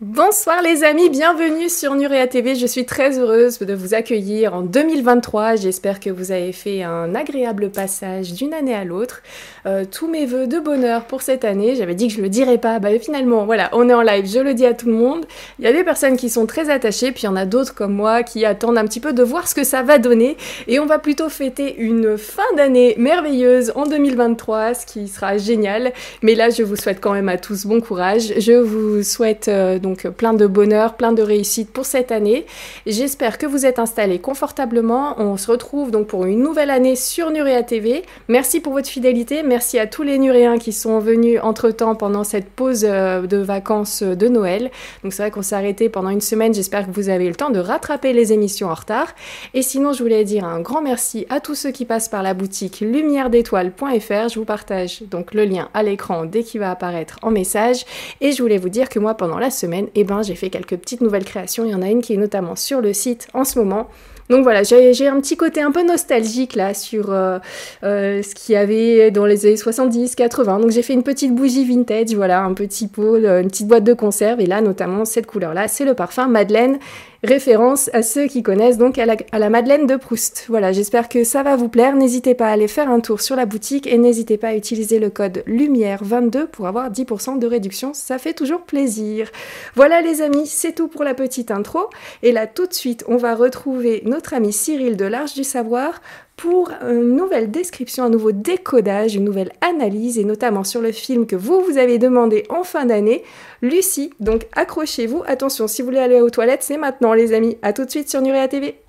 Bonsoir 0.00 0.60
les 0.60 0.82
amis, 0.82 1.08
bienvenue 1.08 1.68
sur 1.68 1.94
Nurea 1.94 2.26
TV. 2.26 2.56
Je 2.56 2.66
suis 2.66 2.84
très 2.84 3.16
heureuse 3.20 3.60
de 3.60 3.74
vous 3.74 3.94
accueillir 3.94 4.52
en 4.52 4.62
2023. 4.62 5.54
J'espère 5.54 6.00
que 6.00 6.10
vous 6.10 6.32
avez 6.32 6.50
fait 6.50 6.82
un 6.82 7.14
agréable 7.14 7.70
passage 7.70 8.32
d'une 8.32 8.52
année 8.54 8.74
à 8.74 8.84
l'autre. 8.84 9.22
Euh, 9.66 9.84
tous 9.88 10.08
mes 10.08 10.26
voeux 10.26 10.48
de 10.48 10.58
bonheur 10.58 11.04
pour 11.04 11.22
cette 11.22 11.44
année. 11.44 11.76
J'avais 11.76 11.94
dit 11.94 12.08
que 12.08 12.14
je 12.14 12.20
le 12.20 12.28
dirais 12.28 12.58
pas. 12.58 12.80
Bah 12.80 12.88
finalement, 12.98 13.46
voilà, 13.46 13.70
on 13.72 13.88
est 13.88 13.94
en 13.94 14.02
live. 14.02 14.26
Je 14.26 14.40
le 14.40 14.52
dis 14.52 14.66
à 14.66 14.74
tout 14.74 14.88
le 14.88 14.94
monde. 14.94 15.26
Il 15.60 15.64
y 15.64 15.68
a 15.68 15.72
des 15.72 15.84
personnes 15.84 16.16
qui 16.16 16.28
sont 16.28 16.46
très 16.46 16.70
attachées, 16.70 17.12
puis 17.12 17.22
il 17.22 17.26
y 17.26 17.28
en 17.28 17.36
a 17.36 17.46
d'autres 17.46 17.72
comme 17.72 17.94
moi 17.94 18.24
qui 18.24 18.44
attendent 18.44 18.78
un 18.78 18.86
petit 18.86 19.00
peu 19.00 19.12
de 19.12 19.22
voir 19.22 19.46
ce 19.46 19.54
que 19.54 19.62
ça 19.62 19.84
va 19.84 19.98
donner. 19.98 20.36
Et 20.66 20.80
on 20.80 20.86
va 20.86 20.98
plutôt 20.98 21.28
fêter 21.28 21.76
une 21.78 22.18
fin 22.18 22.42
d'année 22.56 22.96
merveilleuse 22.98 23.70
en 23.76 23.86
2023, 23.86 24.74
ce 24.74 24.86
qui 24.86 25.06
sera 25.06 25.38
génial. 25.38 25.92
Mais 26.20 26.34
là, 26.34 26.50
je 26.50 26.64
vous 26.64 26.74
souhaite 26.74 27.00
quand 27.00 27.12
même 27.12 27.28
à 27.28 27.38
tous 27.38 27.64
bon 27.64 27.80
courage. 27.80 28.34
Je 28.38 28.54
vous 28.54 29.04
souhaite 29.04 29.46
euh, 29.46 29.78
donc 29.84 29.94
donc 29.94 30.08
plein 30.08 30.34
de 30.34 30.46
bonheur, 30.46 30.94
plein 30.94 31.12
de 31.12 31.22
réussite 31.22 31.70
pour 31.72 31.86
cette 31.86 32.10
année. 32.10 32.46
J'espère 32.84 33.38
que 33.38 33.46
vous 33.46 33.64
êtes 33.64 33.78
installés 33.78 34.18
confortablement. 34.18 35.14
On 35.18 35.36
se 35.36 35.48
retrouve 35.48 35.92
donc 35.92 36.08
pour 36.08 36.24
une 36.24 36.40
nouvelle 36.40 36.70
année 36.70 36.96
sur 36.96 37.30
Nurea 37.30 37.62
TV. 37.62 38.02
Merci 38.26 38.60
pour 38.60 38.72
votre 38.72 38.88
fidélité. 38.88 39.44
Merci 39.44 39.78
à 39.78 39.86
tous 39.86 40.02
les 40.02 40.18
Nuréens 40.18 40.58
qui 40.58 40.72
sont 40.72 40.98
venus 40.98 41.38
entre-temps 41.42 41.94
pendant 41.94 42.24
cette 42.24 42.48
pause 42.48 42.84
euh, 42.88 43.26
de 43.26 43.36
vacances 43.36 44.02
de 44.02 44.26
Noël. 44.26 44.72
Donc 45.04 45.12
c'est 45.12 45.22
vrai 45.22 45.30
qu'on 45.30 45.42
s'est 45.42 45.54
arrêté 45.54 45.88
pendant 45.88 46.10
une 46.10 46.20
semaine. 46.20 46.52
J'espère 46.52 46.86
que 46.86 46.92
vous 46.92 47.08
avez 47.08 47.26
eu 47.26 47.28
le 47.28 47.36
temps 47.36 47.50
de 47.50 47.60
rattraper 47.60 48.12
les 48.12 48.32
émissions 48.32 48.70
en 48.70 48.74
retard. 48.74 49.14
Et 49.52 49.62
sinon, 49.62 49.92
je 49.92 50.02
voulais 50.02 50.24
dire 50.24 50.44
un 50.44 50.60
grand 50.60 50.82
merci 50.82 51.24
à 51.30 51.38
tous 51.38 51.54
ceux 51.54 51.70
qui 51.70 51.84
passent 51.84 52.08
par 52.08 52.24
la 52.24 52.34
boutique 52.34 52.80
lumière 52.80 53.30
d'étoiles.fr. 53.30 54.28
Je 54.28 54.38
vous 54.38 54.44
partage 54.44 55.02
donc 55.02 55.34
le 55.34 55.44
lien 55.44 55.68
à 55.72 55.84
l'écran 55.84 56.24
dès 56.24 56.42
qu'il 56.42 56.60
va 56.60 56.72
apparaître 56.72 57.18
en 57.22 57.30
message. 57.30 57.84
Et 58.20 58.32
je 58.32 58.42
voulais 58.42 58.58
vous 58.58 58.70
dire 58.70 58.88
que 58.88 58.98
moi, 58.98 59.14
pendant 59.14 59.38
la 59.38 59.50
semaine, 59.50 59.73
et 59.82 59.90
eh 59.96 60.04
ben, 60.04 60.22
j'ai 60.22 60.34
fait 60.34 60.50
quelques 60.50 60.76
petites 60.76 61.00
nouvelles 61.00 61.24
créations. 61.24 61.64
Il 61.64 61.70
y 61.70 61.74
en 61.74 61.82
a 61.82 61.88
une 61.88 62.02
qui 62.02 62.14
est 62.14 62.18
notamment 62.18 62.56
sur 62.56 62.80
le 62.80 62.92
site 62.92 63.28
en 63.34 63.44
ce 63.44 63.58
moment. 63.58 63.88
Donc 64.30 64.42
voilà, 64.42 64.62
j'ai 64.62 65.06
un 65.06 65.20
petit 65.20 65.36
côté 65.36 65.60
un 65.60 65.70
peu 65.70 65.84
nostalgique 65.86 66.54
là 66.54 66.72
sur 66.72 67.12
euh, 67.12 67.38
euh, 67.82 68.22
ce 68.22 68.34
qu'il 68.34 68.54
y 68.54 68.56
avait 68.56 69.10
dans 69.10 69.26
les 69.26 69.44
années 69.44 69.56
70-80. 69.56 70.62
Donc 70.62 70.70
j'ai 70.70 70.80
fait 70.80 70.94
une 70.94 71.02
petite 71.02 71.34
bougie 71.34 71.66
vintage, 71.66 72.14
voilà, 72.14 72.42
un 72.42 72.54
petit 72.54 72.88
pot, 72.88 73.16
une 73.16 73.48
petite 73.48 73.68
boîte 73.68 73.84
de 73.84 73.92
conserve. 73.92 74.40
Et 74.40 74.46
là, 74.46 74.62
notamment, 74.62 75.04
cette 75.04 75.26
couleur-là, 75.26 75.68
c'est 75.68 75.84
le 75.84 75.92
parfum 75.92 76.26
Madeleine 76.26 76.78
référence 77.24 77.90
à 77.92 78.02
ceux 78.02 78.26
qui 78.26 78.42
connaissent 78.42 78.78
donc 78.78 78.98
à 78.98 79.06
la, 79.06 79.50
Madeleine 79.50 79.86
de 79.86 79.96
Proust. 79.96 80.46
Voilà, 80.48 80.72
j'espère 80.72 81.08
que 81.08 81.24
ça 81.24 81.42
va 81.42 81.56
vous 81.56 81.68
plaire. 81.68 81.96
N'hésitez 81.96 82.34
pas 82.34 82.48
à 82.48 82.52
aller 82.52 82.68
faire 82.68 82.88
un 82.88 83.00
tour 83.00 83.20
sur 83.20 83.34
la 83.34 83.46
boutique 83.46 83.86
et 83.86 83.98
n'hésitez 83.98 84.36
pas 84.36 84.48
à 84.48 84.54
utiliser 84.54 84.98
le 84.98 85.10
code 85.10 85.42
Lumière22 85.46 86.46
pour 86.46 86.66
avoir 86.66 86.90
10% 86.90 87.38
de 87.38 87.46
réduction. 87.46 87.92
Ça 87.94 88.18
fait 88.18 88.34
toujours 88.34 88.62
plaisir. 88.62 89.30
Voilà 89.74 90.00
les 90.02 90.22
amis, 90.22 90.46
c'est 90.46 90.72
tout 90.72 90.88
pour 90.88 91.04
la 91.04 91.14
petite 91.14 91.50
intro. 91.50 91.90
Et 92.22 92.32
là 92.32 92.46
tout 92.46 92.66
de 92.66 92.74
suite, 92.74 93.04
on 93.08 93.16
va 93.16 93.34
retrouver 93.34 94.02
notre 94.04 94.34
ami 94.34 94.52
Cyril 94.52 94.96
de 94.96 95.06
l'Arche 95.06 95.34
du 95.34 95.44
Savoir 95.44 96.00
pour 96.36 96.70
une 96.82 97.16
nouvelle 97.16 97.50
description, 97.50 98.04
un 98.04 98.10
nouveau 98.10 98.32
décodage, 98.32 99.14
une 99.14 99.24
nouvelle 99.24 99.52
analyse, 99.60 100.18
et 100.18 100.24
notamment 100.24 100.64
sur 100.64 100.80
le 100.80 100.92
film 100.92 101.26
que 101.26 101.36
vous 101.36 101.60
vous 101.60 101.78
avez 101.78 101.98
demandé 101.98 102.44
en 102.48 102.64
fin 102.64 102.86
d'année, 102.86 103.22
Lucie. 103.62 104.12
Donc 104.20 104.46
accrochez-vous, 104.52 105.22
attention, 105.26 105.68
si 105.68 105.82
vous 105.82 105.86
voulez 105.86 105.98
aller 105.98 106.20
aux 106.20 106.30
toilettes, 106.30 106.62
c'est 106.62 106.76
maintenant 106.76 107.14
les 107.14 107.32
amis. 107.32 107.56
A 107.62 107.72
tout 107.72 107.84
de 107.84 107.90
suite 107.90 108.10
sur 108.10 108.20
Nurea 108.20 108.48
TV. 108.48 108.83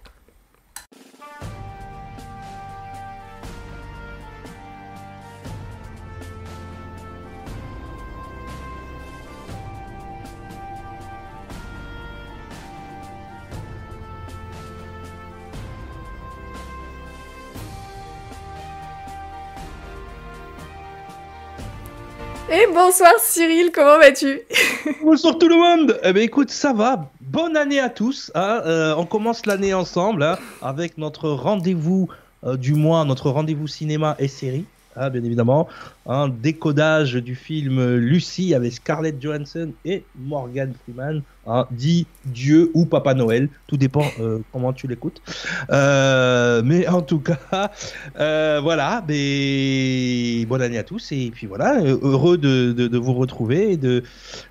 Bonsoir 22.73 23.13
Cyril, 23.19 23.71
comment 23.73 23.97
vas-tu? 23.97 24.39
Bonsoir 25.03 25.37
tout 25.37 25.49
le 25.49 25.55
monde 25.55 25.99
Eh 26.03 26.13
bien 26.13 26.23
écoute, 26.23 26.49
ça 26.49 26.71
va. 26.71 27.11
Bonne 27.19 27.57
année 27.57 27.81
à 27.81 27.89
tous. 27.89 28.31
Hein. 28.33 28.61
Euh, 28.65 28.95
on 28.95 29.05
commence 29.05 29.45
l'année 29.45 29.73
ensemble 29.73 30.23
hein, 30.23 30.37
avec 30.61 30.97
notre 30.97 31.29
rendez-vous 31.29 32.07
euh, 32.45 32.55
du 32.55 32.73
mois, 32.73 33.03
notre 33.03 33.29
rendez-vous 33.29 33.67
cinéma 33.67 34.15
et 34.19 34.29
série. 34.29 34.63
Hein, 34.95 35.09
bien 35.09 35.23
évidemment, 35.25 35.67
un 36.05 36.29
décodage 36.29 37.15
du 37.15 37.35
film 37.35 37.95
Lucie 37.95 38.53
avec 38.53 38.71
Scarlett 38.71 39.21
Johansson 39.21 39.73
et 39.83 40.05
Morgan 40.17 40.73
Freeman, 40.83 41.23
dit 41.71 42.07
Dieu 42.25 42.71
ou 42.73 42.85
Papa 42.85 43.13
Noël, 43.13 43.49
tout 43.67 43.77
dépend 43.77 44.05
euh, 44.19 44.39
comment 44.51 44.73
tu 44.73 44.87
l'écoutes. 44.87 45.21
Euh, 45.69 46.61
mais 46.63 46.87
en 46.87 47.01
tout 47.01 47.19
cas, 47.19 47.71
euh, 48.19 48.59
voilà, 48.61 49.03
mais 49.07 50.45
bonne 50.45 50.61
année 50.61 50.77
à 50.77 50.83
tous 50.83 51.11
et 51.11 51.31
puis 51.33 51.47
voilà, 51.47 51.81
heureux 51.81 52.37
de, 52.37 52.71
de, 52.71 52.97
vous 52.97 53.13
retrouver 53.13 53.73
et 53.73 53.77
de 53.77 54.03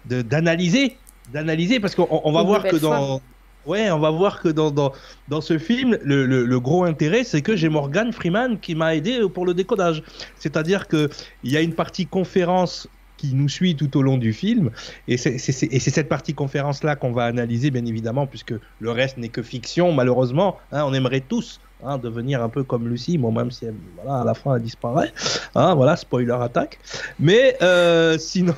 d'analyser, 0.05 0.97
d'analyser 1.33 1.81
parce 1.81 1.95
qu'on 1.95 2.33
va 2.33 2.43
voir 2.43 2.63
que 2.63 2.77
dans 2.77 3.21
Ouais, 3.67 3.91
on 3.91 3.99
va 3.99 4.11
voir 4.11 4.43
que 4.43 4.49
dans, 4.51 4.71
dans, 4.71 4.93
dans 5.29 5.41
ce 5.41 5.57
film, 5.57 5.97
le, 6.03 6.27
le, 6.27 6.61
gros 6.61 6.85
intérêt, 6.85 7.25
c'est 7.25 7.41
que 7.41 7.57
j'ai 7.57 7.71
Morgan 7.71 8.13
Freeman 8.13 8.59
qui 8.61 8.75
m'a 8.75 8.95
aidé 8.95 9.27
pour 9.33 9.47
le 9.47 9.55
décodage. 9.55 10.03
C'est-à-dire 10.39 10.87
qu'il 10.87 11.09
y 11.45 11.57
a 11.57 11.63
une 11.63 11.73
partie 11.73 12.05
conférence 12.05 12.89
qui 13.17 13.35
nous 13.35 13.49
suit 13.49 13.77
tout 13.77 13.97
au 13.97 14.03
long 14.03 14.19
du 14.19 14.33
film. 14.33 14.71
Et 15.09 15.17
c'est 15.17 15.39
cette 15.39 16.09
partie 16.09 16.35
conférence-là 16.35 16.97
qu'on 16.97 17.13
va 17.13 17.25
analyser, 17.25 17.71
bien 17.71 17.85
évidemment, 17.85 18.27
puisque 18.27 18.55
le 18.81 18.91
reste 18.91 19.19
n'est 19.19 19.29
que 19.29 19.43
fiction, 19.43 19.93
malheureusement. 19.93 20.59
Hein, 20.73 20.85
on 20.87 20.93
aimerait 20.95 21.21
tous 21.21 21.61
hein, 21.85 21.99
devenir 21.99 22.43
un 22.43 22.49
peu 22.49 22.65
comme 22.65 22.89
Lucie, 22.89 23.19
moi 23.19 23.31
même 23.31 23.51
si 23.51 23.67
voilà, 23.97 24.21
à 24.21 24.25
la 24.25 24.35
fin 24.35 24.57
elle 24.57 24.63
disparaît. 24.63 25.13
Hein, 25.55 25.75
voilà, 25.75 25.97
spoiler 25.97 26.37
attaque. 26.41 26.79
Mais 27.19 27.57
euh, 27.63 28.19
sinon. 28.19 28.55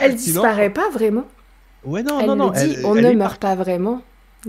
Elle 0.00 0.14
disparaît 0.16 0.70
pas 0.70 0.90
vraiment. 0.90 1.26
Ouais, 1.84 2.02
non, 2.02 2.24
non, 2.26 2.36
non. 2.36 2.50
Dit, 2.50 2.76
on 2.84 2.94
ne 2.94 3.12
meurt 3.12 3.40
pas 3.40 3.56
vraiment. 3.56 4.02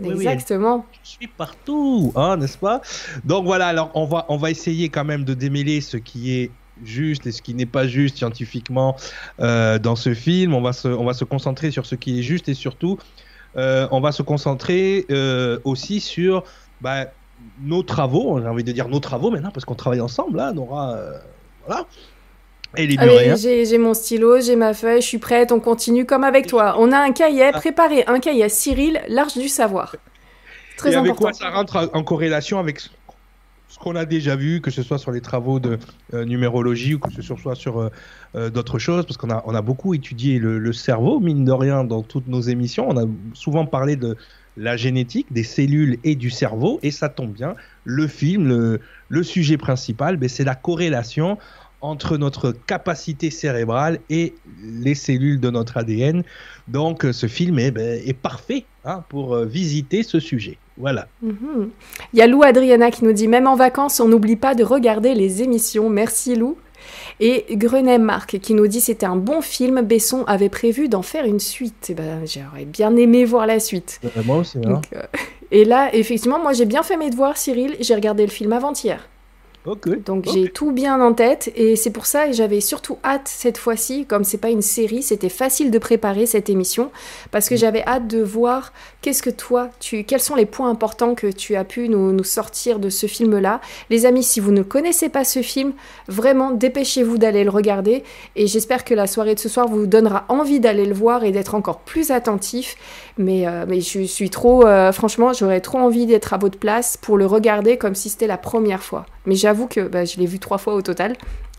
Exactement. 0.04 0.86
je 1.04 1.10
suis 1.10 1.28
partout, 1.28 2.12
hein, 2.16 2.38
n'est-ce 2.38 2.58
pas? 2.58 2.82
Donc 3.26 3.46
voilà, 3.46 3.68
alors 3.68 3.92
on 3.94 4.06
va, 4.06 4.26
on 4.28 4.38
va 4.38 4.50
essayer 4.50 4.90
quand 4.90 5.06
même 5.06 5.24
de 5.24 5.36
démêler 5.36 5.82
ce 5.82 5.98
qui 5.98 6.34
est 6.34 6.52
juste 6.84 7.28
et 7.28 7.32
ce 7.32 7.42
qui 7.42 7.54
n'est 7.54 7.66
pas 7.66 7.88
juste 7.88 8.18
scientifiquement 8.18 8.96
euh, 9.40 9.80
dans 9.80 9.96
ce 9.96 10.14
film. 10.14 10.54
On 10.54 10.62
va, 10.62 10.74
se, 10.74 10.88
on 10.88 11.06
va 11.06 11.14
se 11.14 11.26
concentrer 11.26 11.72
sur 11.72 11.86
ce 11.86 11.96
qui 11.96 12.20
est 12.20 12.24
juste 12.24 12.50
et 12.50 12.54
surtout, 12.54 12.98
euh, 13.58 13.88
on 13.92 14.02
va 14.02 14.12
se 14.12 14.24
concentrer 14.24 15.06
euh, 15.12 15.60
aussi 15.64 16.00
sur 16.00 16.44
bah, 16.82 17.06
nos 17.62 17.84
travaux. 17.84 18.40
J'ai 18.42 18.48
envie 18.48 18.64
de 18.64 18.72
dire 18.72 18.88
nos 18.88 19.00
travaux 19.00 19.32
maintenant 19.32 19.52
parce 19.52 19.66
qu'on 19.66 19.76
travaille 19.76 20.02
ensemble, 20.02 20.38
là, 20.38 20.54
Nora. 20.54 20.98
voilà. 21.66 21.86
J'ai 22.76 23.78
mon 23.78 23.94
stylo, 23.94 24.42
j'ai 24.42 24.56
ma 24.56 24.74
feuille, 24.74 25.02
je 25.02 25.08
suis 25.08 25.20
prête, 25.20 25.52
on 25.52 25.60
continue 25.60 26.06
comme 26.06 26.24
avec 26.24 26.48
toi. 26.48 26.76
On 26.80 26.92
a 26.92 26.98
un 26.98 27.12
cahier, 27.12 27.52
ah. 27.54 27.60
préparé 27.60 28.04
un 28.08 28.20
cahier 28.20 28.46
à 28.46 28.50
Cyril, 28.50 29.00
l'Arche 29.08 29.38
du 29.38 29.48
Savoir. 29.48 29.96
Très 30.78 30.94
Et 30.94 30.96
avec 30.96 31.14
quoi 31.14 31.34
ça 31.34 31.52
rentre 31.52 31.92
en 31.94 32.04
corrélation 32.04 32.58
avec 32.58 32.82
ce 33.74 33.80
qu'on 33.80 33.96
a 33.96 34.06
déjà 34.06 34.36
vu, 34.36 34.62
que 34.62 34.70
ce 34.70 34.84
soit 34.84 35.00
sur 35.00 35.12
les 35.12 35.20
travaux 35.20 35.60
de 35.60 35.80
euh, 36.14 36.26
numérologie 36.26 36.94
ou 36.94 37.00
que 37.00 37.12
ce 37.12 37.24
soit 37.24 37.56
sur 37.56 37.80
euh, 37.80 37.90
euh, 38.36 38.52
d'autres 38.52 38.78
choses, 38.78 39.04
parce 39.04 39.18
qu'on 39.18 39.32
a, 39.32 39.62
beaucoup 39.64 39.96
étudié 39.96 40.38
le, 40.38 40.74
cerveau, 40.74 41.20
mine 41.20 41.44
de 41.44 41.52
rien, 41.52 41.84
dans 41.84 42.04
toutes 42.04 42.28
nos 42.28 42.42
émissions. 42.42 42.88
On 42.88 43.04
a 43.04 43.10
souvent 43.34 43.66
parlé 43.66 43.96
de 43.96 44.16
la 44.58 44.78
génétique, 44.78 45.34
des 45.34 45.42
cellules 45.42 45.98
et 46.04 46.14
du 46.14 46.30
cerveau, 46.30 46.80
et 46.84 46.92
ça 46.92 47.10
tombe 47.10 47.31
bien. 47.31 47.56
Le 47.84 48.06
film, 48.06 48.48
le, 48.48 48.80
le 49.10 49.24
sujet 49.24 49.58
principal, 49.58 50.18
ben, 50.18 50.30
c'est 50.30 50.44
la 50.44 50.54
corrélation 50.54 51.40
entre 51.83 52.18
notre 52.18 52.51
capacité 52.51 53.30
cérébrale 53.30 54.00
et 54.09 54.33
les 54.63 54.95
cellules 54.95 55.39
de 55.39 55.50
notre 55.50 55.77
ADN. 55.77 56.24
Donc 56.69 57.06
ce 57.12 57.27
film 57.27 57.59
est, 57.59 57.71
ben, 57.71 58.01
est 58.06 58.13
parfait 58.13 58.63
hein, 58.85 59.03
pour 59.09 59.35
euh, 59.35 59.45
visiter 59.45 60.01
ce 60.01 60.19
sujet. 60.19 60.57
Voilà. 60.77 61.07
Mhm. 61.21 61.69
Il 62.13 62.19
y 62.19 62.21
a 62.21 62.27
Lou 62.27 62.41
Adriana 62.41 62.89
qui 62.89 63.03
nous 63.03 63.12
dit 63.12 63.27
même 63.27 63.47
en 63.47 63.56
vacances, 63.56 64.00
on 64.00 64.07
n'oublie 64.07 64.38
pas 64.38 64.56
de 64.56 64.63
regarder 64.63 65.13
les 65.13 65.44
émissions. 65.44 65.89
Merci 65.89 66.35
Lou. 66.35 66.57
Et 67.19 67.45
Grenet 67.51 68.00
Marc 68.00 68.39
qui 68.39 68.53
nous 68.53 68.68
dit 68.68 68.81
c'était 68.81 69.06
un 69.06 69.18
bon 69.18 69.41
film, 69.41 69.81
Besson 69.81 70.24
avait 70.25 70.50
prévu 70.50 70.88
d'en 70.88 71.01
faire 71.01 71.25
une 71.25 71.39
suite. 71.39 71.88
Eh 71.89 71.94
ben, 71.94 72.21
J'aurais 72.25 72.65
bien 72.65 72.95
aimé 72.95 73.25
voir 73.25 73.45
la 73.45 73.59
suite. 73.59 74.00
moi 74.25 74.38
aussi. 74.38 74.57
Hein. 74.65 74.81
Euh, 74.95 75.03
et 75.51 75.65
là, 75.65 75.94
effectivement, 75.94 76.39
moi 76.39 76.53
j'ai 76.53 76.65
bien 76.65 76.81
fait 76.81 76.95
mes 76.95 77.09
devoirs, 77.09 77.38
Cyril. 77.38 77.75
J'ai 77.81 77.94
regardé 77.94 78.25
le 78.25 78.31
film 78.31 78.53
avant-hier. 78.53 79.06
Donc 80.06 80.25
j'ai 80.25 80.50
tout 80.50 80.74
bien 80.74 81.00
en 81.00 81.13
tête 81.13 81.51
et 81.56 81.77
c'est 81.77 81.89
pour 81.89 82.06
ça 82.06 82.27
que 82.27 82.33
j'avais 82.33 82.60
surtout 82.60 82.98
hâte 83.04 83.30
cette 83.30 83.57
fois-ci, 83.57 84.06
comme 84.06 84.25
c'est 84.25 84.38
pas 84.38 84.50
une 84.50 84.62
série, 84.62 85.01
c'était 85.01 85.30
facile 85.30 85.71
de 85.71 85.80
préparer 85.80 86.25
cette 86.25 86.50
émission 86.50 86.92
parce 87.31 87.48
que 87.48 87.56
mm. 87.56 87.57
j'avais 87.57 87.83
hâte 87.88 88.07
de 88.07 88.21
voir 88.21 88.74
qu'est-ce 89.01 89.24
que 89.24 89.30
toi, 89.30 89.69
tu, 89.80 90.04
quels 90.04 90.19
sont 90.19 90.36
les 90.36 90.45
points 90.45 90.69
importants 90.69 91.15
que 91.15 91.27
tu 91.27 91.56
as 91.56 91.63
pu 91.63 91.88
nous, 91.88 92.12
nous 92.12 92.24
sortir 92.25 92.77
de 92.80 92.89
ce 92.89 93.07
film-là. 93.07 93.62
Les 93.89 94.06
amis, 94.06 94.24
si 94.24 94.42
vous 94.42 94.51
ne 94.51 94.63
connaissez 94.63 95.07
pas 95.07 95.24
ce 95.24 95.42
film, 95.42 95.71
vraiment 96.09 96.51
dépêchez-vous 96.51 97.18
d'aller 97.18 97.45
le 97.45 97.50
regarder 97.50 98.04
et 98.36 98.48
j'espère 98.48 98.83
que 98.83 98.94
la 98.94 99.07
soirée 99.07 99.36
de 99.36 99.39
ce 99.39 99.48
soir 99.48 99.69
vous 99.69 99.88
donnera 99.88 100.25
envie 100.27 100.59
d'aller 100.59 100.86
le 100.86 100.94
voir 100.94 101.24
et 101.24 101.31
d'être 101.31 101.56
encore 101.56 101.80
plus 101.80 102.12
attentif. 102.12 102.75
Mais, 103.18 103.48
euh, 103.48 103.66
mais 103.68 103.80
je 103.80 104.04
suis 104.04 104.30
trop, 104.30 104.66
euh, 104.66 104.92
franchement, 104.92 105.31
j'aurais 105.31 105.62
trop 105.62 105.77
envie 105.77 106.06
d'être 106.06 106.33
à 106.33 106.38
votre 106.38 106.57
place 106.57 106.98
pour 106.98 107.18
le 107.18 107.25
regarder 107.25 107.77
comme 107.77 107.95
si 107.95 108.09
c'était 108.09 108.27
la 108.27 108.38
première 108.38 108.83
fois. 108.83 109.06
Mais 109.25 109.36
j'avoue 109.54 109.68
que 109.68 109.82
bah, 109.82 110.04
je 110.04 110.18
l'ai 110.18 110.26
vu 110.26 110.40
trois 110.40 110.58
fois 110.58 110.74
au 110.74 110.82
total 110.82 111.14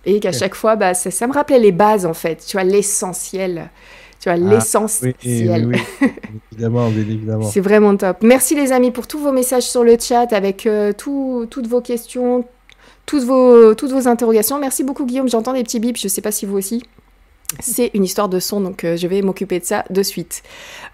et 0.05 0.19
qu'à 0.19 0.33
chaque 0.33 0.57
fois, 0.57 0.75
bah, 0.75 0.95
ça, 0.95 1.27
me 1.27 1.33
rappelait 1.33 1.61
les 1.61 1.73
bases 1.73 2.07
en 2.07 2.15
fait, 2.15 2.45
tu 2.47 2.57
vois, 2.57 2.65
l'essentiel. 2.65 3.71
Tu 4.21 4.29
vois, 4.29 4.39
ah, 4.39 4.55
l'essentiel. 4.55 5.15
Oui, 5.23 5.79
évidemment, 6.53 6.89
évidemment. 6.89 7.45
C'est 7.53 7.61
vraiment 7.61 7.97
top. 7.97 8.19
Merci 8.23 8.57
les 8.57 8.73
amis 8.73 8.91
pour 8.91 9.07
tous 9.07 9.19
vos 9.19 9.33
messages 9.33 9.65
sur 9.65 9.85
le 9.85 9.97
chat 9.99 10.33
avec 10.33 10.67
euh, 10.67 10.93
toutes 10.93 11.67
vos 11.69 11.81
questions, 11.81 12.45
toutes 13.07 13.23
vos, 13.23 13.75
toutes 13.75 13.93
vos 13.93 14.09
interrogations. 14.09 14.59
Merci 14.59 14.83
beaucoup 14.83 15.07
Guillaume, 15.07 15.29
j'entends 15.29 15.53
des 15.53 15.63
petits 15.63 15.79
bips, 15.79 15.99
je 15.99 16.07
ne 16.07 16.11
sais 16.11 16.23
pas 16.23 16.33
si 16.33 16.47
vous 16.47 16.57
aussi. 16.57 16.83
C'est 17.61 17.91
une 17.95 18.05
histoire 18.05 18.29
de 18.29 18.41
son, 18.41 18.61
donc 18.61 18.85
euh, 18.85 18.97
je 18.97 19.07
vais 19.07 19.23
m'occuper 19.23 19.61
de 19.61 19.65
ça 19.65 19.85
de 19.91 20.03
suite. 20.03 20.43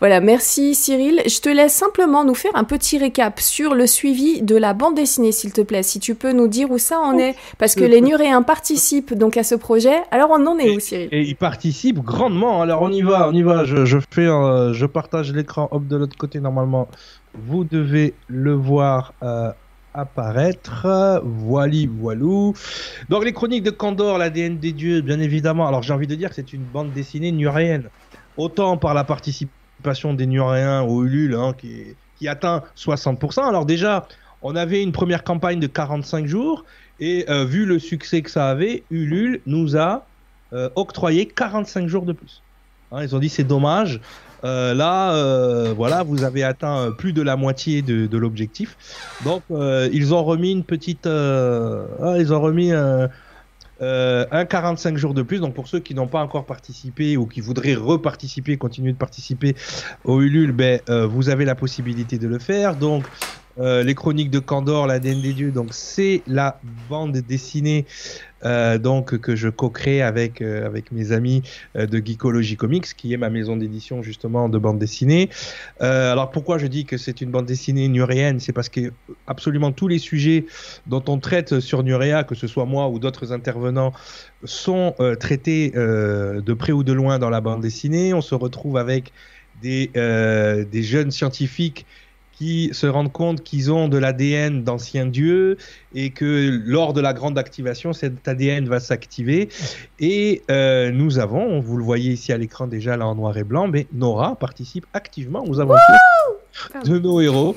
Voilà, 0.01 0.21
merci 0.21 0.75
Cyril. 0.75 1.23
Je 1.27 1.41
te 1.41 1.49
laisse 1.49 1.73
simplement 1.73 2.25
nous 2.25 2.35
faire 2.35 2.51
un 2.55 2.65
petit 2.65 2.99
récap 2.99 3.41
sur 3.41 3.75
le 3.75 3.87
suivi 3.87 4.43
de 4.43 4.57
la 4.57 4.75
bande 4.75 4.95
dessinée, 4.95 5.33
s'il 5.33 5.53
te 5.53 5.61
plaît. 5.63 5.83
Si 5.83 6.01
tu 6.01 6.15
peux 6.15 6.33
nous 6.33 6.49
dire 6.49 6.71
où 6.71 6.79
ça 6.79 6.99
en 6.99 7.17
est, 7.19 7.35
parce 7.59 7.75
que 7.75 7.85
les 7.85 8.01
Nuréens 8.01 8.43
participent 8.43 9.15
donc 9.15 9.37
à 9.37 9.43
ce 9.43 9.55
projet. 9.55 10.03
Alors 10.11 10.31
on 10.31 10.47
en 10.47 10.59
est 10.59 10.71
où, 10.71 10.81
Cyril? 10.81 11.09
Et 11.13 11.23
ils 11.23 11.37
participent 11.37 12.01
grandement. 12.01 12.61
Alors 12.61 12.83
on 12.83 12.93
y 12.93 13.03
va, 13.03 13.29
on 13.29 13.33
y 13.33 13.43
va. 13.43 13.65
Je, 13.65 13.99
fais, 14.11 14.27
je 14.27 14.87
partage 14.87 15.33
l'écran. 15.33 15.69
Hop, 15.71 15.87
de 15.87 15.97
l'autre 15.97 16.17
côté 16.17 16.41
normalement. 16.41 16.89
Vous 17.35 17.65
devez 17.65 18.15
le 18.29 18.53
voir. 18.53 19.15
Euh, 19.23 19.53
apparaître. 19.95 21.21
Voili, 21.25 21.87
voilou. 21.87 22.55
Donc 23.09 23.25
les 23.25 23.33
chroniques 23.33 23.63
de 23.63 23.71
Candor, 23.71 24.19
l'ADN 24.19 24.59
des 24.59 24.73
dieux, 24.73 25.01
bien 25.01 25.21
évidemment. 25.21 25.67
Alors 25.67 25.83
j'ai 25.83 25.93
envie 25.93 26.07
de 26.07 26.15
dire 26.15 26.31
que 26.31 26.35
c'est 26.35 26.53
une 26.53 26.63
bande 26.63 26.93
dessinée 26.93 27.33
nuréenne. 27.33 27.89
Autant 28.37 28.77
par 28.77 28.95
la 28.95 29.05
participation 29.05 30.15
des 30.15 30.27
Nuréens 30.27 30.83
au 30.83 31.05
Ulule, 31.05 31.35
hein, 31.35 31.55
qui, 31.57 32.29
atteint 32.29 32.63
60%. 32.77 33.49
Alors 33.49 33.67
déjà, 33.67 34.07
on 34.43 34.55
avait 34.57 34.83
une 34.83 34.93
première 34.93 35.25
campagne 35.25 35.59
de 35.59 35.67
45 35.67 36.27
jours. 36.27 36.65
Et 37.01 37.25
euh, 37.31 37.45
vu 37.45 37.65
le 37.65 37.79
succès 37.79 38.21
que 38.21 38.31
ça 38.31 38.49
avait, 38.49 38.85
Ulule 38.91 39.41
nous 39.47 39.77
a 39.77 40.07
euh, 40.53 40.69
octroyé 40.75 41.27
45 41.27 41.89
jours 41.89 42.05
de 42.05 42.13
plus. 42.13 42.43
Hein, 42.93 43.03
ils 43.03 43.17
ont 43.17 43.19
dit 43.19 43.29
c'est 43.29 43.45
dommage. 43.45 44.01
Euh, 44.45 44.75
là, 44.75 45.15
euh, 45.15 45.75
voilà, 45.77 46.03
vous 46.03 46.25
avez 46.25 46.43
atteint 46.43 46.93
plus 46.97 47.13
de 47.13 47.23
la 47.23 47.37
moitié 47.37 47.83
de, 47.83 48.19
l'objectif. 48.19 48.77
Donc, 49.25 49.43
euh, 49.51 49.89
ils 49.93 50.15
ont 50.15 50.25
remis 50.25 50.53
une 50.53 50.65
petite, 50.65 51.07
ah, 51.07 52.17
ils 52.19 52.33
ont 52.33 52.41
remis 52.41 52.73
un 52.73 54.45
45 54.45 54.97
jours 54.97 55.15
de 55.15 55.23
plus. 55.23 55.41
Donc, 55.41 55.55
pour 55.55 55.69
ceux 55.69 55.81
qui 55.81 55.95
n'ont 55.95 56.09
pas 56.09 56.23
encore 56.23 56.47
participé 56.47 57.17
ou 57.17 57.27
qui 57.27 57.41
voudraient 57.41 57.75
reparticiper, 57.75 58.57
continuer 58.57 58.93
de 58.93 58.99
participer 58.99 59.55
au 60.05 60.21
Ulule, 60.21 60.53
ben, 60.53 60.81
vous 60.89 61.29
avez 61.29 61.45
la 61.45 61.55
possibilité 61.55 62.19
de 62.19 62.29
le 62.29 62.39
faire. 62.39 62.77
Donc, 62.77 63.05
les 63.59 63.95
chroniques 63.95 64.31
de 64.31 64.39
Candor, 64.39 64.87
l'ADN 64.87 65.21
des 65.21 65.33
dieux, 65.33 65.51
donc 65.51 65.69
c'est 65.73 66.23
la 66.27 66.61
bande 66.89 67.17
dessinée 67.19 67.87
euh, 68.45 68.79
donc 68.79 69.19
que 69.19 69.37
je 69.37 69.49
co-crée 69.49 70.03
avec 70.03 70.41
euh, 70.41 70.67
avec 70.67 70.93
mes 70.93 71.13
amis 71.13 71.43
euh, 71.77 71.87
de 71.87 71.99
Geekology 71.99 72.57
Comics, 72.57 72.87
qui 72.97 73.13
est 73.13 73.17
ma 73.17 73.31
maison 73.31 73.57
d'édition 73.57 74.03
justement 74.03 74.49
de 74.49 74.59
bande 74.59 74.79
dessinée. 74.79 75.29
alors 75.79 76.31
pourquoi 76.31 76.59
je 76.59 76.67
dis 76.67 76.85
que 76.85 76.97
c'est 76.97 77.21
une 77.21 77.31
bande 77.31 77.47
dessinée 77.47 77.89
nuréenne, 77.89 78.41
c'est 78.41 78.53
parce 78.53 78.69
que 78.69 78.93
absolument 79.27 79.73
tous 79.73 79.89
les 79.89 79.99
sujets 79.99 80.47
dont 80.87 81.03
on 81.09 81.19
traite 81.19 81.61
sur 81.61 81.83
Nurea, 81.83 82.25
que 82.25 82.35
ce 82.35 82.47
soit 82.47 82.65
moi 82.65 82.89
ou 82.89 82.99
d'autres 82.99 83.33
intervenants, 83.33 83.93
sont 84.45 84.95
traités 85.19 85.71
de 85.71 86.53
près 86.55 86.73
ou 86.73 86.83
de 86.83 86.93
loin 86.93 87.19
dans 87.19 87.31
la 87.31 87.41
bande 87.41 87.61
dessinée. 87.61 88.15
On 88.15 88.21
se 88.21 88.35
retrouve 88.35 88.77
avec 88.77 89.13
des, 89.63 89.91
des 89.95 90.83
jeunes 90.83 91.11
scientifiques 91.11 91.87
qui 92.41 92.71
se 92.73 92.87
rendent 92.87 93.13
compte 93.13 93.43
qu'ils 93.43 93.71
ont 93.71 93.89
de 93.89 93.99
l'ADN 93.99 94.65
d'anciens 94.65 95.05
dieux 95.05 95.59
et 95.95 96.09
que 96.09 96.63
lors 96.65 96.95
de 96.95 97.03
la 97.03 97.13
grande 97.13 97.37
activation, 97.37 97.93
cet 97.93 98.27
ADN 98.27 98.67
va 98.67 98.81
s'activer. 98.81 99.51
Et 99.99 100.41
euh, 100.51 100.91
nous 100.91 101.19
avons, 101.19 101.61
vous 101.61 101.77
le 101.77 101.85
voyez 101.85 102.13
ici 102.13 102.33
à 102.33 102.39
l'écran 102.39 102.67
déjà 102.67 102.97
là 102.97 103.07
en 103.07 103.15
noir 103.15 103.37
et 103.37 103.45
blanc, 103.45 103.69
mais 103.69 103.87
Nora 103.93 104.37
participe 104.37 104.87
activement 104.95 105.45
aux 105.47 105.61
aventures 105.61 105.85
de 106.87 106.99
nos 106.99 107.21
héros. 107.21 107.57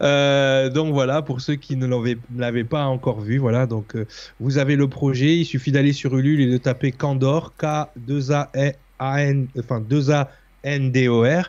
Euh, 0.00 0.70
donc 0.70 0.94
voilà, 0.94 1.20
pour 1.20 1.42
ceux 1.42 1.56
qui 1.56 1.76
ne 1.76 1.86
l'avaient 2.34 2.64
pas 2.64 2.86
encore 2.86 3.20
vu, 3.20 3.36
voilà, 3.36 3.66
donc 3.66 3.94
euh, 3.94 4.06
vous 4.40 4.56
avez 4.56 4.76
le 4.76 4.88
projet, 4.88 5.36
il 5.36 5.44
suffit 5.44 5.72
d'aller 5.72 5.92
sur 5.92 6.16
Ulule 6.16 6.40
et 6.40 6.50
de 6.50 6.56
taper 6.56 6.90
Candor, 6.90 7.52
K-2-A-N, 7.60 9.46
enfin 9.58 9.82
2A 9.82 10.28
NDOR. 10.64 11.44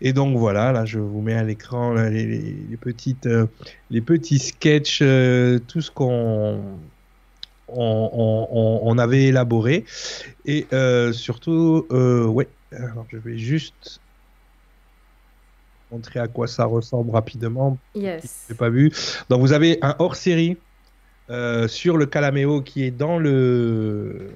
Et 0.00 0.12
donc 0.12 0.36
voilà, 0.36 0.72
là 0.72 0.84
je 0.84 0.98
vous 0.98 1.20
mets 1.20 1.34
à 1.34 1.42
l'écran 1.42 1.94
les, 1.94 2.76
petites, 2.80 3.26
euh, 3.26 3.46
les 3.90 4.00
petits 4.00 4.38
sketchs, 4.38 5.00
euh, 5.02 5.58
tout 5.66 5.80
ce 5.80 5.90
qu'on 5.90 6.60
on, 7.68 8.98
avait 8.98 9.24
élaboré. 9.24 9.84
Et 10.44 10.66
euh, 10.72 11.12
surtout, 11.12 11.86
ouais, 11.90 12.48
alors 12.72 13.06
je 13.10 13.16
vais 13.16 13.38
juste 13.38 14.00
montrer 15.92 16.20
à 16.20 16.28
quoi 16.28 16.46
ça 16.46 16.64
ressemble 16.64 17.10
rapidement. 17.10 17.78
Yes. 17.94 18.46
J'ai 18.48 18.54
pas 18.54 18.70
vu. 18.70 18.92
Donc 19.28 19.40
vous 19.40 19.52
avez 19.52 19.78
un 19.82 19.96
hors 19.98 20.16
série 20.16 20.56
sur 21.68 21.96
le 21.96 22.06
Calameo 22.06 22.60
qui 22.60 22.82
est 22.84 22.90
dans 22.90 23.18
le 23.18 24.30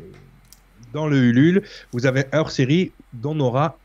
dans 0.92 1.08
le 1.08 1.16
Ulule. 1.16 1.62
Vous 1.92 2.06
avez 2.06 2.24
un 2.32 2.38
hors 2.38 2.52
série 2.52 2.92
dont 3.12 3.34
on 3.36 3.40
aura 3.40 3.76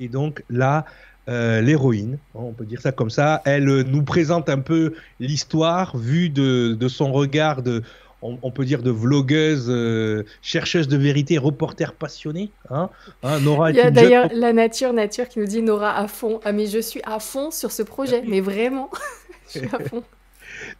et 0.00 0.08
donc 0.08 0.42
là, 0.50 0.84
euh, 1.28 1.60
l'héroïne, 1.60 2.18
hein, 2.34 2.40
on 2.40 2.52
peut 2.52 2.64
dire 2.64 2.80
ça 2.80 2.92
comme 2.92 3.10
ça, 3.10 3.42
elle 3.44 3.68
euh, 3.68 3.82
nous 3.82 4.02
présente 4.02 4.48
un 4.48 4.60
peu 4.60 4.94
l'histoire 5.18 5.96
vue 5.96 6.28
de, 6.28 6.76
son 6.88 7.10
regard 7.12 7.62
de, 7.62 7.82
on, 8.22 8.50
peut 8.52 8.64
dire 8.64 8.82
de 8.82 8.92
vlogueuse, 8.92 9.66
euh, 9.68 10.24
chercheuse 10.40 10.86
de 10.86 10.96
vérité, 10.96 11.36
reporter 11.36 11.94
passionnée. 11.94 12.50
Hein. 12.70 12.90
hein 13.24 13.40
Nora 13.40 13.70
Il 13.70 13.76
y 13.76 13.80
a 13.80 13.90
d'ailleurs 13.90 14.28
la 14.32 14.52
nature, 14.52 14.92
nature 14.92 15.28
qui 15.28 15.40
nous 15.40 15.46
dit 15.46 15.62
Nora 15.62 15.96
à 15.96 16.06
fond. 16.06 16.40
Ah 16.44 16.52
mais 16.52 16.66
je 16.66 16.78
suis 16.78 17.00
à 17.04 17.18
fond 17.18 17.50
sur 17.50 17.72
ce 17.72 17.82
projet, 17.82 18.22
mais 18.26 18.40
vraiment, 18.40 18.88
je 19.52 19.58
suis 19.58 19.68
à 19.68 19.80
fond. 19.80 20.04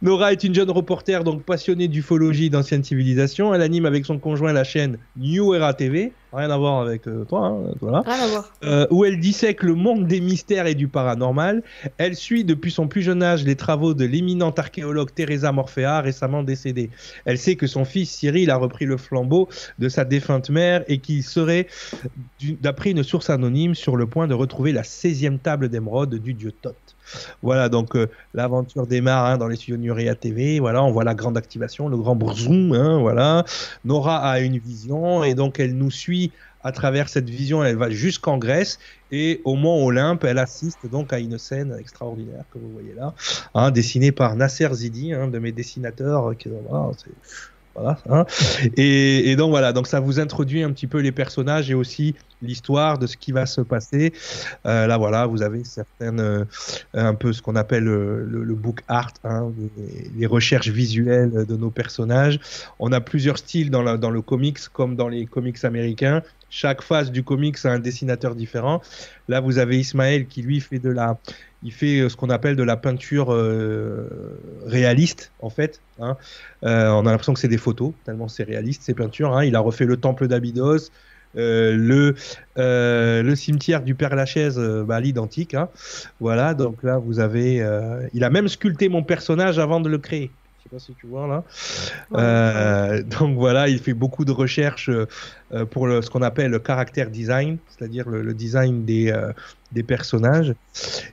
Nora 0.01 0.31
est 0.31 0.43
une 0.43 0.53
jeune 0.53 0.71
reporter 0.71 1.23
donc 1.23 1.43
passionnée 1.43 1.87
d'ufologie 1.87 2.49
d'anciennes 2.49 2.83
civilisations. 2.83 3.53
Elle 3.53 3.61
anime 3.61 3.85
avec 3.85 4.05
son 4.05 4.19
conjoint 4.19 4.53
la 4.53 4.63
chaîne 4.63 4.97
New 5.17 5.53
Era 5.53 5.73
TV, 5.73 6.11
rien 6.33 6.49
à 6.49 6.57
voir 6.57 6.81
avec 6.81 7.07
euh, 7.07 7.25
toi, 7.25 7.47
hein, 7.47 7.73
voilà. 7.81 8.01
Rien 8.05 8.23
à 8.23 8.27
voir. 8.27 8.53
Euh, 8.63 8.87
où 8.91 9.05
elle 9.05 9.19
dissèque 9.19 9.63
le 9.63 9.75
monde 9.75 10.07
des 10.07 10.21
mystères 10.21 10.67
et 10.67 10.75
du 10.75 10.87
paranormal. 10.87 11.63
Elle 11.97 12.15
suit 12.15 12.43
depuis 12.43 12.71
son 12.71 12.87
plus 12.87 13.01
jeune 13.01 13.23
âge 13.23 13.43
les 13.43 13.55
travaux 13.55 13.93
de 13.93 14.05
l'éminente 14.05 14.59
archéologue 14.59 15.09
Teresa 15.13 15.51
Morfea, 15.51 16.01
récemment 16.01 16.43
décédée. 16.43 16.89
Elle 17.25 17.37
sait 17.37 17.55
que 17.55 17.67
son 17.67 17.85
fils 17.85 18.09
Cyril 18.09 18.51
a 18.51 18.57
repris 18.57 18.85
le 18.85 18.97
flambeau 18.97 19.49
de 19.79 19.89
sa 19.89 20.05
défunte 20.05 20.49
mère 20.49 20.83
et 20.87 20.99
qu'il 20.99 21.23
serait, 21.23 21.67
d'après 22.61 22.91
une 22.91 23.03
source 23.03 23.29
anonyme, 23.29 23.75
sur 23.75 23.95
le 23.95 24.07
point 24.07 24.27
de 24.27 24.33
retrouver 24.33 24.71
la 24.71 24.83
16e 24.83 25.39
table 25.39 25.69
d'émeraude 25.69 26.15
du 26.15 26.33
dieu 26.33 26.51
Thoth. 26.51 26.86
Voilà, 27.41 27.69
donc 27.69 27.95
euh, 27.95 28.07
l'aventure 28.33 28.87
démarre 28.87 29.25
hein, 29.25 29.37
dans 29.37 29.47
les 29.47 29.55
studios 29.55 29.77
Nuria 29.77 30.15
TV. 30.15 30.59
Voilà, 30.59 30.83
on 30.83 30.91
voit 30.91 31.03
la 31.03 31.15
grande 31.15 31.37
activation, 31.37 31.87
le 31.87 31.97
grand 31.97 32.15
bourzoum. 32.15 32.73
Hein, 32.73 32.99
voilà, 32.99 33.45
Nora 33.85 34.17
a 34.19 34.39
une 34.39 34.57
vision 34.57 35.23
et 35.23 35.33
donc 35.33 35.59
elle 35.59 35.75
nous 35.75 35.91
suit 35.91 36.31
à 36.63 36.71
travers 36.71 37.09
cette 37.09 37.29
vision. 37.29 37.63
Elle 37.63 37.77
va 37.77 37.89
jusqu'en 37.89 38.37
Grèce 38.37 38.79
et 39.11 39.41
au 39.45 39.55
Mont 39.55 39.85
Olympe, 39.85 40.23
elle 40.23 40.39
assiste 40.39 40.89
donc 40.91 41.13
à 41.13 41.19
une 41.19 41.37
scène 41.37 41.75
extraordinaire 41.79 42.43
que 42.53 42.59
vous 42.59 42.71
voyez 42.71 42.93
là, 42.93 43.13
hein, 43.53 43.71
dessinée 43.71 44.11
par 44.11 44.35
Nasser 44.35 44.73
Zidi, 44.73 45.13
un 45.13 45.27
de 45.27 45.39
mes 45.39 45.51
dessinateurs. 45.51 46.35
Qui, 46.37 46.49
voilà, 47.75 48.25
et, 48.75 49.31
et, 49.31 49.35
donc 49.35 49.51
voilà, 49.51 49.71
donc 49.71 49.87
ça 49.87 49.99
vous 49.99 50.19
introduit 50.19 50.63
un 50.63 50.71
petit 50.71 50.87
peu 50.87 50.99
les 50.99 51.11
personnages 51.11 51.69
et 51.69 51.75
aussi 51.75 52.15
l'histoire 52.41 52.97
de 52.97 53.07
ce 53.07 53.17
qui 53.17 53.31
va 53.31 53.45
se 53.45 53.61
passer. 53.61 54.13
Euh, 54.65 54.87
là, 54.87 54.97
voilà, 54.97 55.25
vous 55.25 55.41
avez 55.41 55.63
certaines, 55.63 56.19
euh, 56.19 56.45
un 56.93 57.13
peu 57.13 57.33
ce 57.33 57.41
qu'on 57.41 57.55
appelle 57.55 57.83
le, 57.83 58.23
le, 58.25 58.55
book 58.55 58.81
art, 58.87 59.11
hein, 59.23 59.51
les, 60.17 60.25
recherches 60.25 60.69
visuelles 60.69 61.45
de 61.47 61.57
nos 61.57 61.69
personnages. 61.69 62.39
On 62.79 62.91
a 62.91 63.01
plusieurs 63.01 63.37
styles 63.37 63.69
dans, 63.69 63.97
dans 63.97 64.11
le 64.11 64.21
comics, 64.21 64.59
comme 64.73 64.95
dans 64.95 65.07
les 65.07 65.25
comics 65.25 65.63
américains. 65.63 66.21
Chaque 66.49 66.81
phase 66.81 67.11
du 67.11 67.23
comics 67.23 67.57
a 67.65 67.71
un 67.71 67.79
dessinateur 67.79 68.35
différent. 68.35 68.81
Là, 69.27 69.41
vous 69.41 69.57
avez 69.57 69.79
Ismaël 69.79 70.27
qui 70.27 70.41
lui 70.41 70.61
fait 70.61 70.79
de 70.79 70.89
la, 70.89 71.17
il 71.63 71.71
fait 71.71 72.07
ce 72.07 72.15
qu'on 72.15 72.29
appelle 72.29 72.55
de 72.55 72.63
la 72.63 72.77
peinture 72.77 73.33
euh, 73.33 74.07
réaliste 74.65 75.31
en 75.41 75.49
fait. 75.49 75.81
Hein. 75.99 76.15
Euh, 76.63 76.89
on 76.89 77.05
a 77.05 77.11
l'impression 77.11 77.33
que 77.33 77.39
c'est 77.39 77.47
des 77.47 77.57
photos 77.57 77.93
tellement 78.05 78.27
c'est 78.27 78.43
réaliste 78.43 78.83
ces 78.83 78.93
peintures. 78.93 79.35
Hein. 79.35 79.43
Il 79.43 79.55
a 79.55 79.59
refait 79.59 79.85
le 79.85 79.97
temple 79.97 80.27
d'Abydos, 80.27 80.77
euh, 80.77 80.79
le, 81.37 82.15
euh, 82.57 83.23
le 83.23 83.35
cimetière 83.35 83.83
du 83.83 83.95
Père 83.95 84.15
Lachaise, 84.15 84.57
euh, 84.57 84.83
bah, 84.83 84.99
l'identique. 84.99 85.53
Hein. 85.53 85.69
Voilà, 86.19 86.53
donc 86.53 86.83
là 86.83 86.97
vous 86.97 87.19
avez. 87.19 87.61
Euh, 87.61 88.07
il 88.13 88.23
a 88.23 88.29
même 88.29 88.47
sculpté 88.47 88.89
mon 88.89 89.03
personnage 89.03 89.59
avant 89.59 89.79
de 89.79 89.89
le 89.89 89.97
créer. 89.97 90.31
Je 90.67 90.77
sais 90.77 90.85
pas 90.85 90.93
si 90.93 90.95
tu 90.99 91.07
vois 91.07 91.27
là. 91.27 91.43
Euh, 92.13 93.01
donc 93.03 93.37
voilà, 93.37 93.69
il 93.69 93.79
fait 93.79 93.93
beaucoup 93.93 94.25
de 94.25 94.33
recherches 94.33 94.89
euh, 94.89 95.65
pour 95.65 95.87
le, 95.87 96.01
ce 96.01 96.09
qu'on 96.09 96.21
appelle 96.21 96.51
le 96.51 96.59
caractère 96.59 97.09
design, 97.09 97.57
c'est-à-dire 97.69 98.09
le, 98.09 98.21
le, 98.21 98.33
design 98.33 98.83
des, 98.83 99.09
euh, 99.11 99.31
des 99.71 99.83
personnages. 99.83 100.53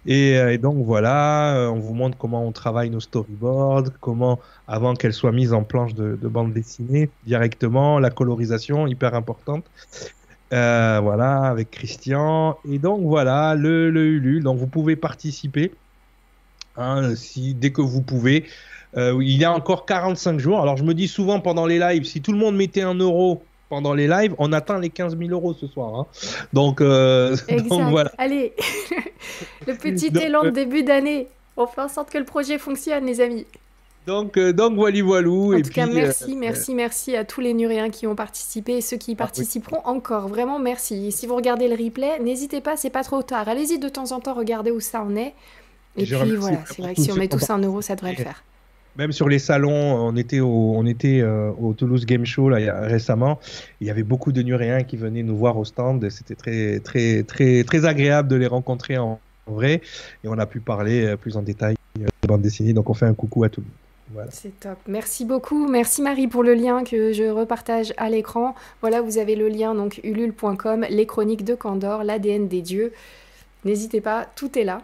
Et, 0.06 0.32
et, 0.32 0.58
donc 0.58 0.84
voilà, 0.84 1.70
on 1.72 1.78
vous 1.78 1.94
montre 1.94 2.18
comment 2.18 2.44
on 2.44 2.50
travaille 2.50 2.90
nos 2.90 2.98
storyboards, 2.98 3.90
comment 4.00 4.40
avant 4.66 4.94
qu'elles 4.94 5.12
soient 5.12 5.30
mises 5.30 5.52
en 5.52 5.62
planche 5.62 5.94
de, 5.94 6.18
de, 6.20 6.28
bande 6.28 6.52
dessinée 6.52 7.08
directement, 7.24 8.00
la 8.00 8.10
colorisation 8.10 8.88
hyper 8.88 9.14
importante. 9.14 9.64
Euh, 10.52 10.98
voilà, 11.00 11.42
avec 11.42 11.70
Christian. 11.70 12.58
Et 12.68 12.78
donc 12.78 13.02
voilà, 13.02 13.54
le, 13.54 13.90
le 13.90 14.04
Ulule. 14.06 14.42
Donc 14.42 14.58
vous 14.58 14.66
pouvez 14.66 14.96
participer 14.96 15.72
hein, 16.76 17.14
si, 17.14 17.54
dès 17.54 17.70
que 17.70 17.82
vous 17.82 18.02
pouvez. 18.02 18.44
Euh, 18.96 19.18
il 19.22 19.36
y 19.36 19.44
a 19.44 19.52
encore 19.52 19.86
45 19.86 20.38
jours. 20.38 20.60
Alors 20.60 20.76
je 20.76 20.84
me 20.84 20.94
dis 20.94 21.08
souvent 21.08 21.40
pendant 21.40 21.66
les 21.66 21.78
lives, 21.78 22.04
si 22.04 22.20
tout 22.20 22.32
le 22.32 22.38
monde 22.38 22.56
mettait 22.56 22.82
un 22.82 22.94
euro 22.94 23.42
pendant 23.68 23.94
les 23.94 24.06
lives, 24.06 24.34
on 24.38 24.52
atteint 24.52 24.78
les 24.78 24.90
15 24.90 25.18
000 25.18 25.30
euros 25.30 25.54
ce 25.54 25.66
soir. 25.66 25.94
Hein. 25.94 26.06
Donc, 26.52 26.80
euh, 26.80 27.36
donc, 27.68 27.90
voilà. 27.90 28.12
Allez, 28.18 28.54
le 29.66 29.74
petit 29.74 30.10
donc, 30.10 30.22
élan 30.22 30.44
de 30.44 30.50
début 30.50 30.82
d'année. 30.82 31.28
On 31.56 31.66
fait 31.66 31.80
en 31.80 31.88
sorte 31.88 32.10
que 32.10 32.18
le 32.18 32.24
projet 32.24 32.58
fonctionne, 32.58 33.06
les 33.06 33.20
amis. 33.20 33.46
Donc, 34.06 34.36
euh, 34.36 34.52
donc 34.52 34.74
voilà, 34.74 35.02
voilou. 35.02 35.54
En 35.54 35.56
et 35.56 35.62
tout 35.62 35.70
puis, 35.70 35.74
cas, 35.76 35.86
merci, 35.86 36.36
merci, 36.36 36.74
merci 36.74 37.16
à 37.16 37.24
tous 37.24 37.40
les 37.40 37.54
Nuréens 37.54 37.90
qui 37.90 38.06
ont 38.06 38.14
participé 38.14 38.76
et 38.76 38.80
ceux 38.80 38.96
qui 38.96 39.12
y 39.12 39.14
participeront 39.16 39.80
ah, 39.84 39.90
oui. 39.90 39.96
encore. 39.96 40.28
Vraiment, 40.28 40.58
merci. 40.58 41.06
Et 41.06 41.10
si 41.10 41.26
vous 41.26 41.36
regardez 41.36 41.68
le 41.68 41.82
replay, 41.82 42.18
n'hésitez 42.20 42.60
pas, 42.60 42.76
c'est 42.76 42.90
pas 42.90 43.02
trop 43.02 43.22
tard. 43.22 43.48
Allez-y 43.48 43.78
de 43.78 43.88
temps 43.88 44.12
en 44.12 44.20
temps, 44.20 44.34
regardez 44.34 44.70
où 44.70 44.80
ça 44.80 45.00
en 45.00 45.16
est. 45.16 45.34
Et, 45.96 46.02
et 46.02 46.06
puis 46.06 46.36
voilà, 46.36 46.58
c'est 46.66 46.82
vrai 46.82 46.94
que 46.94 47.00
si 47.00 47.12
on 47.12 47.16
met 47.16 47.28
tous 47.28 47.48
un 47.50 47.58
euro, 47.58 47.80
ça 47.80 47.94
devrait 47.94 48.14
le 48.16 48.22
faire 48.24 48.42
même 48.96 49.12
sur 49.12 49.28
les 49.28 49.38
salons, 49.38 49.72
on 49.72 50.16
était 50.16 50.40
au, 50.40 50.82
euh, 50.82 51.72
Toulouse 51.76 52.06
Game 52.06 52.24
Show 52.24 52.48
là, 52.48 52.80
récemment. 52.82 53.38
Il 53.80 53.86
y 53.86 53.90
avait 53.90 54.02
beaucoup 54.02 54.32
de 54.32 54.42
Nuréens 54.42 54.84
qui 54.84 54.96
venaient 54.96 55.22
nous 55.22 55.36
voir 55.36 55.56
au 55.56 55.64
stand. 55.64 56.08
C'était 56.10 56.34
très, 56.34 56.80
très, 56.80 57.22
très, 57.22 57.64
très 57.64 57.84
agréable 57.84 58.28
de 58.28 58.36
les 58.36 58.46
rencontrer 58.46 58.98
en, 58.98 59.18
vrai. 59.46 59.82
Et 60.22 60.28
on 60.28 60.38
a 60.38 60.46
pu 60.46 60.60
parler 60.60 61.04
euh, 61.04 61.16
plus 61.16 61.36
en 61.36 61.42
détail 61.42 61.76
de 62.00 62.06
bande 62.26 62.40
dessinée. 62.40 62.72
Donc 62.72 62.88
on 62.88 62.94
fait 62.94 63.06
un 63.06 63.14
coucou 63.14 63.44
à 63.44 63.48
tout 63.48 63.60
le 63.60 63.66
monde. 63.66 64.28
C'est 64.30 64.60
top. 64.60 64.78
Merci 64.86 65.24
beaucoup. 65.24 65.68
Merci 65.68 66.00
Marie 66.00 66.28
pour 66.28 66.42
le 66.42 66.54
lien 66.54 66.84
que 66.84 67.12
je 67.12 67.24
repartage 67.24 67.92
à 67.96 68.08
l'écran. 68.08 68.54
Voilà, 68.80 69.02
vous 69.02 69.18
avez 69.18 69.34
le 69.34 69.48
lien 69.48 69.74
donc 69.74 70.00
ulule.com, 70.04 70.86
les 70.88 71.06
chroniques 71.06 71.44
de 71.44 71.54
Candor, 71.54 72.04
l'ADN 72.04 72.46
des 72.46 72.62
dieux. 72.62 72.92
N'hésitez 73.64 74.00
pas, 74.00 74.26
tout 74.36 74.58
est 74.58 74.64
là. 74.64 74.82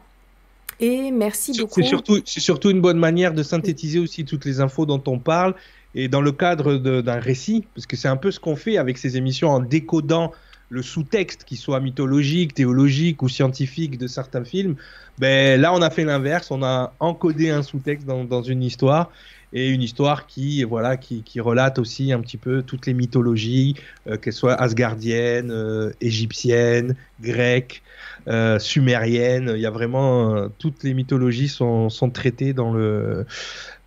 Et 0.81 1.11
merci 1.11 1.53
beaucoup. 1.59 1.83
C'est 1.83 1.89
surtout, 1.89 2.21
surtout 2.25 2.71
une 2.71 2.81
bonne 2.81 2.99
manière 2.99 3.35
de 3.35 3.43
synthétiser 3.43 3.99
aussi 3.99 4.25
toutes 4.25 4.47
les 4.47 4.61
infos 4.61 4.87
dont 4.87 5.03
on 5.07 5.19
parle 5.19 5.55
et 5.95 6.09
dans 6.09 6.21
le 6.21 6.33
cadre 6.33 6.77
d'un 6.77 7.21
récit, 7.21 7.67
parce 7.75 7.87
que 7.87 7.97
c'est 7.97 8.09
un 8.09 8.17
peu 8.17 8.31
ce 8.31 8.41
qu'on 8.41 8.57
fait 8.57 8.79
avec 8.79 8.97
ces 8.97 9.17
émissions 9.17 9.51
en 9.51 9.61
décodant 9.61 10.33
le 10.71 10.83
sous-texte, 10.83 11.45
qu'il 11.45 11.59
soit 11.59 11.81
mythologique, 11.81 12.55
théologique 12.55 13.23
ou 13.23 13.29
scientifique 13.29 13.99
de 13.99 14.07
certains 14.07 14.45
films. 14.45 14.77
Ben, 15.19 15.61
là, 15.61 15.75
on 15.75 15.83
a 15.83 15.91
fait 15.91 16.05
l'inverse, 16.05 16.51
on 16.53 16.63
a 16.63 16.95
encodé 17.01 17.51
un 17.51 17.63
sous-texte 17.63 18.07
dans, 18.07 18.25
dans, 18.25 18.43
une 18.43 18.63
histoire 18.63 19.11
et 19.53 19.69
une 19.69 19.83
histoire 19.83 20.29
qui 20.29 20.63
voilà 20.63 20.97
qui, 20.97 21.23
qui, 21.23 21.41
relate 21.41 21.81
aussi 21.81 22.13
un 22.13 22.21
petit 22.21 22.37
peu 22.37 22.63
toutes 22.63 22.87
les 22.87 22.95
mythologies, 22.95 23.75
euh, 24.07 24.17
qu'elles 24.17 24.33
soient 24.33 24.55
asgardiennes, 24.55 25.51
euh, 25.51 25.91
égyptiennes, 26.01 26.95
grecques, 27.21 27.83
euh, 28.29 28.59
sumériennes. 28.59 29.53
Il 29.55 29.61
y 29.61 29.67
a 29.67 29.71
vraiment 29.71 30.35
euh, 30.35 30.49
toutes 30.59 30.83
les 30.83 30.95
mythologies 30.95 31.49
sont, 31.49 31.89
sont 31.89 32.11
traitées 32.11 32.53
dans 32.53 32.73
le 32.73 33.27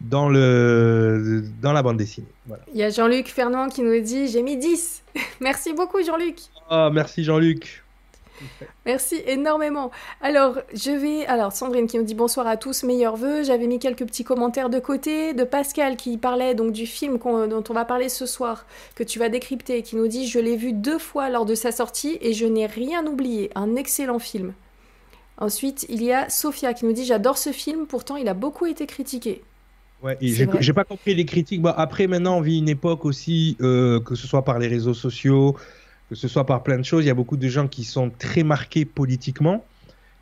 dans 0.02 0.30
le 0.30 1.44
dans 1.62 1.74
la 1.74 1.84
bande 1.84 1.98
dessinée. 1.98 2.28
Voilà. 2.48 2.63
Il 2.74 2.80
y 2.80 2.84
a 2.84 2.90
Jean-Luc 2.90 3.28
Fernand 3.28 3.70
qui 3.70 3.82
nous 3.82 4.00
dit 4.02 4.28
j'ai 4.28 4.42
mis 4.42 4.58
10. 4.58 5.04
merci 5.42 5.74
beaucoup 5.74 6.04
Jean-Luc. 6.04 6.38
Oh, 6.72 6.90
merci 6.92 7.24
Jean-Luc. 7.24 7.83
Merci 8.86 9.22
énormément. 9.26 9.92
Alors, 10.22 10.60
je 10.74 10.92
vais. 10.92 11.26
Alors, 11.26 11.52
Sandrine 11.52 11.88
qui 11.88 11.98
nous 11.98 12.04
dit 12.04 12.16
bonsoir 12.16 12.48
à 12.48 12.58
tous, 12.58 12.84
meilleurs 12.84 13.16
vœux. 13.16 13.44
J'avais 13.44 13.68
mis 13.68 13.80
quelques 13.80 14.06
petits 14.06 14.24
commentaires 14.24 14.70
de 14.70 14.80
côté. 14.80 15.34
De 15.34 15.44
Pascal 15.44 15.96
qui 15.96 16.18
parlait 16.18 16.56
donc 16.56 16.72
du 16.72 16.86
film 16.86 17.18
dont 17.18 17.64
on 17.70 17.74
va 17.74 17.86
parler 17.86 18.10
ce 18.10 18.26
soir, 18.26 18.66
que 18.96 19.04
tu 19.04 19.20
vas 19.20 19.30
décrypter, 19.30 19.82
qui 19.82 19.96
nous 19.96 20.08
dit 20.08 20.28
Je 20.28 20.40
l'ai 20.40 20.56
vu 20.56 20.74
deux 20.74 21.00
fois 21.00 21.30
lors 21.30 21.46
de 21.46 21.56
sa 21.56 21.72
sortie 21.72 22.18
et 22.22 22.34
je 22.34 22.46
n'ai 22.46 22.66
rien 22.66 23.06
oublié. 23.06 23.50
Un 23.56 23.76
excellent 23.76 24.20
film. 24.20 24.54
Ensuite, 25.38 25.86
il 25.90 26.04
y 26.04 26.12
a 26.12 26.30
Sophia 26.30 26.74
qui 26.74 26.86
nous 26.86 26.94
dit 26.94 27.06
J'adore 27.06 27.38
ce 27.38 27.52
film, 27.52 27.88
pourtant 27.88 28.16
il 28.16 28.28
a 28.28 28.34
beaucoup 28.34 28.66
été 28.66 28.86
critiqué. 28.86 29.42
Ouais, 30.04 30.18
j'ai 30.20 30.74
pas 30.74 30.84
compris 30.84 31.16
les 31.16 31.26
critiques. 31.26 31.62
Bon, 31.62 31.74
après, 31.78 32.08
maintenant, 32.08 32.38
on 32.38 32.42
vit 32.42 32.60
une 32.60 32.68
époque 32.68 33.06
aussi, 33.06 33.56
euh, 33.62 34.02
que 34.02 34.16
ce 34.16 34.28
soit 34.28 34.44
par 34.44 34.60
les 34.60 34.68
réseaux 34.68 34.94
sociaux, 34.94 35.56
que 36.10 36.16
ce 36.16 36.28
soit 36.28 36.46
par 36.46 36.64
plein 36.64 36.78
de 36.78 36.84
choses. 36.84 37.04
Il 37.04 37.08
y 37.08 37.12
a 37.12 37.16
beaucoup 37.16 37.38
de 37.38 37.48
gens 37.48 37.68
qui 37.68 37.84
sont 37.84 38.10
très 38.10 38.44
marqués 38.44 38.86
politiquement. 38.86 39.66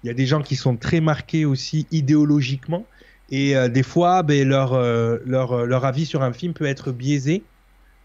Il 0.03 0.07
y 0.07 0.09
a 0.09 0.13
des 0.13 0.25
gens 0.25 0.41
qui 0.41 0.55
sont 0.55 0.77
très 0.77 1.01
marqués 1.01 1.45
aussi 1.45 1.87
idéologiquement. 1.91 2.85
Et 3.29 3.55
euh, 3.55 3.69
des 3.69 3.83
fois, 3.83 4.23
ben, 4.23 4.47
leur, 4.47 4.73
euh, 4.73 5.17
leur, 5.25 5.65
leur, 5.65 5.85
avis 5.85 6.05
sur 6.05 6.21
un 6.21 6.33
film 6.33 6.53
peut 6.53 6.65
être 6.65 6.91
biaisé. 6.91 7.43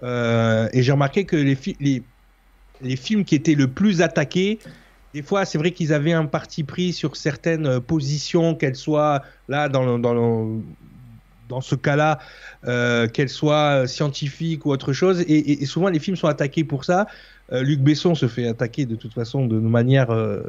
Euh, 0.02 0.68
et 0.72 0.82
j'ai 0.82 0.92
remarqué 0.92 1.24
que 1.24 1.36
les, 1.36 1.54
fi 1.54 1.76
les, 1.80 2.02
les, 2.82 2.96
films 2.96 3.24
qui 3.24 3.34
étaient 3.34 3.54
le 3.54 3.66
plus 3.66 4.02
attaqués, 4.02 4.58
des 5.14 5.22
fois, 5.22 5.44
c'est 5.44 5.58
vrai 5.58 5.70
qu'ils 5.70 5.92
avaient 5.92 6.12
un 6.12 6.26
parti 6.26 6.62
pris 6.62 6.92
sur 6.92 7.16
certaines 7.16 7.80
positions, 7.80 8.54
qu'elles 8.54 8.76
soient 8.76 9.22
là 9.48 9.68
dans 9.68 9.98
dans 9.98 10.14
dans 11.48 11.60
ce 11.60 11.74
cas-là, 11.74 12.18
euh, 12.66 13.06
qu'elles 13.08 13.28
soient 13.28 13.86
scientifiques 13.86 14.66
ou 14.66 14.70
autre 14.70 14.92
chose. 14.92 15.24
Et, 15.28 15.64
souvent, 15.66 15.88
les 15.88 15.98
films 15.98 16.16
sont 16.16 16.28
attaqués 16.28 16.64
pour 16.64 16.84
ça. 16.84 17.06
Euh, 17.52 17.62
Luc 17.62 17.80
Besson 17.80 18.14
se 18.14 18.26
fait 18.26 18.46
attaquer 18.46 18.86
de 18.86 18.96
toute 18.96 19.14
façon 19.14 19.46
de 19.46 19.58
manière 19.58 20.10
euh, 20.10 20.42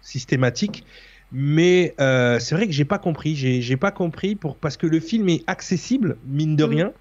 systématique. 0.00 0.84
Mais 1.32 1.94
euh, 1.98 2.38
c'est 2.38 2.54
vrai 2.54 2.66
que 2.66 2.72
j'ai 2.72 2.84
pas 2.84 2.98
compris. 2.98 3.34
J'ai 3.34 3.76
pas 3.76 3.90
compris 3.90 4.34
pour 4.34 4.56
parce 4.56 4.76
que 4.76 4.86
le 4.86 5.00
film 5.00 5.28
est 5.28 5.42
accessible 5.46 6.16
mine 6.26 6.56
de 6.56 6.64
rien. 6.64 6.88
Mmh. 6.88 6.92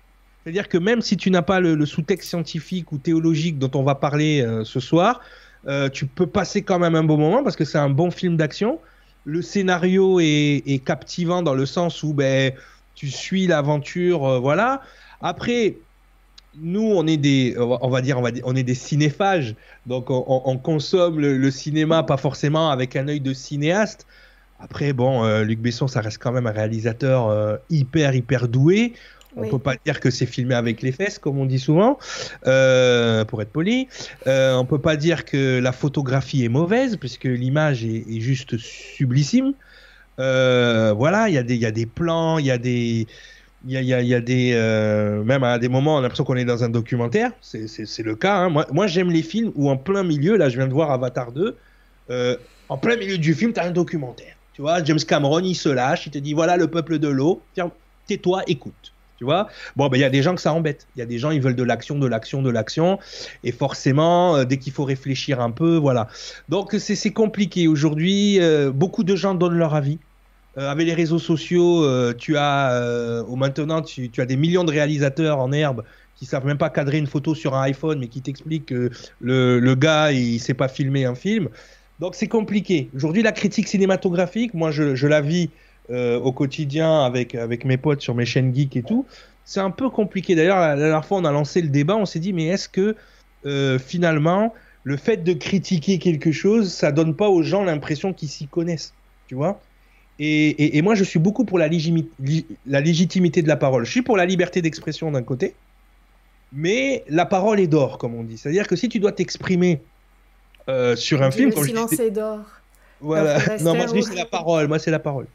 C'est-à-dire 0.44 0.70
que 0.70 0.78
même 0.78 1.02
si 1.02 1.18
tu 1.18 1.30
n'as 1.30 1.42
pas 1.42 1.60
le, 1.60 1.76
le 1.76 1.86
sous-texte 1.86 2.30
scientifique 2.30 2.92
ou 2.92 2.98
théologique 2.98 3.60
dont 3.60 3.70
on 3.76 3.84
va 3.84 3.96
parler 3.96 4.42
euh, 4.42 4.64
ce 4.64 4.80
soir, 4.80 5.22
euh, 5.68 5.90
tu 5.90 6.08
peux 6.08 6.26
passer 6.26 6.64
quand 6.64 6.80
même 6.80 6.96
un 6.96 7.04
bon 7.04 7.18
moment 7.18 7.44
parce 7.44 7.56
que 7.56 7.66
c'est 7.66 7.78
un 7.78 7.90
bon 7.90 8.10
film 8.10 8.38
d'action. 8.38 8.80
Le 9.26 9.44
scénario 9.44 10.20
est, 10.20 10.64
est, 10.66 10.84
captivant 10.84 11.44
dans 11.44 11.54
le 11.54 11.68
sens 11.68 12.02
où 12.02 12.14
ben, 12.14 12.54
tu 12.96 13.10
suis 13.10 13.46
l'aventure, 13.46 14.26
euh, 14.26 14.40
voilà. 14.40 14.82
Après, 15.22 15.78
nous, 16.60 16.84
on 16.84 17.08
est 17.08 17.18
des, 17.18 17.56
on 17.58 17.90
va 17.90 18.02
dire, 18.02 18.18
on, 18.18 18.22
va 18.22 18.32
dire, 18.32 18.44
on 18.46 18.56
est 18.56 18.64
des 18.64 18.76
cinéphages, 18.76 19.56
donc 19.86 20.10
on, 20.10 20.24
on 20.28 20.58
consomme 20.58 21.20
le, 21.20 21.38
le, 21.38 21.52
cinéma 21.52 22.04
pas 22.04 22.18
forcément 22.18 22.70
avec 22.72 22.96
un 22.96 23.08
œil 23.08 23.22
de 23.22 23.34
cinéaste. 23.34 24.06
Après, 24.60 24.94
bon, 24.94 25.24
euh, 25.24 25.44
Luc 25.44 25.60
Besson, 25.60 25.88
ça 25.88 26.02
reste 26.02 26.20
quand 26.20 26.32
même 26.32 26.48
un 26.48 26.52
réalisateur 26.52 27.28
euh, 27.28 27.58
hyper, 27.70 28.14
hyper 28.14 28.48
doué. 28.48 28.94
On 29.36 29.44
oui. 29.44 29.50
peut 29.50 29.60
pas 29.60 29.76
dire 29.86 30.00
que 30.00 30.12
c'est 30.12 30.26
filmé 30.26 30.56
avec 30.56 30.82
les 30.82 30.92
fesses, 30.92 31.18
comme 31.18 31.40
on 31.40 31.46
dit 31.46 31.60
souvent, 31.60 31.98
euh, 32.48 33.24
pour 33.24 33.42
être 33.42 33.52
poli. 33.52 33.88
Euh, 34.28 34.56
on 34.56 34.66
peut 34.66 34.80
pas 34.80 34.98
dire 34.98 35.24
que 35.24 35.60
la 35.60 35.72
photographie 35.72 36.44
est 36.44 36.50
mauvaise, 36.50 36.98
puisque 36.98 37.24
l'image 37.24 37.86
est, 37.86 38.06
est, 38.10 38.20
juste 38.20 38.58
sublissime. 38.58 39.54
Euh, 40.20 40.94
voilà, 40.96 41.30
il 41.30 41.34
y, 41.34 41.56
y, 41.56 41.66
a 41.66 41.72
des 41.72 41.86
plans, 41.86 42.40
il 42.40 42.46
y 42.46 42.52
a 42.52 42.58
des, 42.58 43.08
il 43.66 43.72
y 43.72 43.78
a, 43.78 43.82
y, 43.82 43.94
a, 43.94 44.02
y 44.02 44.14
a, 44.16 44.22
des, 44.22 44.54
euh, 44.56 45.24
même 45.24 45.44
à 45.44 45.60
des 45.60 45.70
moments, 45.70 45.96
on 45.96 46.00
a 46.00 46.02
l'impression 46.02 46.24
qu'on 46.24 46.36
est 46.36 46.46
dans 46.46 46.64
un 46.64 46.70
documentaire. 46.70 47.32
C'est 47.42 48.04
le 48.04 48.16
cas. 48.16 48.36
Hein. 48.38 48.50
Moi, 48.50 48.66
moi 48.72 48.88
j'aime 48.88 49.12
les 49.12 49.22
films 49.22 49.52
où 49.56 49.70
en 49.70 49.78
plein 49.78 50.04
milieu, 50.04 50.36
là, 50.36 50.50
je 50.50 50.58
viens 50.58 50.68
de 50.68 50.74
voir 50.74 50.92
Avatar 50.92 51.32
2, 51.32 51.56
euh, 52.10 52.38
en 52.70 52.78
plein 52.78 52.96
milieu 52.98 53.18
du 53.18 53.34
film, 53.34 53.54
tu 53.54 53.60
as 53.60 53.66
un 53.66 53.72
documentaire. 53.72 54.36
Tu 54.54 54.62
vois, 54.62 54.84
James 54.84 55.00
Cameron, 55.00 55.40
il 55.40 55.56
se 55.56 55.70
lâche, 55.70 56.08
il 56.08 56.12
te 56.12 56.18
dit 56.18 56.34
voilà 56.34 56.58
le 56.58 56.68
peuple 56.68 56.98
de 57.00 57.08
l'eau, 57.08 57.42
tiens, 57.54 57.72
tais-toi, 58.08 58.44
écoute. 58.48 58.94
Tu 59.18 59.26
vois? 59.26 59.48
Bon, 59.76 59.88
ben, 59.88 59.98
il 59.98 60.02
y 60.02 60.04
a 60.04 60.10
des 60.10 60.24
gens 60.24 60.34
que 60.34 60.42
ça 60.42 60.52
embête. 60.52 60.88
Il 60.96 61.00
y 61.00 61.04
a 61.04 61.06
des 61.06 61.20
gens, 61.20 61.30
ils 61.30 61.40
veulent 61.40 61.56
de 61.56 61.62
l'action, 61.62 62.00
de 62.00 62.08
l'action, 62.08 62.42
de 62.42 62.50
l'action. 62.50 62.98
Et 63.44 63.52
forcément, 63.52 64.36
euh, 64.36 64.46
dès 64.46 64.58
qu'il 64.58 64.74
faut 64.74 64.84
réfléchir 64.84 65.40
un 65.40 65.52
peu, 65.52 65.76
voilà. 65.76 66.08
Donc, 66.50 66.76
c'est 66.80 67.14
compliqué. 67.14 67.68
Aujourd'hui, 67.68 68.40
beaucoup 68.74 69.04
de 69.04 69.16
gens 69.16 69.36
donnent 69.36 69.60
leur 69.60 69.76
avis. 69.76 70.00
Euh, 70.58 70.70
avec 70.70 70.86
les 70.86 70.94
réseaux 70.94 71.20
sociaux, 71.20 72.14
tu 72.14 72.36
as 72.38 73.24
maintenant 73.36 73.82
tu, 73.82 74.10
as 74.18 74.26
des 74.26 74.36
millions 74.36 74.64
de 74.64 74.72
réalisateurs 74.72 75.40
en 75.40 75.52
herbe 75.52 75.84
qui 76.16 76.26
savent 76.26 76.46
même 76.46 76.58
pas 76.58 76.70
cadrer 76.70 76.98
une 76.98 77.08
photo 77.08 77.34
sur 77.34 77.56
un 77.56 77.62
iPhone, 77.64 78.00
mais 78.00 78.08
qui 78.08 78.22
t'expliquent 78.22 78.68
que 78.68 78.92
le, 79.22 79.60
le, 79.60 79.76
gars 79.76 80.12
il 80.12 80.40
sait 80.40 80.54
pas 80.54 80.68
filmer 80.68 81.06
un 81.06 81.16
film. 81.16 81.50
Donc 82.00 82.16
c'est 82.16 82.28
compliqué. 82.28 82.90
Aujourd'hui, 82.96 83.24
la 83.24 83.32
critique 83.32 83.68
cinématographique, 83.68 84.54
moi 84.54 84.72
je, 84.72 84.96
je 84.96 85.08
la 85.08 85.22
vis 85.22 85.50
euh, 85.90 86.20
au 86.20 86.32
quotidien 86.32 87.04
avec, 87.04 87.36
avec 87.36 87.66
mes 87.66 87.76
potes 87.76 88.02
sur 88.02 88.16
mes 88.16 88.26
chaînes 88.26 88.56
geek 88.56 88.78
et 88.78 88.84
tout, 88.84 89.06
c'est 89.46 89.60
un 89.60 89.72
peu 89.72 89.90
compliqué. 89.90 90.36
D'ailleurs, 90.36 90.60
la, 90.60 90.76
dernière 90.76 91.04
fois, 91.04 91.18
on 91.18 91.26
a 91.26 91.32
lancé 91.32 91.62
le 91.62 91.68
débat, 91.68 91.96
on 91.96 92.06
s'est 92.06 92.20
dit, 92.20 92.34
mais 92.34 92.46
est-ce 92.46 92.70
que 92.70 92.96
euh, 93.46 93.78
finalement, 93.78 94.54
le 94.84 94.96
fait 94.96 95.18
de 95.18 95.34
critiquer 95.34 96.00
quelque 96.00 96.32
chose, 96.32 96.72
ça 96.72 96.92
donne 96.92 97.16
pas 97.16 97.30
aux 97.30 97.44
gens 97.44 97.64
l'impression 97.64 98.14
qu'ils 98.14 98.30
s'y 98.30 98.48
connaissent, 98.48 98.94
tu 99.28 99.36
vois? 99.36 99.60
Et, 100.24 100.78
et, 100.78 100.82
moi, 100.84 100.94
je 100.94 101.04
suis 101.04 101.18
beaucoup 101.18 101.46
pour 101.46 101.58
la, 101.58 101.68
la 102.68 102.82
légitimité 102.82 103.42
de 103.42 103.48
la 103.48 103.56
parole. 103.56 103.86
Je 103.86 103.92
suis 103.92 104.04
pour 104.04 104.18
la 104.18 104.26
liberté 104.28 104.62
d'expression 104.62 105.12
d'un 105.12 105.24
côté, 105.24 105.56
mais 106.54 107.04
la 107.10 107.26
parole 107.26 107.60
est 107.60 107.66
d'or, 107.66 107.98
comme 107.98 108.14
on 108.14 108.24
dit. 108.24 108.38
C'est-à-dire 108.38 108.68
que 108.68 108.76
si 108.76 108.88
tu 108.88 109.00
dois 109.00 109.14
t'exprimer 109.14 109.82
euh, 110.70 110.96
sur 110.96 111.24
un 111.24 111.32
film, 111.32 111.50
le 111.50 111.64
silence 111.64 111.94
est 111.94 112.12
d'or. 112.12 112.42
Voilà. 113.00 113.40
Non, 113.62 113.74
moi 113.76 113.88
je 113.88 113.94
dis 113.94 114.04
c'est 114.04 114.14
la 114.14 114.26
parole. 114.26 114.68
Moi 114.68 114.78
c'est 114.78 114.92
la 114.92 115.00
parole. 115.00 115.26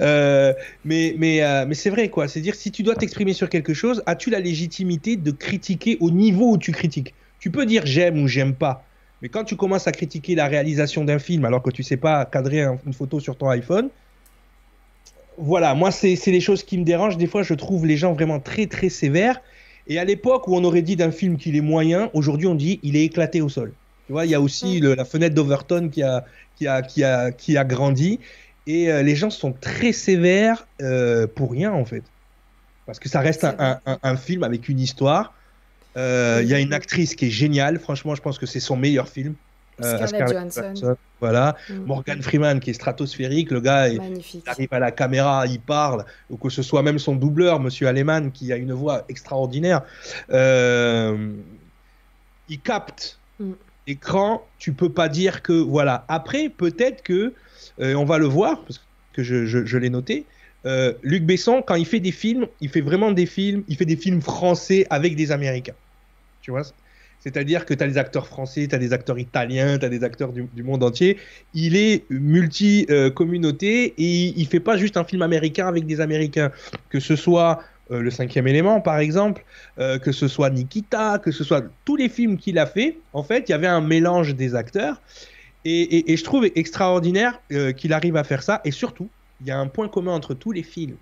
Euh, 0.00 0.52
mais 0.84 1.14
mais 1.16 1.40
euh, 1.40 1.64
mais 1.68 1.76
c'est 1.76 1.90
vrai 1.90 2.08
quoi. 2.08 2.26
C'est 2.26 2.40
dire 2.40 2.56
si 2.56 2.72
tu 2.72 2.82
dois 2.82 2.96
t'exprimer 2.96 3.34
sur 3.34 3.48
quelque 3.48 3.74
chose, 3.74 4.02
as-tu 4.06 4.28
la 4.28 4.40
légitimité 4.40 5.14
de 5.14 5.30
critiquer 5.30 5.98
au 6.00 6.10
niveau 6.10 6.50
où 6.50 6.58
tu 6.58 6.72
critiques? 6.72 7.14
Tu 7.38 7.52
peux 7.52 7.64
dire 7.64 7.86
j'aime 7.86 8.20
ou 8.20 8.26
j'aime 8.26 8.54
pas. 8.54 8.84
Mais 9.20 9.28
quand 9.28 9.44
tu 9.44 9.54
commences 9.54 9.86
à 9.86 9.92
critiquer 9.92 10.34
la 10.34 10.48
réalisation 10.48 11.04
d'un 11.04 11.20
film 11.20 11.44
alors 11.44 11.62
que 11.62 11.70
tu 11.70 11.84
sais 11.84 11.96
pas 11.96 12.24
cadrer 12.24 12.64
une 12.84 12.92
photo 12.92 13.20
sur 13.20 13.36
ton 13.36 13.48
iPhone, 13.50 13.88
voilà, 15.38 15.74
moi 15.74 15.90
c'est 15.90 16.16
les 16.26 16.40
choses 16.40 16.62
qui 16.62 16.78
me 16.78 16.84
dérangent. 16.84 17.16
Des 17.16 17.26
fois 17.26 17.42
je 17.42 17.54
trouve 17.54 17.86
les 17.86 17.96
gens 17.96 18.12
vraiment 18.12 18.40
très 18.40 18.66
très 18.66 18.88
sévères. 18.88 19.40
Et 19.88 19.98
à 19.98 20.04
l'époque 20.04 20.46
où 20.46 20.54
on 20.54 20.62
aurait 20.64 20.82
dit 20.82 20.96
d'un 20.96 21.10
film 21.10 21.36
qu'il 21.36 21.56
est 21.56 21.60
moyen, 21.60 22.10
aujourd'hui 22.12 22.46
on 22.46 22.54
dit 22.54 22.78
il 22.82 22.96
est 22.96 23.04
éclaté 23.04 23.40
au 23.40 23.48
sol. 23.48 23.72
Tu 24.06 24.12
vois, 24.12 24.26
il 24.26 24.30
y 24.30 24.34
a 24.34 24.40
aussi 24.40 24.80
la 24.80 25.04
fenêtre 25.04 25.34
d'Overton 25.34 25.88
qui 25.88 26.02
a, 26.02 26.24
qui, 26.56 26.66
a, 26.66 26.82
qui, 26.82 27.04
a, 27.04 27.30
qui 27.30 27.56
a 27.56 27.64
grandi. 27.64 28.18
Et 28.66 28.90
euh, 28.90 29.02
les 29.02 29.16
gens 29.16 29.30
sont 29.30 29.52
très 29.52 29.92
sévères 29.92 30.66
euh, 30.80 31.26
pour 31.26 31.52
rien, 31.52 31.72
en 31.72 31.84
fait. 31.84 32.02
Parce 32.86 32.98
que 32.98 33.08
ça 33.08 33.20
reste 33.20 33.44
un, 33.44 33.80
un, 33.84 34.16
film 34.16 34.42
avec 34.42 34.68
une 34.68 34.80
histoire. 34.80 35.34
Euh, 35.96 36.40
il 36.42 36.48
y 36.48 36.54
a 36.54 36.58
une 36.58 36.72
actrice 36.72 37.14
qui 37.14 37.26
est 37.26 37.30
géniale. 37.30 37.78
Franchement, 37.78 38.14
je 38.14 38.22
pense 38.22 38.38
que 38.38 38.46
c'est 38.46 38.60
son 38.60 38.76
meilleur 38.76 39.08
film. 39.08 39.34
Scarlett, 39.80 40.28
Johansson. 40.28 40.96
Voilà. 41.20 41.56
Mm. 41.68 41.84
Morgan 41.84 42.22
Freeman 42.22 42.60
qui 42.60 42.70
est 42.70 42.74
stratosphérique. 42.74 43.50
Le 43.50 43.60
gars 43.60 43.88
il 43.88 44.00
arrive 44.46 44.72
à 44.72 44.78
la 44.78 44.90
caméra, 44.90 45.46
il 45.46 45.60
parle. 45.60 46.04
Ou 46.30 46.36
que 46.36 46.50
ce 46.50 46.62
soit 46.62 46.82
même 46.82 46.98
son 46.98 47.14
doubleur, 47.14 47.60
Monsieur 47.60 47.88
Aleman, 47.88 48.32
qui 48.32 48.52
a 48.52 48.56
une 48.56 48.72
voix 48.72 49.04
extraordinaire. 49.08 49.82
il 50.30 51.36
capte. 52.62 53.18
Mm 53.38 53.52
écran, 53.86 54.46
tu 54.58 54.72
peux 54.72 54.90
pas 54.90 55.08
dire 55.08 55.42
que 55.42 55.52
voilà. 55.52 56.04
Après, 56.08 56.48
peut-être 56.48 57.02
que 57.02 57.34
euh, 57.80 57.94
on 57.94 58.04
va 58.04 58.18
le 58.18 58.26
voir 58.26 58.62
parce 58.62 58.80
que 59.12 59.22
je, 59.22 59.46
je, 59.46 59.78
l'ai 59.78 59.90
noté. 59.90 60.26
Euh, 60.64 60.92
Luc 61.02 61.24
Besson, 61.24 61.62
quand 61.62 61.74
il 61.74 61.86
fait 61.86 62.00
des 62.00 62.12
films, 62.12 62.46
il 62.60 62.68
fait 62.68 62.80
vraiment 62.80 63.12
des 63.12 63.26
films. 63.26 63.64
Il 63.68 63.76
fait 63.76 63.84
des 63.84 63.96
films 63.96 64.22
français 64.22 64.86
avec 64.90 65.16
des 65.16 65.32
Américains. 65.32 65.74
Tu 66.40 66.50
vois 66.50 66.62
c'est-à-dire 67.22 67.64
que 67.64 67.72
tu 67.72 67.84
as 67.84 67.86
des 67.86 67.98
acteurs 67.98 68.26
français, 68.26 68.66
tu 68.66 68.74
as 68.74 68.78
des 68.78 68.92
acteurs 68.92 69.18
italiens, 69.18 69.78
tu 69.78 69.84
as 69.84 69.88
des 69.88 70.02
acteurs 70.02 70.32
du, 70.32 70.62
monde 70.64 70.82
entier. 70.82 71.18
Il 71.54 71.76
est 71.76 72.04
multi-communauté 72.10 73.90
euh, 73.90 74.02
et 74.02 74.34
il 74.36 74.46
fait 74.48 74.60
pas 74.60 74.76
juste 74.76 74.96
un 74.96 75.04
film 75.04 75.22
américain 75.22 75.68
avec 75.68 75.86
des 75.86 76.00
Américains. 76.00 76.50
Que 76.90 76.98
ce 76.98 77.14
soit 77.14 77.62
euh, 77.92 78.00
le 78.00 78.10
cinquième 78.10 78.48
élément, 78.48 78.80
par 78.80 78.98
exemple, 78.98 79.44
euh, 79.78 80.00
que 80.00 80.10
ce 80.10 80.26
soit 80.26 80.50
Nikita, 80.50 81.20
que 81.20 81.30
ce 81.30 81.44
soit 81.44 81.64
tous 81.84 81.94
les 81.94 82.08
films 82.08 82.38
qu'il 82.38 82.58
a 82.58 82.66
fait, 82.66 82.98
en 83.12 83.22
fait, 83.22 83.48
il 83.48 83.52
y 83.52 83.54
avait 83.54 83.68
un 83.68 83.80
mélange 83.80 84.34
des 84.34 84.56
acteurs. 84.56 85.00
Et, 85.64 86.16
je 86.16 86.24
trouve 86.24 86.46
extraordinaire 86.56 87.40
qu'il 87.76 87.92
arrive 87.92 88.16
à 88.16 88.24
faire 88.24 88.42
ça. 88.42 88.60
Et 88.64 88.72
surtout, 88.72 89.08
il 89.40 89.46
y 89.46 89.52
a 89.52 89.58
un 89.60 89.68
point 89.68 89.86
commun 89.86 90.12
entre 90.12 90.34
tous 90.34 90.50
les 90.50 90.64
films, 90.64 90.96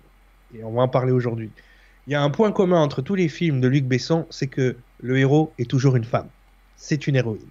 et 0.55 0.63
on 0.63 0.71
va 0.73 0.83
en 0.83 0.87
parler 0.87 1.11
aujourd'hui. 1.11 1.49
Il 2.11 2.15
y 2.15 2.17
a 2.17 2.21
un 2.21 2.29
point 2.29 2.51
commun 2.51 2.81
entre 2.81 3.01
tous 3.01 3.15
les 3.15 3.29
films 3.29 3.61
de 3.61 3.69
Luc 3.69 3.85
Besson, 3.85 4.25
c'est 4.29 4.47
que 4.47 4.75
le 4.99 5.17
héros 5.17 5.53
est 5.57 5.69
toujours 5.69 5.95
une 5.95 6.03
femme. 6.03 6.27
C'est 6.75 7.07
une 7.07 7.15
héroïne. 7.15 7.47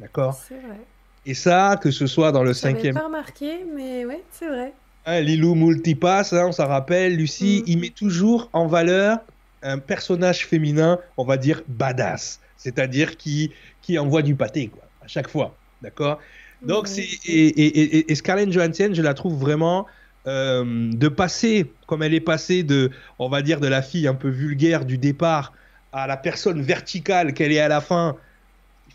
D'accord? 0.00 0.32
C'est 0.32 0.54
vrai. 0.54 0.80
Et 1.26 1.34
ça, 1.34 1.78
que 1.78 1.90
ce 1.90 2.06
soit 2.06 2.32
dans 2.32 2.42
le 2.42 2.54
cinquième. 2.54 2.94
pas 2.94 3.04
remarqué, 3.04 3.66
mais 3.76 4.06
ouais, 4.06 4.22
c'est 4.30 4.48
vrai. 4.48 4.72
Hein, 5.04 5.20
Lilou 5.20 5.54
Multipass, 5.54 6.32
hein, 6.32 6.46
on 6.46 6.52
s'en 6.52 6.68
rappelle, 6.68 7.16
Lucie, 7.16 7.64
mm. 7.66 7.70
il 7.70 7.78
met 7.80 7.90
toujours 7.90 8.48
en 8.54 8.66
valeur 8.66 9.18
un 9.62 9.78
personnage 9.78 10.46
féminin, 10.46 10.98
on 11.18 11.26
va 11.26 11.36
dire 11.36 11.62
badass, 11.68 12.40
c'est-à-dire 12.56 13.18
qui, 13.18 13.52
qui 13.82 13.98
envoie 13.98 14.22
du 14.22 14.34
pâté, 14.34 14.68
quoi, 14.68 14.84
à 15.04 15.06
chaque 15.06 15.28
fois, 15.28 15.54
d'accord? 15.82 16.18
Donc, 16.62 16.88
c'est, 16.88 17.06
et, 17.26 18.14
Scarlett 18.14 18.50
Johansson, 18.50 18.92
je 18.94 19.02
la 19.02 19.12
trouve 19.12 19.38
vraiment 19.38 19.86
euh, 20.28 20.90
de 20.92 21.08
passer, 21.08 21.72
comme 21.86 22.02
elle 22.02 22.14
est 22.14 22.20
passée 22.20 22.62
de, 22.62 22.90
on 23.18 23.28
va 23.28 23.42
dire, 23.42 23.58
de 23.58 23.66
la 23.66 23.82
fille 23.82 24.06
un 24.06 24.14
peu 24.14 24.28
vulgaire 24.28 24.84
du 24.84 24.96
départ 24.96 25.52
à 25.92 26.06
la 26.06 26.16
personne 26.16 26.62
verticale 26.62 27.34
qu'elle 27.34 27.50
est 27.50 27.58
à 27.58 27.68
la 27.68 27.80
fin. 27.80 28.16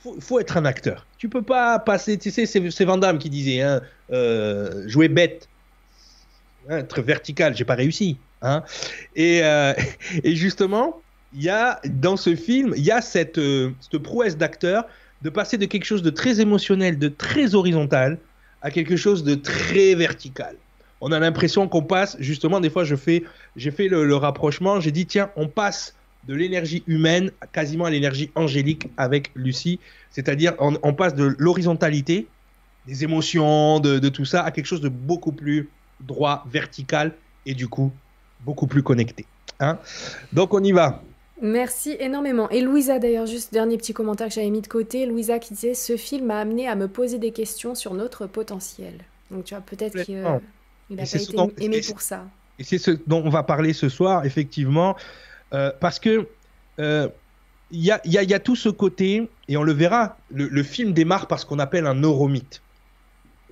Il 0.06 0.22
faut, 0.22 0.40
être 0.40 0.56
un 0.56 0.64
acteur. 0.64 1.06
Tu 1.18 1.28
peux 1.28 1.42
pas 1.42 1.80
passer, 1.80 2.18
tu 2.18 2.32
sais, 2.32 2.46
c'est 2.46 2.86
Van 2.86 2.98
Damme 2.98 3.20
qui 3.20 3.30
disait, 3.30 3.62
hein, 3.62 3.82
euh, 4.12 4.88
jouer 4.88 5.10
bête, 5.10 5.50
être 6.70 7.02
vertical, 7.02 7.58
j'ai 7.58 7.66
pas 7.66 7.76
réussi. 7.76 8.18
Hein. 8.42 8.64
Et, 9.18 9.42
euh, 9.44 9.74
et, 10.24 10.36
justement, 10.36 11.02
il 11.34 11.44
y 11.44 11.50
a 11.50 11.82
dans 11.86 12.16
ce 12.16 12.36
film, 12.38 12.74
il 12.78 12.86
y 12.86 12.92
a 12.92 13.02
cette 13.02 13.40
prouesse 14.02 14.38
d'acteur 14.38 14.86
de 15.24 15.30
passer 15.30 15.58
de 15.58 15.66
quelque 15.66 15.86
chose 15.86 16.04
de 16.04 16.10
très 16.10 16.40
émotionnel, 16.40 16.98
de 16.98 17.10
très 17.10 17.54
horizontal, 17.54 18.18
à 18.62 18.72
quelque 18.72 18.96
chose 18.96 19.26
de 19.26 19.36
très 19.36 19.94
vertical. 19.96 20.56
On 21.02 21.12
a 21.12 21.20
l'impression 21.20 21.68
qu'on 21.68 21.84
passe, 21.84 22.18
justement, 22.20 22.60
des 22.60 22.70
fois, 22.70 22.84
je 22.84 22.96
fais, 22.96 23.24
j'ai 23.56 23.72
fait 23.72 23.88
le, 23.88 24.16
rapprochement, 24.16 24.80
j'ai 24.80 24.92
dit, 24.92 25.06
tiens, 25.06 25.30
on 25.36 25.48
passe 25.48 25.96
de 26.28 26.34
l'énergie 26.34 26.84
humaine 26.88 27.32
à 27.40 27.48
quasiment 27.48 27.86
à 27.86 27.90
l'énergie 27.90 28.32
angélique 28.36 28.90
avec 28.98 29.32
Lucie, 29.36 29.80
c'est-à-dire 30.10 30.54
on, 30.60 30.78
on, 30.84 30.94
passe 30.94 31.16
de 31.16 31.36
l'horizontalité, 31.38 32.28
des 32.86 33.04
émotions, 33.04 33.80
de, 33.80 34.00
de, 34.00 34.10
tout 34.10 34.26
ça, 34.26 34.44
à 34.44 34.52
quelque 34.52 34.66
chose 34.66 34.82
de 34.82 34.90
beaucoup 34.90 35.32
plus 35.32 35.70
droit, 36.02 36.44
vertical 36.50 37.14
et 37.46 37.54
du 37.54 37.68
coup 37.68 37.92
beaucoup 38.46 38.68
plus 38.68 38.84
connecté. 38.84 39.26
Hein 39.60 39.80
Donc 40.34 40.54
on 40.54 40.64
y 40.64 40.72
va. 40.72 41.02
Merci 41.42 41.96
énormément. 42.00 42.50
Et 42.50 42.62
Louisa, 42.62 42.98
d'ailleurs, 42.98 43.28
juste 43.28 43.54
dernier 43.54 43.78
petit 43.78 43.94
commentaire 43.94 44.28
que 44.28 44.34
j'avais 44.34 44.50
mis 44.50 44.62
de 44.62 44.68
côté. 44.68 45.06
Louisa 45.06 45.38
qui 45.38 45.54
disait 45.54 45.76
Ce 45.76 45.96
film 45.96 46.28
m'a 46.28 46.40
amené 46.40 46.68
à 46.68 46.76
me 46.76 46.88
poser 46.88 47.20
des 47.20 47.32
questions 47.32 47.76
sur 47.76 47.94
notre 47.94 48.26
potentiel. 48.26 48.96
Donc, 49.30 49.46
tu 49.46 49.54
vois, 49.54 49.62
peut-être 49.62 49.98
qu'il 50.88 50.96
n'a 50.96 51.04
pas 51.04 51.44
été 51.52 51.66
aimé 51.66 51.82
pour 51.88 52.02
ça. 52.02 52.26
Et 52.60 52.64
c'est 52.64 52.78
ce 52.78 52.92
dont 53.06 53.22
on 53.24 53.30
va 53.30 53.44
parler 53.44 53.74
ce 53.74 53.90
soir, 53.90 54.26
effectivement, 54.26 54.96
euh, 55.54 55.72
parce 55.80 56.00
que 56.00 56.28
euh, 56.80 57.08
il 57.72 57.84
y, 57.84 57.92
a, 57.92 58.02
y, 58.06 58.34
a, 58.34 58.40
tout 58.40 58.56
ce 58.56 58.70
côté, 58.70 59.30
et 59.48 59.58
on 59.58 59.64
le 59.64 59.74
verra, 59.74 60.18
le, 60.32 60.48
le 60.48 60.64
film 60.64 60.94
démarre 60.94 61.28
par 61.28 61.40
ce 61.40 61.46
qu'on 61.46 61.60
appelle 61.60 61.86
un 61.86 61.96
neuromythe 61.96 62.62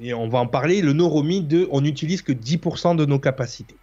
et 0.01 0.13
on 0.13 0.27
va 0.27 0.39
en 0.39 0.47
parler, 0.47 0.81
le 0.81 0.93
neuromythe 0.93 1.47
de 1.47 1.67
on 1.71 1.81
n'utilise 1.81 2.21
que 2.21 2.31
10% 2.31 2.95
de 2.95 3.05
nos 3.05 3.19
capacités. 3.19 3.75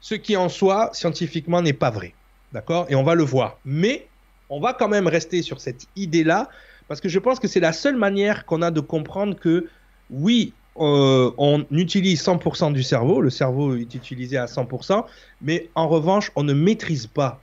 Ce 0.00 0.14
qui 0.14 0.36
en 0.36 0.48
soi, 0.48 0.90
scientifiquement, 0.92 1.62
n'est 1.62 1.72
pas 1.72 1.90
vrai. 1.90 2.12
D'accord? 2.52 2.86
Et 2.88 2.94
on 2.94 3.02
va 3.02 3.14
le 3.14 3.24
voir. 3.24 3.58
Mais 3.64 4.08
on 4.50 4.60
va 4.60 4.72
quand 4.72 4.88
même 4.88 5.06
rester 5.06 5.42
sur 5.42 5.60
cette 5.60 5.86
idée-là, 5.96 6.48
parce 6.88 7.00
que 7.00 7.08
je 7.08 7.18
pense 7.18 7.40
que 7.40 7.48
c'est 7.48 7.60
la 7.60 7.72
seule 7.72 7.96
manière 7.96 8.44
qu'on 8.46 8.62
a 8.62 8.70
de 8.70 8.80
comprendre 8.80 9.36
que, 9.36 9.68
oui, 10.10 10.52
euh, 10.78 11.32
on 11.38 11.64
utilise 11.70 12.22
100% 12.22 12.72
du 12.72 12.82
cerveau, 12.82 13.20
le 13.20 13.30
cerveau 13.30 13.76
est 13.76 13.94
utilisé 13.94 14.36
à 14.36 14.46
100%, 14.46 15.04
mais 15.42 15.70
en 15.74 15.88
revanche, 15.88 16.30
on 16.36 16.42
ne 16.42 16.52
maîtrise 16.52 17.06
pas 17.06 17.40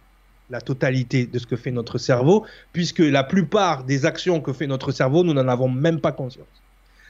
la 0.49 0.61
totalité 0.61 1.25
de 1.25 1.39
ce 1.39 1.47
que 1.47 1.55
fait 1.55 1.71
notre 1.71 1.97
cerveau, 1.97 2.45
puisque 2.73 2.99
la 2.99 3.23
plupart 3.23 3.83
des 3.83 4.05
actions 4.05 4.41
que 4.41 4.53
fait 4.53 4.67
notre 4.67 4.91
cerveau, 4.91 5.23
nous 5.23 5.33
n'en 5.33 5.47
avons 5.47 5.69
même 5.69 5.99
pas 5.99 6.11
conscience. 6.11 6.63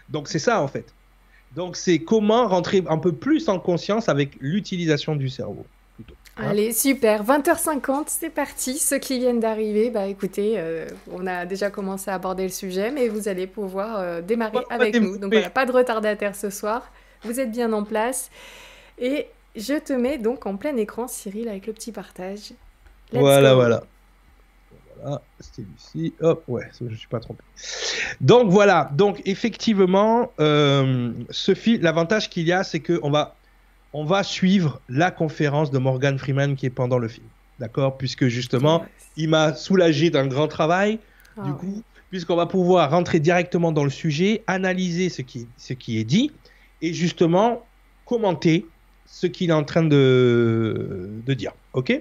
Donc 0.10 0.28
c'est 0.28 0.40
ça 0.40 0.62
en 0.62 0.68
fait. 0.68 0.94
Donc 1.56 1.76
c'est 1.76 2.00
comment 2.00 2.48
rentrer 2.48 2.84
un 2.88 2.98
peu 2.98 3.12
plus 3.14 3.50
en 3.50 3.60
conscience 3.60 4.10
avec 4.10 4.36
l'utilisation 4.40 5.16
du 5.16 5.30
cerveau. 5.30 5.66
Allez, 6.36 6.74
super. 6.74 7.24
20h50, 7.24 8.06
c'est 8.08 8.30
parti. 8.30 8.80
Ceux 8.80 8.98
qui 8.98 9.20
viennent 9.20 9.40
d'arriver, 9.40 9.92
bah 9.92 10.08
écoutez, 10.08 10.56
euh, 10.58 10.88
on 11.12 11.28
a 11.28 11.46
déjà 11.46 11.70
commencé 11.70 12.10
à 12.10 12.16
aborder 12.16 12.44
le 12.44 12.50
sujet, 12.50 12.90
mais 12.90 13.08
vous 13.08 13.28
allez 13.28 13.46
pouvoir 13.46 14.00
euh, 14.00 14.22
démarrer 14.22 14.64
avec 14.70 15.00
nous. 15.00 15.18
Donc 15.18 15.32
voilà, 15.32 15.52
pas 15.52 15.66
de 15.66 15.72
retardataire 15.72 16.36
ce 16.36 16.50
soir. 16.50 16.90
Vous 17.24 17.40
êtes 17.40 17.52
bien 17.52 17.72
en 17.72 17.84
place. 17.84 18.32
Et 18.98 19.28
Je 19.56 19.76
te 19.76 19.94
mets 19.94 20.18
donc 20.18 20.48
en 20.48 20.58
plein 20.58 20.76
écran, 20.78 21.08
Cyril, 21.08 21.48
avec 21.48 21.68
le 21.68 21.74
petit 21.74 21.92
partage. 21.92 22.54
voilà, 23.12 23.54
voilà. 23.54 23.84
Voilà, 25.04 25.22
c'était 25.40 25.68
Lucie. 25.70 26.14
Hop, 26.22 26.44
ouais, 26.48 26.70
je 26.80 26.86
ne 26.86 26.96
suis 26.96 27.08
pas 27.08 27.20
trompé. 27.20 27.44
Donc 28.22 28.50
voilà, 28.50 28.90
donc 28.94 29.22
effectivement, 29.26 30.32
euh, 30.40 31.12
ce 31.30 31.82
l'avantage 31.82 32.30
qu'il 32.30 32.48
y 32.48 32.52
a, 32.52 32.64
c'est 32.64 32.80
qu'on 32.80 33.12
va, 33.12 33.36
on 33.94 34.06
va 34.06 34.24
suivre 34.24 34.82
la 34.90 35.12
conférence 35.12 35.72
de 35.72 35.78
Morgan 35.78 36.18
Freeman 36.18 36.56
qui 36.56 36.66
est 36.66 36.72
pendant 36.72 36.98
le 36.98 37.08
film. 37.08 37.28
D'accord? 37.60 37.98
Puisque 37.98 38.28
justement, 38.28 38.86
il 39.16 39.30
m'a 39.30 39.54
soulagé 39.54 40.10
d'un 40.10 40.28
grand 40.28 40.48
travail. 40.48 40.94
du 41.38 41.52
ah 41.52 41.58
coup, 41.60 41.84
puisqu'on 42.10 42.36
va 42.36 42.46
pouvoir 42.46 42.92
rentrer 42.92 43.20
directement 43.20 43.72
dans 43.72 43.84
le 43.84 43.90
sujet, 43.90 44.44
analyser 44.48 45.10
ce 45.10 45.22
qui, 45.22 45.48
ce 45.58 45.74
qui 45.74 46.00
est 46.00 46.04
dit 46.04 46.32
et 46.82 46.94
justement 46.94 47.66
commenter 48.06 48.66
ce 49.06 49.28
qu'il 49.28 49.50
est 49.50 49.54
en 49.54 49.64
train 49.64 49.84
de, 49.84 51.10
de 51.26 51.34
dire. 51.34 51.54
Ok 51.74 51.92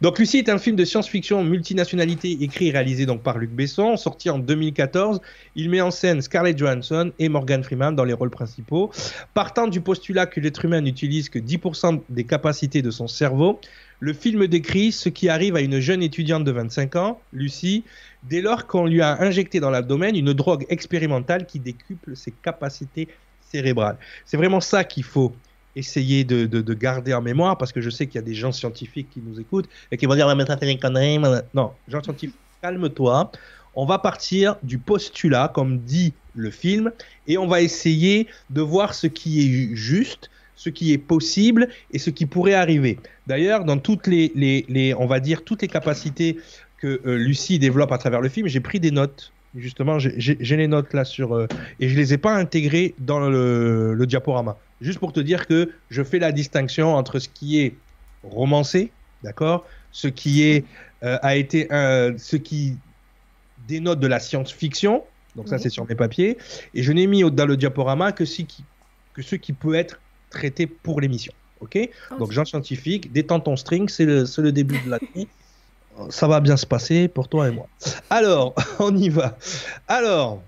Donc 0.00 0.18
Lucie 0.18 0.38
est 0.38 0.48
un 0.48 0.56
film 0.56 0.74
de 0.74 0.86
science-fiction 0.86 1.44
multinationalité 1.44 2.38
écrit 2.40 2.68
et 2.68 2.70
réalisé 2.70 3.04
donc 3.04 3.22
par 3.22 3.36
Luc 3.36 3.50
Besson, 3.50 3.98
sorti 3.98 4.30
en 4.30 4.38
2014. 4.38 5.20
Il 5.54 5.68
met 5.68 5.82
en 5.82 5.90
scène 5.90 6.22
Scarlett 6.22 6.56
Johansson 6.56 7.12
et 7.18 7.28
Morgan 7.28 7.62
Freeman 7.62 7.94
dans 7.94 8.04
les 8.04 8.14
rôles 8.14 8.30
principaux. 8.30 8.90
Partant 9.34 9.68
du 9.68 9.82
postulat 9.82 10.24
que 10.24 10.40
l'être 10.40 10.64
humain 10.64 10.80
n'utilise 10.80 11.28
que 11.28 11.38
10% 11.38 12.00
des 12.08 12.24
capacités 12.24 12.80
de 12.80 12.90
son 12.90 13.06
cerveau, 13.06 13.60
le 14.00 14.14
film 14.14 14.46
décrit 14.46 14.92
ce 14.92 15.10
qui 15.10 15.28
arrive 15.28 15.56
à 15.56 15.60
une 15.60 15.78
jeune 15.78 16.02
étudiante 16.02 16.44
de 16.44 16.50
25 16.50 16.96
ans, 16.96 17.20
Lucie, 17.34 17.84
dès 18.22 18.40
lors 18.40 18.66
qu'on 18.66 18.86
lui 18.86 19.02
a 19.02 19.20
injecté 19.20 19.60
dans 19.60 19.70
l'abdomen 19.70 20.16
une 20.16 20.32
drogue 20.32 20.64
expérimentale 20.70 21.44
qui 21.44 21.58
décuple 21.58 22.16
ses 22.16 22.32
capacités 22.32 23.08
cérébrales. 23.50 23.98
C'est 24.24 24.38
vraiment 24.38 24.60
ça 24.60 24.84
qu'il 24.84 25.04
faut 25.04 25.34
essayer 25.76 26.24
de, 26.24 26.46
de, 26.46 26.74
garder 26.74 27.14
en 27.14 27.22
mémoire 27.22 27.56
parce 27.58 27.72
que 27.72 27.80
je 27.80 27.90
sais 27.90 28.06
qu'il 28.06 28.16
y 28.16 28.18
a 28.18 28.22
des 28.22 28.34
gens 28.34 28.52
scientifiques 28.52 29.08
qui 29.10 29.20
nous 29.24 29.40
écoutent 29.40 29.68
et 29.90 29.96
qui 29.96 30.06
vont 30.06 30.14
dire 30.14 30.34
mais 30.36 30.46
ça 30.46 30.56
fait 30.56 30.70
une 30.70 30.78
connerie. 30.78 31.18
Non, 31.54 31.72
gens 31.88 32.02
scientifiques, 32.02 32.34
calme-toi. 32.62 33.30
On 33.74 33.86
va 33.86 33.98
partir 33.98 34.56
du 34.62 34.78
postulat, 34.78 35.50
comme 35.54 35.78
dit 35.78 36.12
le 36.34 36.50
film, 36.50 36.92
et 37.26 37.38
on 37.38 37.46
va 37.46 37.62
essayer 37.62 38.26
de 38.50 38.60
voir 38.60 38.94
ce 38.94 39.06
qui 39.06 39.40
est 39.40 39.74
juste, 39.74 40.30
ce 40.56 40.68
qui 40.68 40.92
est 40.92 40.98
possible 40.98 41.68
et 41.90 41.98
ce 41.98 42.10
qui 42.10 42.26
pourrait 42.26 42.54
arriver. 42.54 42.98
D'ailleurs, 43.26 43.64
dans 43.64 43.78
toutes 43.78 44.06
les, 44.06 44.30
les, 44.34 44.66
les, 44.68 44.94
on 44.94 45.06
va 45.06 45.20
dire 45.20 45.42
toutes 45.42 45.62
les 45.62 45.68
capacités 45.68 46.38
que 46.78 47.00
euh, 47.06 47.16
Lucie 47.16 47.58
développe 47.58 47.92
à 47.92 47.98
travers 47.98 48.20
le 48.20 48.28
film, 48.28 48.46
j'ai 48.46 48.60
pris 48.60 48.80
des 48.80 48.90
notes. 48.90 49.32
Justement, 49.54 49.98
j'ai 49.98 50.56
les 50.56 50.68
notes 50.68 50.94
là 50.94 51.04
sur 51.04 51.34
euh, 51.34 51.46
et 51.78 51.88
je 51.88 51.96
les 51.96 52.14
ai 52.14 52.18
pas 52.18 52.34
intégrées 52.34 52.94
dans 52.98 53.20
le, 53.20 53.92
le 53.92 54.06
diaporama. 54.06 54.56
Juste 54.82 54.98
pour 54.98 55.12
te 55.12 55.20
dire 55.20 55.46
que 55.46 55.70
je 55.90 56.02
fais 56.02 56.18
la 56.18 56.32
distinction 56.32 56.94
entre 56.94 57.18
ce 57.18 57.28
qui 57.28 57.60
est 57.60 57.74
romancé, 58.22 58.90
d'accord, 59.22 59.64
ce 59.92 60.08
qui 60.08 60.42
est 60.42 60.64
euh, 61.02 61.18
a 61.22 61.36
été 61.36 61.68
ce 61.70 62.36
qui 62.36 62.76
dénote 63.66 64.00
de 64.00 64.06
la 64.06 64.20
science-fiction. 64.20 65.04
Donc 65.36 65.48
ça, 65.48 65.58
c'est 65.58 65.70
sur 65.70 65.88
mes 65.88 65.94
papiers. 65.94 66.36
Et 66.74 66.82
je 66.82 66.92
n'ai 66.92 67.06
mis 67.06 67.22
dans 67.30 67.46
le 67.46 67.56
diaporama 67.56 68.12
que 68.12 68.24
ce 68.24 68.42
qui 68.42 68.64
que 69.14 69.22
ce 69.22 69.36
qui 69.36 69.52
peut 69.52 69.74
être 69.74 70.00
traité 70.30 70.66
pour 70.66 71.00
l'émission. 71.00 71.32
Ok? 71.60 71.78
Donc 72.18 72.32
Jean 72.32 72.44
scientifique, 72.44 73.12
détends 73.12 73.40
ton 73.40 73.56
string, 73.56 73.88
c'est 73.88 74.04
le, 74.04 74.24
le 74.38 74.52
début 74.52 74.80
de 74.80 74.90
la 74.90 74.98
nuit. 75.14 75.28
Ça 76.08 76.26
va 76.26 76.40
bien 76.40 76.56
se 76.56 76.66
passer 76.66 77.08
pour 77.08 77.28
toi 77.28 77.48
et 77.48 77.50
moi. 77.50 77.68
Alors, 78.10 78.54
on 78.78 78.96
y 78.96 79.10
va. 79.10 79.38
Alors, 79.88 80.42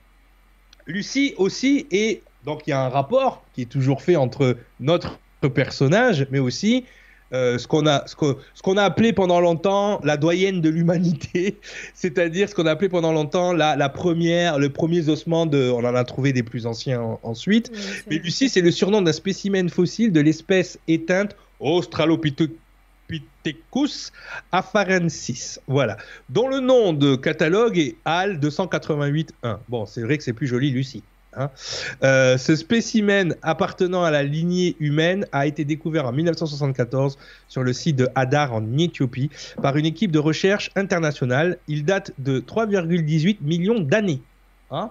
Lucie 0.87 1.35
aussi 1.37 1.87
est 1.91 2.23
donc 2.45 2.63
il 2.67 2.71
y 2.71 2.73
a 2.73 2.81
un 2.81 2.89
rapport 2.89 3.45
qui 3.55 3.63
est 3.63 3.71
toujours 3.71 4.03
fait 4.03 4.17
entre 4.17 4.57
notre 4.81 5.19
personnage, 5.55 6.27
mais 6.31 6.39
aussi 6.39 6.85
euh, 7.33 7.59
ce 7.59 7.67
qu'on 7.67 7.87
a, 7.87 8.07
ce 8.07 8.63
qu'on 8.63 8.77
a 8.77 8.83
appelé 8.83 9.13
pendant 9.13 9.41
longtemps 9.41 10.01
la 10.05 10.17
doyenne 10.17 10.61
de 10.61 10.69
l'humanité, 10.69 11.59
c'est-à-dire 11.95 12.49
ce 12.49 12.55
qu'on 12.55 12.67
a 12.67 12.71
appelé 12.71 12.89
pendant 12.89 13.13
longtemps 13.13 13.53
la, 13.53 13.77
la, 13.77 13.89
première, 13.89 14.59
le 14.59 14.69
premier 14.69 15.09
ossement 15.09 15.47
de, 15.47 15.71
on 15.71 15.85
en 15.85 15.95
a 15.95 16.05
trouvé 16.05 16.33
des 16.33 16.43
plus 16.43 16.67
anciens 16.67 17.19
ensuite. 17.23 17.73
mais 18.09 18.19
Lucie, 18.19 18.49
c'est 18.49 18.61
le 18.61 18.71
surnom 18.71 19.03
d'un 19.03 19.13
spécimen 19.13 19.69
fossile 19.69 20.13
de 20.13 20.21
l'espèce 20.21 20.79
éteinte 20.87 21.37
Australopithecus 21.61 24.13
afarensis, 24.53 25.59
voilà, 25.67 25.97
dont 26.29 26.49
le 26.49 26.61
nom 26.61 26.93
de 26.93 27.17
catalogue 27.17 27.79
est 27.79 27.97
AL 28.05 28.39
288.1. 28.39 29.59
Bon, 29.69 29.87
c'est 29.87 30.03
vrai 30.03 30.19
que 30.19 30.25
c'est 30.25 30.33
plus 30.33 30.47
joli, 30.47 30.71
Lucie. 30.71 31.03
Hein. 31.37 31.51
Euh, 32.03 32.39
ce 32.39 32.57
spécimen 32.57 33.37
appartenant 33.43 34.05
à 34.05 34.11
la 34.11 34.23
lignée 34.23 34.77
humaine 34.81 35.27
a 35.33 35.47
été 35.47 35.65
découvert 35.65 36.07
en 36.07 36.13
1974 36.13 37.19
sur 37.49 37.63
le 37.63 37.73
site 37.73 37.97
de 37.97 38.09
Hadar 38.15 38.53
en 38.53 38.79
Éthiopie 38.79 39.31
par 39.63 39.77
une 39.77 39.87
équipe 39.87 40.11
de 40.11 40.19
recherche 40.19 40.71
internationale. 40.77 41.59
Il 41.69 41.85
date 41.85 42.13
de 42.19 42.41
3,18 42.41 43.39
millions 43.43 43.81
d'années. 43.81 44.23
Hein? 44.71 44.91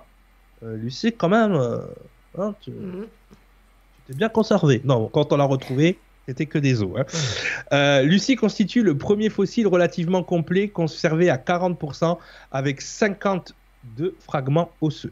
Euh, 0.63 0.77
Lucie, 0.77 1.11
quand 1.11 1.29
même, 1.29 1.53
euh, 1.53 1.79
hein, 2.37 2.55
tu, 2.61 2.71
mhm. 2.71 3.05
t'es 4.07 4.13
bien 4.13 4.29
conservé. 4.29 4.81
Non, 4.83 5.07
quand 5.07 5.33
on 5.33 5.37
l'a 5.37 5.45
retrouvé, 5.45 5.97
c'était 6.27 6.45
que 6.45 6.57
des 6.57 6.81
os. 6.81 6.91
Hein. 7.71 8.01
Lucie 8.03 8.35
constitue 8.35 8.81
le 8.81 8.97
premier 8.97 9.29
fossile 9.29 9.67
relativement 9.67 10.23
complet 10.23 10.69
conservé 10.69 11.29
à 11.29 11.37
40% 11.37 12.17
avec 12.51 12.81
52 12.81 14.15
fragments 14.19 14.71
osseux. 14.79 15.11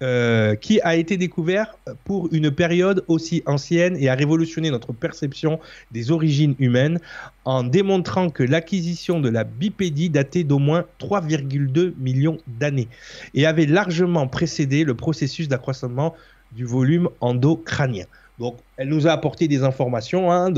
Euh, 0.00 0.54
qui 0.54 0.80
a 0.82 0.94
été 0.94 1.16
découvert 1.16 1.76
pour 2.04 2.28
une 2.32 2.52
période 2.52 3.02
aussi 3.08 3.42
ancienne 3.46 3.96
et 3.98 4.08
a 4.08 4.14
révolutionné 4.14 4.70
notre 4.70 4.92
perception 4.92 5.58
des 5.90 6.12
origines 6.12 6.54
humaines 6.60 7.00
en 7.44 7.64
démontrant 7.64 8.30
que 8.30 8.44
l'acquisition 8.44 9.18
de 9.18 9.28
la 9.28 9.42
bipédie 9.42 10.08
datait 10.08 10.44
d'au 10.44 10.60
moins 10.60 10.84
3,2 11.00 11.94
millions 11.98 12.38
d'années 12.46 12.86
et 13.34 13.44
avait 13.44 13.66
largement 13.66 14.28
précédé 14.28 14.84
le 14.84 14.94
processus 14.94 15.48
d'accroissement 15.48 16.14
du 16.52 16.64
volume 16.64 17.08
endocrânien. 17.20 18.04
Donc, 18.38 18.56
elle 18.76 18.90
nous 18.90 19.08
a 19.08 19.10
apporté 19.10 19.48
des 19.48 19.64
informations 19.64 20.30
hein, 20.30 20.52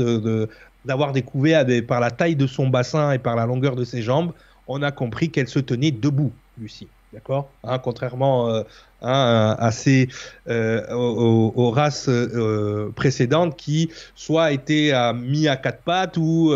d'avoir 0.85 1.13
découvert 1.13 1.65
par 1.87 1.99
la 1.99 2.11
taille 2.11 2.35
de 2.35 2.45
son 2.45 2.67
bassin 2.67 3.11
et 3.13 3.17
par 3.17 3.35
la 3.35 3.47
longueur 3.47 3.75
de 3.75 3.85
ses 3.85 4.03
jambes, 4.03 4.33
on 4.67 4.83
a 4.83 4.91
compris 4.91 5.31
qu'elle 5.31 5.47
se 5.47 5.57
tenait 5.57 5.89
debout, 5.89 6.31
Lucie. 6.59 6.87
D'accord? 7.13 7.49
Hein, 7.65 7.77
Contrairement 7.79 8.49
euh, 8.49 8.63
hein, 9.01 9.55
à 9.59 9.71
ces, 9.71 10.07
euh, 10.47 10.89
aux, 10.93 11.69
races 11.69 12.07
euh, 12.07 12.89
précédentes 12.95 13.57
qui 13.57 13.89
soit 14.15 14.53
étaient 14.53 14.93
mis 15.13 15.49
à 15.49 15.57
quatre 15.57 15.81
pattes 15.81 16.15
ou 16.17 16.51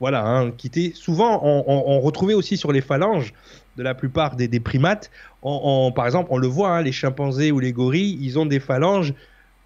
voilà, 0.00 0.24
hein, 0.24 0.52
qui 0.52 0.68
étaient 0.68 0.92
souvent 0.94 1.40
on, 1.44 2.00
retrouvait 2.00 2.34
aussi 2.34 2.56
sur 2.56 2.70
les 2.72 2.80
phalanges 2.80 3.34
de 3.76 3.82
la 3.82 3.94
plupart 3.94 4.36
des, 4.36 4.60
primates. 4.60 5.10
par 5.42 6.06
exemple, 6.06 6.28
on 6.30 6.38
le 6.38 6.46
voit, 6.46 6.80
les 6.82 6.92
chimpanzés 6.92 7.50
ou 7.50 7.58
les 7.58 7.72
gorilles, 7.72 8.18
ils 8.20 8.38
ont 8.38 8.46
des 8.46 8.60
phalanges 8.60 9.12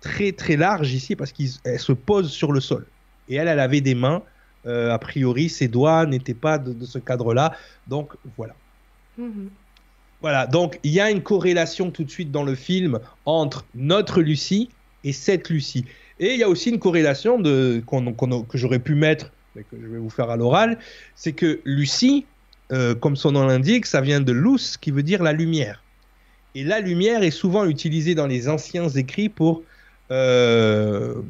très 0.01 0.33
très 0.33 0.57
larges 0.57 0.93
ici 0.93 1.17
parce 1.17 1.33
qu'elles 1.33 1.81
se 1.81 1.93
posent 1.93 2.31
sur 2.31 2.53
le 2.53 2.61
sol. 2.61 2.87
Et 3.29 3.35
elle, 3.35 3.49
elle 3.49 3.61
avait 3.61 3.83
des 3.83 3.95
mains. 3.95 4.23
a 4.65 4.99
priori, 4.99 5.51
ses 5.51 5.69
doigts 5.69 6.07
n'étaient 6.07 6.35
pas 6.35 6.57
de, 6.57 6.85
ce 6.87 6.99
cadre-là. 6.99 7.53
Donc 7.89 8.15
voilà. 8.39 8.55
Mm-hmm. 9.19 9.49
Voilà, 10.27 10.49
donc 10.49 10.81
il 10.83 10.91
y 10.91 10.99
a 10.99 11.09
une 11.09 11.23
corrélation 11.23 11.93
tout 11.93 12.03
de 12.03 12.11
suite 12.11 12.33
dans 12.33 12.43
le 12.43 12.57
film 12.57 12.99
entre 13.27 13.65
notre 13.77 14.21
Lucie 14.21 14.71
et 15.05 15.12
cette 15.12 15.51
Lucie. 15.51 15.85
Et 16.19 16.35
il 16.35 16.41
y 16.41 16.43
a 16.43 16.49
aussi 16.49 16.71
une 16.71 16.81
corrélation 16.81 17.41
que 17.41 18.45
j'aurais 18.55 18.81
pu 18.81 18.97
mettre, 18.97 19.31
mais 19.55 19.62
que 19.62 19.77
je 19.81 19.87
vais 19.87 19.99
vous 19.99 20.11
faire 20.11 20.29
à 20.29 20.37
l'oral, 20.37 20.79
c'est 21.15 21.31
que 21.31 21.61
Lucie, 21.65 22.27
euh, 22.73 22.97
comme 22.97 23.15
son 23.15 23.31
nom 23.31 23.47
l'indique, 23.47 23.87
ça 23.87 24.01
vient 24.01 24.21
de 24.21 24.33
luz, 24.33 24.77
qui 24.77 24.91
veut 24.91 25.05
dire 25.05 25.23
la 25.23 25.33
lumière. 25.33 25.85
Et 26.57 26.65
la 26.65 26.81
lumière 26.81 27.23
est 27.23 27.31
souvent 27.31 27.65
utilisée 27.65 28.17
dans 28.17 28.27
les 28.27 28.49
anciens 28.49 28.89
écrits 28.89 29.29
pour, 29.29 29.62
euh, 30.11 31.23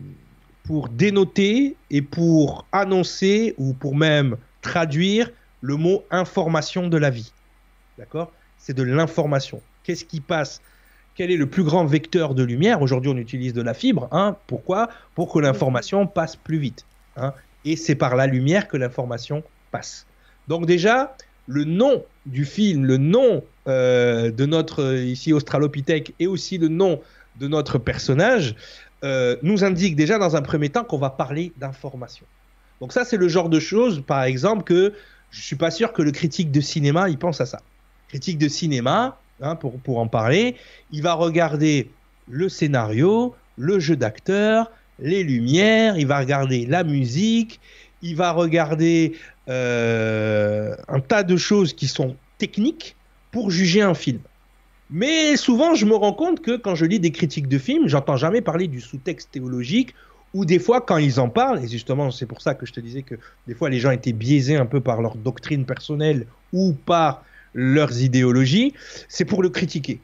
pour 0.64 0.88
dénoter 0.88 1.76
et 1.90 2.00
pour 2.00 2.64
annoncer 2.72 3.54
ou 3.58 3.74
pour 3.74 3.94
même 3.94 4.38
traduire 4.62 5.30
le 5.60 5.76
mot 5.76 6.02
information 6.10 6.88
de 6.88 6.96
la 6.96 7.10
vie. 7.10 7.30
D'accord? 7.98 8.32
C'est 8.66 8.74
de 8.74 8.82
l'information. 8.82 9.62
Qu'est-ce 9.84 10.04
qui 10.04 10.20
passe? 10.20 10.60
Quel 11.14 11.30
est 11.30 11.36
le 11.36 11.46
plus 11.46 11.62
grand 11.62 11.84
vecteur 11.84 12.34
de 12.34 12.42
lumière? 12.42 12.82
Aujourd'hui, 12.82 13.12
on 13.12 13.16
utilise 13.16 13.52
de 13.52 13.62
la 13.62 13.74
fibre. 13.74 14.08
Hein 14.10 14.36
Pourquoi? 14.48 14.88
Pour 15.14 15.32
que 15.32 15.38
l'information 15.38 16.08
passe 16.08 16.34
plus 16.34 16.58
vite. 16.58 16.84
Hein 17.16 17.32
et 17.64 17.76
c'est 17.76 17.94
par 17.94 18.16
la 18.16 18.26
lumière 18.26 18.66
que 18.66 18.76
l'information 18.76 19.44
passe. 19.70 20.04
Donc 20.48 20.66
déjà, 20.66 21.16
le 21.46 21.62
nom 21.62 22.04
du 22.26 22.44
film, 22.44 22.84
le 22.84 22.96
nom 22.96 23.44
euh, 23.68 24.32
de 24.32 24.46
notre 24.46 24.96
ici 24.96 25.32
Australopithèque 25.32 26.14
et 26.18 26.26
aussi 26.26 26.58
le 26.58 26.66
nom 26.66 27.00
de 27.38 27.46
notre 27.46 27.78
personnage 27.78 28.56
euh, 29.04 29.36
nous 29.42 29.62
indique 29.62 29.94
déjà 29.94 30.18
dans 30.18 30.34
un 30.34 30.42
premier 30.42 30.70
temps 30.70 30.82
qu'on 30.82 30.98
va 30.98 31.10
parler 31.10 31.52
d'information. 31.56 32.26
Donc 32.80 32.92
ça, 32.92 33.04
c'est 33.04 33.16
le 33.16 33.28
genre 33.28 33.48
de 33.48 33.60
choses, 33.60 34.02
par 34.04 34.24
exemple, 34.24 34.64
que 34.64 34.92
je 35.30 35.40
suis 35.40 35.56
pas 35.56 35.70
sûr 35.70 35.92
que 35.92 36.02
le 36.02 36.10
critique 36.10 36.50
de 36.50 36.60
cinéma 36.60 37.08
il 37.08 37.18
pense 37.18 37.40
à 37.40 37.46
ça 37.46 37.60
critique 38.16 38.38
de 38.38 38.48
cinéma, 38.48 39.18
hein, 39.42 39.56
pour, 39.56 39.98
en 39.98 40.08
parler, 40.08 40.56
il 40.90 41.02
va 41.02 41.12
regarder 41.12 41.90
le 42.30 42.48
scénario, 42.48 43.34
le 43.58 43.78
jeu 43.78 43.94
d'acteur, 43.94 44.70
les 44.98 45.22
lumières, 45.22 45.98
il 45.98 46.06
va 46.06 46.20
regarder 46.20 46.64
la 46.64 46.82
musique, 46.82 47.60
il 48.00 48.16
va 48.16 48.32
regarder 48.32 49.12
euh, 49.50 50.74
un 50.88 51.00
tas 51.00 51.24
de 51.24 51.36
choses 51.36 51.74
qui 51.74 51.88
sont 51.88 52.16
techniques 52.38 52.96
pour 53.32 53.50
juger 53.50 53.82
un 53.82 53.92
film. 53.92 54.20
Mais 54.88 55.36
souvent, 55.36 55.74
je 55.74 55.84
me 55.84 55.94
rends 55.94 56.14
compte 56.14 56.40
que 56.40 56.56
quand 56.56 56.74
je 56.74 56.86
lis 56.86 57.00
des 57.00 57.10
critiques 57.10 57.48
de 57.48 57.58
films, 57.58 57.86
j'entends 57.86 58.16
jamais 58.16 58.40
parler 58.40 58.66
du 58.66 58.80
sous-texte 58.80 59.30
théologique 59.30 59.94
ou 60.32 60.46
des 60.46 60.58
fois, 60.58 60.80
quand 60.80 60.96
ils 60.96 61.20
en 61.20 61.28
parlent, 61.28 61.62
et 61.62 61.68
justement, 61.68 62.10
c'est 62.10 62.26
pour 62.26 62.40
ça 62.40 62.54
que 62.54 62.64
je 62.64 62.72
te 62.72 62.80
disais 62.80 63.02
que 63.02 63.16
des 63.46 63.54
fois, 63.54 63.68
les 63.68 63.78
gens 63.78 63.90
étaient 63.90 64.14
biaisés 64.14 64.56
un 64.56 64.66
peu 64.66 64.80
par 64.80 65.02
leur 65.02 65.16
doctrine 65.16 65.66
personnelle 65.66 66.26
ou 66.54 66.72
par 66.72 67.22
leurs 67.56 68.00
idéologies, 68.02 68.74
c'est 69.08 69.24
pour 69.24 69.42
le 69.42 69.48
critiquer. 69.48 69.98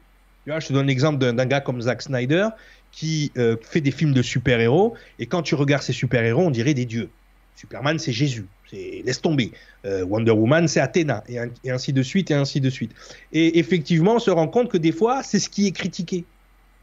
Tu 0.46 0.52
je 0.58 0.66
te 0.66 0.72
donne 0.72 0.86
l'exemple 0.88 1.18
d'un 1.18 1.46
gars 1.46 1.60
comme 1.60 1.80
Zack 1.82 2.02
Snyder 2.02 2.48
qui 2.90 3.30
euh, 3.36 3.56
fait 3.62 3.80
des 3.80 3.92
films 3.92 4.12
de 4.12 4.22
super-héros, 4.22 4.94
et 5.18 5.26
quand 5.26 5.42
tu 5.42 5.54
regardes 5.54 5.82
ces 5.82 5.92
super-héros, 5.92 6.42
on 6.42 6.50
dirait 6.50 6.74
des 6.74 6.84
dieux. 6.84 7.08
Superman, 7.56 7.98
c'est 7.98 8.12
Jésus, 8.12 8.46
c'est 8.70 9.02
laisse 9.04 9.20
tomber. 9.20 9.52
Euh, 9.84 10.04
Wonder 10.04 10.32
Woman, 10.32 10.66
c'est 10.66 10.80
Athéna, 10.80 11.22
et, 11.28 11.70
ainsi 11.70 11.92
de 11.92 12.02
suite, 12.02 12.30
et 12.30 12.34
ainsi 12.34 12.60
de 12.60 12.68
suite. 12.70 12.92
Et 13.32 13.58
effectivement, 13.58 14.16
on 14.16 14.18
se 14.18 14.30
rend 14.30 14.48
compte 14.48 14.70
que 14.70 14.78
des 14.78 14.92
fois, 14.92 15.22
c'est 15.22 15.38
ce 15.38 15.48
qui 15.48 15.66
est 15.66 15.72
critiqué. 15.72 16.24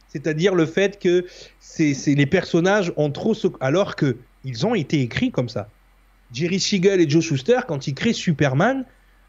C'est-à-dire 0.08 0.55
le 0.55 0.65
fait 0.65 0.99
que 0.99 1.25
c'est 1.60 1.93
les 2.08 2.25
personnages 2.25 2.91
ont 2.95 3.12
trop... 3.12 3.36
Alors 3.60 3.95
que 3.95 4.17
ils 4.45 4.65
ont 4.65 4.73
été 4.73 5.01
écrits 5.01 5.32
comme 5.32 5.49
ça. 5.49 5.69
Jerry 6.32 6.60
Siegel 6.60 7.01
et 7.01 7.10
Joe 7.10 7.23
Schuster, 7.23 7.60
quand 7.67 7.88
ils 7.88 7.93
créent 7.93 8.13
Superman, 8.13 8.86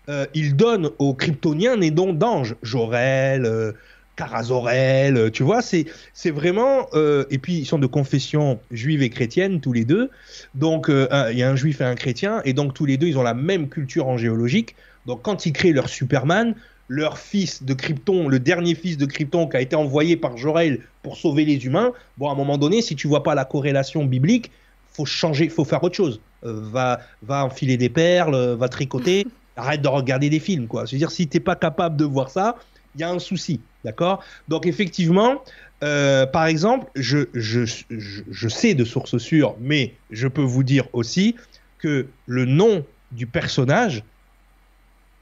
euh, 0.08 0.26
ils 0.34 0.56
donnent 0.56 0.90
aux 0.98 1.14
Kryptoniens 1.14 1.76
des 1.76 1.90
noms 1.90 2.12
d'anges. 2.12 2.56
Jorel, 2.62 3.44
euh, 3.44 3.72
Carazorel, 4.16 5.16
euh, 5.16 5.30
tu 5.30 5.42
vois, 5.42 5.62
c'est 5.62 5.86
vraiment... 6.26 6.88
Euh, 6.94 7.24
et 7.30 7.38
puis, 7.38 7.54
ils 7.54 7.66
sont 7.66 7.78
de 7.78 7.86
confession 7.86 8.60
juive 8.70 9.02
et 9.02 9.10
chrétienne, 9.10 9.60
tous 9.60 9.72
les 9.72 9.84
deux. 9.84 10.10
Donc, 10.54 10.90
il 10.90 11.38
y 11.38 11.42
a 11.42 11.50
un 11.50 11.56
juif 11.56 11.80
et 11.80 11.84
un 11.84 11.94
chrétien, 11.94 12.42
et 12.44 12.52
donc 12.52 12.74
tous 12.74 12.86
les 12.86 12.96
deux, 12.96 13.06
ils 13.06 13.18
ont 13.18 13.22
la 13.22 13.34
même 13.34 13.68
culture 13.68 14.08
angéologique. 14.08 14.74
Donc, 15.06 15.22
quand 15.22 15.46
ils 15.46 15.52
créent 15.52 15.72
leur 15.72 15.88
Superman, 15.88 16.54
leur 16.88 17.18
fils 17.18 17.62
de 17.62 17.72
Krypton, 17.72 18.28
le 18.28 18.40
dernier 18.40 18.74
fils 18.74 18.96
de 18.96 19.06
Krypton 19.06 19.46
qui 19.46 19.56
a 19.56 19.60
été 19.60 19.76
envoyé 19.76 20.16
par 20.16 20.36
Jorel 20.36 20.80
pour 21.02 21.16
sauver 21.16 21.44
les 21.44 21.64
humains, 21.64 21.92
bon, 22.18 22.28
à 22.28 22.32
un 22.32 22.34
moment 22.34 22.58
donné, 22.58 22.82
si 22.82 22.96
tu 22.96 23.06
vois 23.06 23.22
pas 23.22 23.34
la 23.34 23.44
corrélation 23.44 24.04
biblique, 24.04 24.50
faut 24.92 25.06
changer, 25.06 25.48
faut 25.48 25.64
faire 25.64 25.82
autre 25.84 25.94
chose. 25.94 26.20
Va, 26.42 27.00
va 27.22 27.44
enfiler 27.44 27.76
des 27.76 27.90
perles, 27.90 28.54
va 28.54 28.68
tricoter, 28.68 29.26
arrête 29.56 29.82
de 29.82 29.88
regarder 29.88 30.30
des 30.30 30.40
films, 30.40 30.66
quoi. 30.66 30.86
C'est-à-dire, 30.86 31.10
si 31.10 31.26
t'es 31.28 31.40
pas 31.40 31.56
capable 31.56 31.96
de 31.96 32.04
voir 32.04 32.30
ça, 32.30 32.56
il 32.94 33.00
y 33.00 33.04
a 33.04 33.10
un 33.10 33.18
souci, 33.18 33.60
d'accord? 33.84 34.22
Donc, 34.48 34.66
effectivement, 34.66 35.42
euh, 35.82 36.26
par 36.26 36.46
exemple, 36.46 36.90
je, 36.94 37.28
je, 37.34 37.64
je, 37.64 38.22
je 38.30 38.48
sais 38.48 38.74
de 38.74 38.84
sources 38.84 39.18
sûres, 39.18 39.54
mais 39.60 39.94
je 40.10 40.28
peux 40.28 40.42
vous 40.42 40.62
dire 40.62 40.86
aussi 40.92 41.36
que 41.78 42.06
le 42.26 42.44
nom 42.44 42.84
du 43.12 43.26
personnage 43.26 44.04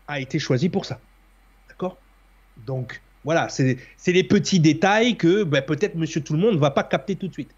a 0.09 0.21
été 0.21 0.39
choisi 0.39 0.69
pour 0.69 0.85
ça. 0.85 0.99
Donc 2.67 3.01
voilà, 3.25 3.49
c'est 3.49 3.79
les 4.07 4.25
petits 4.25 4.61
détails 4.61 5.17
que 5.17 5.45
ben, 5.45 5.63
peut-être 5.63 5.95
Monsieur 5.97 6.23
Tout 6.23 6.33
le 6.33 6.39
Monde 6.39 6.55
ne 6.55 6.61
va 6.61 6.71
pas 6.71 6.83
capter 6.83 7.17
tout 7.17 7.29
de 7.29 7.33
suite. 7.33 7.51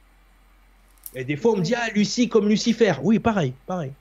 Et 1.15 1.25
des 1.25 1.37
fois, 1.37 1.53
on 1.53 1.57
me 1.57 1.63
dit, 1.63 1.75
ah, 1.75 1.89
Lucie 1.95 2.29
comme 2.29 2.49
Lucifer. 2.49 2.95
Oui, 3.03 3.19
pareil, 3.19 3.55
pareil. 3.67 3.93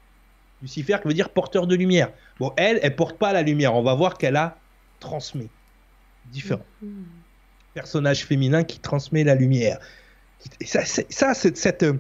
Lucifer 0.61 0.97
qui 1.01 1.07
veut 1.07 1.13
dire 1.13 1.29
porteur 1.29 1.67
de 1.67 1.75
lumière. 1.75 2.11
Bon, 2.39 2.51
elle, 2.57 2.79
elle 2.81 2.95
porte 2.95 3.17
pas 3.17 3.33
la 3.33 3.41
lumière. 3.41 3.75
On 3.75 3.81
va 3.81 3.93
voir 3.95 4.17
qu'elle 4.17 4.35
a 4.35 4.57
transmis. 4.99 5.49
Différent. 6.25 6.65
Mm 6.81 6.87
-hmm. 6.87 7.73
Personnage 7.73 8.25
féminin 8.25 8.63
qui 8.63 8.79
transmet 8.79 9.23
la 9.23 9.35
lumière. 9.35 9.79
Et 10.59 10.65
ça, 10.65 10.81
ça 10.85 11.33
cette, 11.33 11.57
cette 11.57 11.83
euh, 11.83 11.99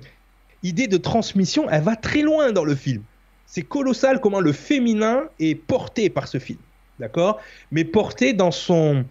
idée 0.63 0.87
de 0.87 0.97
transmission, 0.97 1.69
elle 1.69 1.83
va 1.83 1.95
très 1.95 2.21
loin 2.21 2.51
dans 2.51 2.65
le 2.65 2.75
film. 2.75 3.03
C'est 3.45 3.67
colossal 3.77 4.19
comment 4.19 4.41
le 4.41 4.53
féminin 4.53 5.29
est 5.39 5.55
porté 5.55 6.09
par 6.09 6.27
ce 6.27 6.39
film 6.39 6.59
d'accord? 6.99 7.39
Mais 7.71 7.85
porté 7.85 8.33
dans 8.33 8.51
son, 8.51 9.05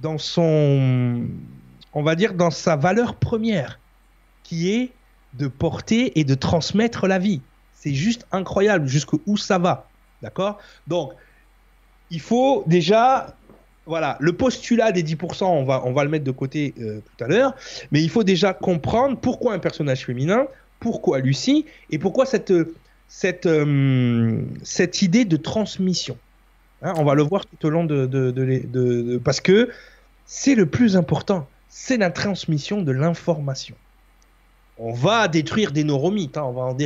dans 0.00 0.18
son, 0.18 1.26
on 1.92 2.02
va 2.02 2.14
dire, 2.14 2.34
dans 2.34 2.50
sa 2.50 2.76
valeur 2.76 3.16
première, 3.16 3.78
qui 4.42 4.70
est 4.70 4.92
de 5.34 5.48
porter 5.48 6.18
et 6.18 6.24
de 6.24 6.34
transmettre 6.34 7.06
la 7.06 7.18
vie. 7.18 7.42
C'est 7.84 7.92
juste 7.92 8.26
incroyable 8.32 8.86
jusqu'où 8.86 9.36
ça 9.36 9.58
va, 9.58 9.90
d'accord? 10.22 10.56
Donc, 10.86 11.12
il 12.10 12.20
faut 12.20 12.64
déjà, 12.66 13.36
voilà, 13.84 14.16
le 14.20 14.32
postulat 14.32 14.90
des 14.90 15.02
10%, 15.02 15.44
on 15.44 15.64
va, 15.64 15.82
on 15.84 15.92
va 15.92 16.02
le 16.02 16.08
mettre 16.08 16.24
de 16.24 16.30
côté 16.30 16.72
euh, 16.80 17.00
tout 17.04 17.24
à 17.24 17.28
l'heure, 17.28 17.54
mais 17.92 18.02
il 18.02 18.08
faut 18.08 18.24
déjà 18.24 18.54
comprendre 18.54 19.18
pourquoi 19.18 19.52
un 19.52 19.58
personnage 19.58 20.06
féminin, 20.06 20.46
pourquoi 20.80 21.18
Lucie, 21.18 21.66
et 21.90 21.98
pourquoi 21.98 22.24
cette, 22.24 22.54
cette, 23.08 23.44
euh, 23.44 24.40
cette 24.62 25.02
idée 25.02 25.26
de 25.26 25.36
transmission. 25.36 26.16
Hein, 26.80 26.94
on 26.96 27.04
va 27.04 27.14
le 27.14 27.22
voir 27.22 27.44
tout 27.44 27.66
au 27.66 27.68
long 27.68 27.84
de, 27.84 28.06
de, 28.06 28.30
de, 28.30 28.62
de 28.66 29.18
parce 29.18 29.42
que 29.42 29.68
c'est 30.24 30.54
le 30.54 30.64
plus 30.64 30.96
important, 30.96 31.46
c'est 31.68 31.98
la 31.98 32.10
transmission 32.10 32.80
de 32.80 32.92
l'information. 32.92 33.76
On 34.78 34.92
va 34.92 35.28
détruire 35.28 35.70
des 35.70 35.84
neuromythes. 35.84 36.36
Hein, 36.36 36.44
on 36.44 36.52
va 36.52 36.62
en 36.62 36.76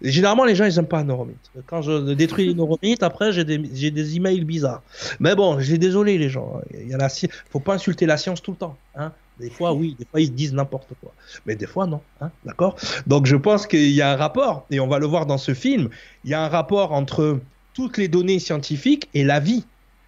Généralement, 0.00 0.44
les 0.44 0.54
gens, 0.54 0.64
ils 0.64 0.74
n'aiment 0.74 0.86
pas 0.86 1.00
un 1.00 1.04
neuromythe. 1.04 1.50
Quand 1.66 1.82
je 1.82 2.14
détruis 2.14 2.48
les 2.48 2.54
neuromythes, 2.54 3.02
après, 3.02 3.32
j'ai 3.32 3.44
des, 3.44 4.16
emails 4.16 4.44
bizarres. 4.44 4.82
Mais 5.20 5.34
bon, 5.34 5.60
j'ai 5.60 5.76
désolé, 5.76 6.16
les 6.16 6.30
gens. 6.30 6.60
Il 6.72 6.90
y 6.90 7.28
faut 7.50 7.60
pas 7.60 7.74
insulter 7.74 8.06
la 8.06 8.16
science 8.16 8.40
tout 8.40 8.52
le 8.52 8.56
temps. 8.56 8.76
Hein. 8.94 9.12
Des 9.38 9.50
fois, 9.50 9.74
oui, 9.74 9.96
des 9.98 10.06
fois, 10.06 10.20
ils 10.20 10.32
disent 10.32 10.54
n'importe 10.54 10.88
quoi. 11.00 11.12
Mais 11.46 11.54
des 11.54 11.66
fois, 11.66 11.86
non. 11.86 12.00
Hein, 12.20 12.30
D'accord 12.44 12.76
Donc, 13.06 13.26
je 13.26 13.36
pense 13.36 13.66
qu'il 13.66 13.90
y 13.90 14.00
a 14.00 14.12
un 14.12 14.16
rapport, 14.16 14.66
et 14.70 14.80
on 14.80 14.88
va 14.88 14.98
le 14.98 15.06
voir 15.06 15.26
dans 15.26 15.38
ce 15.38 15.52
film, 15.52 15.88
il 16.24 16.30
y 16.30 16.34
a 16.34 16.42
un 16.42 16.48
rapport 16.48 16.92
entre 16.92 17.40
toutes 17.74 17.98
les 17.98 18.08
données 18.08 18.38
scientifiques 18.38 19.08
et 19.14 19.24
la 19.24 19.40
vie. 19.40 19.64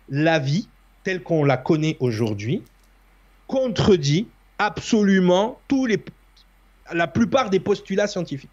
La 0.08 0.38
vie, 0.38 0.68
telle 1.02 1.22
qu'on 1.22 1.44
la 1.44 1.56
connaît 1.56 1.96
aujourd'hui, 2.00 2.62
contredit 3.46 4.26
absolument 4.58 5.58
tous 5.68 5.86
les, 5.86 6.02
la 6.92 7.06
plupart 7.06 7.50
des 7.50 7.60
postulats 7.60 8.06
scientifiques. 8.06 8.50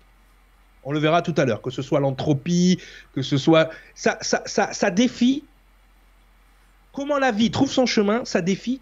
On 0.83 0.91
le 0.91 0.99
verra 0.99 1.21
tout 1.21 1.35
à 1.37 1.45
l'heure, 1.45 1.61
que 1.61 1.69
ce 1.69 1.81
soit 1.81 1.99
l'entropie, 1.99 2.79
que 3.13 3.21
ce 3.21 3.37
soit... 3.37 3.69
Ça, 3.93 4.17
ça, 4.21 4.41
ça, 4.45 4.73
ça, 4.73 4.89
défie... 4.89 5.43
Comment 6.93 7.19
la 7.19 7.31
vie 7.31 7.51
trouve 7.51 7.71
son 7.71 7.85
chemin, 7.85 8.25
ça 8.25 8.41
défie 8.41 8.81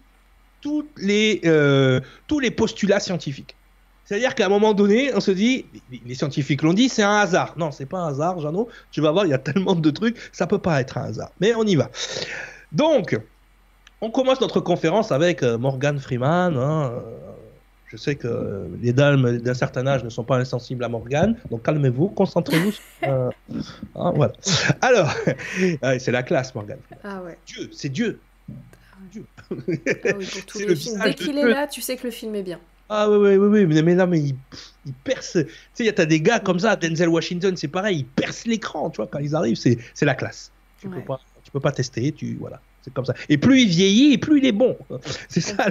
les, 0.96 1.40
euh, 1.44 2.00
tous 2.26 2.40
les 2.40 2.50
postulats 2.50 3.00
scientifiques. 3.00 3.56
C'est-à-dire 4.04 4.34
qu'à 4.34 4.46
un 4.46 4.48
moment 4.48 4.74
donné, 4.74 5.14
on 5.14 5.20
se 5.20 5.30
dit, 5.30 5.66
les 6.04 6.14
scientifiques 6.14 6.62
l'ont 6.62 6.72
dit, 6.72 6.88
c'est 6.88 7.04
un 7.04 7.18
hasard. 7.18 7.54
Non, 7.56 7.70
c'est 7.70 7.86
pas 7.86 7.98
un 7.98 8.08
hasard, 8.08 8.40
Jeannot. 8.40 8.68
Tu 8.90 9.00
vas 9.00 9.12
voir, 9.12 9.24
il 9.24 9.30
y 9.30 9.34
a 9.34 9.38
tellement 9.38 9.76
de 9.76 9.90
trucs, 9.90 10.16
ça 10.32 10.46
peut 10.48 10.58
pas 10.58 10.80
être 10.80 10.98
un 10.98 11.04
hasard. 11.04 11.30
Mais 11.40 11.54
on 11.54 11.62
y 11.62 11.76
va. 11.76 11.90
Donc, 12.72 13.16
on 14.00 14.10
commence 14.10 14.40
notre 14.40 14.60
conférence 14.60 15.12
avec 15.12 15.42
euh, 15.42 15.58
Morgan 15.58 15.98
Freeman. 15.98 16.56
Hein. 16.56 16.92
Je 17.90 17.96
sais 17.96 18.14
que 18.14 18.68
les 18.80 18.92
dames 18.92 19.38
d'un 19.38 19.54
certain 19.54 19.84
âge 19.88 20.04
ne 20.04 20.10
sont 20.10 20.22
pas 20.22 20.36
insensibles 20.36 20.84
à 20.84 20.88
Morgan, 20.88 21.34
donc 21.50 21.64
calmez-vous, 21.64 22.08
concentrez-vous. 22.08 22.70
Sur, 22.70 22.82
euh, 23.02 23.30
hein, 23.96 24.12
voilà. 24.14 24.32
Alors, 24.80 25.12
c'est 25.98 26.12
la 26.12 26.22
classe, 26.22 26.54
Morgan. 26.54 26.78
Ah 27.02 27.20
ouais. 27.22 27.36
Dieu, 27.46 27.68
c'est 27.72 27.88
Dieu. 27.88 28.20
Dieu. 29.10 29.24
Ah 29.50 29.54
oui, 29.66 29.80
pour 30.24 30.44
tous 30.46 30.58
les 30.60 30.76
films. 30.76 31.00
Dès 31.02 31.14
qu'il 31.14 31.36
est 31.36 31.48
là, 31.48 31.66
tu 31.66 31.80
sais 31.80 31.96
que 31.96 32.04
le 32.04 32.12
film 32.12 32.36
est 32.36 32.44
bien. 32.44 32.60
Ah 32.88 33.10
oui, 33.10 33.16
oui, 33.16 33.36
oui, 33.36 33.64
oui, 33.64 33.82
mais, 33.82 33.94
là, 33.96 34.06
mais 34.06 34.20
il, 34.20 34.36
il 34.86 34.92
perce. 34.92 35.38
Tu 35.74 35.84
sais, 35.84 35.92
t'as 35.92 36.06
des 36.06 36.20
gars 36.20 36.38
comme 36.38 36.60
ça, 36.60 36.76
Denzel 36.76 37.08
Washington, 37.08 37.56
c'est 37.56 37.68
pareil, 37.68 37.98
ils 37.98 38.04
percent 38.04 38.46
l'écran, 38.46 38.90
tu 38.90 38.98
vois, 38.98 39.08
quand 39.08 39.18
ils 39.18 39.34
arrivent, 39.34 39.56
c'est 39.56 39.78
la 40.02 40.14
classe. 40.14 40.52
Tu 40.80 40.86
ouais. 40.86 40.96
peux 40.96 41.04
pas, 41.04 41.20
tu 41.42 41.50
peux 41.50 41.60
pas 41.60 41.72
tester, 41.72 42.12
tu 42.12 42.36
voilà, 42.38 42.60
c'est 42.82 42.94
comme 42.94 43.04
ça. 43.04 43.14
Et 43.28 43.36
plus 43.36 43.62
il 43.62 43.68
vieillit, 43.68 44.12
et 44.12 44.18
plus 44.18 44.38
il 44.38 44.46
est 44.46 44.52
bon. 44.52 44.76
C'est 45.28 45.40
ça. 45.40 45.66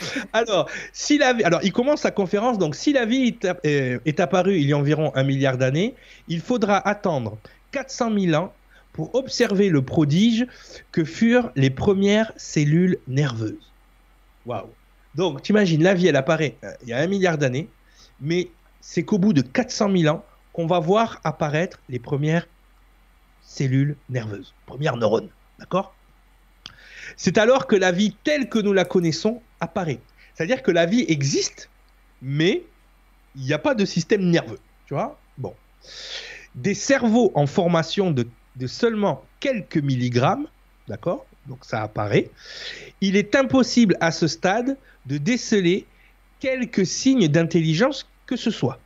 Alors, 0.32 0.68
si 0.92 1.18
la 1.18 1.32
vie, 1.32 1.44
alors, 1.44 1.60
il 1.62 1.72
commence 1.72 2.00
sa 2.00 2.10
conférence. 2.10 2.58
Donc, 2.58 2.74
si 2.74 2.92
la 2.92 3.04
vie 3.04 3.26
est, 3.28 3.44
euh, 3.44 3.98
est 4.04 4.20
apparue 4.20 4.58
il 4.58 4.68
y 4.68 4.72
a 4.72 4.76
environ 4.76 5.12
un 5.14 5.24
milliard 5.24 5.58
d'années, 5.58 5.94
il 6.28 6.40
faudra 6.40 6.76
attendre 6.76 7.38
400 7.72 8.18
000 8.18 8.42
ans 8.42 8.52
pour 8.92 9.14
observer 9.14 9.68
le 9.68 9.82
prodige 9.82 10.46
que 10.92 11.04
furent 11.04 11.50
les 11.56 11.70
premières 11.70 12.32
cellules 12.36 12.98
nerveuses. 13.08 13.72
Waouh! 14.46 14.68
Donc, 15.14 15.42
t'imagines, 15.42 15.82
la 15.82 15.94
vie, 15.94 16.06
elle 16.06 16.16
apparaît 16.16 16.56
euh, 16.64 16.72
il 16.82 16.88
y 16.88 16.92
a 16.92 16.98
un 16.98 17.06
milliard 17.06 17.38
d'années, 17.38 17.68
mais 18.20 18.50
c'est 18.80 19.04
qu'au 19.04 19.18
bout 19.18 19.32
de 19.32 19.42
400 19.42 19.90
000 19.96 20.14
ans 20.14 20.24
qu'on 20.52 20.66
va 20.66 20.78
voir 20.78 21.20
apparaître 21.24 21.78
les 21.88 21.98
premières 21.98 22.46
cellules 23.42 23.96
nerveuses, 24.08 24.54
premières 24.66 24.96
neurones. 24.96 25.30
D'accord? 25.58 25.94
C'est 27.16 27.38
alors 27.38 27.66
que 27.66 27.76
la 27.76 27.92
vie 27.92 28.14
telle 28.24 28.48
que 28.48 28.58
nous 28.58 28.72
la 28.72 28.84
connaissons 28.84 29.42
apparaît. 29.60 30.00
C'est-à-dire 30.34 30.62
que 30.62 30.70
la 30.70 30.86
vie 30.86 31.04
existe, 31.08 31.68
mais 32.22 32.62
il 33.36 33.42
n'y 33.42 33.52
a 33.52 33.58
pas 33.58 33.74
de 33.74 33.84
système 33.84 34.22
nerveux. 34.22 34.58
Tu 34.86 34.94
vois? 34.94 35.18
Bon. 35.38 35.54
Des 36.54 36.74
cerveaux 36.74 37.30
en 37.34 37.46
formation 37.46 38.10
de, 38.10 38.26
de 38.56 38.66
seulement 38.66 39.24
quelques 39.38 39.76
milligrammes, 39.76 40.46
d'accord? 40.88 41.26
Donc 41.46 41.64
ça 41.64 41.82
apparaît. 41.82 42.30
Il 43.00 43.16
est 43.16 43.34
impossible 43.34 43.96
à 44.00 44.12
ce 44.12 44.26
stade 44.26 44.76
de 45.06 45.18
déceler 45.18 45.86
quelques 46.38 46.86
signes 46.86 47.28
d'intelligence 47.28 48.08
que 48.26 48.36
ce 48.36 48.50
soit. 48.50 48.78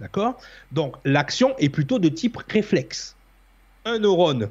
D'accord? 0.00 0.40
Donc 0.72 0.96
l'action 1.04 1.56
est 1.58 1.68
plutôt 1.68 1.98
de 1.98 2.08
type 2.08 2.36
réflexe. 2.48 3.16
Un 3.84 3.98
neurone, 3.98 4.50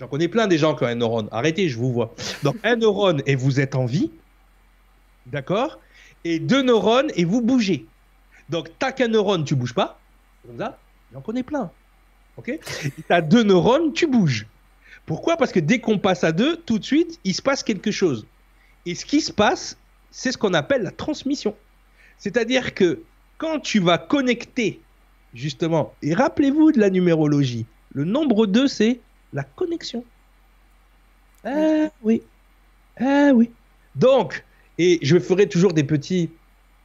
j'en 0.00 0.08
connais 0.08 0.28
plein 0.28 0.46
des 0.46 0.56
gens 0.56 0.74
qui 0.74 0.84
ont 0.84 0.86
un 0.86 0.94
neurone, 0.94 1.28
arrêtez, 1.30 1.68
je 1.68 1.76
vous 1.78 1.92
vois. 1.92 2.14
Donc 2.42 2.56
un 2.64 2.76
neurone 2.76 3.22
et 3.26 3.36
vous 3.36 3.60
êtes 3.60 3.74
en 3.74 3.84
vie, 3.84 4.10
d'accord? 5.26 5.78
Et 6.24 6.38
deux 6.38 6.62
neurones 6.62 7.10
et 7.16 7.24
vous 7.24 7.42
bougez. 7.42 7.86
Donc 8.48 8.70
t'as 8.78 8.92
qu'un 8.92 9.08
neurone, 9.08 9.44
tu 9.44 9.54
bouges 9.54 9.74
pas, 9.74 10.00
comme 10.46 10.58
ça, 10.58 10.78
j'en 11.12 11.20
connais 11.20 11.42
plein. 11.42 11.70
Ok? 12.38 12.58
T'as 13.08 13.20
deux 13.20 13.42
neurones, 13.42 13.92
tu 13.92 14.06
bouges. 14.06 14.46
Pourquoi? 15.04 15.36
Parce 15.36 15.52
que 15.52 15.60
dès 15.60 15.80
qu'on 15.80 15.98
passe 15.98 16.24
à 16.24 16.32
deux, 16.32 16.56
tout 16.56 16.78
de 16.78 16.84
suite, 16.84 17.20
il 17.24 17.34
se 17.34 17.42
passe 17.42 17.62
quelque 17.62 17.90
chose. 17.90 18.26
Et 18.86 18.94
ce 18.94 19.04
qui 19.04 19.20
se 19.20 19.32
passe, 19.32 19.76
c'est 20.10 20.32
ce 20.32 20.38
qu'on 20.38 20.54
appelle 20.54 20.82
la 20.82 20.90
transmission. 20.90 21.54
C'est-à-dire 22.16 22.74
que 22.74 23.02
quand 23.36 23.60
tu 23.60 23.80
vas 23.80 23.98
connecter, 23.98 24.80
justement, 25.34 25.94
et 26.02 26.14
rappelez-vous 26.14 26.72
de 26.72 26.80
la 26.80 26.88
numérologie, 26.88 27.66
le 27.92 28.04
nombre 28.04 28.46
2, 28.46 28.66
c'est 28.68 29.00
la 29.32 29.44
connexion. 29.44 30.04
Ah 31.44 31.88
oui. 32.02 32.22
Ah 33.00 33.30
oui. 33.34 33.50
Donc, 33.96 34.44
et 34.78 34.98
je 35.02 35.18
ferai 35.18 35.48
toujours 35.48 35.72
des 35.72 35.84
petits 35.84 36.30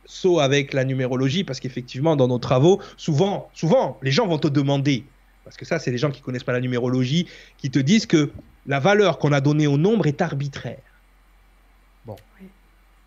sauts 0.06 0.40
avec 0.40 0.74
la 0.74 0.86
numérologie 0.86 1.44
parce 1.44 1.60
qu'effectivement, 1.60 2.16
dans 2.16 2.28
nos 2.28 2.40
travaux, 2.40 2.82
souvent, 2.98 3.50
souvent, 3.54 3.98
les 4.02 4.12
gens 4.12 4.28
vont 4.28 4.38
te 4.38 4.48
demander, 4.48 5.06
parce 5.44 5.58
que 5.58 5.66
ça, 5.66 5.80
c'est 5.80 5.92
les 5.92 5.98
gens 5.98 6.12
qui 6.12 6.22
connaissent 6.22 6.44
pas 6.44 6.54
la 6.54 6.62
numérologie, 6.62 7.28
qui 7.58 7.70
te 7.72 7.80
disent 7.80 8.06
que 8.06 8.32
la 8.66 8.80
valeur 8.80 9.20
qu'on 9.20 9.32
a 9.32 9.42
donnée 9.42 9.68
au 9.68 9.78
nombre 9.78 10.08
est 10.08 10.22
arbitraire. 10.22 10.82
Bon. 12.06 12.16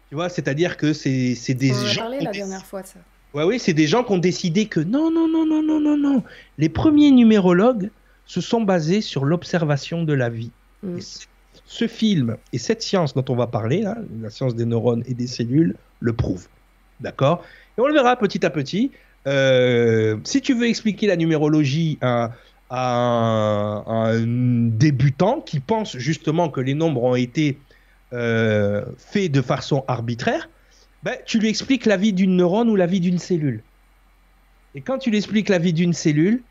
Tu 0.09 0.14
vois, 0.14 0.29
c'est-à-dire 0.29 0.77
que 0.77 0.92
c'est 0.92 1.35
des 1.55 1.72
On 1.72 1.74
en 1.74 1.83
a 1.83 1.87
gens. 1.87 2.01
parlé 2.03 2.20
la 2.20 2.31
dernière 2.31 2.64
fois 2.64 2.83
de 2.83 2.87
ça. 2.87 2.98
Ouais, 3.35 3.44
oui, 3.44 3.59
c'est 3.59 3.74
des 3.74 3.87
gens 3.87 4.05
qui 4.05 4.12
ont 4.12 4.18
décidé 4.18 4.66
que 4.66 4.81
non, 4.81 5.11
non, 5.11 5.29
non, 5.29 5.44
non, 5.44 5.62
non, 5.62 5.81
non, 5.81 5.96
non. 5.96 6.22
Les 6.57 6.68
premiers 6.70 7.11
numérologues 7.11 7.90
se 8.29 8.41
sont 8.41 8.61
basés 8.61 9.01
sur 9.01 9.25
l'observation 9.25 10.05
de 10.05 10.12
la 10.12 10.29
vie. 10.29 10.53
Mm. 10.85 10.99
Ce 11.64 11.88
film 11.88 12.37
et 12.53 12.59
cette 12.59 12.83
science 12.83 13.14
dont 13.14 13.25
on 13.29 13.35
va 13.35 13.49
parler, 13.49 13.83
là, 13.83 13.97
la 14.23 14.31
science 14.31 14.55
des 14.55 14.64
neurones 14.64 15.03
et 15.07 15.14
des 15.14 15.27
cellules, 15.27 15.75
le 15.99 16.12
prouvent. 16.12 16.47
D'accord? 17.01 17.45
Et 17.77 17.81
on 17.81 17.87
le 17.87 17.95
verra 17.95 18.17
petit 18.17 18.47
à 18.47 18.51
petit. 18.51 18.93
Euh, 19.27 20.19
si 20.25 20.41
tu 20.41 20.55
veux 20.55 20.67
expliquer 20.69 21.07
la 21.07 21.17
numérologie 21.17 21.99
à, 22.01 22.33
à 22.71 22.97
un, 22.97 23.79
à 23.81 24.12
un 24.12 24.25
débutant 24.25 25.41
qui 25.41 25.59
pense 25.59 25.97
justement 25.97 26.49
que 26.49 26.61
les 26.61 26.75
nombres 26.75 27.03
ont 27.03 27.17
été 27.17 27.59
euh, 28.12 28.85
faits 28.99 29.33
de 29.33 29.43
façon 29.43 29.85
arbitraire, 29.88 30.49
ben, 31.03 31.17
tu 31.27 31.38
lui 31.38 31.49
expliques 31.49 31.87
la 31.87 31.97
vie 31.97 32.12
d'une 32.12 32.37
neurone 32.37 32.69
ou 32.69 32.77
la 32.77 32.87
vie 32.87 33.01
d'une 33.01 33.19
cellule. 33.19 33.62
Et 34.75 34.81
quand 34.81 34.99
tu 34.99 35.11
lui 35.11 35.17
expliques 35.17 35.49
la 35.49 35.59
vie 35.59 35.73
d'une 35.73 35.93
cellule, 35.93 36.43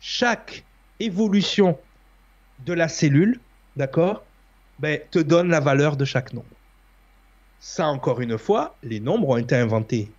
chaque 0.00 0.64
évolution 1.02 1.78
de 2.64 2.72
la 2.72 2.88
cellule, 2.88 3.40
d'accord, 3.76 4.22
ben, 4.78 5.00
te 5.10 5.18
donne 5.18 5.48
la 5.48 5.60
valeur 5.60 5.96
de 5.96 6.04
chaque 6.04 6.32
nombre. 6.32 6.46
Ça, 7.60 7.86
encore 7.86 8.20
une 8.20 8.38
fois, 8.38 8.76
les 8.82 9.00
nombres 9.00 9.28
ont 9.30 9.36
été 9.36 9.54
inventés 9.54 10.10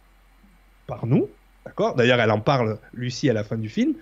par 0.87 1.05
nous, 1.05 1.29
d'accord 1.65 1.95
D'ailleurs, 1.95 2.19
elle 2.19 2.31
en 2.31 2.39
parle, 2.39 2.79
Lucie, 2.93 3.29
à 3.29 3.33
la 3.33 3.43
fin 3.43 3.57
du 3.57 3.69
film, 3.69 3.93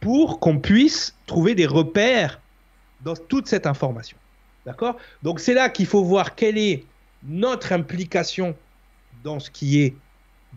pour 0.00 0.40
qu'on 0.40 0.58
puisse 0.58 1.14
trouver 1.26 1.54
des 1.54 1.66
repères 1.66 2.40
dans 3.02 3.16
toute 3.16 3.46
cette 3.46 3.66
information. 3.66 4.16
D'accord 4.64 4.96
Donc, 5.22 5.40
c'est 5.40 5.54
là 5.54 5.68
qu'il 5.68 5.86
faut 5.86 6.04
voir 6.04 6.34
quelle 6.34 6.58
est 6.58 6.84
notre 7.24 7.72
implication 7.72 8.56
dans 9.24 9.40
ce 9.40 9.50
qui 9.50 9.80
est 9.80 9.94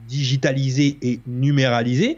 digitalisé 0.07 0.97
et 1.01 1.19
numéralisé 1.27 2.17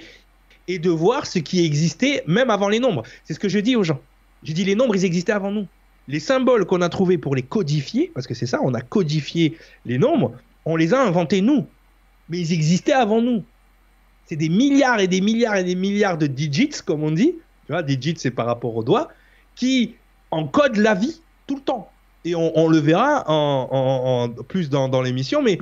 et 0.73 0.79
de 0.79 0.89
voir 0.89 1.25
ce 1.25 1.39
qui 1.39 1.65
existait 1.65 2.23
même 2.27 2.49
avant 2.49 2.69
les 2.69 2.79
nombres. 2.79 3.03
C'est 3.25 3.33
ce 3.33 3.39
que 3.39 3.49
je 3.49 3.59
dis 3.59 3.75
aux 3.75 3.83
gens. 3.83 3.99
Je 4.43 4.53
dis 4.53 4.63
les 4.63 4.75
nombres, 4.75 4.95
ils 4.95 5.05
existaient 5.05 5.33
avant 5.33 5.51
nous. 5.51 5.67
Les 6.07 6.19
symboles 6.19 6.65
qu'on 6.65 6.81
a 6.81 6.89
trouvés 6.89 7.17
pour 7.17 7.35
les 7.35 7.43
codifier, 7.43 8.11
parce 8.13 8.25
que 8.25 8.33
c'est 8.33 8.45
ça, 8.45 8.59
on 8.63 8.73
a 8.73 8.81
codifié 8.81 9.57
les 9.85 9.97
nombres, 9.97 10.33
on 10.65 10.75
les 10.75 10.93
a 10.93 11.01
inventés 11.01 11.41
nous. 11.41 11.67
Mais 12.29 12.39
ils 12.39 12.53
existaient 12.53 12.93
avant 12.93 13.21
nous. 13.21 13.43
C'est 14.25 14.35
des 14.35 14.49
milliards 14.49 14.99
et 14.99 15.07
des 15.07 15.21
milliards 15.21 15.57
et 15.57 15.63
des 15.63 15.75
milliards 15.75 16.17
de 16.17 16.27
digits, 16.27 16.81
comme 16.85 17.03
on 17.03 17.11
dit. 17.11 17.33
Tu 17.65 17.71
vois, 17.71 17.83
digits, 17.83 18.15
c'est 18.17 18.31
par 18.31 18.45
rapport 18.45 18.75
aux 18.75 18.83
doigts, 18.83 19.09
qui 19.55 19.95
encodent 20.31 20.77
la 20.77 20.95
vie 20.95 21.21
tout 21.47 21.55
le 21.55 21.61
temps. 21.61 21.91
Et 22.23 22.35
on, 22.35 22.67
le 22.67 22.77
verra 22.77 23.23
en, 23.27 24.29
plus 24.47 24.69
dans 24.69 25.01
l'émission, 25.01 25.41
mais 25.41 25.57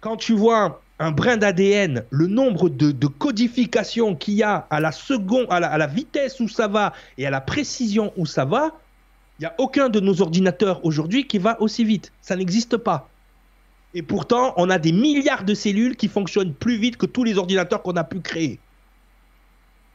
quand 0.00 0.16
tu 0.16 0.32
vois 0.32 0.82
un 1.00 1.12
brin 1.12 1.38
d'ADN, 1.38 2.04
le 2.10 2.26
nombre 2.26 2.68
de, 2.68 3.06
codifications 3.06 4.14
qu'il 4.14 4.34
y 4.34 4.42
a 4.42 4.66
à 4.68 4.80
la 4.80 4.92
seconde, 4.92 5.46
à 5.48 5.58
la, 5.58 5.68
à 5.68 5.78
la 5.78 5.86
vitesse 5.86 6.38
où 6.40 6.48
ça 6.48 6.68
va 6.68 6.92
et 7.16 7.26
à 7.26 7.30
la 7.30 7.40
précision 7.40 8.12
où 8.18 8.26
ça 8.26 8.44
va, 8.44 8.78
il 9.38 9.42
n'y 9.42 9.46
a 9.46 9.54
aucun 9.56 9.88
de 9.88 9.98
nos 9.98 10.20
ordinateurs 10.20 10.84
aujourd'hui 10.84 11.26
qui 11.26 11.38
va 11.38 11.60
aussi 11.62 11.84
vite. 11.84 12.12
Ça 12.20 12.36
n'existe 12.36 12.76
pas. 12.76 13.08
Et 13.94 14.02
pourtant, 14.02 14.52
on 14.58 14.68
a 14.68 14.78
des 14.78 14.92
milliards 14.92 15.44
de 15.44 15.54
cellules 15.54 15.96
qui 15.96 16.06
fonctionnent 16.06 16.52
plus 16.52 16.76
vite 16.76 16.98
que 16.98 17.06
tous 17.06 17.24
les 17.24 17.38
ordinateurs 17.38 17.82
qu'on 17.82 17.96
a 17.96 18.04
pu 18.04 18.20
créer. 18.20 18.60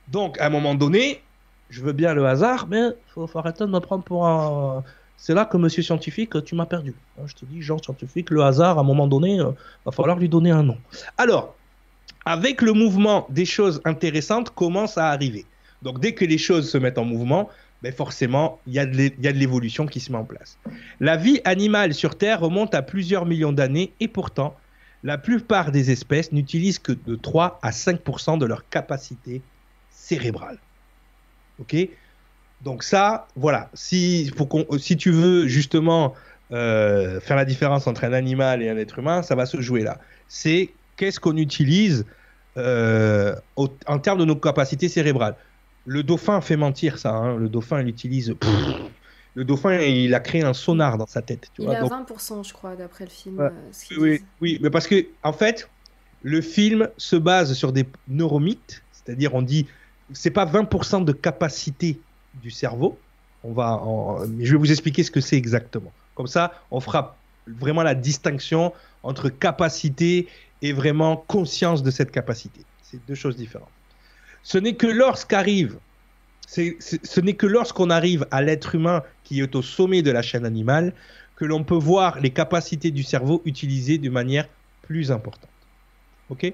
Donc, 0.07 0.39
à 0.41 0.47
un 0.47 0.49
moment 0.49 0.73
donné, 0.73 1.21
je 1.69 1.83
veux 1.83 1.93
bien 1.93 2.15
le 2.15 2.25
hasard, 2.25 2.65
mais 2.67 2.87
il 2.87 3.11
faut, 3.13 3.27
faut 3.27 3.37
arrêter 3.37 3.63
de 3.63 3.69
me 3.69 3.79
prendre 3.79 4.03
pour 4.03 4.25
un. 4.25 4.83
C'est 5.17 5.33
là 5.33 5.45
que 5.45 5.57
monsieur 5.57 5.81
scientifique, 5.81 6.43
tu 6.43 6.55
m'as 6.55 6.65
perdu. 6.65 6.93
Hein, 7.17 7.23
Je 7.25 7.33
te 7.33 7.45
dis, 7.45 7.61
genre 7.61 7.83
scientifique, 7.83 8.29
le 8.29 8.43
hasard, 8.43 8.77
à 8.77 8.81
un 8.81 8.83
moment 8.83 9.07
donné, 9.07 9.39
euh, 9.39 9.51
va 9.85 9.91
falloir 9.91 10.17
lui 10.17 10.29
donner 10.29 10.51
un 10.51 10.63
nom. 10.63 10.77
Alors, 11.17 11.55
avec 12.25 12.61
le 12.61 12.73
mouvement, 12.73 13.27
des 13.29 13.45
choses 13.45 13.81
intéressantes 13.85 14.49
commencent 14.49 14.97
à 14.97 15.09
arriver. 15.09 15.45
Donc, 15.81 15.99
dès 15.99 16.13
que 16.13 16.25
les 16.25 16.37
choses 16.37 16.69
se 16.69 16.77
mettent 16.77 16.97
en 16.97 17.05
mouvement, 17.05 17.49
ben 17.83 17.93
forcément, 17.93 18.59
il 18.65 18.73
y 18.73 18.79
a 18.79 18.85
de 18.85 19.29
l'évolution 19.29 19.85
qui 19.85 19.99
se 19.99 20.11
met 20.11 20.17
en 20.17 20.23
place. 20.23 20.57
La 20.99 21.17
vie 21.17 21.39
animale 21.43 21.93
sur 21.93 22.17
Terre 22.17 22.39
remonte 22.39 22.73
à 22.73 22.81
plusieurs 22.81 23.25
millions 23.25 23.51
d'années 23.51 23.93
et 23.99 24.07
pourtant, 24.07 24.55
la 25.03 25.19
plupart 25.19 25.71
des 25.71 25.91
espèces 25.91 26.31
n'utilisent 26.31 26.79
que 26.79 26.93
de 26.93 27.15
3 27.15 27.59
à 27.61 27.69
5% 27.69 28.39
de 28.39 28.45
leur 28.45 28.67
capacité 28.69 29.43
cérébrale. 29.91 30.57
Ok? 31.59 31.75
Donc 32.65 32.83
ça, 32.83 33.27
voilà. 33.35 33.69
Si, 33.73 34.31
qu'on- 34.49 34.67
si 34.79 34.97
tu 34.97 35.11
veux 35.11 35.47
justement 35.47 36.15
euh, 36.51 37.19
faire 37.21 37.37
la 37.37 37.45
différence 37.45 37.87
entre 37.87 38.03
un 38.05 38.13
animal 38.13 38.61
et 38.61 38.69
un 38.69 38.77
être 38.77 38.99
humain, 38.99 39.23
ça 39.23 39.35
va 39.35 39.45
se 39.45 39.61
jouer 39.61 39.83
là. 39.83 39.99
C'est 40.27 40.77
qu'est-ce 40.97 41.19
qu'on 41.19 41.37
utilise 41.37 42.05
euh, 42.57 43.35
au- 43.55 43.69
en 43.87 43.99
termes 43.99 44.19
de 44.19 44.25
nos 44.25 44.35
capacités 44.35 44.89
cérébrales. 44.89 45.37
Le 45.85 46.03
dauphin 46.03 46.41
fait 46.41 46.57
mentir 46.57 46.97
ça. 46.99 47.11
hein. 47.13 47.37
Le 47.37 47.49
dauphin, 47.49 47.81
il 47.81 47.87
utilise. 47.89 48.33
Pff, 48.39 48.51
le 49.35 49.43
dauphin, 49.45 49.75
il 49.81 50.13
a 50.15 50.19
créé 50.19 50.43
un 50.43 50.53
sonar 50.53 50.97
dans 50.97 51.07
sa 51.07 51.21
tête. 51.21 51.49
Tu 51.53 51.61
Il 51.61 51.65
vois 51.65 51.73
est 51.75 51.77
à 51.77 51.81
Donc, 51.81 51.91
20%, 51.91 52.43
je 52.47 52.53
crois, 52.53 52.75
d'après 52.75 53.05
le 53.05 53.09
film. 53.11 53.39
Ouais. 53.39 53.45
euh, 53.45 53.71
ce 53.71 54.19
oui, 54.41 54.59
mais 54.61 54.69
parce 54.69 54.87
que 54.87 55.05
en 55.23 55.33
fait, 55.33 55.69
le 56.21 56.41
film 56.41 56.89
se 56.97 57.15
base 57.17 57.53
sur 57.53 57.71
des 57.73 57.85
neuromythes, 58.07 58.83
c'est-à-dire 58.91 59.35
on 59.35 59.41
dit 59.41 59.67
c'est 60.13 60.31
pas 60.31 60.45
20% 60.45 61.03
de 61.03 61.11
capacité 61.11 61.99
du 62.41 62.51
cerveau. 62.51 62.97
On 63.43 63.51
va, 63.51 63.73
en- 63.73 64.25
je 64.39 64.51
vais 64.51 64.57
vous 64.57 64.71
expliquer 64.71 65.03
ce 65.03 65.11
que 65.11 65.21
c'est 65.21 65.37
exactement. 65.37 65.91
Comme 66.15 66.27
ça, 66.27 66.53
on 66.71 66.79
fera 66.79 67.15
vraiment 67.47 67.83
la 67.83 67.95
distinction 67.95 68.73
entre 69.03 69.29
capacité 69.29 70.27
et 70.61 70.73
vraiment 70.73 71.17
conscience 71.17 71.83
de 71.83 71.91
cette 71.91 72.11
capacité. 72.11 72.61
C'est 72.81 73.05
deux 73.07 73.15
choses 73.15 73.35
différentes. 73.35 73.69
Ce 74.43 74.57
n'est 74.57 74.75
que 74.75 74.87
lorsqu'arrive, 74.87 75.77
ce 76.47 77.19
n'est 77.19 77.33
que 77.33 77.47
lorsqu'on 77.47 77.89
arrive 77.89 78.25
à 78.31 78.41
l'être 78.41 78.75
humain 78.75 79.03
qui 79.23 79.41
est 79.41 79.55
au 79.55 79.61
sommet 79.61 80.01
de 80.01 80.11
la 80.11 80.21
chaîne 80.21 80.45
animale 80.45 80.93
que 81.35 81.45
l'on 81.45 81.63
peut 81.63 81.75
voir 81.75 82.19
les 82.19 82.29
capacités 82.29 82.91
du 82.91 83.03
cerveau 83.03 83.41
utilisées 83.45 83.97
de 83.97 84.09
manière 84.09 84.47
plus 84.83 85.11
importante. 85.11 85.49
Ok? 86.29 86.53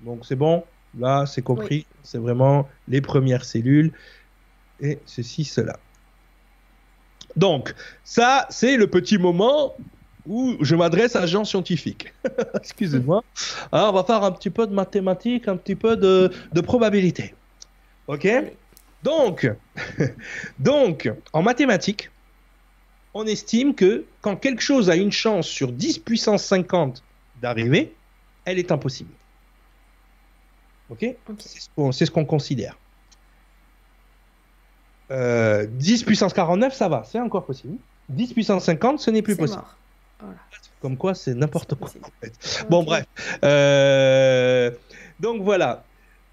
Donc 0.00 0.24
c'est 0.26 0.36
bon, 0.36 0.64
là 0.98 1.24
c'est 1.26 1.42
compris, 1.42 1.86
c'est 2.02 2.18
vraiment 2.18 2.68
les 2.88 3.00
premières 3.00 3.44
cellules 3.44 3.92
et 4.80 4.98
ceci, 5.06 5.44
cela. 5.44 5.78
Donc, 7.36 7.74
ça, 8.04 8.46
c'est 8.50 8.76
le 8.76 8.88
petit 8.88 9.18
moment 9.18 9.74
où 10.26 10.56
je 10.60 10.74
m'adresse 10.76 11.16
à 11.16 11.26
gens 11.26 11.44
scientifiques. 11.44 12.12
Excusez-moi. 12.54 13.22
Alors, 13.72 13.90
on 13.90 13.96
va 13.96 14.04
faire 14.04 14.22
un 14.22 14.32
petit 14.32 14.50
peu 14.50 14.66
de 14.66 14.74
mathématiques, 14.74 15.48
un 15.48 15.56
petit 15.56 15.74
peu 15.74 15.96
de, 15.96 16.30
de 16.52 16.60
probabilité. 16.60 17.34
Ok? 18.06 18.28
Donc, 19.02 19.50
donc, 20.58 21.10
en 21.32 21.42
mathématiques, 21.42 22.10
on 23.14 23.26
estime 23.26 23.74
que 23.74 24.04
quand 24.20 24.36
quelque 24.36 24.62
chose 24.62 24.90
a 24.90 24.96
une 24.96 25.12
chance 25.12 25.46
sur 25.46 25.72
10 25.72 26.00
puissance 26.00 26.44
50 26.44 27.02
d'arriver, 27.40 27.94
elle 28.44 28.58
est 28.58 28.70
impossible. 28.72 29.10
Ok? 30.90 31.04
Ok. 31.28 31.36
C'est 31.38 31.60
ce 31.60 31.68
qu'on 31.74 31.92
c'est 31.92 32.06
ce 32.06 32.10
qu'on 32.10 32.24
considère. 32.24 32.76
Euh, 35.10 35.66
10 35.68 36.04
puissance 36.04 36.32
49, 36.32 36.74
ça 36.74 36.88
va, 36.88 37.02
c'est 37.04 37.20
encore 37.20 37.44
possible. 37.44 37.76
10 38.10 38.32
puissance 38.34 38.64
50, 38.64 39.00
ce 39.00 39.10
n'est 39.10 39.22
plus 39.22 39.36
possible. 39.36 39.60
mort. 39.60 39.76
Voilà. 40.20 40.36
Comme 40.80 40.96
quoi, 40.96 41.14
c'est 41.14 41.34
n'importe 41.34 41.74
quoi. 41.74 41.88
possible. 41.88 42.04
en 42.04 42.10
fait. 42.20 42.66
Bon, 42.68 42.82
bref. 42.82 43.06
Euh, 43.44 44.70
donc 45.20 45.42
voilà. 45.42 45.84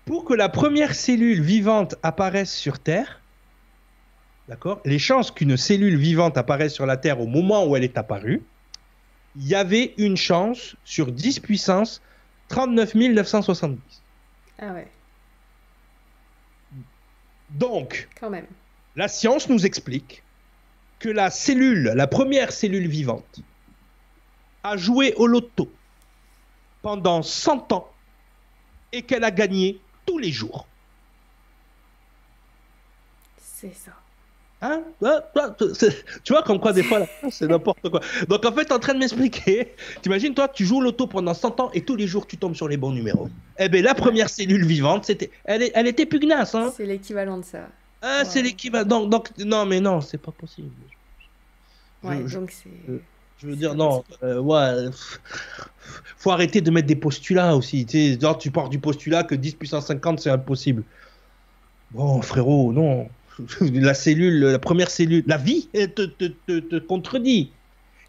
pour 0.06 0.26
que 0.26 0.34
la 0.34 0.50
première 0.50 0.94
cellule 0.94 1.42
vivante 1.42 1.96
apparaisse 2.04 2.54
sur 2.54 2.80
Terre, 2.80 3.22
d'accord, 4.48 4.82
les 4.86 5.00
chances 5.00 5.32
qu'une 5.32 5.58
cellule 5.58 5.98
vivante 5.98 6.38
apparaisse 6.38 6.74
sur 6.74 6.86
la 6.86 6.98
Terre 6.98 7.20
au 7.22 7.28
moment 7.28 7.66
où 7.66 7.76
elle 7.76 7.84
est 7.84 7.98
apparue, 7.98 8.42
il 9.38 9.48
y 9.48 9.56
avait 9.56 9.94
une 9.98 10.18
chance 10.18 10.76
sur 10.86 11.12
10 11.12 11.40
puissance 11.40 12.02
39 12.50 12.96
970. 12.96 13.80
Ah 14.60 14.72
ouais, 14.74 14.88
Donc, 17.50 18.08
quand 18.20 18.30
même. 18.30 18.46
La 18.96 19.08
science 19.08 19.50
nous 19.50 19.66
explique 19.66 20.24
que 21.00 21.10
la 21.10 21.30
cellule, 21.30 21.92
la 21.96 22.08
première 22.08 22.52
cellule 22.52 22.88
vivante, 22.88 23.40
a 24.64 24.78
joué 24.78 25.14
au 25.16 25.28
loto 25.28 25.72
pendant 26.82 27.22
100 27.22 27.72
ans 27.74 27.92
et 28.92 29.02
qu'elle 29.02 29.24
a 29.24 29.32
gagné 29.32 29.80
tous 30.06 30.18
les 30.18 30.32
jours. 30.32 30.68
C'est 33.38 33.74
ça. 33.74 33.92
Hein? 34.62 34.82
C'est- 35.74 36.06
Tu 36.24 36.34
vois, 36.34 36.42
comme 36.42 36.60
quoi, 36.60 36.72
des 36.74 36.82
fois, 36.84 37.02
c'est 37.30 37.48
n'importe 37.48 37.90
quoi. 37.90 38.00
Donc, 38.30 38.46
en 38.46 38.52
fait, 38.54 38.72
en 38.72 38.80
train 38.80 38.94
de 38.94 39.00
m'expliquer. 39.00 39.76
T'imagines, 40.02 40.34
toi, 40.34 40.48
tu 40.48 40.66
joues 40.66 40.78
au 40.78 40.82
loto 40.82 41.06
pendant 41.08 41.34
100 41.34 41.60
ans 41.60 41.70
et 41.74 41.84
tous 41.84 41.96
les 41.96 42.08
jours, 42.08 42.26
tu 42.26 42.38
tombes 42.38 42.56
sur 42.56 42.68
les 42.68 42.78
bons 42.78 42.92
numéros. 42.92 43.30
Eh 43.60 43.70
bien, 43.70 43.82
la 43.82 43.94
première 43.94 44.30
cellule 44.30 44.66
vivante, 44.66 45.06
c'était, 45.06 45.30
elle, 45.44 45.62
est- 45.64 45.72
elle 45.76 45.88
était 45.88 46.06
pugnace. 46.06 46.56
Hein 46.56 46.74
C'est 46.76 46.86
l'équivalent 46.86 47.38
de 47.38 47.46
ça. 47.46 47.68
Ah, 48.06 48.24
c'est 48.26 48.42
l'équivalent. 48.42 48.86
Donc, 48.86 49.10
donc, 49.10 49.30
non, 49.40 49.66
mais 49.66 49.80
non, 49.80 50.00
c'est 50.02 50.18
pas 50.18 50.32
possible. 50.32 50.70
Je- 52.04 52.08
Ouais, 52.08 52.24
je- 52.28 52.36
donc 52.40 52.52
c'est. 52.52 52.70
je- 52.88 52.94
Je 53.42 53.48
veux 53.48 53.56
dire, 53.58 53.76
non, 53.76 54.04
euh, 54.24 54.40
ouais, 54.40 54.90
faut 56.18 56.32
arrêter 56.32 56.62
de 56.62 56.72
mettre 56.72 56.88
des 56.88 56.96
postulats 56.96 57.56
aussi. 57.56 57.86
Tu 57.86 58.16
sais, 58.16 58.20
tu 58.40 58.50
pars 58.50 58.70
du 58.70 58.80
postulat 58.80 59.24
que 59.24 59.36
10 59.36 59.56
puissance 59.56 59.88
50, 59.88 60.20
c'est 60.22 60.30
impossible. 60.30 60.84
Bon, 61.92 62.22
frérot, 62.22 62.72
non. 62.72 63.10
La 63.74 63.94
cellule, 63.94 64.40
la 64.40 64.60
première 64.60 64.90
cellule, 64.90 65.24
la 65.28 65.38
vie 65.38 65.68
te, 65.74 66.06
te, 66.06 66.26
te, 66.26 66.60
te 66.60 66.80
contredit. 66.80 67.52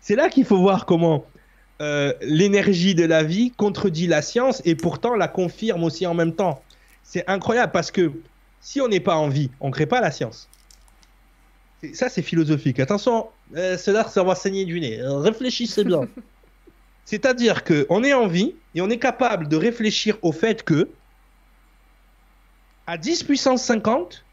C'est 0.01 0.14
là 0.14 0.28
qu'il 0.28 0.44
faut 0.44 0.59
voir 0.59 0.86
comment 0.86 1.26
euh, 1.82 2.12
l'énergie 2.22 2.94
de 2.94 3.05
la 3.05 3.24
vie 3.24 3.51
contredit 3.51 4.07
la 4.07 4.22
science 4.22 4.62
et 4.64 4.76
pourtant 4.76 5.16
la 5.16 5.26
confirme 5.26 5.82
aussi 5.82 6.07
en 6.07 6.14
même 6.14 6.34
temps. 6.34 6.62
C'est 7.03 7.28
incroyable 7.28 7.72
parce 7.72 7.90
que 7.90 8.12
si 8.67 8.81
on 8.81 8.89
n'est 8.89 8.99
pas 8.99 9.14
en 9.14 9.29
vie, 9.29 9.49
on 9.61 9.69
ne 9.69 9.73
crée 9.73 9.87
pas 9.87 10.01
la 10.01 10.11
science. 10.11 10.49
Ça, 11.93 12.09
c'est 12.09 12.21
philosophique. 12.23 12.81
Attention, 12.81 13.29
euh, 13.55 13.77
ça 13.77 14.25
va 14.25 14.35
saigner 14.35 14.64
du 14.64 14.81
nez. 14.81 15.01
Euh, 15.01 15.19
Réfléchissez 15.19 15.85
bien. 15.85 16.01
C'est-à-dire 17.05 17.62
qu'on 17.62 18.03
est 18.03 18.12
en 18.12 18.27
vie 18.27 18.57
et 18.75 18.81
on 18.81 18.91
est 18.91 18.99
capable 18.99 19.47
de 19.47 19.57
réfléchir 19.57 20.19
au 20.23 20.33
fait 20.33 20.64
que 20.64 20.91
à 22.89 22.99
10 22.99 23.23
puissance 23.23 23.62
50, 23.62 24.25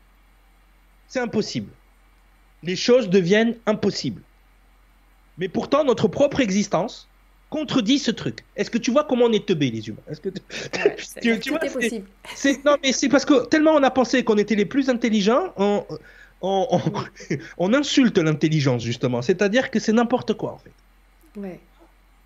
c'est 1.07 1.19
impossible. 1.19 1.71
Les 2.63 2.75
choses 2.75 3.11
deviennent 3.11 3.55
impossibles. 3.67 4.23
Mais 5.37 5.47
pourtant, 5.47 5.83
notre 5.83 6.07
propre 6.07 6.39
existence 6.39 7.07
contredit 7.57 7.99
ce 7.99 8.09
truc. 8.11 8.39
Est-ce 8.55 8.71
que 8.71 8.79
tu 8.79 8.89
vois 8.91 9.03
comment 9.03 9.25
on 9.25 9.31
est 9.31 9.45
teubés, 9.45 9.69
les 9.69 9.87
humains? 9.87 10.01
Est-ce 10.09 10.21
que 10.21 10.29
tu- 10.29 10.41
vois, 11.51 11.59
est 11.63 12.65
non 12.65 12.75
mais 12.81 12.91
c'est 12.91 13.09
parce 13.09 13.25
que 13.25 13.45
tellement 13.45 13.73
on 13.75 13.83
a 13.83 13.91
pensé 13.91 14.23
qu'on 14.23 14.39
était 14.39 14.55
les 14.55 14.65
plus 14.65 14.89
intelligents, 14.89 15.53
on, 15.57 15.85
on, 16.41 16.67
on- 16.71 16.81
on 17.59 17.73
insulte 17.75 18.17
l'intelligence 18.17 18.81
justement. 18.83 19.21
C'est-à-dire 19.21 19.69
que 19.71 19.79
c'est 19.79 19.93
n'importe 19.93 20.33
quoi 20.33 20.51
en 20.53 20.57
fait. 20.57 21.39
Ouais. 21.39 21.59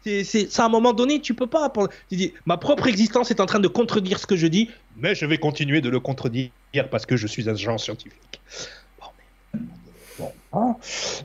C'est, 0.03 0.23
c'est, 0.23 0.47
c'est 0.49 0.61
à 0.61 0.65
un 0.65 0.69
moment 0.69 0.93
donné, 0.93 1.19
tu 1.19 1.33
peux 1.33 1.47
pas. 1.47 1.71
Tu 2.09 2.15
dis, 2.15 2.33
ma 2.45 2.55
propre 2.55 2.87
existence 2.87 3.29
est 3.29 3.41
en 3.41 3.45
train 3.45 3.59
de 3.59 3.67
contredire 3.67 4.19
ce 4.19 4.27
que 4.27 4.37
je 4.37 4.47
dis, 4.47 4.69
mais 4.95 5.13
je 5.15 5.25
vais 5.25 5.37
continuer 5.37 5.81
de 5.81 5.89
le 5.89 5.99
contredire 5.99 6.51
parce 6.89 7.05
que 7.05 7.17
je 7.17 7.27
suis 7.27 7.49
agent 7.49 7.77
scientifique. 7.77 8.39
Bon, 9.01 9.07
mais- 9.53 9.59
bon, 10.19 10.31
hein. 10.53 10.75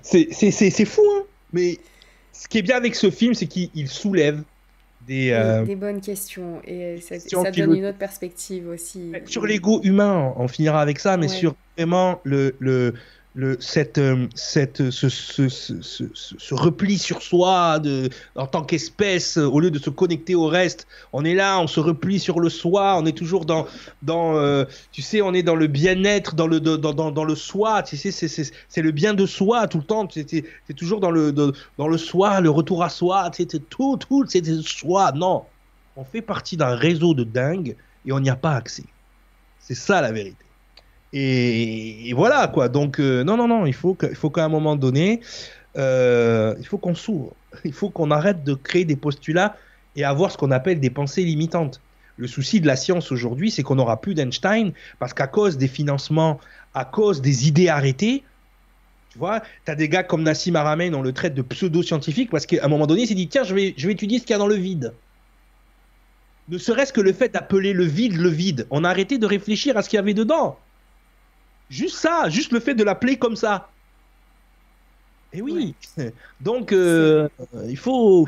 c'est, 0.02 0.26
c'est, 0.32 0.50
c'est, 0.50 0.70
c'est 0.70 0.84
fou, 0.86 1.02
hein. 1.14 1.22
Mais 1.52 1.78
ce 2.42 2.48
qui 2.48 2.58
est 2.58 2.62
bien 2.62 2.76
avec 2.76 2.96
ce 2.96 3.08
film, 3.08 3.34
c'est 3.34 3.46
qu'il 3.46 3.70
il 3.72 3.86
soulève 3.86 4.42
des, 5.06 5.30
euh, 5.30 5.64
Des 5.64 5.76
bonnes 5.76 6.00
questions. 6.00 6.60
Et 6.66 7.00
ça, 7.00 7.14
questions 7.14 7.44
ça 7.44 7.52
donne 7.52 7.76
une 7.76 7.84
autre 7.84 7.98
perspective 7.98 8.68
aussi. 8.68 9.12
Sur 9.26 9.46
l'ego 9.46 9.80
humain, 9.84 10.34
on 10.36 10.48
finira 10.48 10.80
avec 10.82 10.98
ça, 10.98 11.16
mais 11.16 11.28
Ouais. 11.30 11.36
sur 11.36 11.54
vraiment 11.78 12.20
le, 12.24 12.56
le, 12.58 12.94
le, 13.34 13.56
cette, 13.60 13.96
euh, 13.98 14.28
cette, 14.34 14.90
ce, 14.90 15.08
ce, 15.08 15.48
ce, 15.48 15.80
ce- 15.80 16.04
ce- 16.38 16.54
repli 16.54 16.98
sur 16.98 17.22
soi 17.22 17.78
de, 17.78 18.10
en 18.34 18.46
tant 18.46 18.62
qu'espèce, 18.64 19.38
euh, 19.38 19.46
au 19.46 19.58
lieu 19.60 19.70
de 19.70 19.78
se 19.78 19.88
connecter 19.90 20.34
au 20.34 20.46
reste, 20.46 20.86
on 21.14 21.24
est 21.24 21.34
là, 21.34 21.58
on 21.60 21.66
se 21.66 21.80
replie 21.80 22.20
sur 22.20 22.40
le 22.40 22.50
soi, 22.50 22.96
on 22.98 23.06
est 23.06 23.16
toujours 23.16 23.46
dans, 23.46 23.66
dans 24.02 24.36
euh, 24.36 24.64
tu 24.90 25.00
sais, 25.02 25.22
on 25.22 25.32
est 25.32 25.42
dans 25.42 25.56
le 25.56 25.66
bien-être, 25.66 26.34
dans 26.34 26.46
le, 26.46 26.60
dans, 26.60 26.76
dans, 26.92 27.10
dans 27.10 27.24
le 27.24 27.34
soi, 27.34 27.82
tu 27.82 27.96
sais, 27.96 28.10
c'est, 28.12 28.82
le 28.82 28.90
bien 28.92 29.14
de 29.14 29.24
soi 29.26 29.66
tout 29.66 29.78
le 29.78 29.84
temps, 29.84 30.06
c'est, 30.10 30.28
c'est, 30.28 30.44
c'est 30.66 30.74
toujours 30.74 31.00
dans 31.00 31.10
le, 31.10 31.32
dans, 31.32 31.88
le 31.88 31.98
soi, 31.98 32.40
le 32.40 32.50
retour 32.50 32.82
à 32.82 32.90
soi, 32.90 33.30
tu 33.30 33.44
sais, 33.44 33.60
tout, 33.60 33.96
tout, 33.96 34.24
c'est 34.28 34.44
soi, 34.62 35.12
non. 35.12 35.48
On 35.96 36.04
fait 36.04 36.22
partie 36.22 36.56
d'un 36.56 36.74
réseau 36.74 37.14
de 37.14 37.24
dingues 37.24 37.76
et 38.04 38.12
on 38.12 38.20
n'y 38.20 38.30
a 38.30 38.36
pas 38.36 38.52
accès. 38.56 38.94
C'est 39.58 39.74
ça 39.74 40.00
la 40.02 40.12
vérité. 40.12 40.41
Et, 41.12 42.12
voilà 42.14 42.48
quoi. 42.48 42.68
Donc 42.68 42.98
euh, 42.98 43.22
non 43.24 43.36
non 43.36 43.48
non, 43.48 43.66
il 43.66 43.74
faut 43.74 43.94
qu'à 43.94 44.44
un 44.44 44.48
moment 44.48 44.76
donné, 44.76 45.20
euh, 45.76 46.54
il 46.58 46.66
faut 46.66 46.78
qu'on 46.78 46.94
s'ouvre. 46.94 47.34
Il 47.64 47.72
faut 47.72 47.90
qu'on 47.90 48.10
arrête 48.10 48.44
de 48.44 48.54
créer 48.54 48.86
des 48.86 48.96
postulats 48.96 49.56
et 49.94 50.04
avoir 50.04 50.30
ce 50.30 50.38
qu'on 50.38 50.50
appelle 50.50 50.80
des 50.80 50.88
pensées 50.88 51.22
limitantes. 51.22 51.80
Le 52.16 52.26
souci 52.26 52.60
de 52.60 52.66
la 52.66 52.76
science 52.76 53.12
aujourd'hui, 53.12 53.50
c'est 53.50 53.62
qu'on 53.62 53.74
n'aura 53.74 54.00
plus 54.00 54.14
d'Einstein 54.14 54.72
parce 54.98 55.12
qu'à 55.12 55.26
cause 55.26 55.58
des 55.58 55.68
financements, 55.68 56.40
à 56.72 56.86
cause 56.86 57.20
des 57.20 57.48
idées 57.48 57.68
arrêtées, 57.68 58.22
tu 59.10 59.18
vois, 59.18 59.40
tu 59.66 59.70
as 59.70 59.74
des 59.74 59.90
gars 59.90 60.02
comme 60.02 60.22
Nassim 60.22 60.56
Haramein, 60.56 60.94
on 60.94 61.02
le 61.02 61.12
traite 61.12 61.34
de 61.34 61.42
pseudo-scientifique 61.42 62.30
parce 62.30 62.46
qu'à 62.46 62.64
un 62.64 62.68
moment 62.68 62.86
donné, 62.86 63.02
il 63.02 63.06
s'est 63.06 63.14
dit 63.14 63.28
tiens, 63.28 63.44
je 63.44 63.54
vais, 63.54 63.74
je 63.76 63.86
vais 63.86 63.92
étudier 63.92 64.18
ce 64.18 64.24
qu'il 64.24 64.32
y 64.32 64.34
a 64.34 64.38
dans 64.38 64.46
le 64.46 64.54
vide. 64.54 64.94
Ne 66.48 66.56
serait-ce 66.56 66.92
que 66.92 67.02
le 67.02 67.12
fait 67.12 67.28
d'appeler 67.28 67.74
le 67.74 67.84
vide 67.84 68.16
le 68.16 68.30
vide, 68.30 68.66
on 68.70 68.84
a 68.84 68.88
arrêté 68.88 69.18
de 69.18 69.26
réfléchir 69.26 69.76
à 69.76 69.82
ce 69.82 69.90
qu'il 69.90 69.98
y 69.98 70.00
avait 70.00 70.14
dedans. 70.14 70.58
Juste 71.72 71.96
ça, 71.96 72.28
juste 72.28 72.52
le 72.52 72.60
fait 72.60 72.74
de 72.74 72.84
l'appeler 72.84 73.16
comme 73.16 73.34
ça. 73.34 73.70
Et 75.32 75.40
oui. 75.40 75.74
Donc, 76.40 76.72
euh, 76.72 77.28
il 77.66 77.78
faut. 77.78 78.26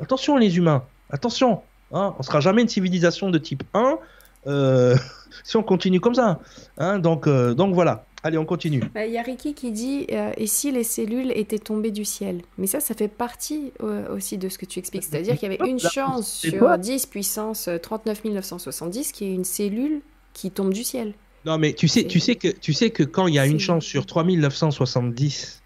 Attention, 0.00 0.36
les 0.38 0.56
humains. 0.56 0.82
Attention. 1.10 1.62
Hein, 1.92 2.14
on 2.18 2.22
sera 2.22 2.40
jamais 2.40 2.62
une 2.62 2.68
civilisation 2.68 3.30
de 3.30 3.38
type 3.38 3.64
1 3.74 3.98
euh, 4.46 4.96
si 5.44 5.56
on 5.56 5.62
continue 5.62 6.00
comme 6.00 6.14
ça. 6.14 6.40
Hein, 6.78 6.98
donc, 6.98 7.26
euh, 7.26 7.52
donc 7.52 7.74
voilà. 7.74 8.06
Allez, 8.22 8.38
on 8.38 8.44
continue. 8.44 8.82
Bah, 8.94 9.06
Il 9.06 9.12
y 9.12 9.18
a 9.18 9.22
Ricky 9.22 9.54
qui 9.54 9.72
dit 9.72 10.06
euh, 10.12 10.32
Et 10.36 10.46
si 10.46 10.70
les 10.72 10.84
cellules 10.84 11.32
étaient 11.32 11.58
tombées 11.58 11.90
du 11.90 12.04
ciel? 12.04 12.42
Mais 12.58 12.66
ça, 12.66 12.80
ça 12.80 12.94
fait 12.94 13.08
partie 13.08 13.72
euh, 13.82 14.14
aussi 14.14 14.36
de 14.36 14.48
ce 14.48 14.58
que 14.58 14.66
tu 14.66 14.78
expliques. 14.78 15.04
C'est-à-dire 15.04 15.38
qu'il 15.38 15.50
y 15.50 15.54
avait 15.54 15.70
une 15.70 15.78
chance 15.94 16.30
sur 16.30 16.58
quoi? 16.58 16.76
10 16.76 17.06
puissance 17.06 17.68
euh, 17.68 17.78
39 17.78 18.24
970 18.24 19.12
qui 19.12 19.24
est 19.24 19.34
une 19.34 19.44
cellule 19.44 20.02
qui 20.34 20.50
tombe 20.50 20.72
du 20.72 20.84
ciel. 20.84 21.14
Non, 21.44 21.58
mais 21.58 21.72
tu 21.72 21.88
sais, 21.88 22.04
tu 22.06 22.20
sais 22.20 22.36
que 22.36 22.48
tu 22.48 22.72
sais 22.72 22.90
que 22.90 23.02
quand 23.02 23.26
il 23.26 23.34
y 23.34 23.38
a 23.38 23.46
une 23.46 23.60
chance 23.60 23.84
sur 23.84 24.04
3970 24.06 25.62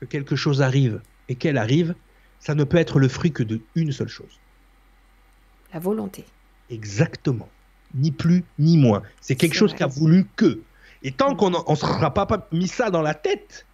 que 0.00 0.06
quelque 0.06 0.36
chose 0.36 0.62
arrive 0.62 1.00
et 1.28 1.34
qu'elle 1.34 1.58
arrive, 1.58 1.94
ça 2.40 2.54
ne 2.54 2.64
peut 2.64 2.78
être 2.78 2.98
le 2.98 3.08
fruit 3.08 3.32
que 3.32 3.42
de 3.42 3.60
une 3.74 3.92
seule 3.92 4.08
chose. 4.08 4.40
La 5.72 5.80
volonté. 5.80 6.24
Exactement. 6.70 7.48
Ni 7.94 8.10
plus 8.10 8.44
ni 8.58 8.78
moins. 8.78 9.02
C'est 9.20 9.36
quelque 9.36 9.54
chose 9.54 9.70
vrai. 9.70 9.78
qui 9.78 9.82
a 9.84 9.86
voulu 9.86 10.26
que. 10.36 10.60
Et 11.02 11.12
tant 11.12 11.34
qu'on 11.34 11.50
ne 11.50 11.74
sera 11.76 12.14
pas, 12.14 12.26
pas 12.26 12.48
mis 12.52 12.68
ça 12.68 12.90
dans 12.90 13.02
la 13.02 13.14
tête, 13.14 13.66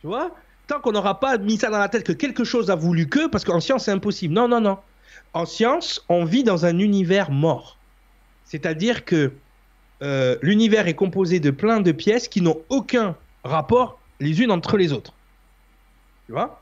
tu 0.00 0.08
vois, 0.08 0.34
tant 0.66 0.80
qu'on 0.80 0.92
n'aura 0.92 1.20
pas 1.20 1.38
mis 1.38 1.58
ça 1.58 1.70
dans 1.70 1.78
la 1.78 1.88
tête 1.88 2.04
que 2.04 2.12
quelque 2.12 2.44
chose 2.44 2.70
a 2.70 2.74
voulu 2.74 3.08
que, 3.08 3.28
parce 3.28 3.44
qu'en 3.44 3.60
science 3.60 3.84
c'est 3.84 3.92
impossible. 3.92 4.34
Non, 4.34 4.48
non, 4.48 4.60
non. 4.60 4.78
En 5.34 5.46
science, 5.46 6.04
on 6.08 6.24
vit 6.24 6.42
dans 6.42 6.66
un 6.66 6.78
univers 6.78 7.30
mort. 7.30 7.78
C'est-à-dire 8.44 9.04
que 9.04 9.32
euh, 10.02 10.36
l'univers 10.42 10.88
est 10.88 10.94
composé 10.94 11.40
de 11.40 11.50
plein 11.50 11.80
de 11.80 11.92
pièces 11.92 12.28
qui 12.28 12.40
n'ont 12.40 12.60
aucun 12.68 13.16
rapport 13.44 14.00
les 14.20 14.42
unes 14.42 14.50
entre 14.50 14.76
les 14.76 14.92
autres. 14.92 15.14
Tu 16.26 16.32
vois? 16.32 16.60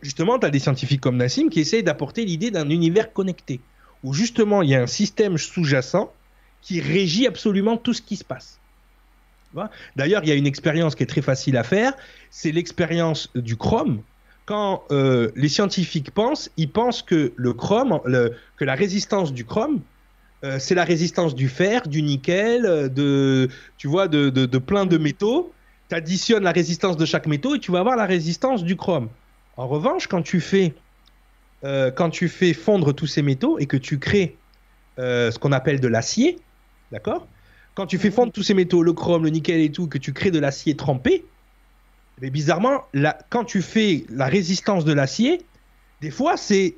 Justement, 0.00 0.38
tu 0.38 0.46
as 0.46 0.50
des 0.50 0.58
scientifiques 0.58 1.00
comme 1.00 1.16
Nassim 1.16 1.48
qui 1.48 1.60
essayent 1.60 1.82
d'apporter 1.82 2.24
l'idée 2.24 2.50
d'un 2.50 2.68
univers 2.70 3.12
connecté, 3.12 3.60
où 4.02 4.12
justement 4.12 4.62
il 4.62 4.70
y 4.70 4.74
a 4.74 4.82
un 4.82 4.86
système 4.86 5.38
sous-jacent 5.38 6.12
qui 6.60 6.80
régit 6.80 7.26
absolument 7.26 7.76
tout 7.76 7.92
ce 7.92 8.02
qui 8.02 8.16
se 8.16 8.24
passe. 8.24 8.58
D'ailleurs, 9.96 10.22
il 10.24 10.28
y 10.28 10.32
a 10.32 10.34
une 10.34 10.46
expérience 10.46 10.94
qui 10.94 11.02
est 11.02 11.06
très 11.06 11.20
facile 11.22 11.56
à 11.56 11.64
faire, 11.64 11.92
c'est 12.30 12.52
l'expérience 12.52 13.30
du 13.34 13.56
chrome. 13.56 14.02
Quand 14.46 14.84
euh, 14.90 15.30
les 15.36 15.48
scientifiques 15.48 16.10
pensent, 16.10 16.50
ils 16.56 16.70
pensent 16.70 17.02
que 17.02 17.32
le 17.36 17.52
chrome, 17.52 18.00
que 18.56 18.64
la 18.64 18.74
résistance 18.74 19.32
du 19.32 19.44
chrome, 19.44 19.80
euh, 20.44 20.58
c'est 20.58 20.74
la 20.74 20.84
résistance 20.84 21.34
du 21.34 21.48
fer, 21.48 21.86
du 21.88 22.02
nickel, 22.02 22.66
euh, 22.66 22.88
de, 22.88 23.48
tu 23.76 23.88
vois, 23.88 24.08
de, 24.08 24.30
de, 24.30 24.46
de 24.46 24.58
plein 24.58 24.86
de 24.86 24.98
métaux. 24.98 25.52
Tu 25.88 25.94
additionnes 25.94 26.42
la 26.42 26.52
résistance 26.52 26.96
de 26.96 27.04
chaque 27.04 27.26
métaux 27.26 27.54
et 27.54 27.58
tu 27.58 27.70
vas 27.70 27.80
avoir 27.80 27.96
la 27.96 28.06
résistance 28.06 28.64
du 28.64 28.76
chrome. 28.76 29.08
En 29.56 29.68
revanche, 29.68 30.06
quand 30.06 30.22
tu 30.22 30.40
fais, 30.40 30.74
euh, 31.64 31.90
quand 31.90 32.10
tu 32.10 32.28
fais 32.28 32.54
fondre 32.54 32.94
tous 32.94 33.06
ces 33.06 33.22
métaux 33.22 33.58
et 33.58 33.66
que 33.66 33.76
tu 33.76 33.98
crées 33.98 34.36
euh, 34.98 35.30
ce 35.30 35.38
qu'on 35.38 35.52
appelle 35.52 35.80
de 35.80 35.88
l'acier, 35.88 36.38
d'accord? 36.90 37.26
Quand 37.74 37.86
tu 37.86 37.98
fais 37.98 38.10
fondre 38.10 38.32
tous 38.32 38.42
ces 38.42 38.54
métaux, 38.54 38.82
le 38.82 38.92
chrome, 38.92 39.24
le 39.24 39.30
nickel 39.30 39.60
et 39.60 39.72
tout, 39.72 39.86
que 39.86 39.98
tu 39.98 40.12
crées 40.12 40.30
de 40.30 40.38
l'acier 40.38 40.76
trempé, 40.76 41.24
mais 42.20 42.30
bizarrement, 42.30 42.84
quand 43.30 43.44
tu 43.44 43.62
fais 43.62 44.04
la 44.10 44.26
résistance 44.26 44.84
de 44.84 44.92
l'acier, 44.92 45.42
des 46.00 46.10
fois 46.10 46.36
c'est 46.36 46.76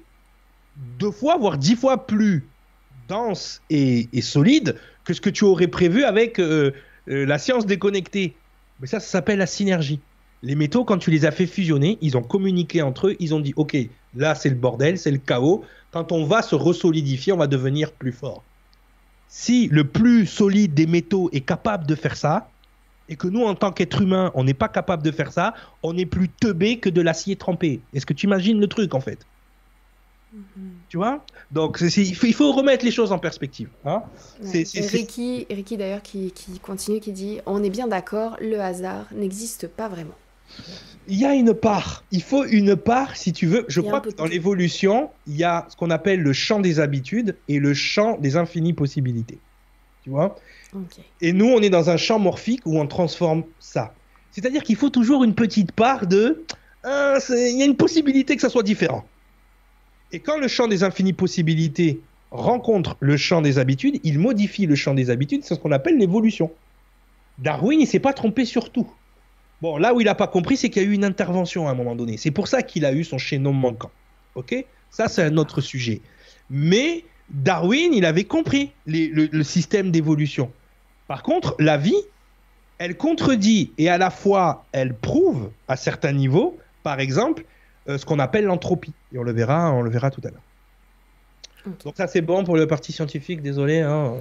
deux 0.77 1.11
fois, 1.11 1.37
voire 1.37 1.59
dix 1.59 1.77
fois 1.77 2.07
plus 2.07 2.49
dense 3.09 3.63
et, 3.71 4.09
solide 4.21 4.77
que 5.05 5.13
ce 5.13 5.21
que 5.21 5.31
tu 5.31 5.45
aurais 5.45 5.69
prévu 5.69 6.05
avec 6.05 6.39
euh, 6.39 6.73
euh, 7.09 7.27
la 7.27 7.39
science 7.39 7.67
déconnectée. 7.67 8.35
Mais 8.81 8.87
ça, 8.87 9.01
ça 9.01 9.07
s'appelle 9.07 9.39
la 9.39 9.47
synergie. 9.47 10.01
Les 10.43 10.55
métaux, 10.55 10.85
quand 10.85 10.99
tu 10.99 11.11
les 11.11 11.25
as 11.25 11.31
fait 11.31 11.47
fusionner, 11.47 11.99
ils 12.01 12.17
ont 12.17 12.23
communiqué 12.23 12.83
entre 12.83 13.09
eux, 13.09 13.17
ils 13.19 13.35
ont 13.35 13.41
dit, 13.41 13.55
OK, 13.57 13.77
là 14.15 14.35
c'est 14.35 14.51
le 14.51 14.57
bordel, 14.57 14.99
c'est 14.99 15.11
le 15.11 15.19
chaos. 15.19 15.65
Quand 15.91 16.13
on 16.13 16.25
va 16.27 16.43
se 16.43 16.55
resolidifier, 16.55 17.33
on 17.33 17.39
va 17.39 17.47
devenir 17.47 17.93
plus 17.93 18.13
fort. 18.13 18.43
Si 19.29 19.69
le 19.69 19.85
plus 19.85 20.27
solide 20.27 20.75
des 20.75 20.87
métaux 20.87 21.31
est 21.33 21.41
capable 21.41 21.87
de 21.87 21.95
faire 21.95 22.17
ça, 22.17 22.49
et 23.09 23.17
que 23.17 23.29
nous, 23.29 23.45
en 23.45 23.55
tant 23.55 23.73
qu'être 23.73 24.01
humain, 24.01 24.31
on 24.35 24.45
n'est 24.45 24.55
pas 24.55 24.69
capable 24.69 25.03
de 25.03 25.11
faire 25.11 25.33
ça, 25.33 25.55
on 25.83 25.97
est 25.97 26.07
plus 26.07 26.29
teubé 26.29 26.79
que 26.79 26.89
de 26.89 27.01
l'acier 27.01 27.37
trempé. 27.37 27.81
Est-ce 27.93 28.07
que 28.07 28.15
tu 28.15 28.27
imagines 28.27 28.59
le 28.61 28.67
truc, 28.67 28.95
en 28.95 29.01
fait? 29.01 29.19
Tu 30.89 30.97
vois? 30.97 31.25
Donc, 31.51 31.79
il 31.81 32.15
faut, 32.15 32.27
il 32.27 32.35
faut 32.35 32.53
remettre 32.53 32.85
les 32.85 32.91
choses 32.91 33.13
en 33.13 33.19
perspective. 33.19 33.69
hein. 33.85 34.03
C'est- 34.43 34.75
Ouais. 34.81 34.87
Ricky, 34.87 35.47
Ricky 35.51 35.77
d'ailleurs 35.77 36.03
qui, 36.03 36.33
qui 36.33 36.59
continue, 36.59 37.01
qui 37.01 37.13
dit 37.13 37.39
On 37.47 37.63
est 37.63 37.71
bien 37.71 37.87
d'accord, 37.87 38.37
le 38.41 38.61
hasard 38.61 39.07
n'existe 39.15 39.69
pas 39.69 39.89
vraiment. 39.89 40.15
Il 41.09 41.19
y 41.19 41.25
a 41.25 41.35
une 41.35 41.55
part. 41.55 42.05
Il 42.11 42.23
faut 42.23 42.45
une 42.45 42.77
part, 42.77 43.17
si 43.17 43.33
tu 43.33 43.47
veux. 43.47 43.65
Je 43.69 43.81
crois 43.81 44.01
que 44.01 44.11
dans 44.11 44.25
l'évolution, 44.27 45.11
il 45.27 45.37
y 45.37 45.45
a 45.45 45.67
ce 45.69 45.77
qu'on 45.77 45.91
appelle 45.91 46.21
le 46.21 46.33
champ 46.33 46.61
des 46.61 46.81
habitudes 46.81 47.37
et 47.49 47.59
le 47.59 47.75
champ 47.75 48.19
des 48.19 48.37
infinies 48.37 48.73
possibilités. 48.73 49.39
Tu 50.03 50.11
vois? 50.11 50.37
Et 51.21 51.33
nous, 51.33 51.47
on 51.47 51.61
est 51.63 51.71
dans 51.71 51.91
un 51.91 51.97
champ 51.97 52.19
morphique 52.19 52.61
où 52.67 52.79
on 52.79 52.87
transforme 52.87 53.45
ça. 53.61 53.95
C'est-à-dire 54.33 54.63
qu'il 54.63 54.77
faut 54.77 54.91
toujours 54.91 55.25
une 55.25 55.35
petite 55.35 55.73
part 55.73 56.07
de. 56.07 56.45
Ah, 56.83 57.19
Il 57.31 57.59
y 57.59 57.63
a 57.63 57.65
une 57.67 57.77
possibilité 57.77 58.35
que 58.37 58.43
ça 58.43 58.51
soit 58.51 58.63
différent. 58.63 59.05
Et 60.15 60.21
quand 60.21 60.39
le 60.39 60.47
champ 60.47 60.69
des 60.69 60.85
infinies 60.85 61.13
possibilités 61.13 61.99
rencontre 62.31 62.97
le 63.01 63.17
champ 63.17 63.43
des 63.43 63.59
habitudes, 63.59 63.99
il 64.05 64.21
modifie 64.21 64.65
le 64.65 64.77
champ 64.77 64.95
des 64.95 65.11
habitudes. 65.11 65.43
C'est 65.43 65.57
ce 65.57 65.59
qu'on 65.59 65.73
appelle 65.73 65.99
l'évolution. 65.99 66.53
Darwin, 67.39 67.81
il 67.81 67.87
s'est 67.89 67.99
pas 67.99 68.13
trompé 68.13 68.45
sur 68.45 68.71
tout. 68.71 68.89
Bon, 69.61 69.77
là 69.77 69.93
où 69.93 70.01
il 70.01 70.05
n'a 70.05 70.15
pas 70.15 70.29
compris, 70.29 70.57
c'est 70.57 70.71
qu'il 70.71 70.83
y 70.83 70.87
a 70.87 70.89
eu 70.89 70.93
une 70.93 71.05
intervention 71.05 71.67
à 71.67 71.73
un 71.73 71.75
moment 71.75 71.97
donné. 71.97 72.17
C'est 72.17 72.31
pour 72.31 72.47
ça 72.47 72.63
qu'il 72.63 72.85
a 72.85 72.93
eu 72.93 73.03
son 73.03 73.19
chaînon 73.19 73.53
manquant. 73.53 73.91
Ok? 74.37 74.55
Ça, 74.89 75.09
c'est 75.09 75.25
un 75.25 75.37
autre 75.37 75.61
sujet. 75.61 76.01
Mais 76.49 77.05
Darwin, 77.29 77.93
il 77.93 78.05
avait 78.05 78.23
compris 78.23 78.71
le, 78.87 79.43
système 79.43 79.91
d'évolution. 79.91 80.53
Par 81.09 81.25
contre, 81.25 81.57
la 81.59 81.77
vie, 81.77 82.03
elle 82.79 82.97
contredit 82.97 83.73
et 83.79 83.89
à 83.89 83.99
la 83.99 84.11
fois 84.11 84.65
elle 84.71 84.95
prouve 84.95 85.51
à 85.67 85.75
certains 85.75 86.13
niveaux, 86.13 86.57
par 86.85 87.01
exemple, 87.01 87.45
ce 87.87 88.05
qu'on 88.05 88.19
appelle 88.19 88.45
l'entropie. 88.45 88.93
Et 89.13 89.19
on 89.19 89.23
le 89.23 89.33
verra, 89.33 89.73
on 89.73 89.83
le 89.83 89.91
verra 89.91 90.11
tout 90.11 90.23
à 90.25 90.31
l'heure. 90.31 91.77
Donc 91.85 91.95
ça 91.97 92.07
c'est 92.07 92.21
bon 92.21 92.45
pour 92.45 92.57
le 92.57 92.67
parti 92.67 92.93
scientifique, 92.93 93.41
désolé. 93.43 93.81
hein. 93.81 94.15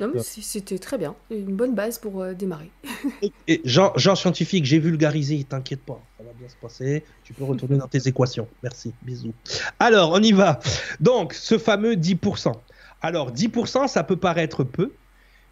Non, 0.00 0.10
mais 0.14 0.20
c'était 0.22 0.78
très 0.78 0.98
bien. 0.98 1.14
Une 1.30 1.56
bonne 1.56 1.74
base 1.74 1.98
pour 1.98 2.20
euh, 2.20 2.34
démarrer. 2.34 2.70
Et 3.48 3.62
genre, 3.64 3.98
genre 3.98 4.16
scientifique, 4.16 4.64
j'ai 4.64 4.78
vulgarisé, 4.78 5.42
t'inquiète 5.44 5.80
pas, 5.80 6.00
ça 6.18 6.24
va 6.24 6.32
bien 6.38 6.48
se 6.48 6.56
passer. 6.56 7.02
Tu 7.24 7.32
peux 7.32 7.44
retourner 7.44 7.78
dans 7.78 7.88
tes 7.88 7.98
équations. 8.08 8.46
Merci, 8.62 8.92
bisous. 9.02 9.32
Alors, 9.80 10.12
on 10.12 10.22
y 10.22 10.32
va. 10.32 10.60
Donc, 11.00 11.32
ce 11.32 11.56
fameux 11.56 11.94
10%. 11.94 12.52
Alors, 13.00 13.32
10%, 13.32 13.88
ça 13.88 14.04
peut 14.04 14.16
paraître 14.16 14.64
peu, 14.64 14.92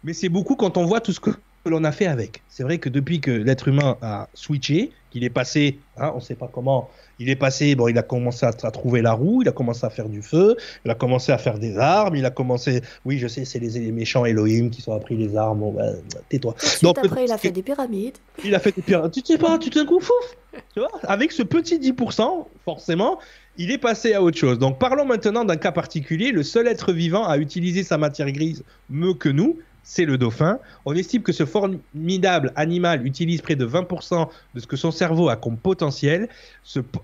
mais 0.03 0.13
c'est 0.13 0.29
beaucoup 0.29 0.55
quand 0.55 0.77
on 0.77 0.85
voit 0.85 1.01
tout 1.01 1.11
ce 1.13 1.19
que 1.19 1.31
l'on 1.69 1.83
a 1.83 1.91
fait 1.91 2.05
avec. 2.05 2.41
C'est 2.49 2.63
vrai 2.63 2.77
que 2.77 2.89
depuis 2.89 3.19
que 3.19 3.31
l'être 3.31 3.67
humain 3.67 3.97
a 4.01 4.27
switché, 4.33 4.91
qu'il 5.11 5.23
est 5.23 5.29
passé, 5.29 5.79
hein, 5.97 6.11
on 6.13 6.17
ne 6.17 6.21
sait 6.21 6.35
pas 6.35 6.49
comment, 6.51 6.89
il 7.19 7.29
est 7.29 7.35
passé, 7.35 7.75
bon, 7.75 7.87
il 7.87 7.97
a 7.97 8.03
commencé 8.03 8.45
à, 8.45 8.49
à 8.49 8.71
trouver 8.71 9.01
la 9.01 9.13
roue, 9.13 9.41
il 9.41 9.47
a 9.47 9.51
commencé 9.51 9.85
à 9.85 9.89
faire 9.89 10.09
du 10.09 10.21
feu, 10.21 10.57
il 10.83 10.91
a 10.91 10.95
commencé 10.95 11.31
à 11.31 11.37
faire 11.37 11.57
des 11.57 11.77
armes, 11.77 12.15
il 12.15 12.25
a 12.25 12.31
commencé, 12.31 12.81
oui, 13.05 13.17
je 13.17 13.27
sais, 13.27 13.45
c'est 13.45 13.59
les, 13.59 13.69
les 13.69 13.91
méchants 13.91 14.25
Elohim 14.25 14.69
qui 14.69 14.81
sont 14.81 14.93
appris 14.93 15.15
les 15.15 15.35
armes, 15.37 15.59
bon, 15.59 15.71
ben, 15.71 15.95
tais-toi. 16.29 16.55
Donc, 16.81 16.97
après, 16.97 17.25
il 17.25 17.31
a 17.31 17.37
fait 17.37 17.51
des 17.51 17.63
pyramides. 17.63 18.17
il 18.43 18.53
a 18.53 18.59
fait 18.59 18.75
des 18.75 18.81
pyramides. 18.81 19.11
Tu 19.11 19.21
sais 19.25 19.37
pas, 19.37 19.57
tu 19.57 19.69
te 19.69 19.83
coup 19.83 19.99
fouf. 19.99 20.37
Tu 20.73 20.79
vois, 20.79 20.89
avec 21.03 21.31
ce 21.31 21.43
petit 21.43 21.79
10%, 21.79 22.45
forcément, 22.63 23.19
il 23.57 23.71
est 23.71 23.77
passé 23.77 24.13
à 24.13 24.21
autre 24.21 24.37
chose. 24.37 24.59
Donc 24.59 24.79
parlons 24.79 25.05
maintenant 25.05 25.45
d'un 25.45 25.55
cas 25.55 25.71
particulier. 25.71 26.31
Le 26.31 26.43
seul 26.43 26.67
être 26.67 26.93
vivant 26.93 27.25
à 27.25 27.37
utiliser 27.37 27.83
sa 27.83 27.97
matière 27.97 28.31
grise 28.31 28.63
mieux 28.89 29.13
que 29.13 29.29
nous, 29.29 29.59
c'est 29.85 30.03
le 30.03 30.17
dauphin. 30.17 30.59
On 30.83 30.93
estime 30.93 31.21
que 31.21 31.31
ce 31.31 31.45
formidable 31.45 32.51
animal 32.55 33.05
utilise 33.05 33.41
près 33.41 33.55
de 33.55 33.65
20% 33.65 34.27
de 34.53 34.59
ce 34.59 34.67
que 34.67 34.75
son 34.75 34.91
cerveau 34.91 35.29
a 35.29 35.37
comme 35.37 35.57
potentiel. 35.57 36.27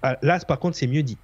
Ah, 0.01 0.17
là, 0.21 0.39
par 0.39 0.59
contre, 0.59 0.75
c'est 0.75 0.87
mieux 0.87 1.03
dit. 1.03 1.17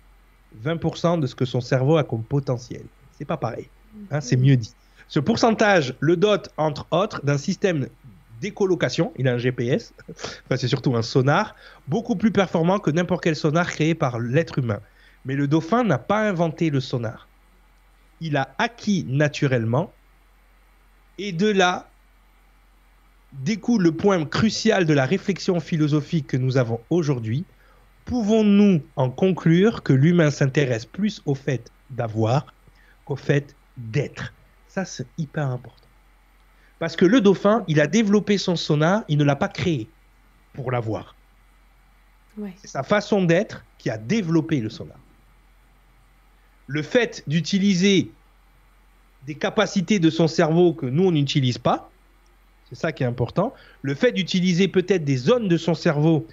20% 0.64 1.20
de 1.20 1.28
ce 1.28 1.36
que 1.36 1.46
son 1.46 1.60
cerveau 1.60 1.98
a 1.98 2.04
comme 2.04 2.24
potentiel. 2.24 2.84
C'est 3.18 3.26
pas 3.26 3.38
pareil. 3.38 3.68
Hein, 4.12 4.22
c'est 4.22 4.38
mieux 4.38 4.56
dit. 4.56 4.74
Ce 5.08 5.20
pourcentage 5.20 5.96
le 6.00 6.16
dote, 6.16 6.50
entre 6.58 6.86
autres, 6.92 7.26
d'un 7.26 7.38
système 7.38 7.88
d'écolocation. 8.40 9.12
Il 9.18 9.28
a 9.28 9.34
un 9.34 9.38
GPS, 9.40 9.94
enfin, 10.10 10.58
c'est 10.58 10.68
surtout 10.68 10.96
un 10.96 11.02
sonar, 11.02 11.56
beaucoup 11.88 12.16
plus 12.16 12.32
performant 12.32 12.78
que 12.78 12.92
n'importe 12.92 13.24
quel 13.24 13.36
sonar 13.36 13.68
créé 13.68 13.96
par 13.96 14.20
l'être 14.20 14.60
humain. 14.60 14.80
Mais 15.26 15.34
le 15.34 15.48
dauphin 15.48 15.84
n'a 15.84 15.98
pas 15.98 16.22
inventé 16.22 16.70
le 16.70 16.80
sonar. 16.80 17.28
Il 18.22 18.38
a 18.38 18.54
acquis 18.60 19.06
naturellement. 19.10 19.92
Et 21.18 21.32
de 21.32 21.48
là 21.48 21.90
découle 23.34 23.84
le 23.84 23.92
point 23.92 24.24
crucial 24.26 24.86
de 24.86 24.94
la 24.94 25.06
réflexion 25.06 25.60
philosophique 25.60 26.28
que 26.28 26.38
nous 26.38 26.58
avons 26.58 26.80
aujourd'hui. 26.90 27.46
Pouvons-nous 28.06 28.82
en 28.96 29.10
conclure 29.10 29.84
que 29.84 29.94
l'humain 29.94 30.32
s'intéresse 30.32 30.86
plus 30.86 31.22
au 31.26 31.36
fait 31.36 31.72
d'avoir 31.90 32.54
qu'au 33.06 33.16
fait 33.16 33.56
d'être? 33.76 34.34
Ça, 34.68 34.86
c'est 34.86 35.08
hyper 35.18 35.48
important. 35.48 35.88
Parce 36.80 36.96
que 36.96 37.06
le 37.06 37.22
dauphin, 37.22 37.64
il 37.68 37.82
a 37.82 37.88
développé 37.88 38.38
son 38.38 38.56
sonar, 38.56 39.04
il 39.08 39.18
ne 39.18 39.24
l'a 39.24 39.36
pas 39.36 39.48
créé 39.48 39.90
pour 40.54 40.72
l'avoir. 40.72 41.16
Ouais. 42.38 42.54
C'est 42.58 42.68
sa 42.68 42.84
façon 42.84 43.24
d'être 43.24 43.66
qui 43.78 43.90
a 43.90 43.98
développé 43.98 44.60
le 44.60 44.70
sonar. 44.70 45.00
Le 46.68 46.84
fait 46.84 47.24
d'utiliser 47.28 48.12
des 49.28 49.36
capacités 49.36 50.00
de 50.00 50.10
son 50.10 50.28
cerveau 50.28 50.74
que 50.74 50.86
nous, 50.86 51.06
on 51.06 51.12
n'utilise 51.12 51.58
pas, 51.58 51.90
c'est 52.70 52.76
ça 52.76 52.92
qui 52.92 53.04
est 53.04 53.08
important. 53.08 53.54
Le 53.82 53.94
fait 53.94 54.12
d'utiliser 54.12 54.68
peut-être 54.68 55.04
des 55.04 55.18
zones 55.18 55.48
de 55.48 55.58
son 55.58 55.74
cerveau 55.74 56.26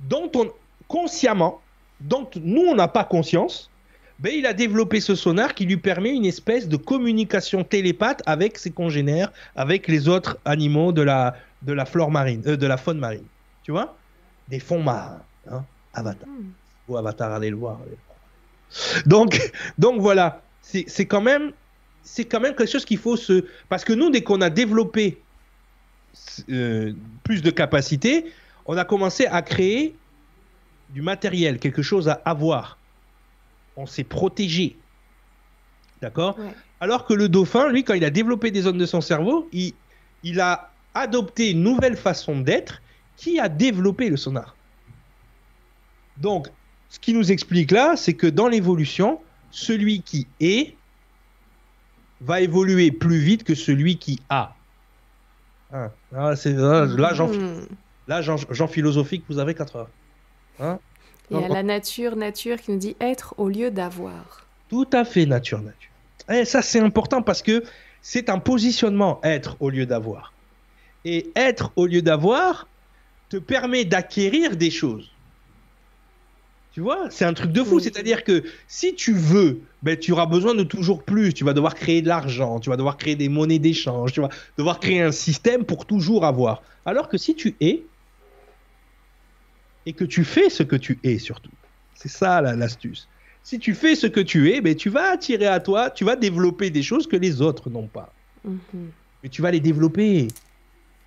dont 0.00 0.30
on, 0.34 0.50
consciemment, 0.88 1.60
dont 2.00 2.28
nous, 2.42 2.62
on 2.62 2.74
n'a 2.74 2.88
pas 2.88 3.04
conscience, 3.04 3.70
ben, 4.18 4.32
il 4.34 4.44
a 4.44 4.52
développé 4.52 5.00
ce 5.00 5.14
sonar 5.14 5.54
qui 5.54 5.64
lui 5.64 5.78
permet 5.78 6.14
une 6.14 6.26
espèce 6.26 6.68
de 6.68 6.76
communication 6.76 7.64
télépathe 7.64 8.22
avec 8.26 8.58
ses 8.58 8.70
congénères, 8.70 9.32
avec 9.56 9.88
les 9.88 10.08
autres 10.08 10.38
animaux 10.44 10.92
de 10.92 11.02
la, 11.02 11.36
de 11.62 11.72
la 11.72 11.86
flore 11.86 12.10
marine, 12.10 12.42
euh, 12.46 12.56
de 12.56 12.66
la 12.66 12.76
faune 12.76 12.98
marine. 12.98 13.24
Tu 13.62 13.70
vois? 13.70 13.96
Des 14.48 14.60
fonds 14.60 14.82
marins. 14.82 15.22
Hein 15.50 15.64
Avatar. 15.94 16.28
Hmm. 16.28 16.50
Ou 16.88 16.96
Avatar, 16.96 17.32
allez 17.32 17.50
le 17.50 17.56
voir. 17.56 17.78
allez 17.82 17.92
le 17.92 17.96
voir. 18.06 19.02
Donc, 19.06 19.52
donc 19.78 20.00
voilà, 20.00 20.42
c'est 20.62 21.06
quand 21.06 21.22
même, 21.22 21.52
c'est 22.02 22.24
quand 22.24 22.40
même 22.40 22.54
quelque 22.54 22.70
chose 22.70 22.84
qu'il 22.84 22.98
faut 22.98 23.16
se, 23.16 23.44
parce 23.68 23.84
que 23.84 23.92
nous, 23.92 24.10
dès 24.10 24.22
qu'on 24.22 24.40
a 24.40 24.50
développé 24.50 25.20
euh, 26.48 26.92
plus 27.24 27.42
de 27.42 27.50
capacités, 27.50 28.32
on 28.66 28.76
a 28.76 28.84
commencé 28.84 29.26
à 29.26 29.42
créer 29.42 29.96
du 30.90 31.02
matériel, 31.02 31.58
quelque 31.58 31.82
chose 31.82 32.08
à 32.08 32.20
avoir. 32.24 32.78
On 33.76 33.86
s'est 33.86 34.04
protégé, 34.04 34.76
d'accord? 36.00 36.38
Ouais. 36.38 36.52
Alors 36.80 37.04
que 37.04 37.14
le 37.14 37.28
dauphin, 37.28 37.68
lui, 37.68 37.84
quand 37.84 37.94
il 37.94 38.04
a 38.04 38.10
développé 38.10 38.50
des 38.50 38.62
zones 38.62 38.78
de 38.78 38.86
son 38.86 39.00
cerveau, 39.00 39.48
il, 39.52 39.74
il 40.22 40.40
a 40.40 40.72
adopté 40.94 41.50
une 41.50 41.62
nouvelle 41.62 41.96
façon 41.96 42.40
d'être 42.40 42.82
qui 43.16 43.38
a 43.38 43.48
développé 43.48 44.08
le 44.08 44.16
sonar. 44.16 44.56
Donc, 46.16 46.48
ce 46.88 46.98
qui 46.98 47.14
nous 47.14 47.30
explique 47.30 47.70
là, 47.70 47.96
c'est 47.96 48.14
que 48.14 48.26
dans 48.26 48.48
l'évolution, 48.48 49.20
celui 49.50 50.02
qui 50.02 50.26
est 50.40 50.74
va 52.20 52.40
évoluer 52.40 52.90
plus 52.90 53.18
vite 53.18 53.44
que 53.44 53.54
celui 53.54 53.96
qui 53.98 54.20
a. 54.28 54.54
Hein, 55.72 55.90
là, 56.12 56.36
c'est- 56.36 56.52
là, 56.52 57.14
j'en 57.14 57.28
Hmm. 57.28 57.66
là, 58.08 58.22
j'en- 58.22 58.36
j'en 58.50 58.66
philosophique, 58.68 59.24
vous 59.28 59.38
avez 59.38 59.54
4 59.54 59.76
heures. 59.76 59.90
Hein 60.60 60.78
Il 61.30 61.38
y 61.40 61.44
a 61.44 61.48
la 61.48 61.62
nature, 61.62 62.16
nature 62.16 62.60
qui 62.60 62.72
nous 62.72 62.78
dit 62.78 62.96
être 63.00 63.34
au 63.38 63.48
lieu 63.48 63.70
d'avoir. 63.70 64.44
Tout 64.68 64.88
à 64.92 65.04
fait 65.04 65.26
nature, 65.26 65.60
nature. 65.62 65.90
Et 66.28 66.44
ça, 66.44 66.60
c'est 66.60 66.80
important 66.80 67.22
parce 67.22 67.40
que 67.42 67.62
c'est 68.02 68.28
un 68.28 68.38
positionnement, 68.40 69.20
être 69.22 69.56
au 69.60 69.70
lieu 69.70 69.86
d'avoir. 69.86 70.32
Et 71.04 71.30
être 71.36 71.72
au 71.76 71.86
lieu 71.86 72.02
d'avoir 72.02 72.66
te 73.28 73.36
permet 73.36 73.84
d'acquérir 73.84 74.56
des 74.56 74.70
choses. 74.70 75.10
Tu 76.72 76.80
vois, 76.80 77.10
c'est 77.10 77.24
un 77.24 77.34
truc 77.34 77.50
de 77.50 77.62
fou. 77.64 77.80
C'est-à-dire 77.80 78.22
que 78.22 78.44
si 78.68 78.94
tu 78.94 79.12
veux, 79.12 79.60
ben, 79.82 79.96
tu 79.98 80.12
auras 80.12 80.26
besoin 80.26 80.54
de 80.54 80.62
toujours 80.62 81.02
plus. 81.02 81.34
Tu 81.34 81.44
vas 81.44 81.52
devoir 81.52 81.74
créer 81.74 82.00
de 82.00 82.08
l'argent, 82.08 82.60
tu 82.60 82.70
vas 82.70 82.76
devoir 82.76 82.96
créer 82.96 83.16
des 83.16 83.28
monnaies 83.28 83.58
d'échange, 83.58 84.12
tu 84.12 84.20
vas 84.20 84.28
devoir 84.56 84.78
créer 84.78 85.02
un 85.02 85.12
système 85.12 85.64
pour 85.64 85.84
toujours 85.84 86.24
avoir. 86.24 86.62
Alors 86.84 87.08
que 87.08 87.18
si 87.18 87.34
tu 87.34 87.56
es, 87.60 87.82
et 89.86 89.92
que 89.92 90.04
tu 90.04 90.24
fais 90.24 90.50
ce 90.50 90.62
que 90.62 90.76
tu 90.76 90.98
es 91.02 91.18
surtout, 91.18 91.50
c'est 91.94 92.10
ça 92.10 92.40
l'astuce. 92.40 93.08
si 93.42 93.58
tu 93.58 93.74
fais 93.74 93.96
ce 93.96 94.06
que 94.06 94.20
tu 94.20 94.52
es, 94.52 94.60
ben, 94.60 94.76
tu 94.76 94.90
vas 94.90 95.10
attirer 95.12 95.46
à 95.46 95.58
toi, 95.58 95.90
tu 95.90 96.04
vas 96.04 96.14
développer 96.14 96.70
des 96.70 96.82
choses 96.82 97.06
que 97.06 97.16
les 97.16 97.40
autres 97.40 97.70
n'ont 97.70 97.88
pas. 97.88 98.12
Mhm. 98.44 98.90
Mais 99.22 99.28
tu 99.28 99.42
vas 99.42 99.50
les 99.50 99.60
développer. 99.60 100.28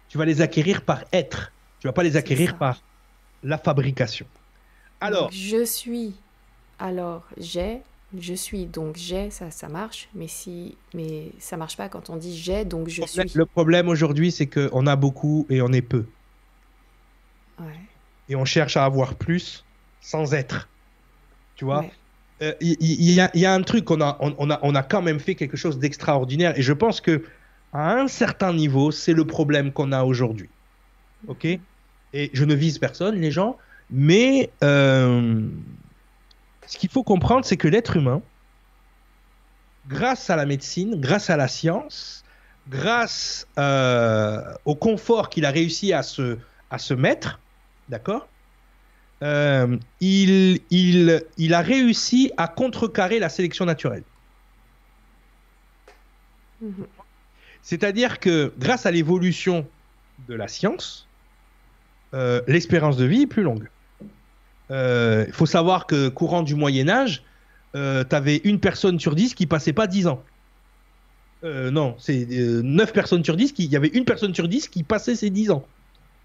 Tu 0.10 0.18
vas 0.18 0.26
les 0.26 0.42
acquérir 0.42 0.82
par 0.82 1.04
être. 1.12 1.52
Tu 1.80 1.88
vas 1.88 1.94
pas 1.94 2.04
les 2.04 2.18
acquérir 2.18 2.58
par 2.58 2.82
la 3.44 3.58
fabrication. 3.58 4.28
Alors. 5.04 5.30
je 5.32 5.64
suis. 5.66 6.16
Alors, 6.80 7.24
j'ai. 7.38 7.82
Je 8.18 8.34
suis. 8.34 8.66
Donc, 8.66 8.96
j'ai, 8.96 9.30
ça, 9.32 9.52
ça 9.52 9.68
marche. 9.68 10.10
Mais 10.14 10.28
si. 10.28 10.78
Mais 10.94 11.32
ça 11.40 11.58
marche 11.58 11.78
pas 11.78 11.90
quand 11.90 12.10
on 12.10 12.18
dit 12.18 12.38
j'ai, 12.38 12.66
donc 12.66 12.88
je 12.90 13.04
suis. 13.04 13.32
Le 13.34 13.46
problème 13.46 13.90
aujourd'hui, 13.90 14.32
c'est 14.32 14.48
qu'on 14.48 14.88
a 14.88 14.96
beaucoup 14.96 15.46
et 15.50 15.62
on 15.62 15.72
est 15.72 15.82
peu. 15.82 16.06
Ouais. 17.60 17.80
Et 18.30 18.36
on 18.36 18.46
cherche 18.46 18.78
à 18.78 18.86
avoir 18.86 19.16
plus 19.16 19.66
sans 20.02 20.34
être. 20.34 20.70
Tu 21.56 21.66
vois? 21.66 21.86
Il 22.60 22.76
y, 22.82 23.14
y, 23.14 23.46
a 23.46 23.54
un 23.54 23.62
truc, 23.62 23.90
on 23.90 24.02
a, 24.02 24.18
on, 24.20 24.50
a, 24.50 24.60
on 24.64 24.76
a 24.76 24.84
quand 24.84 25.02
même 25.02 25.20
fait 25.20 25.36
quelque 25.36 25.56
chose 25.56 25.80
d'extraordinaire. 25.80 26.58
Et 26.58 26.62
je 26.62 26.74
pense 26.74 27.00
que 27.00 27.24
à 27.72 27.96
un 27.96 28.08
certain 28.08 28.54
niveau, 28.54 28.92
c'est 28.92 29.14
le 29.14 29.26
problème 29.26 29.72
qu'on 29.72 29.92
a 29.92 30.04
aujourd'hui. 30.04 30.50
Ok? 31.28 31.46
Et 31.46 32.30
je 32.34 32.46
ne 32.46 32.54
vise 32.54 32.80
personne, 32.80 33.16
les 33.16 33.32
gens, 33.32 33.58
mais 33.90 34.50
euh, 34.64 35.48
ce 36.68 36.78
qu'il 36.78 36.90
faut 36.90 37.04
comprendre, 37.04 37.46
c'est 37.46 37.58
que 37.58 37.68
l'être 37.68 37.98
humain, 37.98 38.22
grâce 39.88 40.30
à 40.30 40.36
la 40.36 40.46
médecine, 40.46 41.00
grâce 41.00 41.30
à 41.30 41.38
la 41.38 41.48
science, 41.48 42.24
grâce 42.70 43.48
euh, 43.58 44.42
au 44.66 44.76
confort 44.76 45.30
qu'il 45.30 45.46
a 45.46 45.52
réussi 45.52 45.94
à 45.94 46.04
se, 46.04 46.38
à 46.70 46.78
se 46.78 46.94
mettre, 46.94 47.40
d'accord 47.90 48.28
euh, 49.22 49.78
il, 50.02 50.60
il, 50.70 51.24
il 51.38 51.54
a 51.54 51.62
réussi 51.62 52.32
à 52.36 52.48
contrecarrer 52.48 53.20
la 53.20 53.30
sélection 53.30 53.66
naturelle. 53.66 54.04
Mhm. 56.62 56.88
C'est-à-dire 57.62 58.20
que 58.20 58.54
grâce 58.58 58.86
à 58.86 58.92
l'évolution 58.92 59.66
de 60.28 60.34
la 60.34 60.50
science, 60.50 61.08
euh, 62.14 62.42
l'espérance 62.48 62.98
de 62.98 63.06
vie 63.06 63.22
est 63.22 63.28
plus 63.28 63.44
longue. 63.44 63.70
Il 64.70 64.76
euh, 64.76 65.32
faut 65.32 65.46
savoir 65.46 65.86
que 65.86 66.10
courant 66.10 66.44
du 66.44 66.56
Moyen 66.56 66.90
Âge, 66.90 67.24
euh, 67.76 68.04
tu 68.08 68.16
avais 68.16 68.38
une 68.44 68.60
personne 68.60 69.00
sur 69.00 69.16
dix 69.16 69.34
qui 69.34 69.46
passait 69.46 69.74
pas 69.74 69.88
dix 69.88 70.08
ans. 70.08 70.24
non, 71.44 71.96
c'est 72.00 72.26
neuf 72.30 72.94
personnes 72.94 73.24
sur 73.24 73.36
dix, 73.36 73.54
il 73.58 73.72
y 73.72 73.76
avait 73.76 73.90
une 73.90 74.06
personne 74.06 74.34
sur 74.34 74.48
dix 74.48 74.68
qui 74.68 74.84
passait 74.84 75.16
ses 75.16 75.30
dix 75.30 75.52
ans. 75.52 75.66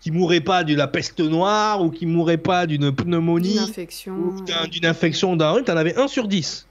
Qui 0.00 0.12
mourait 0.12 0.40
pas 0.40 0.62
de 0.62 0.76
la 0.76 0.86
peste 0.86 1.18
noire 1.18 1.82
ou 1.82 1.90
qui 1.90 2.06
mourait 2.06 2.36
pas 2.36 2.66
d'une 2.66 2.94
pneumonie. 2.94 3.54
D'une 3.54 3.62
infection. 3.62 4.36
D'une 4.70 4.86
infection 4.86 5.34
d'un 5.34 5.50
rhume, 5.50 5.64
tu 5.64 5.72
en 5.72 5.76
avais 5.76 5.96
un 5.96 6.06
sur 6.06 6.28
dix. 6.28 6.68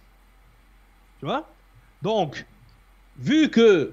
Tu 1.20 1.26
vois? 1.26 1.50
Donc, 2.02 2.46
vu 3.20 3.50
que 3.50 3.92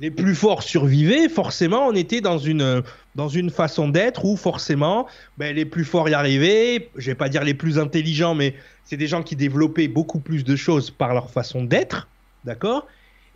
les 0.00 0.10
plus 0.10 0.34
forts 0.34 0.62
survivaient, 0.62 1.28
forcément, 1.28 1.86
on 1.86 1.94
était 1.94 2.20
dans 2.20 2.38
une, 2.38 2.82
dans 3.14 3.28
une 3.28 3.50
façon 3.50 3.88
d'être 3.88 4.24
où 4.24 4.36
forcément, 4.36 5.06
ben, 5.36 5.54
les 5.54 5.64
plus 5.64 5.84
forts 5.84 6.08
y 6.08 6.14
arrivaient. 6.14 6.90
Je 6.96 7.10
vais 7.10 7.14
pas 7.14 7.28
dire 7.28 7.44
les 7.44 7.54
plus 7.54 7.78
intelligents, 7.78 8.34
mais 8.34 8.54
c'est 8.84 8.96
des 8.96 9.06
gens 9.06 9.22
qui 9.22 9.36
développaient 9.36 9.88
beaucoup 9.88 10.18
plus 10.18 10.44
de 10.44 10.56
choses 10.56 10.90
par 10.90 11.12
leur 11.12 11.30
façon 11.30 11.64
d'être, 11.64 12.08
d'accord? 12.44 12.86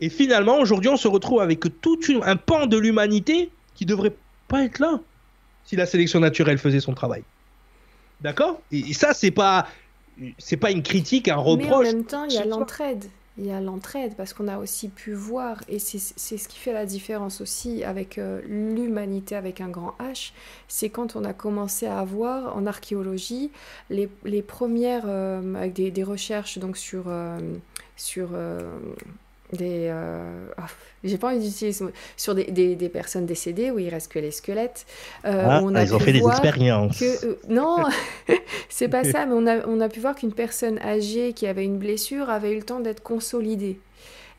Et 0.01 0.09
finalement, 0.09 0.59
aujourd'hui, 0.59 0.91
on 0.91 0.97
se 0.97 1.09
retrouve 1.09 1.41
avec 1.41 1.61
tout 1.81 1.99
un 2.23 2.37
pan 2.37 2.67
de 2.67 2.77
l'humanité 2.77 3.51
qui 3.75 3.87
devrait 3.87 4.15
pas 4.49 4.65
être 4.65 4.79
là 4.79 5.01
si 5.65 5.77
la 5.77 5.87
sélection 5.87 6.21
naturelle 6.21 6.59
faisait 6.59 6.81
son 6.81 6.95
travail. 6.95 7.23
D'accord? 8.21 8.61
Et, 8.73 8.95
ça, 8.95 9.13
c'est 9.13 9.31
pas 9.31 9.67
c'est 10.39 10.57
pas 10.57 10.71
une 10.71 10.83
critique, 10.83 11.29
un 11.29 11.37
reproche. 11.37 11.87
Mais 11.87 11.91
en 11.91 11.97
même 11.97 12.05
temps, 12.05 12.25
il 12.25 12.35
y 12.35 12.39
a 12.39 12.47
l'entraide 12.47 13.05
il 13.39 13.47
y 13.47 13.51
a 13.51 13.61
l'entraide 13.61 14.15
parce 14.17 14.33
qu'on 14.33 14.49
a 14.49 14.59
aussi 14.59 14.89
pu 14.89 15.13
voir, 15.13 15.63
et 15.69 15.79
c'est 15.79 15.99
ce 15.99 16.49
qui 16.49 16.59
fait 16.59 16.73
la 16.73 16.87
différence 16.87 17.41
aussi 17.41 17.85
avec 17.85 18.19
euh, 18.19 18.41
l'humanité 18.47 19.37
avec 19.37 19.61
un 19.61 19.69
grand 19.69 19.95
H, 20.01 20.33
c'est 20.69 20.89
quand 20.89 21.17
on 21.17 21.25
a 21.25 21.33
commencé 21.33 21.87
à 21.87 21.99
avoir 21.99 22.57
en 22.57 22.67
archéologie 22.67 23.51
les, 23.91 24.09
les 24.25 24.43
premières, 24.43 25.05
euh, 25.07 25.55
avec 25.55 25.75
des, 25.75 25.91
des, 25.91 26.03
recherches 26.03 26.59
donc 26.59 26.77
sur, 26.77 27.05
euh, 27.09 27.39
sur 27.97 28.31
des 29.53 29.89
euh, 29.91 30.49
ah, 30.57 30.67
j'ai 31.05 31.19
pas 31.19 31.29
envie 31.29 31.39
d'utiliser 31.39 31.85
sur 32.17 32.35
des, 32.35 32.45
des, 32.45 32.75
des, 32.75 32.89
personnes 32.89 33.27
décédées 33.27 33.71
où 33.71 33.79
il 33.79 33.89
reste 33.89 34.11
que 34.11 34.19
les 34.19 34.31
squelettes. 34.33 34.87
Euh, 35.25 35.45
ah, 35.49 35.61
on 35.63 35.75
a 35.75 35.85
ils 35.85 35.95
ont 35.95 35.99
fait 35.99 36.13
des 36.13 36.27
expériences. 36.27 36.99
que, 36.99 37.27
euh, 37.27 37.39
non 37.49 37.77
c'est 38.69 38.89
pas 38.89 39.05
ça 39.05 39.27
mais 39.27 39.35
on 39.35 39.47
a, 39.47 39.67
on 39.67 39.81
a 39.81 39.89
pu 39.89 40.01
voir 40.01 40.15
qu'une 40.15 40.33
personne 40.33 40.79
âgée 40.81 41.33
qui 41.33 41.47
avait 41.47 41.65
une 41.65 41.79
blessure 41.79 42.29
avait 42.31 42.53
eu 42.53 42.57
le 42.57 42.63
temps 42.63 42.81
d'être 42.81 43.03
consolidée. 43.03 43.79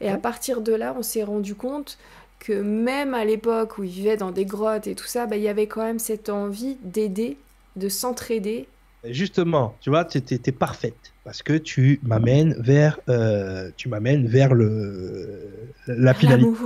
Et 0.01 0.09
à 0.09 0.17
partir 0.17 0.61
de 0.61 0.73
là 0.73 0.93
on 0.97 1.03
s'est 1.03 1.23
rendu 1.23 1.55
compte 1.55 1.97
que 2.39 2.53
même 2.53 3.13
à 3.13 3.25
l'époque 3.25 3.77
où 3.77 3.83
ils 3.83 3.89
vivaient 3.89 4.17
dans 4.17 4.31
des 4.31 4.45
grottes 4.45 4.87
et 4.87 4.95
tout 4.95 5.07
ça 5.07 5.25
bah, 5.25 5.37
il 5.37 5.43
y 5.43 5.47
avait 5.47 5.67
quand 5.67 5.83
même 5.83 5.99
cette 5.99 6.29
envie 6.29 6.77
d'aider 6.83 7.37
de 7.77 7.89
s'entraider. 7.89 8.67
Justement 9.05 9.75
tu 9.79 9.89
vois 9.89 10.03
tu 10.03 10.17
étais 10.17 10.51
parfaite 10.51 11.13
parce 11.27 11.43
que 11.43 11.57
tu 11.57 11.99
m'amènes 12.03 12.55
vers, 12.57 13.01
euh, 13.09 13.69
tu 13.75 13.89
m'amènes 13.89 14.27
vers 14.27 14.53
le 14.53 15.73
la 15.85 16.13
finalité. 16.13 16.57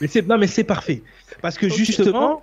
Mais 0.00 0.06
c'est 0.06 0.26
non, 0.26 0.38
mais 0.38 0.46
c'est 0.46 0.64
parfait 0.64 1.02
parce 1.42 1.58
que 1.58 1.68
justement, 1.68 2.42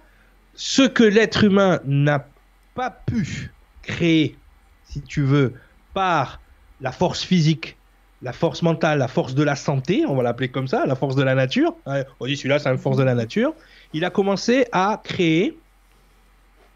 ce 0.54 0.84
que 0.84 1.04
l'être 1.04 1.44
humain 1.44 1.80
n'a 1.86 2.28
pas 2.76 2.92
pu 2.92 3.52
créer, 3.82 4.38
si 4.84 5.02
tu 5.02 5.24
veux, 5.24 5.56
par 5.96 6.40
la 6.82 6.92
force 6.92 7.24
physique, 7.24 7.78
la 8.22 8.32
force 8.32 8.62
mentale, 8.62 9.00
la 9.00 9.08
force 9.08 9.34
de 9.34 9.42
la 9.42 9.56
santé, 9.56 10.06
on 10.08 10.16
va 10.16 10.22
l'appeler 10.22 10.50
comme 10.50 10.68
ça, 10.68 10.86
la 10.86 10.96
force 10.96 11.16
de 11.16 11.24
la 11.24 11.34
nature. 11.34 11.76
On 12.20 12.28
dit 12.28 12.38
celui-là, 12.38 12.60
c'est 12.60 12.70
une 12.70 12.78
force 12.78 12.98
de 12.98 13.04
la 13.04 13.16
nature. 13.16 13.56
Il 13.94 14.06
a 14.06 14.12
commencé 14.12 14.68
à 14.72 15.02
créer 15.04 15.58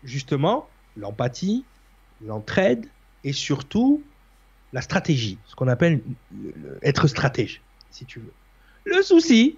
justement 0.04 0.68
l'empathie, 0.96 1.64
l'entraide 2.26 2.88
et 3.24 3.34
surtout 3.34 4.02
la 4.74 4.82
stratégie, 4.82 5.38
ce 5.46 5.56
qu'on 5.56 5.68
appelle 5.68 6.02
être 6.84 7.08
stratège, 7.08 7.62
si 7.92 8.06
tu 8.06 8.20
veux. 8.20 8.34
Le 8.86 9.02
souci, 9.02 9.58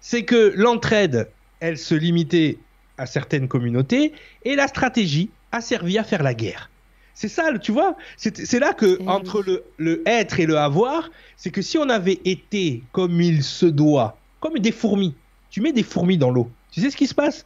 c'est 0.00 0.24
que 0.24 0.52
l'entraide, 0.56 1.28
elle 1.60 1.78
se 1.78 1.94
limitait 1.94 2.58
à 2.98 3.06
certaines 3.06 3.48
communautés 3.48 4.12
et 4.44 4.56
la 4.56 4.68
stratégie 4.68 5.30
a 5.52 5.60
servi 5.60 5.98
à 5.98 6.04
faire 6.04 6.22
la 6.22 6.34
guerre. 6.34 6.70
C'est 7.14 7.28
ça, 7.28 7.58
tu 7.58 7.72
vois, 7.72 7.96
c'est 8.16 8.60
là 8.60 8.72
que 8.72 8.98
entre 9.06 9.42
le, 9.42 9.64
le, 9.76 10.02
être 10.06 10.40
et 10.40 10.46
le 10.46 10.56
avoir, 10.56 11.10
c'est 11.36 11.50
que 11.50 11.60
si 11.60 11.76
on 11.76 11.88
avait 11.90 12.20
été 12.24 12.82
comme 12.92 13.20
il 13.20 13.42
se 13.42 13.66
doit, 13.66 14.16
comme 14.40 14.58
des 14.58 14.72
fourmis, 14.72 15.14
tu 15.50 15.60
mets 15.60 15.72
des 15.72 15.82
fourmis 15.82 16.16
dans 16.16 16.30
l'eau, 16.30 16.50
tu 16.70 16.80
sais 16.80 16.90
ce 16.90 16.96
qui 16.96 17.06
se 17.06 17.14
passe? 17.14 17.44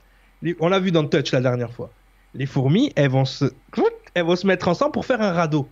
On 0.61 0.69
l'a 0.69 0.79
vu 0.79 0.93
dans 0.93 1.05
Touch 1.07 1.33
la 1.33 1.41
dernière 1.41 1.73
fois. 1.73 1.91
Les 2.35 2.47
fourmis, 2.47 2.93
elles 2.97 3.11
vont 3.11 3.25
se, 3.25 3.47
elles 4.15 4.25
vont 4.25 4.37
se 4.37 4.47
mettre 4.47 4.69
ensemble 4.69 4.93
pour 4.93 5.07
faire 5.07 5.23
un 5.23 5.33
radeau. 5.33 5.69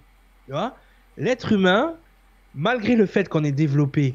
Tu 0.47 0.53
vois? 0.53 0.77
L'être 1.17 1.53
humain, 1.53 1.95
malgré 2.55 2.97
le 2.97 3.07
fait 3.07 3.29
qu'on 3.29 3.45
ait 3.45 3.53
développé 3.53 4.15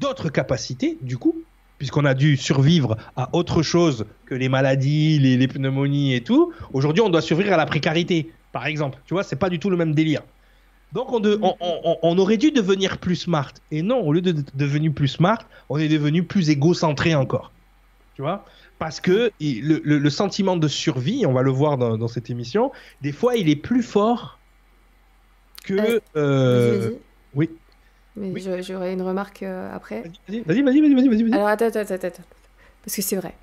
d'autres 0.00 0.28
capacités, 0.28 0.98
du 1.02 1.18
coup, 1.18 1.34
puisqu'on 1.78 2.04
a 2.04 2.14
dû 2.14 2.36
survivre 2.36 2.96
à 3.16 3.34
autre 3.34 3.62
chose 3.62 4.06
que 4.26 4.34
les 4.34 4.48
maladies, 4.48 5.18
les, 5.18 5.48
pneumonies 5.48 6.14
et 6.14 6.22
tout, 6.22 6.52
aujourd'hui 6.72 7.02
on 7.02 7.10
doit 7.10 7.22
survivre 7.22 7.52
à 7.52 7.56
la 7.56 7.66
précarité, 7.66 8.30
par 8.52 8.66
exemple. 8.66 8.98
Tu 9.06 9.14
vois, 9.14 9.22
c'est 9.22 9.36
pas 9.36 9.50
du 9.50 9.58
tout 9.58 9.70
le 9.70 9.76
même 9.76 9.94
délire. 9.94 10.22
Donc 10.92 11.08
on, 11.10 12.18
aurait 12.18 12.36
dû 12.36 12.52
devenir 12.52 12.98
plus 12.98 13.16
smart. 13.16 13.52
Et 13.72 13.82
non, 13.82 14.00
au 14.00 14.12
lieu 14.12 14.20
de, 14.20 14.44
devenir 14.54 14.92
plus 14.92 15.08
smart, 15.08 15.40
on 15.68 15.78
est 15.78 15.88
devenu 15.88 16.22
plus 16.22 16.50
égocentré 16.50 17.16
encore. 17.16 17.50
Tu 18.14 18.22
vois? 18.22 18.44
Parce 18.78 19.00
que 19.00 19.32
le, 19.40 20.10
sentiment 20.10 20.56
de 20.56 20.68
survie, 20.68 21.26
on 21.26 21.32
va 21.32 21.42
le 21.42 21.50
voir 21.50 21.78
dans 21.78 22.08
cette 22.08 22.30
émission, 22.30 22.70
des 23.02 23.10
fois 23.10 23.34
il 23.36 23.48
est 23.48 23.56
plus 23.56 23.82
fort 23.82 24.38
que. 25.64 26.00
Euh, 26.16 26.92
oui. 27.34 27.50
Mais 28.16 28.40
j'aurais 28.62 28.92
une 28.92 29.02
remarque 29.02 29.42
euh, 29.42 29.74
après. 29.74 30.02
Vas-y, 30.28 30.42
vas-y, 30.42 30.62
vas-y, 30.62 30.80
vas-y, 30.80 31.08
vas-y. 31.08 31.32
Alors 31.32 31.48
attends, 31.48 31.66
attends, 31.66 31.94
attends, 31.94 32.22
Parce 32.84 32.94
que 32.94 33.02
c'est 33.02 33.16
vrai. 33.16 33.34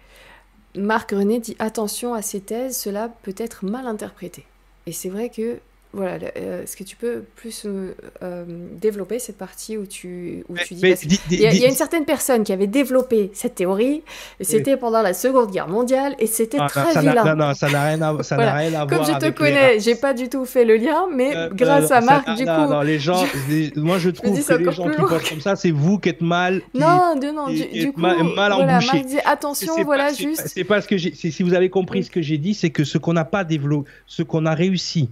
Marc 0.76 1.12
René 1.12 1.40
dit 1.40 1.58
attention 1.60 2.14
à 2.14 2.22
ces 2.22 2.40
thèses, 2.40 2.78
cela 2.78 3.10
peut 3.24 3.36
être 3.38 3.66
mal 3.66 3.86
interprété. 3.86 4.46
Et 4.86 4.94
c'est 4.94 5.10
vrai 5.10 5.30
que 5.30 5.60
voilà, 5.94 6.18
euh, 6.38 6.64
est-ce 6.64 6.78
que 6.78 6.84
tu 6.86 6.96
peux 6.96 7.24
plus 7.36 7.64
euh, 7.66 7.94
euh, 8.24 8.46
développer 8.82 9.20
cette 9.20 9.38
partie 9.38 9.78
où 9.78 9.86
tu, 9.86 10.44
où 10.48 10.54
Mais- 10.54 10.64
tu 10.64 10.74
dis... 10.76 10.82
mais 10.82 10.90
parce 10.92 11.02
que 11.02 11.08
dis- 11.08 11.20
Il 11.32 11.42
y, 11.42 11.46
a, 11.46 11.50
dis- 11.50 11.58
il 11.58 11.62
y 11.64 11.66
a 11.66 11.70
une 11.70 11.76
certaine 11.76 12.06
personne 12.06 12.44
qui 12.44 12.54
avait 12.54 12.68
développé 12.68 13.30
cette 13.34 13.56
théorie, 13.56 14.02
c'était 14.40 14.78
pendant 14.78 15.02
la 15.02 15.14
Seconde 15.14 15.52
Guerre 15.52 15.68
mondiale, 15.68 16.16
et 16.20 16.28
c'était 16.28 16.58
Ah, 16.60 16.64
non, 16.64 16.68
très 16.70 16.94
n'a- 16.94 17.02
vilain. 17.02 17.24
non, 17.36 17.48
non, 17.48 17.54
ça 17.54 17.70
n'a 17.70 17.84
rien 17.84 18.02
à, 18.02 18.24
ça 18.24 18.38
n'a 18.38 18.44
Voilà. 18.44 18.54
rien 18.58 18.74
à 18.82 18.86
Comme 18.86 18.98
voir 19.00 19.04
je 19.06 19.12
te 19.12 19.26
avec 19.26 19.40
les 19.40 19.46
connais, 19.46 19.80
j'ai 19.80 19.96
pas 19.96 20.14
du 20.14 20.30
tout 20.30 20.46
fait 20.46 20.64
le 20.64 20.78
lien, 20.78 21.08
mais 21.14 21.36
Euh, 21.36 21.50
grâce 21.52 21.92
à 21.92 22.00
Marc, 22.02 22.26
n'a- 22.28 22.36
du 22.36 22.46
non, 22.46 22.56
coup... 22.68 22.72
non, 22.74 22.82
les 22.82 23.00
gens, 23.00 23.24
les- 23.50 23.74
moi 23.76 23.98
je 24.00 24.10
trouve 24.12 24.32
que 24.32 24.54
les 24.54 24.72
gens 24.72 24.90
qui 24.90 24.98
pensent 25.02 25.30
comme 25.30 25.42
ça, 25.42 25.56
c'est 25.58 25.72
vous 25.72 26.00
qui 26.00 26.08
êtes 26.10 26.22
mal. 26.22 26.62
qui- 26.74 26.80
Non, 26.80 27.16
de- 27.20 27.32
non, 27.36 27.48
qui- 27.48 27.68
du, 27.68 27.80
du 27.88 27.92
coup, 27.92 28.00
mal- 28.00 28.18
mal 28.24 28.54
voilà, 28.54 28.76
embouché. 28.78 28.94
Marc 28.98 29.06
dit 29.08 29.18
attention, 29.26 29.74
voilà, 29.84 30.14
juste... 30.14 30.44
C'est 30.48 30.64
pas 30.64 30.80
ce 30.82 30.88
que 30.88 30.98
Si 30.98 31.44
vous 31.44 31.54
avez 31.54 31.70
compris 31.70 32.04
ce 32.06 32.10
que 32.12 32.22
j'ai 32.22 32.38
dit, 32.38 32.54
c'est 32.54 32.70
que 32.70 32.84
ce 32.86 32.98
qu'on 32.98 33.14
n'a 33.14 33.26
pas 33.26 33.44
développé, 33.44 33.90
ce 34.08 34.24
qu'on 34.24 34.46
a 34.46 34.54
réussi 34.56 35.10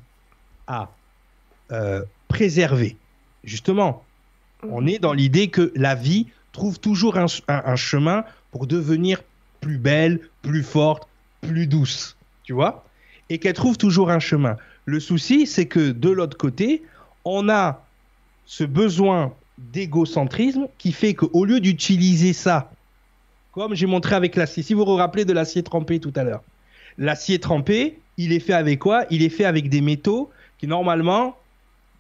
à 0.70 0.90
euh, 1.74 2.04
préserver, 2.30 2.96
justement, 3.44 4.04
on 4.64 4.88
est 4.88 5.00
dans 5.00 5.14
l'idée 5.14 5.50
que 5.50 5.74
la 5.76 5.96
vie 5.96 6.28
trouve 6.54 6.80
toujours 6.80 7.18
un, 7.18 7.76
chemin 7.76 8.24
pour 8.52 8.68
devenir 8.68 9.22
plus 9.62 9.78
belle, 9.78 10.22
plus 10.42 10.64
forte, 10.64 11.08
plus 11.42 11.68
douce, 11.68 12.16
tu 12.44 12.54
vois, 12.54 12.86
et 13.30 13.40
qu'elle 13.40 13.54
trouve 13.54 13.78
toujours 13.78 14.12
un 14.12 14.20
chemin. 14.20 14.58
Le 14.86 15.00
souci, 15.00 15.48
c'est 15.48 15.66
que 15.66 15.92
de 15.92 16.10
l'autre 16.10 16.38
côté, 16.38 16.84
on 17.26 17.50
a 17.50 17.86
ce 18.46 18.64
besoin 18.64 19.34
d'égocentrisme 19.58 20.68
qui 20.78 20.92
fait 20.92 21.14
qu'au 21.14 21.46
lieu 21.46 21.60
d'utiliser 21.60 22.34
ça, 22.34 22.72
comme 23.52 23.76
j'ai 23.76 23.88
montré 23.88 24.16
avec 24.16 24.36
l'acier, 24.36 24.64
si 24.64 24.74
vous 24.74 24.86
vous 24.86 24.96
rappelez 24.96 25.26
de 25.26 25.34
l'acier 25.34 25.64
trempé 25.64 26.00
tout 26.00 26.14
à 26.16 26.24
l'heure, 26.24 26.44
l'acier 26.98 27.40
trempé, 27.40 28.00
il 28.18 28.34
est 28.34 28.40
fait 28.40 28.54
avec 28.54 28.80
quoi? 28.80 29.06
Il 29.10 29.24
est 29.24 29.30
fait 29.30 29.46
avec 29.46 29.70
des 29.70 29.82
métaux 29.82 30.30
qui 30.60 30.68
normalement, 30.68 31.36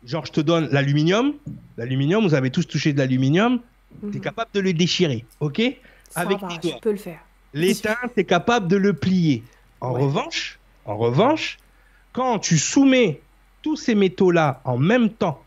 genre 0.05 0.25
je 0.25 0.31
te 0.31 0.41
donne 0.41 0.67
l'aluminium, 0.71 1.33
l'aluminium, 1.77 2.23
vous 2.23 2.35
avez 2.35 2.51
tous 2.51 2.67
touché 2.67 2.93
de 2.93 2.99
l'aluminium, 2.99 3.59
tu 4.01 4.07
es 4.07 4.11
Mhm. 4.17 4.21
capable 4.21 4.51
de 4.53 4.59
le 4.59 4.73
déchirer, 4.73 5.25
ok 5.39 5.61
Ça 6.09 6.21
avec 6.21 6.39
va, 6.39 6.47
tes 6.49 6.55
je 6.55 6.59
doigts. 6.61 6.79
peux 6.81 6.91
le 6.91 6.97
faire. 6.97 7.19
L'étain, 7.53 7.95
tu 8.13 8.19
es 8.21 8.25
capable 8.25 8.67
de 8.67 8.75
le 8.77 8.93
plier. 8.93 9.43
En 9.81 9.93
Ouais. 9.93 10.03
revanche, 10.03 10.59
en 10.85 10.97
revanche, 10.97 11.57
quand 12.11 12.37
tu 12.39 12.57
soumets 12.59 13.21
tous 13.61 13.75
ces 13.77 13.95
métaux-là 13.95 14.61
en 14.65 14.77
même 14.77 15.09
temps 15.09 15.41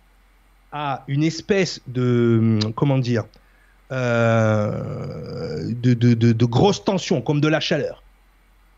à 0.72 1.04
une 1.06 1.22
espèce 1.22 1.80
de, 1.86 2.38
hum, 2.64 2.72
comment 2.74 2.98
dire, 2.98 3.24
euh, 4.32 5.72
de, 5.74 5.94
de, 5.94 6.14
de, 6.14 6.32
de 6.32 6.44
grosse 6.44 6.84
tension, 6.84 7.20
comme 7.20 7.40
de 7.40 7.48
la 7.48 7.60
chaleur, 7.60 8.02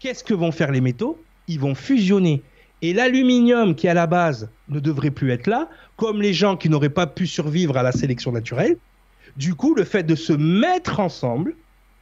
qu'est-ce 0.00 0.24
que 0.24 0.34
vont 0.34 0.52
faire 0.52 0.70
les 0.72 0.80
métaux? 0.80 1.22
Ils 1.46 1.60
vont 1.60 1.74
fusionner. 1.74 2.42
Et 2.84 2.92
l'aluminium 2.92 3.74
qui 3.74 3.88
à 3.88 3.94
la 3.94 4.06
base 4.06 4.50
ne 4.68 4.78
devrait 4.78 5.10
plus 5.10 5.30
être 5.32 5.46
là, 5.46 5.70
comme 5.96 6.20
les 6.20 6.34
gens 6.34 6.54
qui 6.54 6.68
n'auraient 6.68 6.90
pas 6.90 7.06
pu 7.06 7.26
survivre 7.26 7.78
à 7.78 7.82
la 7.82 7.92
sélection 7.92 8.30
naturelle, 8.30 8.76
du 9.38 9.54
coup, 9.54 9.74
le 9.74 9.84
fait 9.84 10.02
de 10.02 10.14
se 10.14 10.34
mettre 10.34 11.00
ensemble, 11.00 11.54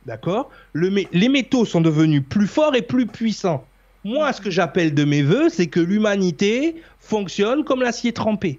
D'accord 0.06 0.50
Le 0.72 0.90
mé- 0.90 1.06
Les 1.12 1.28
métaux 1.28 1.64
sont 1.64 1.80
devenus 1.80 2.24
plus 2.28 2.48
forts 2.48 2.74
et 2.74 2.82
plus 2.82 3.06
puissants. 3.06 3.64
Moi, 4.02 4.32
ce 4.32 4.40
que 4.40 4.50
j'appelle 4.50 4.92
de 4.92 5.04
mes 5.04 5.22
voeux, 5.22 5.48
c'est 5.48 5.68
que 5.68 5.78
l'humanité 5.78 6.82
fonctionne 6.98 7.62
comme 7.62 7.82
l'acier 7.82 8.12
trempé. 8.12 8.58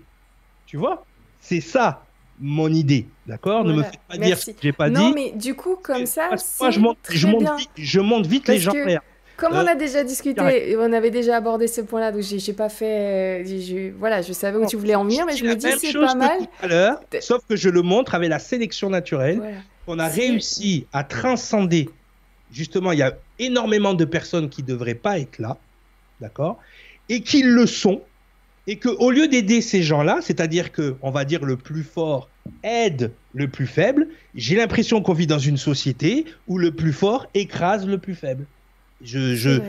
Tu 0.65 0.77
vois? 0.77 1.05
C'est 1.41 1.59
ça 1.59 2.05
mon 2.39 2.69
idée. 2.73 3.05
D'accord? 3.27 3.65
Ne 3.65 3.73
me 3.73 3.83
faites 3.83 3.99
pas 4.07 4.17
dire 4.17 4.37
ce 4.37 4.51
que 4.51 4.57
j'ai 4.63 4.71
pas 4.71 4.89
non, 4.89 5.09
dit. 5.09 5.13
mais 5.13 5.31
du 5.35 5.53
coup, 5.55 5.75
comme 5.83 6.05
ça, 6.05 6.29
moi, 6.61 6.71
je 6.71 6.79
monte, 6.79 6.97
je 7.09 7.27
vite, 7.27 7.69
je 7.75 7.99
monte 7.99 8.25
vite 8.25 8.47
les 8.47 8.59
gens 8.59 8.71
que-. 8.71 8.97
Comme 9.37 9.53
Euh, 9.53 9.63
on 9.63 9.67
a 9.67 9.75
déjà 9.75 10.03
discuté, 10.03 10.71
et 10.71 10.77
on 10.77 10.93
avait 10.93 11.09
déjà 11.09 11.37
abordé 11.37 11.67
ce 11.67 11.81
point-là, 11.81 12.11
donc 12.11 12.21
j'ai 12.21 12.53
pas 12.53 12.69
fait. 12.69 13.41
euh, 13.41 13.43
j'ai- 13.45 13.89
voilà, 13.97 14.21
je 14.21 14.31
savais 14.31 14.57
où 14.57 14.65
tu 14.67 14.75
voulais 14.75 14.95
en 14.95 15.03
venir, 15.03 15.25
mais 15.25 15.35
je 15.35 15.43
me 15.45 15.55
dis 15.55 15.67
c'est 15.79 15.91
pas 15.93 16.13
que 16.13 16.17
mal. 16.17 16.37
tout 16.39 16.47
à 16.61 16.67
l'heure, 16.67 16.99
sauf 17.19 17.41
que 17.49 17.55
je 17.55 17.69
le 17.69 17.81
montre 17.81 18.13
avec 18.15 18.29
la 18.29 18.39
sélection 18.39 18.89
naturelle. 18.89 19.37
Voilà. 19.37 19.57
On 19.87 19.99
a 19.99 20.07
réussi 20.07 20.85
à 20.93 21.03
transcender. 21.03 21.89
Justement, 22.51 22.91
il 22.91 22.99
y 22.99 23.03
a 23.03 23.17
énormément 23.39 23.95
de 23.95 24.05
personnes 24.05 24.49
qui 24.49 24.61
ne 24.61 24.67
devraient 24.67 24.93
pas 24.93 25.17
être 25.19 25.39
là, 25.39 25.57
d'accord 26.21 26.59
Et 27.09 27.21
qui 27.21 27.41
le 27.43 27.65
sont. 27.65 28.01
Et 28.67 28.77
qu'au 28.77 29.11
lieu 29.11 29.27
d'aider 29.27 29.59
ces 29.59 29.81
gens-là, 29.83 30.19
c'est-à-dire 30.21 30.71
que, 30.71 30.95
on 31.01 31.11
va 31.11 31.25
dire, 31.25 31.43
le 31.43 31.57
plus 31.57 31.83
fort 31.83 32.29
aide 32.63 33.11
le 33.33 33.49
plus 33.49 33.67
faible, 33.67 34.07
j'ai 34.35 34.55
l'impression 34.55 35.01
qu'on 35.01 35.11
vit 35.13 35.27
dans 35.27 35.39
une 35.39 35.57
société 35.57 36.25
où 36.47 36.57
le 36.57 36.71
plus 36.71 36.93
fort 36.93 37.25
écrase 37.33 37.85
le 37.85 37.97
plus 37.97 38.15
faible. 38.15 38.45
Je, 39.03 39.35
je, 39.35 39.61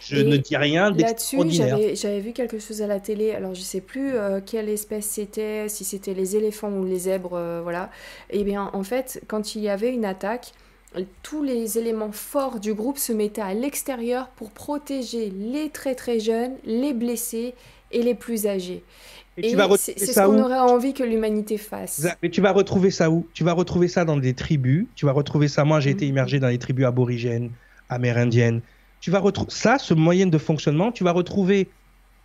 je 0.00 0.16
ne 0.16 0.36
dis 0.36 0.56
rien 0.56 0.90
Là-dessus, 0.90 1.42
d'extraordinaire. 1.42 1.78
j'avais 1.78 1.96
j'avais 1.96 2.20
vu 2.20 2.32
quelque 2.32 2.58
chose 2.58 2.82
à 2.82 2.86
la 2.86 3.00
télé. 3.00 3.32
Alors, 3.32 3.54
je 3.54 3.62
sais 3.62 3.80
plus 3.80 4.14
euh, 4.14 4.40
quelle 4.44 4.68
espèce 4.68 5.06
c'était, 5.06 5.68
si 5.68 5.84
c'était 5.84 6.14
les 6.14 6.36
éléphants 6.36 6.70
ou 6.70 6.84
les 6.84 6.98
zèbres, 7.00 7.34
euh, 7.34 7.60
voilà. 7.62 7.90
Et 8.30 8.44
bien, 8.44 8.70
en 8.72 8.82
fait, 8.84 9.22
quand 9.26 9.54
il 9.54 9.62
y 9.62 9.68
avait 9.68 9.92
une 9.92 10.04
attaque, 10.04 10.52
tous 11.22 11.42
les 11.42 11.78
éléments 11.78 12.12
forts 12.12 12.60
du 12.60 12.74
groupe 12.74 12.98
se 12.98 13.12
mettaient 13.12 13.40
à 13.42 13.54
l'extérieur 13.54 14.28
pour 14.36 14.50
protéger 14.52 15.30
les 15.30 15.70
très 15.70 15.94
très 15.96 16.20
jeunes, 16.20 16.52
les 16.64 16.92
blessés 16.92 17.54
et 17.90 18.02
les 18.02 18.14
plus 18.14 18.46
âgés. 18.46 18.84
Et 19.36 19.50
Et 19.50 19.56
c'est 19.76 19.98
ce 19.98 20.20
qu'on 20.20 20.40
aurait 20.40 20.60
envie 20.60 20.94
que 20.94 21.02
l'humanité 21.02 21.58
fasse. 21.58 22.06
Mais 22.22 22.30
tu 22.30 22.40
vas 22.40 22.52
retrouver 22.52 22.92
ça 22.92 23.10
où? 23.10 23.26
Tu 23.34 23.42
vas 23.42 23.52
retrouver 23.52 23.88
ça 23.88 24.04
dans 24.04 24.16
des 24.16 24.34
tribus. 24.34 24.86
Tu 24.94 25.06
vas 25.06 25.12
retrouver 25.12 25.48
ça. 25.48 25.64
Moi, 25.64 25.80
j'ai 25.80 25.90
été 25.90 26.04
Mhm. 26.04 26.10
immergé 26.10 26.38
dans 26.38 26.46
les 26.48 26.58
tribus 26.58 26.84
aborigènes, 26.86 27.50
amérindiennes. 27.88 28.60
Tu 29.04 29.10
vas 29.10 29.18
retrouver 29.18 29.50
ça, 29.50 29.76
ce 29.76 29.92
moyen 29.92 30.28
de 30.28 30.38
fonctionnement. 30.38 30.90
Tu 30.90 31.04
vas 31.04 31.12
retrouver 31.12 31.68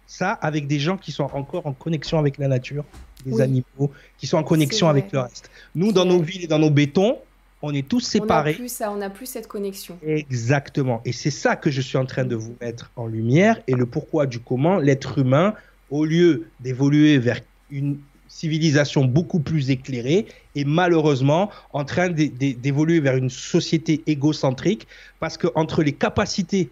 ça 0.07 0.31
avec 0.31 0.65
des 0.65 0.79
gens 0.79 0.95
qui 0.95 1.11
sont 1.11 1.29
encore 1.33 1.67
en 1.67 1.73
connexion 1.73 2.17
avec 2.17 2.37
la 2.37 2.47
nature, 2.47 2.85
des 3.25 3.33
Oui. 3.33 3.41
animaux, 3.41 3.91
qui 4.17 4.27
sont 4.27 4.37
en 4.37 4.43
connexion 4.45 4.87
avec 4.87 5.11
le 5.11 5.19
reste. 5.19 5.51
Nous, 5.75 5.91
dans 5.91 6.05
nos 6.05 6.21
villes 6.21 6.45
et 6.45 6.47
dans 6.47 6.57
nos 6.57 6.69
bétons, 6.69 7.17
on 7.61 7.73
est 7.73 7.85
tous 7.85 7.97
On 7.97 8.19
n'a 8.19 8.23
séparés. 8.23 8.53
plus 8.53 8.71
ça, 8.71 8.93
on 8.93 8.95
n'a 8.95 9.09
plus 9.09 9.25
cette 9.25 9.47
connexion. 9.49 9.97
Exactement. 10.07 11.01
Et 11.03 11.11
c'est 11.11 11.31
ça 11.31 11.57
que 11.57 11.69
je 11.69 11.81
suis 11.81 11.97
en 11.97 12.05
train 12.05 12.23
de 12.23 12.35
vous 12.35 12.55
mettre 12.61 12.91
en 12.95 13.07
lumière 13.07 13.59
et 13.67 13.73
le 13.73 13.85
pourquoi 13.85 14.25
du 14.25 14.39
comment 14.39 14.77
l'être 14.77 15.17
humain, 15.17 15.55
au 15.89 16.05
lieu 16.05 16.47
d'évoluer 16.61 17.17
vers 17.17 17.41
une 17.71 17.99
civilisation 18.39 19.03
beaucoup 19.03 19.41
plus 19.41 19.69
éclairée, 19.69 20.25
est 20.55 20.63
malheureusement 20.63 21.49
en 21.73 21.83
train 21.83 22.07
d'é- 22.09 22.29
d'é- 22.29 22.53
d'évoluer 22.53 23.01
vers 23.01 23.17
une 23.17 23.29
société 23.29 24.01
égocentrique 24.07 24.87
parce 25.19 25.35
que 25.37 25.47
entre 25.55 25.83
les 25.83 25.91
capacités, 25.91 26.69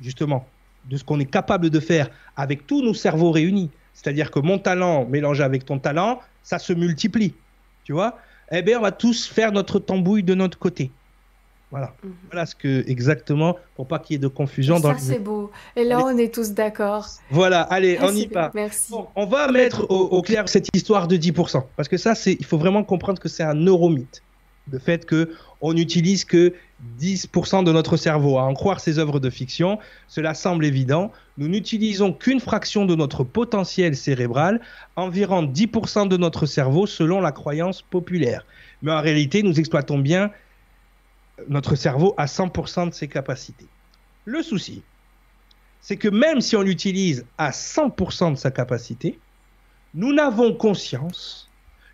justement, 0.00 0.46
de 0.88 0.96
ce 0.96 1.04
qu'on 1.04 1.20
est 1.20 1.30
capable 1.30 1.68
de 1.68 1.78
faire 1.78 2.08
avec 2.36 2.66
tous 2.66 2.82
nos 2.82 2.94
cerveaux 2.94 3.32
réunis, 3.32 3.70
c'est-à-dire 3.92 4.30
que 4.30 4.40
mon 4.40 4.58
talent 4.58 5.04
mélangé 5.04 5.42
avec 5.42 5.66
ton 5.66 5.78
talent, 5.78 6.20
ça 6.42 6.58
se 6.58 6.72
multiplie. 6.72 7.34
Tu 7.84 7.92
vois? 7.92 8.18
Eh 8.50 8.62
bien, 8.62 8.78
on 8.78 8.82
va 8.82 8.92
tous 8.92 9.26
faire 9.26 9.52
notre 9.52 9.78
tambouille 9.78 10.22
de 10.22 10.34
notre 10.34 10.58
côté. 10.58 10.90
Voilà. 11.70 11.94
Mhm. 12.02 12.12
Voilà 12.30 12.46
ce 12.46 12.54
que 12.56 12.84
exactement, 12.88 13.56
pour 13.76 13.86
pas 13.86 13.98
qu'il 14.00 14.14
y 14.14 14.16
ait 14.16 14.18
de 14.18 14.26
confusion 14.28 14.80
dans 14.80 14.88
Ça, 14.88 14.94
le- 14.94 14.98
c'est 15.00 15.18
beau. 15.20 15.50
Et 15.76 15.84
là, 15.84 16.00
on 16.04 16.16
est 16.18 16.34
tous 16.34 16.50
d'accord. 16.52 17.06
Voilà, 17.30 17.62
allez, 17.62 17.96
Ah, 18.00 18.06
on 18.08 18.14
y 18.14 18.26
va. 18.26 18.50
Merci. 18.54 18.90
Bon, 18.90 19.06
on 19.14 19.26
va 19.26 19.50
mettre 19.52 19.86
au, 19.88 19.94
au 20.06 20.22
clair 20.22 20.48
cette 20.48 20.68
histoire 20.74 21.06
de 21.06 21.16
10%. 21.16 21.64
Parce 21.76 21.88
que 21.88 21.96
ça, 21.96 22.14
c'est, 22.16 22.32
il 22.40 22.44
faut 22.44 22.58
vraiment 22.58 22.82
comprendre 22.82 23.20
que 23.20 23.28
c'est 23.28 23.44
un 23.44 23.54
neuromythe. 23.54 24.22
Le 24.72 24.78
fait 24.78 25.04
que 25.06 25.30
on 25.60 25.72
n'utilise 25.74 26.24
que 26.24 26.54
10% 26.98 27.62
de 27.64 27.72
notre 27.72 27.96
cerveau. 27.96 28.38
À 28.38 28.42
en 28.42 28.54
croire 28.54 28.80
ces 28.80 28.98
œuvres 28.98 29.20
de 29.20 29.28
fiction, 29.30 29.78
cela 30.08 30.32
semble 30.34 30.64
évident. 30.64 31.12
Nous 31.38 31.48
n'utilisons 31.48 32.12
qu'une 32.12 32.40
fraction 32.40 32.84
de 32.86 32.94
notre 32.94 33.22
potentiel 33.24 33.94
cérébral, 33.96 34.60
environ 34.96 35.42
10% 35.42 36.06
de 36.08 36.16
notre 36.16 36.46
cerveau 36.46 36.86
selon 36.86 37.20
la 37.20 37.32
croyance 37.32 37.82
populaire. 37.82 38.44
Mais 38.82 38.92
en 38.92 39.00
réalité, 39.00 39.42
nous 39.42 39.58
exploitons 39.60 39.98
bien 39.98 40.30
notre 41.48 41.74
cerveau 41.74 42.14
à 42.16 42.26
100% 42.26 42.90
de 42.90 42.94
ses 42.94 43.08
capacités. 43.08 43.66
Le 44.24 44.42
souci, 44.42 44.82
c'est 45.80 45.96
que 45.96 46.08
même 46.08 46.40
si 46.40 46.56
on 46.56 46.62
l'utilise 46.62 47.24
à 47.38 47.50
100% 47.50 48.32
de 48.32 48.36
sa 48.36 48.50
capacité, 48.50 49.18
nous 49.94 50.12
n'avons 50.12 50.54
conscience 50.54 51.48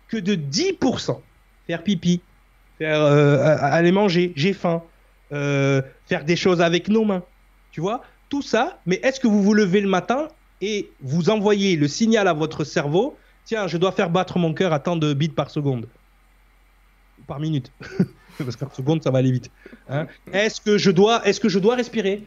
que 0.07 0.17
de 0.17 0.35
10%. 0.35 1.19
Faire 1.67 1.83
pipi, 1.83 2.21
faire, 2.77 3.01
euh, 3.01 3.57
aller 3.59 3.91
manger, 3.91 4.33
j'ai 4.35 4.53
faim, 4.53 4.83
euh, 5.31 5.81
faire 6.05 6.23
des 6.23 6.35
choses 6.35 6.61
avec 6.61 6.87
nos 6.89 7.03
mains. 7.03 7.23
Tu 7.71 7.81
vois, 7.81 8.03
tout 8.29 8.41
ça, 8.41 8.79
mais 8.85 8.99
est-ce 9.03 9.19
que 9.19 9.27
vous 9.27 9.43
vous 9.43 9.53
levez 9.53 9.81
le 9.81 9.89
matin 9.89 10.27
et 10.61 10.91
vous 11.01 11.29
envoyez 11.29 11.75
le 11.75 11.87
signal 11.87 12.27
à 12.27 12.33
votre 12.33 12.63
cerveau, 12.63 13.17
tiens, 13.45 13.67
je 13.67 13.77
dois 13.77 13.91
faire 13.91 14.09
battre 14.09 14.39
mon 14.39 14.53
cœur 14.53 14.73
à 14.73 14.79
tant 14.79 14.95
de 14.95 15.13
bits 15.13 15.29
par 15.29 15.49
seconde 15.49 15.87
Par 17.27 17.39
minute. 17.39 17.71
Parce 18.43 18.55
qu'en 18.55 18.69
seconde, 18.71 19.03
ça 19.03 19.11
va 19.11 19.19
aller 19.19 19.31
vite. 19.31 19.49
Hein 19.89 20.07
est-ce 20.31 20.61
que 20.61 20.77
je 20.77 20.91
dois, 20.91 21.25
est-ce 21.27 21.39
que 21.39 21.49
je 21.49 21.59
dois 21.59 21.75
respirer? 21.75 22.23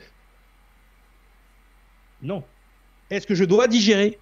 Non. 2.22 2.44
Est-ce 3.10 3.26
que 3.26 3.34
je 3.34 3.44
dois 3.44 3.66
digérer? 3.68 4.18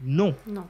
Non. 0.00 0.34
Non. 0.46 0.66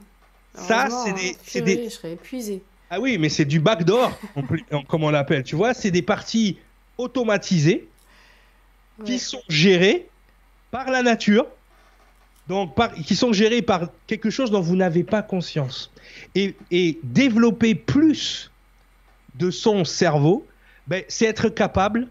Ça, 0.53 0.87
c'est 0.89 1.13
des, 1.13 1.29
hein, 1.29 1.37
c'est 1.43 1.61
des, 1.61 1.83
Je 1.85 1.89
serais 1.89 2.11
épuisée. 2.13 2.61
ah 2.89 2.99
oui, 2.99 3.17
mais 3.17 3.29
c'est 3.29 3.45
du 3.45 3.59
backdoor, 3.59 4.11
comme 4.87 5.03
on 5.03 5.09
l'appelle. 5.09 5.43
Tu 5.43 5.55
vois, 5.55 5.73
c'est 5.73 5.89
des 5.89 6.03
parties 6.03 6.59
automatisées 6.97 7.87
qui 9.03 9.17
sont 9.17 9.41
gérées 9.49 10.07
par 10.69 10.91
la 10.91 11.01
nature 11.01 11.47
Donc, 12.47 12.75
par, 12.75 12.93
qui 12.93 13.15
sont 13.15 13.33
gérés 13.33 13.63
par 13.63 13.89
quelque 14.05 14.29
chose 14.29 14.51
dont 14.51 14.61
vous 14.61 14.75
n'avez 14.75 15.03
pas 15.03 15.23
conscience. 15.23 15.91
Et, 16.35 16.55
et 16.69 16.99
développer 17.01 17.73
plus 17.73 18.51
de 19.35 19.51
son 19.51 19.85
cerveau, 19.85 20.47
ben, 20.87 21.03
c'est 21.07 21.25
être 21.25 21.49
capable 21.49 22.07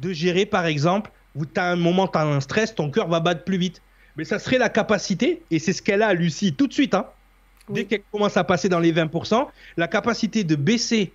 de 0.00 0.12
gérer, 0.12 0.46
par 0.46 0.66
exemple, 0.66 1.10
tu 1.34 1.60
as 1.60 1.70
un 1.70 1.76
moment, 1.76 2.08
tu 2.08 2.18
as 2.18 2.22
un 2.22 2.40
stress, 2.40 2.74
ton 2.74 2.90
cœur 2.90 3.08
va 3.08 3.20
battre 3.20 3.44
plus 3.44 3.58
vite. 3.58 3.82
Mais 4.16 4.24
ça 4.24 4.38
serait 4.38 4.58
la 4.58 4.68
capacité, 4.68 5.42
et 5.50 5.58
c'est 5.58 5.72
ce 5.72 5.82
qu'elle 5.82 6.02
a, 6.02 6.14
Lucie, 6.14 6.54
tout 6.54 6.66
de 6.66 6.72
suite, 6.72 6.94
hein, 6.94 7.06
dès 7.68 7.84
qu'elle 7.84 8.02
commence 8.10 8.36
à 8.36 8.44
passer 8.44 8.68
dans 8.68 8.80
les 8.80 8.92
20%, 8.92 9.46
la 9.76 9.88
capacité 9.88 10.44
de 10.44 10.56
baisser 10.56 11.12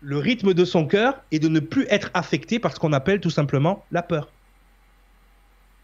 le 0.00 0.18
rythme 0.18 0.54
de 0.54 0.64
son 0.64 0.86
cœur 0.86 1.22
et 1.30 1.38
de 1.38 1.48
ne 1.48 1.60
plus 1.60 1.86
être 1.88 2.10
affecté 2.14 2.58
par 2.58 2.74
ce 2.74 2.80
qu'on 2.80 2.92
appelle 2.92 3.20
tout 3.20 3.30
simplement 3.30 3.84
la 3.90 4.02
peur. 4.02 4.30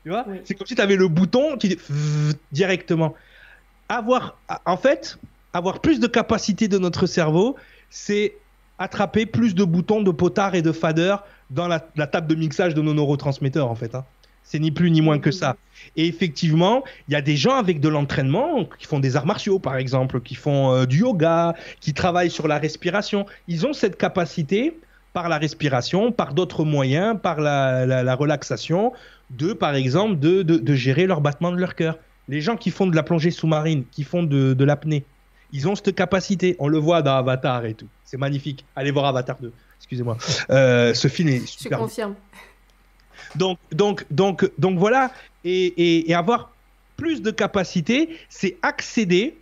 Tu 0.02 0.10
vois? 0.10 0.26
C'est 0.44 0.54
comme 0.54 0.66
si 0.66 0.74
tu 0.74 0.80
avais 0.80 0.96
le 0.96 1.08
bouton 1.08 1.56
qui 1.56 1.78
directement. 2.50 3.14
Avoir, 3.88 4.38
en 4.64 4.76
fait, 4.76 5.18
avoir 5.52 5.80
plus 5.80 6.00
de 6.00 6.06
capacité 6.06 6.68
de 6.68 6.78
notre 6.78 7.06
cerveau, 7.06 7.56
c'est 7.90 8.34
attraper 8.78 9.26
plus 9.26 9.54
de 9.54 9.64
boutons, 9.64 10.02
de 10.02 10.10
potards 10.10 10.54
et 10.54 10.62
de 10.62 10.72
faders 10.72 11.24
dans 11.50 11.68
la, 11.68 11.80
table 11.80 12.26
de 12.26 12.34
mixage 12.34 12.74
de 12.74 12.82
nos 12.82 12.94
neurotransmetteurs, 12.94 13.70
en 13.70 13.74
fait. 13.74 13.94
Hein. 13.94 14.04
C'est 14.44 14.58
ni 14.58 14.70
plus 14.70 14.90
ni 14.90 15.00
moins 15.00 15.18
que 15.18 15.30
ça. 15.30 15.56
Et 15.96 16.06
effectivement, 16.06 16.82
il 17.08 17.12
y 17.12 17.14
a 17.14 17.22
des 17.22 17.36
gens 17.36 17.56
avec 17.56 17.80
de 17.80 17.88
l'entraînement 17.88 18.64
qui 18.78 18.86
font 18.86 18.98
des 18.98 19.16
arts 19.16 19.26
martiaux, 19.26 19.58
par 19.58 19.76
exemple, 19.76 20.20
qui 20.20 20.34
font 20.34 20.72
euh, 20.72 20.86
du 20.86 21.00
yoga, 21.00 21.54
qui 21.80 21.94
travaillent 21.94 22.30
sur 22.30 22.48
la 22.48 22.58
respiration. 22.58 23.26
Ils 23.48 23.66
ont 23.66 23.72
cette 23.72 23.96
capacité, 23.96 24.76
par 25.12 25.28
la 25.28 25.38
respiration, 25.38 26.10
par 26.10 26.34
d'autres 26.34 26.64
moyens, 26.64 27.16
par 27.22 27.40
la, 27.40 28.14
relaxation, 28.14 28.92
de, 29.30 29.52
par 29.52 29.74
exemple, 29.74 30.18
de, 30.18 30.74
gérer 30.74 31.06
leur 31.06 31.20
battement 31.20 31.52
de 31.52 31.58
leur 31.58 31.74
cœur. 31.74 31.98
Les 32.28 32.40
gens 32.40 32.56
qui 32.56 32.70
font 32.70 32.86
de 32.86 32.96
la 32.96 33.02
plongée 33.02 33.30
sous-marine, 33.30 33.84
qui 33.90 34.04
font 34.04 34.22
de 34.22 34.64
l'apnée, 34.64 35.04
ils 35.52 35.68
ont 35.68 35.74
cette 35.74 35.94
capacité. 35.94 36.56
On 36.58 36.68
le 36.68 36.78
voit 36.78 37.02
dans 37.02 37.16
Avatar 37.16 37.64
et 37.66 37.74
tout. 37.74 37.88
C'est 38.04 38.16
magnifique. 38.16 38.64
Allez 38.74 38.90
voir 38.90 39.06
Avatar 39.06 39.36
2. 39.40 39.52
Excusez-moi. 39.78 40.16
Euh, 40.50 40.94
ce 40.94 41.08
film 41.08 41.28
est 41.28 41.46
super. 41.46 41.78
Je 41.78 41.84
confirme. 41.84 42.14
Donc, 43.36 43.58
donc, 43.70 44.06
donc, 44.10 44.50
donc 44.58 44.78
voilà. 44.78 45.10
Et, 45.44 46.08
et, 46.08 46.14
avoir 46.14 46.52
plus 46.96 47.22
de 47.22 47.30
capacité, 47.30 48.16
c'est 48.28 48.56
accéder 48.62 49.38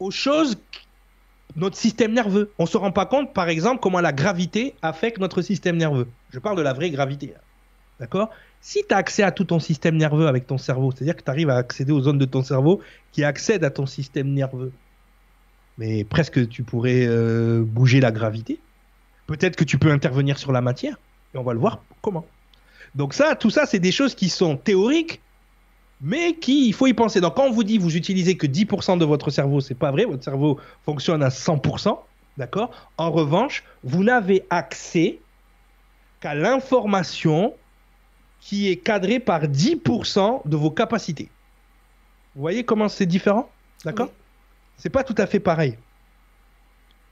aux 0.00 0.10
choses 0.10 0.56
notre 1.56 1.76
système 1.76 2.12
nerveux. 2.12 2.52
On 2.58 2.66
se 2.66 2.76
rend 2.76 2.90
pas 2.90 3.06
compte, 3.06 3.32
par 3.32 3.48
exemple, 3.48 3.80
comment 3.80 4.00
la 4.00 4.12
gravité 4.12 4.74
affecte 4.82 5.18
notre 5.18 5.42
système 5.42 5.76
nerveux. 5.76 6.08
Je 6.30 6.38
parle 6.38 6.56
de 6.56 6.62
la 6.62 6.72
vraie 6.72 6.90
gravité. 6.90 7.34
D'accord? 8.00 8.30
Si 8.66 8.82
tu 8.88 8.94
as 8.94 8.96
accès 8.96 9.22
à 9.22 9.30
tout 9.30 9.44
ton 9.44 9.60
système 9.60 9.94
nerveux 9.94 10.26
avec 10.26 10.46
ton 10.46 10.56
cerveau, 10.56 10.90
c'est-à-dire 10.90 11.14
que 11.14 11.22
tu 11.22 11.30
arrives 11.30 11.50
à 11.50 11.56
accéder 11.56 11.92
aux 11.92 12.00
zones 12.00 12.16
de 12.16 12.24
ton 12.24 12.42
cerveau 12.42 12.80
qui 13.12 13.22
accèdent 13.22 13.62
à 13.62 13.68
ton 13.68 13.84
système 13.84 14.32
nerveux, 14.32 14.72
mais 15.76 16.02
presque 16.02 16.48
tu 16.48 16.62
pourrais 16.62 17.04
euh, 17.06 17.62
bouger 17.62 18.00
la 18.00 18.10
gravité. 18.10 18.58
Peut-être 19.26 19.56
que 19.56 19.64
tu 19.64 19.76
peux 19.76 19.90
intervenir 19.90 20.38
sur 20.38 20.50
la 20.50 20.62
matière, 20.62 20.98
et 21.34 21.38
on 21.38 21.42
va 21.42 21.52
le 21.52 21.58
voir 21.58 21.84
comment. 22.00 22.24
Donc 22.94 23.12
ça, 23.12 23.36
tout 23.36 23.50
ça, 23.50 23.66
c'est 23.66 23.80
des 23.80 23.92
choses 23.92 24.14
qui 24.14 24.30
sont 24.30 24.56
théoriques, 24.56 25.20
mais 26.00 26.32
qui, 26.32 26.66
il 26.66 26.72
faut 26.72 26.86
y 26.86 26.94
penser. 26.94 27.20
Donc 27.20 27.36
quand 27.36 27.44
on 27.44 27.52
vous 27.52 27.64
dit 27.64 27.76
vous 27.76 27.98
utilisez 27.98 28.38
que 28.38 28.46
10% 28.46 28.96
de 28.96 29.04
votre 29.04 29.28
cerveau, 29.28 29.60
c'est 29.60 29.74
pas 29.74 29.90
vrai, 29.90 30.06
votre 30.06 30.24
cerveau 30.24 30.58
fonctionne 30.86 31.22
à 31.22 31.28
100%, 31.28 31.98
d'accord? 32.38 32.70
En 32.96 33.10
revanche, 33.10 33.62
vous 33.82 34.04
n'avez 34.04 34.46
accès 34.48 35.18
qu'à 36.20 36.34
l'information 36.34 37.52
qui 38.44 38.68
est 38.68 38.76
cadrée 38.76 39.20
par 39.20 39.44
10% 39.44 40.46
de 40.46 40.56
vos 40.56 40.70
capacités. 40.70 41.30
Vous 42.34 42.42
voyez 42.42 42.62
comment 42.62 42.90
c'est 42.90 43.06
différent? 43.06 43.50
D'accord? 43.86 44.10
C'est 44.76 44.90
pas 44.90 45.02
tout 45.02 45.14
à 45.16 45.26
fait 45.26 45.40
pareil. 45.40 45.78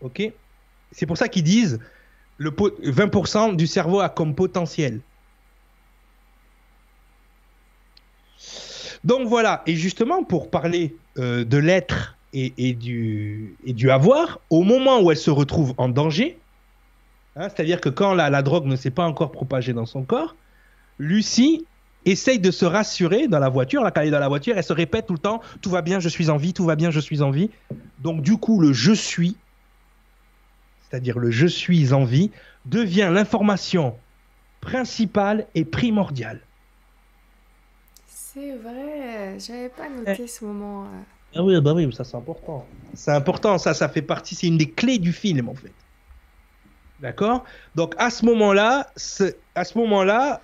OK? 0.03 0.22
C'est 0.91 1.07
pour 1.07 1.16
ça 1.16 1.28
qu'ils 1.28 1.45
disent 1.45 1.80
le 2.37 2.51
20% 2.51 3.57
du 3.57 3.66
cerveau 3.66 4.01
a 4.01 4.11
comme 4.11 4.35
potentiel. 4.35 5.01
Donc 9.03 9.26
voilà, 9.26 9.62
et 9.66 9.74
justement 9.74 10.24
pour 10.24 10.51
parler 10.51 10.95
euh, 11.16 11.45
de 11.45 11.57
l'être 11.57 12.18
et, 12.35 12.74
du, 12.74 13.57
et 13.64 13.72
du 13.72 13.91
avoir, 13.91 14.41
au 14.51 14.62
moment 14.64 15.01
où 15.01 15.11
elle 15.11 15.16
se 15.16 15.30
retrouve 15.30 15.72
en 15.78 15.89
danger, 15.89 16.39
hein, 17.37 17.49
c'est-à-dire 17.49 17.80
que 17.80 17.89
quand 17.89 18.12
la, 18.12 18.28
la 18.28 18.43
drogue 18.43 18.66
ne 18.66 18.76
s'est 18.76 18.91
pas 18.91 19.07
encore 19.07 19.33
propagée 19.33 19.72
dans 19.72 19.87
son 19.87 20.03
corps, 20.03 20.37
Lucie 21.03 21.66
essaye 22.05 22.38
de 22.38 22.53
se 22.53 22.64
rassurer 22.64 23.26
dans 23.26 23.40
la 23.40 23.48
voiture. 23.48 23.82
Là, 23.82 23.90
quand 23.90 24.03
elle 24.03 24.09
est 24.09 24.12
dans 24.12 24.20
la 24.20 24.28
voiture, 24.28 24.57
elle 24.57 24.62
se 24.62 24.72
répète 24.72 25.07
tout 25.07 25.14
le 25.14 25.18
temps 25.18 25.42
Tout 25.61 25.70
va 25.70 25.82
bien, 25.82 25.98
je 25.98 26.09
suis 26.09 26.30
en 26.30 26.36
vie, 26.36 26.53
tout 26.53 26.64
va 26.64 26.76
bien, 26.76 26.92
je 26.92 27.00
suis 27.00 27.22
en 27.22 27.30
vie. 27.32 27.50
Donc, 27.98 28.22
du 28.22 28.36
coup, 28.36 28.61
le 28.61 28.72
je 28.72 28.92
suis, 28.92 29.36
c'est-à-dire 30.88 31.18
le 31.18 31.32
je 31.32 31.46
suis 31.48 31.92
en 31.92 32.05
vie, 32.05 32.30
devient 32.66 33.11
l'information 33.12 33.96
principale 34.61 35.46
et 35.57 35.64
primordiale. 35.64 36.40
C'est 38.07 38.57
vrai, 38.57 39.36
j'avais 39.40 39.68
pas 39.70 39.88
noté 39.88 40.28
ce 40.28 40.44
moment. 40.44 40.84
Euh. 40.84 40.88
Ah 41.34 41.42
oui, 41.42 41.61
bah 41.61 41.72
oui, 41.74 41.92
ça 41.92 42.05
c'est 42.05 42.16
important. 42.16 42.64
C'est 42.94 43.11
important, 43.11 43.59
ça, 43.59 43.74
ça 43.74 43.88
fait 43.88 44.03
partie, 44.03 44.36
c'est 44.36 44.46
une 44.46 44.57
des 44.57 44.70
clés 44.70 44.98
du 44.98 45.12
film 45.12 45.48
en 45.48 45.55
fait. 45.55 45.72
D'accord? 47.00 47.44
Donc 47.74 47.94
à 47.98 48.11
ce 48.11 48.24
moment-là, 48.24 48.86
à 49.55 49.64
ce 49.64 49.78
moment-là, 49.78 50.40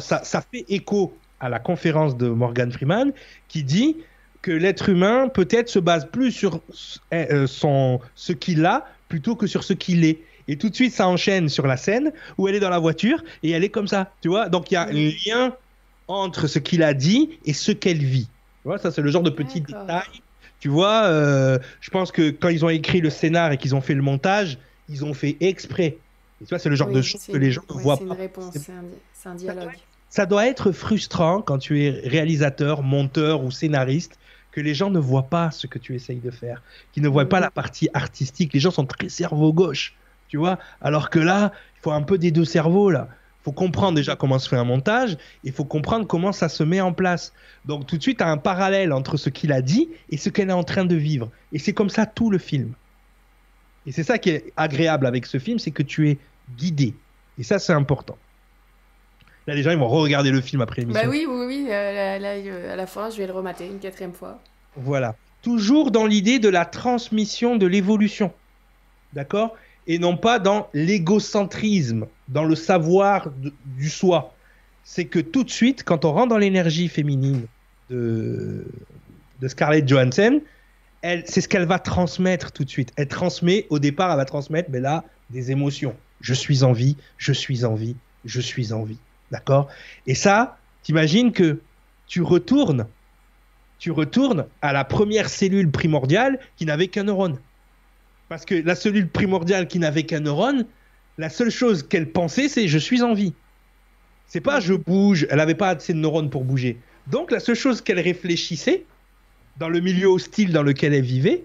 ça, 0.00 0.24
ça, 0.24 0.42
fait 0.42 0.64
écho 0.68 1.14
à 1.40 1.48
la 1.48 1.58
conférence 1.58 2.16
de 2.16 2.28
Morgan 2.28 2.70
Freeman 2.70 3.12
qui 3.48 3.62
dit 3.62 3.96
que 4.42 4.50
l'être 4.50 4.88
humain 4.88 5.28
peut-être 5.28 5.68
se 5.68 5.78
base 5.78 6.06
plus 6.10 6.32
sur 6.32 6.60
euh, 7.12 7.46
son, 7.46 8.00
ce 8.14 8.32
qu'il 8.32 8.64
a 8.64 8.86
plutôt 9.08 9.36
que 9.36 9.46
sur 9.46 9.64
ce 9.64 9.72
qu'il 9.72 10.04
est. 10.04 10.20
Et 10.48 10.56
tout 10.56 10.68
de 10.68 10.74
suite, 10.74 10.92
ça 10.92 11.06
enchaîne 11.06 11.48
sur 11.48 11.66
la 11.66 11.76
scène 11.76 12.12
où 12.38 12.48
elle 12.48 12.54
est 12.54 12.60
dans 12.60 12.70
la 12.70 12.78
voiture 12.78 13.22
et 13.42 13.50
elle 13.50 13.64
est 13.64 13.68
comme 13.68 13.88
ça, 13.88 14.12
tu 14.20 14.28
vois. 14.28 14.48
Donc 14.48 14.70
il 14.70 14.74
y 14.74 14.76
a 14.76 14.88
un 14.88 14.92
lien 14.92 15.54
entre 16.08 16.46
ce 16.46 16.58
qu'il 16.58 16.82
a 16.82 16.94
dit 16.94 17.38
et 17.44 17.52
ce 17.52 17.72
qu'elle 17.72 18.02
vit. 18.02 18.28
Tu 18.62 18.68
vois, 18.68 18.78
ça 18.78 18.90
c'est 18.90 19.02
le 19.02 19.10
genre 19.10 19.22
de 19.22 19.30
petit 19.30 19.60
détail. 19.60 20.08
Tu 20.58 20.68
vois, 20.68 21.04
euh, 21.04 21.58
je 21.80 21.90
pense 21.90 22.12
que 22.12 22.30
quand 22.30 22.48
ils 22.48 22.64
ont 22.64 22.68
écrit 22.68 23.00
le 23.00 23.10
scénar 23.10 23.52
et 23.52 23.56
qu'ils 23.56 23.74
ont 23.74 23.80
fait 23.80 23.94
le 23.94 24.02
montage, 24.02 24.58
ils 24.88 25.04
ont 25.04 25.14
fait 25.14 25.36
exprès. 25.40 25.98
Tu 26.40 26.46
vois, 26.48 26.58
c'est 26.58 26.68
le 26.68 26.76
genre 26.76 26.90
de 26.90 27.02
choses 27.02 27.26
que 27.26 27.36
les 27.36 27.52
gens 27.52 27.62
ne 27.68 27.80
voient 27.80 27.96
pas. 27.96 28.02
C'est 28.02 28.06
une 28.06 28.12
réponse, 28.12 28.54
c'est 29.12 29.28
un, 29.28 29.34
dialogue. 29.34 29.76
Ça 30.08 30.26
doit 30.26 30.46
être 30.48 30.72
frustrant 30.72 31.40
quand 31.40 31.58
tu 31.58 31.84
es 31.84 31.90
réalisateur, 31.90 32.82
monteur 32.82 33.44
ou 33.44 33.50
scénariste 33.50 34.18
que 34.50 34.60
les 34.60 34.74
gens 34.74 34.90
ne 34.90 34.98
voient 34.98 35.28
pas 35.28 35.50
ce 35.52 35.66
que 35.68 35.78
tu 35.78 35.94
essayes 35.94 36.18
de 36.18 36.30
faire, 36.30 36.62
qui 36.92 37.00
ne 37.00 37.08
voient 37.08 37.28
pas 37.28 37.38
la 37.38 37.50
partie 37.50 37.88
artistique. 37.94 38.52
Les 38.52 38.58
gens 38.58 38.72
sont 38.72 38.86
très 38.86 39.08
cerveau 39.08 39.52
gauche, 39.52 39.94
tu 40.28 40.38
vois, 40.38 40.58
alors 40.80 41.10
que 41.10 41.20
là, 41.20 41.52
il 41.76 41.82
faut 41.82 41.92
un 41.92 42.02
peu 42.02 42.18
des 42.18 42.32
deux 42.32 42.44
cerveaux 42.44 42.90
là 42.90 43.08
faut 43.42 43.52
comprendre 43.52 43.96
déjà 43.96 44.16
comment 44.16 44.38
se 44.38 44.48
fait 44.48 44.56
un 44.56 44.64
montage, 44.64 45.16
il 45.44 45.52
faut 45.52 45.64
comprendre 45.64 46.06
comment 46.06 46.32
ça 46.32 46.48
se 46.48 46.62
met 46.62 46.80
en 46.80 46.92
place. 46.92 47.32
Donc 47.64 47.86
tout 47.86 47.96
de 47.96 48.02
suite, 48.02 48.18
tu 48.18 48.24
as 48.24 48.28
un 48.28 48.36
parallèle 48.36 48.92
entre 48.92 49.16
ce 49.16 49.30
qu'il 49.30 49.52
a 49.52 49.62
dit 49.62 49.88
et 50.10 50.16
ce 50.16 50.28
qu'elle 50.28 50.50
est 50.50 50.54
en 50.54 50.64
train 50.64 50.84
de 50.84 50.96
vivre. 50.96 51.30
Et 51.52 51.58
c'est 51.58 51.72
comme 51.72 51.90
ça 51.90 52.06
tout 52.06 52.30
le 52.30 52.38
film. 52.38 52.72
Et 53.86 53.92
c'est 53.92 54.02
ça 54.02 54.18
qui 54.18 54.30
est 54.30 54.52
agréable 54.56 55.06
avec 55.06 55.26
ce 55.26 55.38
film, 55.38 55.58
c'est 55.58 55.70
que 55.70 55.82
tu 55.82 56.08
es 56.10 56.18
guidé. 56.56 56.94
Et 57.38 57.42
ça, 57.42 57.58
c'est 57.58 57.72
important. 57.72 58.16
Là, 59.46 59.54
les 59.54 59.62
gens, 59.62 59.70
ils 59.70 59.78
vont 59.78 59.88
re-regarder 59.88 60.30
le 60.30 60.40
film 60.40 60.60
après 60.60 60.82
l'émission. 60.82 61.02
Bah 61.02 61.08
oui, 61.08 61.26
oui, 61.28 61.46
oui. 61.46 61.66
Euh, 61.70 62.18
là, 62.18 62.28
euh, 62.34 62.72
à 62.72 62.76
la 62.76 62.86
fin, 62.86 63.08
je 63.10 63.16
vais 63.16 63.26
le 63.26 63.32
remater 63.32 63.66
une 63.66 63.78
quatrième 63.78 64.12
fois. 64.12 64.38
Voilà. 64.76 65.16
Toujours 65.42 65.90
dans 65.90 66.06
l'idée 66.06 66.38
de 66.38 66.48
la 66.48 66.66
transmission 66.66 67.56
de 67.56 67.66
l'évolution. 67.66 68.32
D'accord? 69.14 69.56
Et 69.86 69.98
non 69.98 70.16
pas 70.16 70.38
dans 70.38 70.68
l'égocentrisme, 70.74 72.06
dans 72.28 72.44
le 72.44 72.54
savoir 72.54 73.28
du 73.64 73.88
soi. 73.88 74.34
C'est 74.84 75.06
que 75.06 75.18
tout 75.18 75.42
de 75.42 75.50
suite, 75.50 75.84
quand 75.84 76.04
on 76.04 76.12
rentre 76.12 76.28
dans 76.28 76.38
l'énergie 76.38 76.88
féminine 76.88 77.46
de, 77.88 78.64
de 79.40 79.48
Scarlett 79.48 79.88
Johansson, 79.88 80.42
c'est 81.02 81.40
ce 81.40 81.48
qu'elle 81.48 81.66
va 81.66 81.78
transmettre 81.78 82.52
tout 82.52 82.64
de 82.64 82.70
suite. 82.70 82.92
Elle 82.96 83.08
transmet, 83.08 83.66
au 83.70 83.78
départ, 83.78 84.10
elle 84.10 84.18
va 84.18 84.24
transmettre, 84.24 84.70
mais 84.70 84.80
là, 84.80 85.04
des 85.30 85.50
émotions. 85.50 85.96
Je 86.20 86.34
suis 86.34 86.62
en 86.62 86.72
vie, 86.72 86.96
je 87.16 87.32
suis 87.32 87.64
en 87.64 87.74
vie, 87.74 87.96
je 88.24 88.40
suis 88.40 88.72
en 88.72 88.84
vie. 88.84 88.98
D'accord? 89.30 89.68
Et 90.06 90.14
ça, 90.14 90.58
t'imagines 90.82 91.32
que 91.32 91.60
tu 92.06 92.22
retournes, 92.22 92.86
tu 93.78 93.90
retournes 93.90 94.46
à 94.60 94.72
la 94.72 94.84
première 94.84 95.28
cellule 95.28 95.70
primordiale 95.70 96.38
qui 96.56 96.66
n'avait 96.66 96.88
qu'un 96.88 97.04
neurone. 97.04 97.38
Parce 98.28 98.44
que 98.44 98.54
la 98.54 98.74
cellule 98.74 99.08
primordiale 99.08 99.68
qui 99.68 99.78
n'avait 99.78 100.02
qu'un 100.02 100.20
neurone, 100.20 100.66
la 101.18 101.30
seule 101.30 101.50
chose 101.50 101.82
qu'elle 101.82 102.10
pensait, 102.10 102.48
c'est 102.48 102.68
je 102.68 102.78
suis 102.78 103.02
en 103.02 103.14
vie. 103.14 103.32
C'est 104.26 104.40
pas 104.40 104.60
je 104.60 104.74
bouge, 104.74 105.26
elle 105.30 105.38
n'avait 105.38 105.54
pas 105.54 105.70
assez 105.70 105.92
de 105.92 105.98
neurones 105.98 106.30
pour 106.30 106.44
bouger. 106.44 106.78
Donc 107.06 107.30
la 107.30 107.40
seule 107.40 107.56
chose 107.56 107.80
qu'elle 107.80 107.98
réfléchissait, 107.98 108.84
dans 109.58 109.68
le 109.68 109.80
milieu 109.80 110.08
hostile 110.08 110.52
dans 110.52 110.62
lequel 110.62 110.94
elle 110.94 111.04
vivait, 111.04 111.44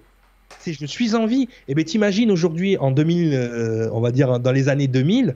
c'est 0.59 0.73
je 0.73 0.85
suis 0.85 1.15
en 1.15 1.25
vie. 1.25 1.43
Et 1.43 1.49
eh 1.69 1.75
bien 1.75 1.83
t'imagines 1.83 2.31
aujourd'hui, 2.31 2.77
en 2.77 2.91
2000, 2.91 3.33
euh, 3.33 3.89
on 3.91 3.99
va 4.01 4.11
dire 4.11 4.39
dans 4.39 4.51
les 4.51 4.69
années 4.69 4.87
2000, 4.87 5.35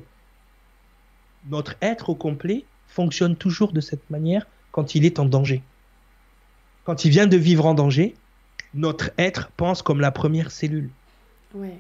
notre 1.50 1.76
être 1.82 2.10
au 2.10 2.16
complet 2.16 2.66
fonctionne 2.88 3.36
toujours 3.36 3.72
de 3.72 3.82
cette 3.82 4.10
manière 4.10 4.46
quand 4.72 4.96
il 4.96 5.06
est 5.06 5.20
en 5.20 5.26
danger. 5.26 5.62
quand 6.86 7.06
il 7.06 7.12
vient 7.12 7.28
de 7.28 7.38
vivre 7.38 7.68
en 7.68 7.76
danger, 7.76 8.16
notre 8.74 9.12
être 9.20 9.52
pense 9.58 9.84
comme 9.84 10.02
la 10.02 10.10
première 10.12 10.50
cellule. 10.50 10.90
Ouais. 11.54 11.78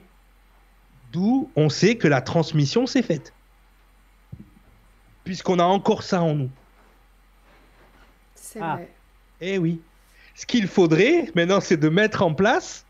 D'où 1.11 1.49
on 1.55 1.69
sait 1.69 1.95
que 1.95 2.07
la 2.07 2.21
transmission 2.21 2.85
s'est 2.85 3.01
faite. 3.01 3.33
Puisqu'on 5.23 5.57
a 5.57 5.63
encore 5.63 6.03
ça 6.03 6.21
en 6.21 6.35
nous. 6.35 6.49
C'est 8.35 8.59
Ah. 8.61 8.75
vrai. 8.75 8.93
Eh 9.41 9.57
oui. 9.57 9.81
Ce 10.39 10.45
qu'il 10.45 10.67
faudrait 10.67 11.29
maintenant, 11.35 11.59
c'est 11.59 11.75
de 11.75 11.89
mettre 11.89 12.21
en 12.21 12.33
place, 12.33 12.85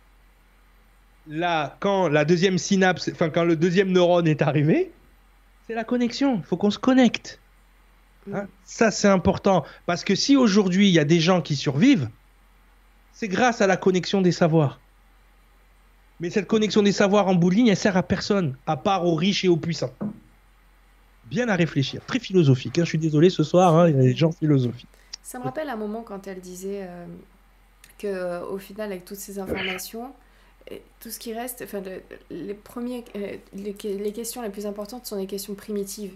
là, 1.26 1.78
quand 1.80 2.08
la 2.08 2.24
deuxième 2.24 2.60
synapse, 2.60 3.10
enfin, 3.12 3.32
quand 3.32 3.44
le 3.44 3.56
deuxième 3.56 3.92
neurone 3.92 4.28
est 4.28 4.44
arrivé, 4.44 4.92
c'est 5.66 5.74
la 5.74 5.84
connexion. 5.84 6.38
Il 6.38 6.44
faut 6.44 6.58
qu'on 6.58 6.70
se 6.70 6.78
connecte. 6.78 7.40
Hein, 8.32 8.46
ça, 8.66 8.92
c'est 8.92 9.08
important. 9.08 9.66
Parce 9.88 10.04
que 10.04 10.14
si 10.14 10.38
aujourd'hui, 10.38 10.90
il 10.90 10.94
y 10.94 11.00
a 11.00 11.06
des 11.06 11.20
gens 11.20 11.42
qui 11.42 11.56
survivent, 11.56 12.08
c'est 13.14 13.28
grâce 13.28 13.62
à 13.62 13.68
la 13.68 13.78
connexion 13.78 14.22
des 14.22 14.32
savoirs. 14.32 14.80
Mais 16.20 16.30
cette 16.30 16.46
connexion 16.46 16.84
des 16.84 16.92
savoirs 16.92 17.28
en 17.30 17.34
bout 17.34 17.50
de 17.50 17.56
ligne, 17.56 17.68
elle 17.70 17.78
sert 17.78 17.98
à 17.98 18.04
personne, 18.04 18.58
à 18.68 18.78
part 18.78 19.08
aux 19.08 19.16
riches 19.16 19.44
et 19.44 19.48
aux 19.48 19.58
puissants. 19.58 19.96
Bien 21.26 21.50
à 21.50 21.56
réfléchir. 21.56 22.06
Très 22.06 22.20
philosophique. 22.20 22.78
hein. 22.78 22.84
Je 22.84 22.90
suis 22.90 23.00
désolé 23.00 23.32
ce 23.32 23.44
soir, 23.44 23.76
hein, 23.76 23.90
il 23.90 23.96
y 23.96 24.00
a 24.00 24.04
des 24.04 24.16
gens 24.16 24.32
philosophiques. 24.32 24.88
Ça 25.24 25.40
me 25.40 25.44
rappelle 25.44 25.70
un 25.70 25.76
moment 25.76 26.04
quand 26.04 26.28
elle 26.28 26.42
disait 26.42 26.88
euh, 26.88 27.06
que 28.00 28.42
au 28.50 28.58
final, 28.58 28.92
avec 28.92 29.06
toutes 29.06 29.18
ces 29.18 29.38
informations, 29.40 30.12
tout 31.00 31.10
ce 31.10 31.20
qui 31.20 31.34
reste, 31.34 31.62
enfin, 31.64 31.82
le- 31.82 32.02
les 32.36 32.54
premiers, 32.54 33.04
euh, 33.16 33.36
les, 33.56 33.74
que- 33.74 33.88
les 33.88 34.12
questions 34.12 34.42
les 34.42 34.50
plus 34.50 34.66
importantes 34.66 35.06
sont 35.06 35.16
les 35.18 35.26
questions 35.28 35.54
primitives. 35.56 36.14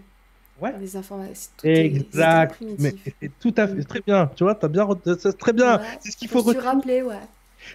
Ouais. 0.62 0.74
Les 0.80 0.96
informations. 0.96 1.52
tout 1.58 1.66
est- 1.68 1.76
c'est 1.76 1.86
Exact. 1.86 2.58
Mais 2.80 2.94
c'est 3.22 3.32
tout 3.40 3.54
à 3.58 3.68
fait 3.68 3.84
très 3.84 4.02
bien. 4.02 4.30
Tu 4.36 4.44
vois, 4.44 4.54
t'as 4.56 4.68
bien, 4.68 4.88
c'est 5.20 5.38
très 5.38 5.54
bien. 5.54 5.78
Ouais, 5.80 5.84
C'est 6.00 6.12
ce 6.12 6.18
qu'il 6.18 6.28
faut 6.28 6.42
rappelé, 6.44 7.02
ouais. 7.02 7.16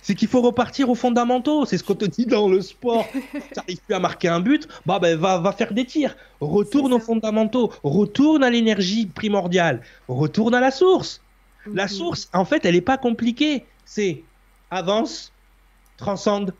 C'est 0.02 0.14
qu'il 0.14 0.28
faut 0.28 0.42
repartir 0.42 0.88
aux 0.90 0.94
fondamentaux. 0.94 1.64
C'est 1.64 1.78
ce 1.78 1.82
qu'on 1.82 1.94
te 1.96 2.04
dit 2.04 2.26
dans 2.26 2.46
le 2.48 2.60
sport. 2.60 3.06
tu 3.32 3.40
n'arrives 3.56 3.80
plus 3.80 3.94
à 3.94 3.98
marquer 3.98 4.28
un 4.28 4.38
but, 4.40 4.68
bah 4.86 4.98
ben 5.00 5.18
va, 5.18 5.38
va 5.38 5.50
faire 5.52 5.72
des 5.72 5.86
tirs. 5.86 6.14
Retourne 6.40 6.92
aux 6.92 7.00
fondamentaux. 7.00 7.72
Retourne 7.82 8.44
à 8.44 8.50
l'énergie 8.50 9.06
primordiale. 9.06 9.82
Retourne 10.06 10.54
à 10.54 10.60
la 10.60 10.70
source. 10.70 11.20
La 11.74 11.84
Mhm. 11.84 11.88
source, 11.88 12.28
en 12.32 12.44
fait, 12.44 12.64
elle 12.64 12.74
n'est 12.74 12.80
pas 12.82 12.98
compliquée. 12.98 13.64
C'est 13.90 14.22
avance, 14.70 15.32
transcende, 15.96 16.54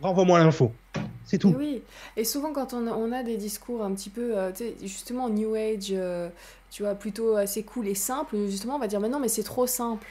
renvoie-moi 0.00 0.40
l'info. 0.40 0.72
C'est 1.24 1.36
Et 1.36 1.38
tout. 1.38 1.54
oui, 1.56 1.82
et 2.16 2.24
souvent 2.24 2.52
quand 2.52 2.74
on 2.74 2.88
a, 2.88 2.90
on 2.90 3.12
a 3.12 3.22
des 3.22 3.36
discours 3.36 3.84
un 3.84 3.94
petit 3.94 4.10
peu, 4.10 4.36
euh, 4.36 4.50
justement 4.82 5.28
New 5.30 5.54
Age, 5.54 5.90
euh, 5.92 6.28
tu 6.70 6.82
vois, 6.82 6.96
plutôt 6.96 7.36
assez 7.36 7.62
cool 7.62 7.86
et 7.86 7.94
simple, 7.94 8.36
justement 8.48 8.74
on 8.74 8.80
va 8.80 8.88
dire, 8.88 8.98
mais 9.00 9.08
non, 9.08 9.20
mais 9.20 9.28
c'est 9.28 9.44
trop 9.44 9.68
simple, 9.68 10.08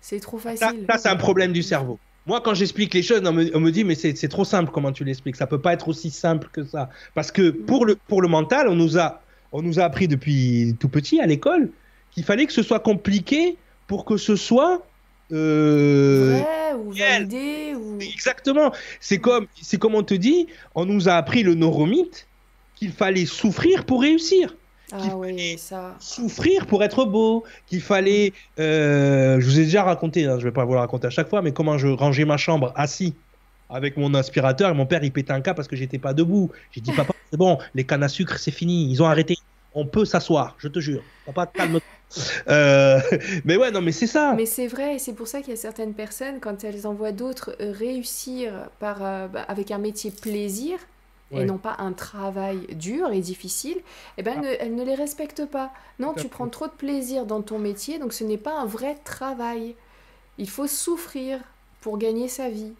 c'est 0.00 0.18
trop 0.18 0.40
Ça, 0.56 0.72
facile. 0.72 0.86
ça, 0.90 0.98
c'est 0.98 1.08
un 1.08 1.16
problème 1.16 1.52
du 1.52 1.62
cerveau. 1.62 2.00
Moi, 2.26 2.40
quand 2.40 2.54
j'explique 2.54 2.94
les 2.94 3.02
choses, 3.02 3.22
on 3.24 3.32
me, 3.32 3.56
on 3.56 3.60
me 3.60 3.70
dit, 3.70 3.84
mais 3.84 3.94
c'est 3.94 4.16
c'est 4.16 4.28
trop 4.28 4.44
simple 4.44 4.70
comment 4.72 4.92
tu 4.92 5.04
l'expliques. 5.04 5.36
Ça 5.36 5.46
peut 5.46 5.60
pas 5.60 5.72
être 5.72 5.88
aussi 5.88 6.10
simple 6.10 6.48
que 6.52 6.64
ça. 6.64 6.88
Parce 7.14 7.30
que 7.32 7.50
pour 7.50 7.86
le, 7.86 7.96
pour 7.96 8.22
le 8.22 8.28
mental, 8.28 8.68
on 8.68 8.74
nous, 8.76 8.98
a, 8.98 9.22
on 9.52 9.62
nous 9.62 9.80
a 9.80 9.84
appris 9.84 10.08
depuis 10.08 10.76
tout 10.80 10.88
petit 10.88 11.20
à 11.20 11.26
l'école 11.26 11.70
qu'il 12.10 12.24
fallait 12.24 12.46
que 12.46 12.52
ce 12.52 12.62
soit 12.62 12.80
compliqué 12.80 13.56
pour 13.86 14.04
que 14.04 14.16
ce 14.16 14.36
soit. 14.36 14.82
Euh, 15.32 16.38
Vrai 16.42 16.72
ou 16.74 16.90
réel. 16.90 17.26
validé 17.28 17.74
ou... 17.74 17.98
Exactement. 18.00 18.72
C'est 19.00 19.18
comme, 19.18 19.46
c'est 19.60 19.78
comme 19.78 19.94
on 19.94 20.02
te 20.02 20.14
dit, 20.14 20.46
on 20.74 20.84
nous 20.84 21.08
a 21.08 21.14
appris 21.14 21.42
le 21.42 21.54
neuromythe 21.54 22.26
qu'il 22.74 22.92
fallait 22.92 23.26
souffrir 23.26 23.84
pour 23.84 24.02
réussir. 24.02 24.54
qu'il 24.88 25.10
Ah 25.10 25.16
oui, 25.16 25.56
ça. 25.58 25.96
souffrir 26.00 26.66
pour 26.66 26.82
être 26.84 27.04
beau, 27.04 27.44
qu'il 27.66 27.80
fallait. 27.80 28.32
euh, 28.58 29.40
je 29.40 29.46
vous 29.46 29.58
ai 29.60 29.64
déjà 29.64 29.82
raconté, 29.84 30.26
hein, 30.26 30.38
je 30.38 30.44
vais 30.44 30.52
pas 30.52 30.64
vous 30.64 30.72
le 30.74 30.78
raconter 30.80 31.06
à 31.06 31.10
chaque 31.10 31.28
fois, 31.28 31.42
mais 31.42 31.52
comment 31.52 31.78
je 31.78 31.88
rangeais 31.88 32.24
ma 32.24 32.36
chambre 32.36 32.72
assis 32.76 33.14
avec 33.70 33.96
mon 33.96 34.12
aspirateur 34.14 34.70
et 34.70 34.74
mon 34.74 34.84
père 34.84 35.02
il 35.02 35.12
pétait 35.12 35.32
un 35.32 35.40
cas 35.40 35.54
parce 35.54 35.66
que 35.68 35.76
j'étais 35.76 35.98
pas 35.98 36.12
debout. 36.12 36.50
J'ai 36.72 36.80
dit 36.82 36.92
papa 36.96 37.14
c'est 37.30 37.38
bon, 37.38 37.58
les 37.74 37.84
cannes 37.84 38.02
à 38.02 38.08
sucre 38.08 38.38
c'est 38.38 38.50
fini, 38.50 38.90
ils 38.90 39.02
ont 39.02 39.06
arrêté. 39.06 39.36
On 39.74 39.86
peut 39.86 40.04
s'asseoir, 40.04 40.54
je 40.58 40.68
te 40.68 40.80
jure. 40.80 41.02
Papa 41.24 41.46
calme. 41.46 41.78
Euh, 42.48 43.00
mais 43.44 43.56
ouais 43.56 43.70
non 43.70 43.80
mais 43.80 43.92
c'est 43.92 44.06
ça. 44.06 44.34
Mais 44.34 44.44
c'est 44.46 44.66
vrai, 44.66 44.96
et 44.96 44.98
c'est 44.98 45.14
pour 45.14 45.28
ça 45.28 45.40
qu'il 45.40 45.50
y 45.50 45.52
a 45.54 45.56
certaines 45.56 45.94
personnes, 45.94 46.40
quand 46.40 46.62
elles 46.64 46.86
en 46.86 46.92
voient 46.92 47.12
d'autres 47.12 47.56
euh, 47.60 47.72
réussir 47.72 48.52
par, 48.80 49.02
euh, 49.02 49.28
bah, 49.28 49.42
avec 49.48 49.70
un 49.70 49.78
métier 49.78 50.10
plaisir, 50.10 50.78
Ouais. 51.30 51.42
et 51.42 51.44
non 51.46 51.56
pas 51.56 51.76
un 51.78 51.92
travail 51.94 52.66
dur 52.74 53.10
et 53.10 53.20
difficile, 53.20 53.78
eh 54.18 54.22
ben, 54.22 54.34
elles, 54.34 54.40
ne, 54.50 54.56
elles 54.60 54.74
ne 54.74 54.84
les 54.84 54.94
respectent 54.94 55.46
pas. 55.46 55.72
Non, 55.98 56.12
tu 56.12 56.28
prends 56.28 56.48
trop 56.48 56.66
de 56.66 56.72
plaisir 56.72 57.24
dans 57.24 57.40
ton 57.40 57.58
métier, 57.58 57.98
donc 57.98 58.12
ce 58.12 58.24
n'est 58.24 58.36
pas 58.36 58.52
un 58.60 58.66
vrai 58.66 58.96
travail. 59.04 59.74
Il 60.38 60.50
faut 60.50 60.66
souffrir 60.66 61.40
pour 61.80 61.98
gagner 61.98 62.28
sa 62.28 62.50
vie. 62.50 62.74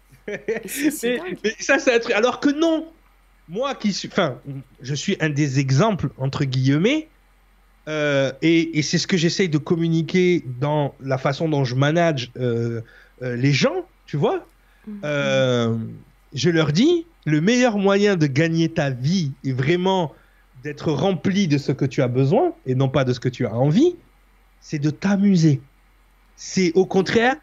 Et 0.28 0.68
c'est- 0.68 0.90
c'est 0.90 1.18
mais, 1.18 1.18
dingue. 1.18 1.38
mais 1.44 1.54
ça, 1.58 1.78
c'est 1.78 1.94
un 1.94 1.98
truc. 1.98 2.14
Alors 2.14 2.40
que 2.40 2.50
non, 2.50 2.86
moi 3.48 3.74
qui 3.74 3.92
suis, 3.92 4.08
enfin, 4.08 4.38
je 4.80 4.94
suis 4.94 5.16
un 5.20 5.30
des 5.30 5.58
exemples 5.58 6.10
entre 6.18 6.44
guillemets, 6.44 7.08
euh, 7.88 8.32
et, 8.42 8.78
et 8.78 8.82
c'est 8.82 8.98
ce 8.98 9.06
que 9.06 9.16
j'essaye 9.16 9.48
de 9.48 9.58
communiquer 9.58 10.44
dans 10.60 10.94
la 11.00 11.18
façon 11.18 11.48
dont 11.48 11.64
je 11.64 11.74
manage 11.74 12.30
euh, 12.38 12.80
euh, 13.22 13.36
les 13.36 13.52
gens, 13.52 13.86
tu 14.06 14.16
vois. 14.16 14.46
Mhm. 14.86 15.90
Je 16.34 16.48
leur 16.48 16.72
dis, 16.72 17.06
le 17.26 17.40
meilleur 17.40 17.76
moyen 17.76 18.16
de 18.16 18.26
gagner 18.26 18.68
ta 18.68 18.90
vie 18.90 19.32
et 19.44 19.52
vraiment 19.52 20.14
d'être 20.62 20.92
rempli 20.92 21.46
de 21.46 21.58
ce 21.58 21.72
que 21.72 21.84
tu 21.84 22.02
as 22.02 22.08
besoin 22.08 22.54
et 22.66 22.74
non 22.74 22.88
pas 22.88 23.04
de 23.04 23.12
ce 23.12 23.20
que 23.20 23.28
tu 23.28 23.46
as 23.46 23.54
envie, 23.54 23.96
c'est 24.60 24.78
de 24.78 24.90
t'amuser. 24.90 25.60
C'est 26.36 26.72
au 26.74 26.86
contraire 26.86 27.36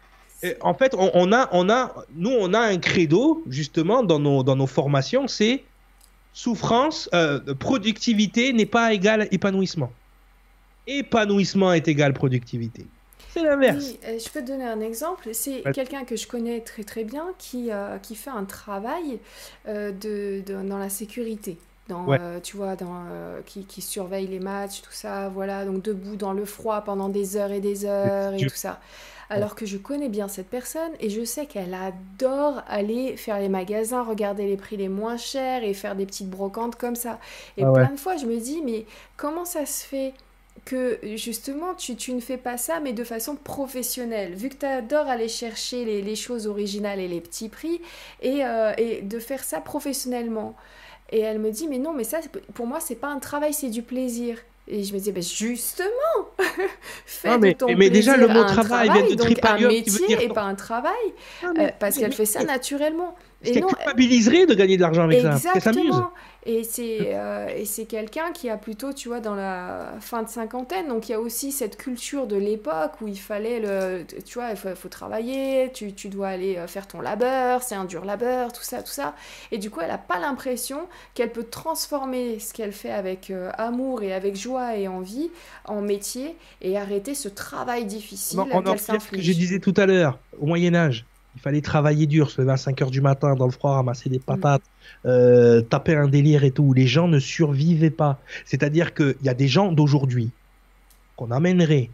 en 0.62 0.74
fait, 0.74 0.94
on, 0.94 1.10
on 1.14 1.32
a, 1.32 1.48
on 1.52 1.68
a, 1.68 1.94
nous, 2.14 2.30
on 2.30 2.54
a 2.54 2.60
un 2.60 2.78
credo 2.78 3.44
justement 3.48 4.02
dans 4.02 4.18
nos, 4.18 4.42
dans 4.42 4.56
nos 4.56 4.66
formations, 4.66 5.28
c'est 5.28 5.64
souffrance, 6.32 7.08
euh, 7.14 7.40
productivité 7.54 8.52
n'est 8.52 8.66
pas 8.66 8.92
égal 8.92 9.28
épanouissement. 9.30 9.92
Épanouissement 10.86 11.72
est 11.72 11.88
égal 11.88 12.12
productivité. 12.12 12.86
C'est 13.32 13.42
l'inverse. 13.42 13.84
Oui, 13.90 13.98
euh, 14.06 14.18
je 14.18 14.28
peux 14.30 14.40
te 14.40 14.46
donner 14.48 14.64
un 14.64 14.80
exemple. 14.80 15.28
C'est 15.32 15.64
Ouais. 15.64 15.72
quelqu'un 15.72 16.04
que 16.04 16.16
je 16.16 16.26
connais 16.26 16.60
très 16.60 16.82
très 16.82 17.04
bien 17.04 17.26
qui, 17.38 17.70
euh, 17.70 17.98
qui 17.98 18.16
fait 18.16 18.30
un 18.30 18.44
travail 18.44 19.20
euh, 19.68 19.92
de, 19.92 20.42
de- 20.44 20.66
dans 20.66 20.78
la 20.78 20.88
sécurité. 20.88 21.56
Dans, 21.90 22.06
Ouais. 22.06 22.18
euh, 22.20 22.40
tu 22.40 22.56
vois, 22.56 22.76
dans, 22.76 23.04
euh, 23.10 23.40
qui, 23.46 23.64
qui 23.64 23.82
surveille 23.82 24.26
les 24.28 24.38
matchs, 24.40 24.80
tout 24.82 24.92
ça, 24.92 25.28
voilà, 25.28 25.64
donc 25.64 25.82
debout 25.82 26.16
dans 26.16 26.32
le 26.32 26.44
froid 26.44 26.80
pendant 26.82 27.08
des 27.08 27.36
heures 27.36 27.50
et 27.52 27.60
des 27.60 27.84
heures 27.84 28.32
et 28.34 28.44
tout 28.46 28.54
ça. 28.54 28.80
Alors 29.28 29.54
que 29.54 29.64
je 29.66 29.76
connais 29.78 30.08
bien 30.08 30.28
cette 30.28 30.48
personne 30.48 30.92
et 31.00 31.08
je 31.10 31.24
sais 31.24 31.46
qu'elle 31.46 31.74
adore 31.74 32.62
aller 32.68 33.16
faire 33.16 33.38
les 33.38 33.48
magasins, 33.48 34.02
regarder 34.02 34.46
les 34.46 34.56
prix 34.56 34.76
les 34.76 34.88
moins 34.88 35.16
chers 35.16 35.62
et 35.64 35.72
faire 35.74 35.94
des 35.96 36.06
petites 36.06 36.28
brocantes 36.30 36.76
comme 36.76 36.96
ça. 36.96 37.20
Et 37.56 37.62
Ah 37.64 37.70
ouais. 37.70 37.86
plein 37.86 37.90
de 37.92 37.96
fois, 38.00 38.16
je 38.16 38.26
me 38.26 38.38
dis, 38.40 38.60
mais 38.64 38.86
comment 39.16 39.44
ça 39.44 39.66
se 39.66 39.84
fait 39.84 40.14
que 40.64 40.98
justement 41.16 41.74
tu, 41.74 41.96
tu 41.96 42.12
ne 42.12 42.20
fais 42.20 42.36
pas 42.36 42.56
ça 42.58 42.80
mais 42.80 42.92
de 42.92 43.04
façon 43.04 43.36
professionnelle? 43.36 44.34
Vu 44.34 44.48
que 44.48 44.56
tu 44.56 44.66
adores 44.66 45.08
aller 45.08 45.28
chercher 45.28 45.84
les, 45.84 46.02
les 46.02 46.16
choses 46.16 46.46
originales 46.46 47.00
et 47.00 47.08
les 47.08 47.20
petits 47.20 47.48
prix 47.48 47.80
et, 48.22 48.44
euh, 48.44 48.72
et 48.78 49.02
de 49.02 49.18
faire 49.20 49.44
ça 49.44 49.60
professionnellement 49.60 50.54
et 51.10 51.20
elle 51.20 51.38
me 51.38 51.50
dit 51.50 51.68
mais 51.68 51.78
non 51.78 51.92
mais 51.92 52.04
ça 52.04 52.18
pour 52.54 52.66
moi 52.66 52.78
c'est 52.80 52.94
pas 52.96 53.08
un 53.08 53.18
travail 53.18 53.52
c'est 53.52 53.70
du 53.70 53.82
plaisir. 53.82 54.36
Et 54.72 54.84
je 54.84 54.92
me 54.92 54.98
disais 54.98 55.10
ben 55.10 55.22
justement 55.22 55.88
fais 57.06 57.28
Non, 57.30 57.36
de 57.36 57.40
mais- 57.40 57.54
ton 57.54 57.74
mais 57.76 57.90
déjà, 57.90 58.16
le 58.16 58.28
mot 58.28 58.40
un 58.40 58.44
travail 58.44 58.88
vient 58.90 59.02
de 59.02 59.08
donc 59.14 59.20
un 59.22 59.24
tripalium, 59.24 59.70
qui 59.72 59.90
veut 59.90 60.00
métier 60.00 60.06
dire- 60.16 60.20
et 60.20 60.28
pas 60.28 60.42
un 60.42 60.54
travail. 60.54 60.92
Euh, 61.44 61.68
parce 61.80 61.96
qu'elle 61.98 62.12
fait 62.12 62.24
ça 62.26 62.44
naturellement 62.44 63.16
Parce 63.42 63.54
qu'elle 63.54 63.64
culpabiliserait 63.64 64.46
de 64.46 64.54
gagner 64.54 64.76
de 64.76 64.82
l'argent 64.82 65.04
avec 65.04 65.20
ça. 65.20 65.34
Exactement. 65.54 66.10
Et 66.46 66.64
c'est 66.64 67.14
euh, 67.14 67.48
et 67.54 67.66
c'est 67.66 67.84
quelqu'un 67.84 68.32
qui 68.32 68.48
a 68.48 68.56
plutôt, 68.56 68.94
tu 68.94 69.08
vois, 69.08 69.20
dans 69.20 69.34
la 69.34 69.92
fin 70.00 70.22
de 70.22 70.28
cinquantaine. 70.28 70.88
Donc 70.88 71.08
il 71.08 71.12
y 71.12 71.14
a 71.14 71.20
aussi 71.20 71.52
cette 71.52 71.76
culture 71.76 72.26
de 72.26 72.36
l'époque 72.36 72.92
où 73.02 73.08
il 73.08 73.18
fallait 73.18 73.60
le, 73.60 74.04
tu 74.24 74.38
vois, 74.38 74.50
il 74.50 74.56
faut, 74.56 74.74
faut 74.74 74.88
travailler, 74.88 75.70
tu, 75.74 75.92
tu 75.92 76.08
dois 76.08 76.28
aller 76.28 76.56
euh, 76.56 76.66
faire 76.66 76.86
ton 76.86 77.02
labeur, 77.02 77.62
c'est 77.62 77.74
un 77.74 77.84
dur 77.84 78.06
labeur, 78.06 78.54
tout 78.54 78.62
ça, 78.62 78.82
tout 78.82 78.90
ça. 78.90 79.14
Et 79.52 79.58
du 79.58 79.68
coup, 79.68 79.80
elle 79.82 79.88
n'a 79.88 79.98
pas 79.98 80.18
l'impression 80.18 80.88
qu'elle 81.14 81.30
peut 81.30 81.44
transformer 81.44 82.38
ce 82.38 82.54
qu'elle 82.54 82.72
fait 82.72 82.90
avec 82.90 83.30
euh, 83.30 83.50
amour 83.58 84.02
et 84.02 84.14
avec 84.14 84.34
joie 84.34 84.76
et 84.76 84.88
envie 84.88 85.30
en 85.66 85.82
métier 85.82 86.36
et 86.62 86.78
arrêter 86.78 87.14
ce 87.14 87.28
travail 87.28 87.84
difficile 87.84 88.38
Non, 88.38 88.48
on 88.50 88.66
en 88.66 88.76
ce 88.78 89.10
que 89.10 89.20
je 89.20 89.32
disais 89.32 89.58
tout 89.58 89.74
à 89.76 89.84
l'heure, 89.84 90.18
au 90.38 90.46
Moyen-Âge, 90.46 91.04
il 91.36 91.40
fallait 91.40 91.60
travailler 91.60 92.06
dur, 92.06 92.30
se 92.30 92.40
lever 92.40 92.52
à 92.52 92.56
5 92.56 92.82
heures 92.82 92.90
du 92.90 93.00
matin 93.00 93.34
dans 93.34 93.46
le 93.46 93.52
froid, 93.52 93.74
ramasser 93.74 94.10
des 94.10 94.18
patates, 94.18 94.62
euh, 95.06 95.62
taper 95.62 95.94
un 95.94 96.08
délire 96.08 96.44
et 96.44 96.50
tout. 96.50 96.72
Les 96.72 96.86
gens 96.86 97.08
ne 97.08 97.18
survivaient 97.18 97.90
pas. 97.90 98.18
C'est-à-dire 98.44 98.94
qu'il 98.94 99.16
y 99.22 99.28
a 99.28 99.34
des 99.34 99.48
gens 99.48 99.72
d'aujourd'hui 99.72 100.30
qu'on 101.16 101.30
amènerait 101.30 101.90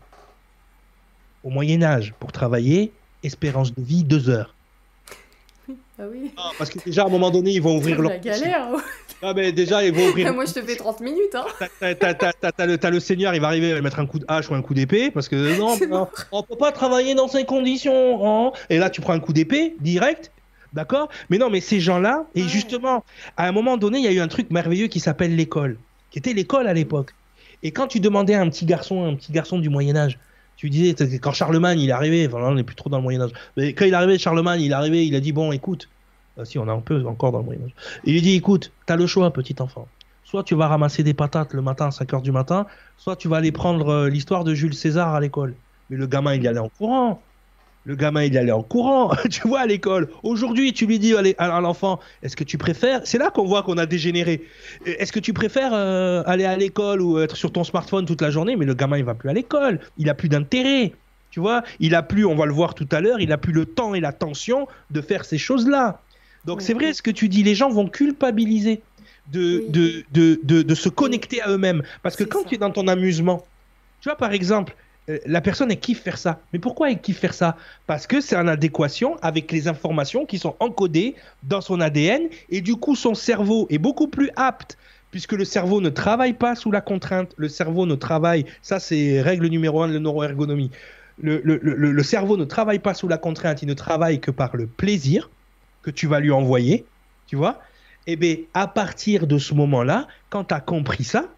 au 1.44 1.50
Moyen-Âge 1.50 2.14
pour 2.18 2.32
travailler, 2.32 2.92
espérance 3.22 3.74
de 3.74 3.82
vie 3.82 4.04
2 4.04 4.30
heures. 4.30 4.55
Ah 5.98 6.02
oui. 6.10 6.30
Ah, 6.36 6.50
parce 6.58 6.68
que 6.70 6.78
déjà, 6.84 7.04
à 7.04 7.06
un 7.06 7.08
moment 7.08 7.30
donné, 7.30 7.52
ils 7.52 7.62
vont 7.62 7.76
ouvrir 7.78 7.96
C'est 7.96 8.02
leur. 8.02 8.10
la 8.10 8.18
galère. 8.18 8.66
Ah, 9.22 9.32
mais 9.34 9.50
déjà, 9.50 9.82
ils 9.82 9.92
vont 9.94 10.08
ouvrir. 10.08 10.32
Moi, 10.34 10.44
je 10.44 10.52
te 10.52 10.60
fais 10.62 10.76
30 10.76 11.00
minutes. 11.00 11.34
Hein. 11.34 11.46
T'as- 11.98 12.66
le, 12.66 12.90
le 12.90 13.00
seigneur, 13.00 13.34
il 13.34 13.40
va 13.40 13.46
arriver, 13.46 13.68
il 13.70 13.74
va 13.74 13.80
mettre 13.80 13.98
un 13.98 14.04
coup 14.06 14.18
de 14.18 14.26
hache 14.28 14.50
ou 14.50 14.54
un 14.54 14.60
coup 14.60 14.74
d'épée, 14.74 15.10
parce 15.10 15.28
que 15.28 15.58
non, 15.58 15.74
non, 15.88 16.08
on 16.32 16.42
peut 16.42 16.56
pas 16.56 16.70
travailler 16.72 17.14
dans 17.14 17.28
ces 17.28 17.44
conditions. 17.46 18.48
hein. 18.48 18.52
Et 18.68 18.78
là, 18.78 18.90
tu 18.90 19.00
prends 19.00 19.14
un 19.14 19.20
coup 19.20 19.32
d'épée, 19.32 19.74
direct, 19.80 20.32
d'accord 20.74 21.08
Mais 21.30 21.38
non, 21.38 21.48
mais 21.48 21.60
ces 21.62 21.80
gens-là, 21.80 22.26
et 22.34 22.42
Ouais. 22.42 22.48
justement, 22.48 23.02
à 23.38 23.48
un 23.48 23.52
moment 23.52 23.78
donné, 23.78 23.98
il 23.98 24.04
y 24.04 24.08
a 24.08 24.12
eu 24.12 24.20
un 24.20 24.28
truc 24.28 24.50
merveilleux 24.50 24.88
qui 24.88 25.00
s'appelle 25.00 25.34
l'école, 25.34 25.78
qui 26.10 26.18
était 26.18 26.34
l'école 26.34 26.66
à 26.68 26.74
l'époque. 26.74 27.14
Et 27.62 27.70
quand 27.70 27.86
tu 27.86 28.00
demandais 28.00 28.34
à 28.34 28.42
un 28.42 28.50
petit 28.50 28.66
garçon, 28.66 29.06
un 29.06 29.14
petit 29.14 29.32
garçon 29.32 29.58
du 29.58 29.70
Moyen-Âge, 29.70 30.18
tu 30.56 30.70
disais, 30.70 30.94
quand 31.18 31.32
Charlemagne 31.32 31.80
il 31.80 31.90
est 31.90 31.92
arrivé, 31.92 32.28
on 32.32 32.54
n'est 32.54 32.64
plus 32.64 32.76
trop 32.76 32.88
dans 32.88 32.96
le 32.96 33.02
Moyen-Âge, 33.02 33.30
mais 33.56 33.72
quand 33.74 33.84
il 33.84 33.92
est 33.92 33.96
arrivé, 33.96 34.18
Charlemagne, 34.18 34.62
il 34.62 34.70
est 34.70 34.74
arrivé, 34.74 35.06
il 35.06 35.14
a 35.14 35.20
dit, 35.20 35.32
bon, 35.32 35.52
écoute, 35.52 35.88
euh, 36.38 36.44
si 36.44 36.58
on 36.58 36.66
est 36.66 36.70
un 36.70 36.80
peu 36.80 37.04
encore 37.06 37.32
dans 37.32 37.38
le 37.38 37.44
Moyen-Âge, 37.44 37.72
il 38.04 38.14
lui 38.14 38.22
dit, 38.22 38.34
écoute, 38.34 38.72
t'as 38.86 38.96
le 38.96 39.06
choix, 39.06 39.30
petit 39.32 39.56
enfant. 39.60 39.86
Soit 40.24 40.42
tu 40.42 40.54
vas 40.54 40.66
ramasser 40.66 41.02
des 41.02 41.14
patates 41.14 41.52
le 41.52 41.62
matin 41.62 41.86
à 41.86 41.90
5h 41.90 42.22
du 42.22 42.32
matin, 42.32 42.66
soit 42.96 43.16
tu 43.16 43.28
vas 43.28 43.36
aller 43.36 43.52
prendre 43.52 43.88
euh, 43.88 44.08
l'histoire 44.08 44.44
de 44.44 44.54
Jules 44.54 44.74
César 44.74 45.14
à 45.14 45.20
l'école. 45.20 45.54
Mais 45.90 45.96
le 45.96 46.06
gamin, 46.06 46.34
il 46.34 46.42
y 46.42 46.48
allait 46.48 46.58
en 46.58 46.68
courant. 46.68 47.22
Le 47.86 47.94
gamin, 47.94 48.24
il 48.24 48.36
allait 48.36 48.50
en 48.52 48.62
courant, 48.64 49.12
tu 49.30 49.46
vois, 49.46 49.60
à 49.60 49.66
l'école. 49.66 50.08
Aujourd'hui, 50.24 50.72
tu 50.72 50.86
lui 50.86 50.98
dis 50.98 51.14
allez, 51.16 51.36
à 51.38 51.60
l'enfant, 51.60 52.00
est-ce 52.22 52.34
que 52.36 52.42
tu 52.44 52.58
préfères 52.58 53.00
C'est 53.04 53.16
là 53.16 53.30
qu'on 53.30 53.44
voit 53.46 53.62
qu'on 53.62 53.78
a 53.78 53.86
dégénéré. 53.86 54.42
Euh, 54.88 54.94
Est-ce 54.98 55.12
que 55.12 55.20
tu 55.20 55.32
préfères 55.32 55.70
euh, 55.72 56.22
aller 56.26 56.44
à 56.44 56.56
l'école 56.56 57.00
ou 57.00 57.20
être 57.20 57.36
sur 57.36 57.52
ton 57.52 57.62
smartphone 57.62 58.04
toute 58.04 58.20
la 58.22 58.30
journée? 58.30 58.56
Mais 58.56 58.66
le 58.66 58.74
gamin, 58.74 58.98
il 58.98 59.04
va 59.04 59.14
plus 59.14 59.30
à 59.30 59.32
l'école. 59.32 59.78
Il 59.98 60.10
a 60.10 60.14
plus 60.14 60.28
d'intérêt. 60.28 60.92
Tu 61.30 61.38
vois, 61.38 61.62
il 61.80 61.94
a 61.94 62.02
plus, 62.02 62.24
on 62.26 62.34
va 62.34 62.46
le 62.46 62.52
voir 62.52 62.74
tout 62.74 62.88
à 62.90 63.00
l'heure, 63.00 63.20
il 63.20 63.30
a 63.30 63.36
plus 63.38 63.52
le 63.52 63.66
temps 63.66 63.94
et 63.94 64.00
l'attention 64.00 64.66
de 64.90 65.00
faire 65.00 65.24
ces 65.24 65.38
choses-là. 65.38 66.00
Donc 66.44 66.62
c'est 66.62 66.72
vrai 66.74 66.92
ce 66.94 67.02
que 67.02 67.10
tu 67.10 67.28
dis, 67.28 67.42
les 67.42 67.54
gens 67.54 67.68
vont 67.68 67.88
culpabiliser 67.88 68.80
de, 69.32 69.58
Oui. 69.58 69.70
de, 69.70 70.04
de, 70.12 70.40
de, 70.44 70.62
de 70.62 70.74
se 70.74 70.88
connecter 70.88 71.42
à 71.42 71.50
eux-mêmes. 71.50 71.82
Parce 72.02 72.16
que 72.16 72.24
quand 72.24 72.42
ça. 72.42 72.48
tu 72.48 72.54
es 72.54 72.58
dans 72.58 72.70
ton 72.70 72.88
amusement, 72.88 73.44
tu 74.00 74.08
vois, 74.08 74.16
par 74.16 74.32
exemple, 74.32 74.74
la 75.26 75.40
personne, 75.40 75.70
elle 75.70 75.80
kiffe 75.80 76.02
faire 76.02 76.18
ça. 76.18 76.46
Mais 76.52 76.58
pourquoi 76.58 76.90
elle 76.90 77.00
kiffe 77.00 77.18
faire 77.20 77.34
ça? 77.34 77.56
Parce 77.86 78.06
que 78.06 78.20
c'est 78.20 78.36
en 78.36 78.48
adéquation 78.48 79.16
avec 79.22 79.52
les 79.52 79.68
informations 79.68 80.26
qui 80.26 80.38
sont 80.38 80.56
encodées 80.60 81.16
dans 81.42 81.60
son 81.60 81.80
ADN. 81.80 82.28
Et 82.48 82.60
du 82.60 82.76
coup, 82.76 82.96
son 82.96 83.14
cerveau 83.14 83.66
est 83.70 83.78
beaucoup 83.78 84.08
plus 84.08 84.30
apte, 84.36 84.76
puisque 85.10 85.32
le 85.32 85.44
cerveau 85.44 85.80
ne 85.80 85.90
travaille 85.90 86.34
pas 86.34 86.54
sous 86.56 86.70
la 86.72 86.80
contrainte. 86.80 87.32
Le 87.36 87.48
cerveau 87.48 87.86
ne 87.86 87.94
travaille, 87.94 88.46
ça 88.62 88.80
c'est 88.80 89.20
règle 89.22 89.46
numéro 89.48 89.82
un 89.82 89.88
de 89.88 89.94
la 89.94 90.00
neuroergonomie. 90.00 90.70
Le, 91.18 91.40
le- 91.44 91.58
le- 91.62 91.92
le 91.92 92.02
cerveau 92.02 92.36
ne 92.36 92.44
travaille 92.44 92.78
pas 92.80 92.94
sous 92.94 93.08
la 93.08 93.18
contrainte, 93.18 93.62
il 93.62 93.68
ne 93.68 93.74
travaille 93.74 94.20
que 94.20 94.30
par 94.30 94.56
le 94.56 94.68
plaisir 94.68 95.32
que 95.82 95.90
tu 95.90 96.06
vas 96.06 96.20
lui 96.20 96.30
envoyer, 96.32 96.90
tu 97.26 97.36
vois? 97.36 97.60
Eh 98.06 98.16
bien, 98.16 98.36
à 98.54 98.68
partir 98.68 99.26
de 99.26 99.38
ce 99.38 99.54
moment-là, 99.54 100.06
quand 100.28 100.44
tu 100.46 100.54
as 100.54 100.60
compris 100.60 101.04
ça, 101.04 101.35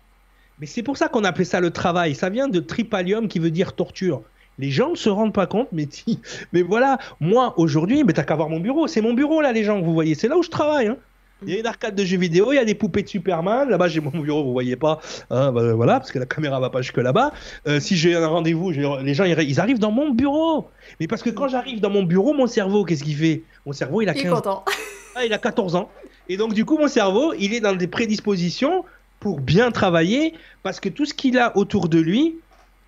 mais 0.61 0.67
c'est 0.67 0.83
pour 0.83 0.97
ça 0.97 1.09
qu'on 1.09 1.25
appelait 1.25 1.45
ça 1.45 1.61
le 1.61 1.71
travail. 1.71 2.15
Ça 2.15 2.29
vient 2.31 2.49
de 2.49 2.61
tripalium 2.61 3.29
qui 3.29 3.39
veut 3.39 3.51
dire 3.51 3.73
torture. 3.75 4.23
Les 4.59 4.71
gens 4.71 4.91
ne 4.91 4.97
se 4.97 5.09
rendent 5.09 5.33
pas 5.35 5.47
compte, 5.47 5.69
mais, 5.73 5.87
mais 6.53 6.63
voilà, 6.63 6.99
moi 7.21 7.55
aujourd'hui, 7.59 8.03
mais 8.05 8.13
t'as 8.13 8.25
qu'à 8.25 8.35
voir 8.35 8.49
mon 8.49 8.59
bureau. 8.61 8.87
C'est 8.89 9.01
mon 9.01 9.15
bureau 9.15 9.41
là, 9.41 9.53
les 9.53 9.63
gens, 9.65 9.81
vous 9.81 9.95
voyez. 9.95 10.15
C'est 10.17 10.27
là 10.29 10.37
où 10.37 10.43
je 10.43 10.51
travaille. 10.51 10.89
hein. 10.89 10.97
Il 11.47 11.53
y 11.53 11.57
a 11.57 11.61
une 11.61 11.67
arcade 11.67 11.95
de 11.95 12.05
jeux 12.05 12.19
vidéo, 12.19 12.51
il 12.51 12.57
y 12.57 12.59
a 12.59 12.65
des 12.65 12.75
poupées 12.75 13.05
de 13.05 13.09
Superman. 13.09 13.69
Là-bas, 13.69 13.87
j'ai 13.87 14.01
mon 14.01 14.11
bureau, 14.11 14.43
vous 14.43 14.51
voyez 14.51 14.75
pas. 14.75 14.99
hein, 15.31 15.53
bah, 15.53 15.73
voilà, 15.75 16.01
parce 16.01 16.11
que 16.11 16.19
la 16.19 16.27
caméra 16.27 16.59
va 16.59 16.69
pas 16.71 16.83
jusque 16.83 16.97
là-bas. 16.99 17.31
Euh, 17.69 17.79
si 17.79 17.97
j'ai 17.97 18.17
un 18.17 18.27
rendez-vous, 18.27 18.71
les 18.73 19.15
gens, 19.15 19.25
ils 19.25 19.61
arrivent 19.61 19.79
dans 19.79 19.93
mon 19.93 20.11
bureau. 20.11 20.69
Mais 20.99 21.07
parce 21.07 21.23
que 21.23 21.31
quand 21.31 21.47
j'arrive 21.47 21.79
dans 21.81 21.91
mon 21.91 22.03
bureau, 22.03 22.35
mon 22.35 22.49
cerveau, 22.49 22.85
qu'est-ce 22.85 23.05
qu'il 23.05 23.15
fait? 23.15 23.45
Mon 23.67 23.73
cerveau, 23.73 24.03
il 24.03 24.09
a 24.09 24.15
Il 24.15 24.19
est 24.19 24.23
15 24.25 24.33
content. 24.33 24.65
ah, 25.15 25.25
il 25.25 25.33
a 25.33 25.39
14 25.39 25.77
ans. 25.77 25.89
Et 26.29 26.37
donc, 26.37 26.55
du 26.55 26.65
coup, 26.65 26.77
mon 26.77 26.89
cerveau, 26.89 27.33
il 27.39 27.55
est 27.55 27.61
dans 27.61 27.77
des 27.77 27.87
prédispositions 27.87 28.85
pour 29.21 29.41
bien 29.41 29.71
travailler 29.71 30.35
parce 30.63 30.81
que 30.81 30.89
tout 30.89 31.05
ce 31.05 31.15
qu'il 31.15 31.39
a 31.39 31.57
autour 31.57 31.89
de 31.89 31.99
lui 31.99 32.37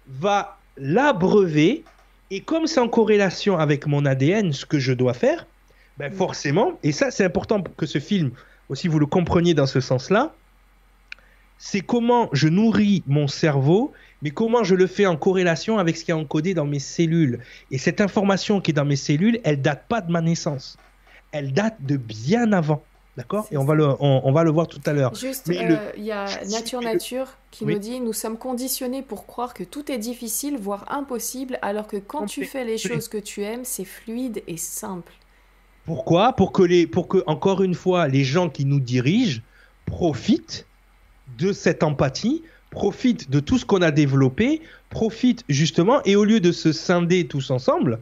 va 0.09 0.59
l'abreuver. 0.77 1.85
Et 2.31 2.41
comme 2.41 2.67
c'est 2.67 2.81
en 2.81 2.89
corrélation 2.89 3.59
avec 3.59 3.87
mon 3.87 4.07
ADN, 4.07 4.53
ce 4.53 4.65
que 4.65 4.79
je 4.79 4.93
dois 4.93 5.15
faire, 5.15 5.47
ben 5.99 6.13
forcément, 6.13 6.79
et 6.83 6.93
ça, 6.93 7.11
c'est 7.11 7.25
important 7.25 7.63
que 7.63 7.87
ce 7.87 7.99
film 7.99 8.31
aussi 8.69 8.87
vous 8.87 9.01
le 9.01 9.07
compreniez 9.07 9.53
dans 9.53 9.67
ce 9.67 9.81
sens-là, 9.81 10.33
c'est 11.59 11.81
comment 11.81 12.31
je 12.33 12.49
nourris 12.49 13.03
mon 13.07 13.27
cerveau, 13.27 13.93
mais 14.23 14.31
comment 14.31 14.63
je 14.63 14.77
le 14.77 14.87
fais 14.87 15.07
en 15.07 15.17
corrélation 15.17 15.79
avec 15.79 15.97
ce 15.97 16.05
qui 16.05 16.13
est 16.13 16.15
encodé 16.15 16.55
dans 16.55 16.65
mes 16.65 16.79
cellules. 16.79 17.41
Et 17.71 17.79
cette 17.79 18.01
information 18.01 18.61
qui 18.61 18.71
est 18.71 18.75
dans 18.75 18.85
mes 18.85 18.97
cellules, 18.97 19.41
elle 19.43 19.61
date 19.61 19.87
pas 19.89 20.01
de 20.01 20.11
ma 20.11 20.21
naissance 20.21 20.79
elle 21.33 21.53
date 21.53 21.77
de 21.81 21.97
bien 21.97 22.53
avant. 22.53 22.83
D'accord 23.21 23.47
Et 23.51 23.57
on 23.57 23.65
va, 23.65 23.75
le, 23.75 23.87
on, 23.87 24.23
on 24.25 24.33
va 24.33 24.45
le 24.45 24.51
voir 24.51 24.67
tout 24.67 24.81
à 24.87 24.93
l'heure. 24.93 25.15
Juste, 25.15 25.49
euh, 25.51 25.53
le- 25.69 25.79
il 25.99 26.05
y 26.05 26.13
a 26.13 26.27
Nature 26.51 26.81
Nature 26.81 27.27
qui 27.51 27.65
Oui. 27.65 27.75
nous 27.75 27.79
dit 27.79 28.01
Nous 28.01 28.13
sommes 28.15 28.39
conditionnés 28.39 29.03
pour 29.03 29.27
croire 29.27 29.53
que 29.55 29.63
tout 29.65 29.93
est 29.93 29.99
difficile, 29.99 30.57
voire 30.59 30.85
impossible, 30.91 31.59
alors 31.63 31.87
que 31.87 31.99
quand 31.99 32.27
tu 32.27 32.45
fais 32.45 32.65
les 32.65 32.79
choses 32.79 33.09
que 33.09 33.19
tu 33.19 33.43
aimes, 33.43 33.65
c'est 33.65 33.85
fluide 33.85 34.43
et 34.47 34.57
simple. 34.57 35.13
Pourquoi? 35.85 36.33
Pour 36.35 36.53
que, 36.53 36.63
les, 36.63 36.87
pour 36.87 37.09
que, 37.09 37.23
encore 37.27 37.63
une 37.63 37.75
fois, 37.75 38.09
les 38.09 38.25
gens 38.25 38.49
qui 38.49 38.65
nous 38.65 38.81
dirigent 38.81 39.41
profitent 39.87 40.67
de 41.39 41.53
cette 41.53 41.83
empathie, 41.83 42.43
profitent 42.71 43.31
de 43.31 43.41
tout 43.41 43.59
ce 43.59 43.65
qu'on 43.67 43.83
a 43.83 43.91
développé, 43.91 44.63
profitent 44.91 45.45
justement, 45.49 46.01
et 46.05 46.17
au 46.17 46.25
lieu 46.25 46.41
de 46.41 46.53
se 46.53 46.73
scinder 46.73 47.27
tous 47.27 47.51
ensemble, 47.51 47.99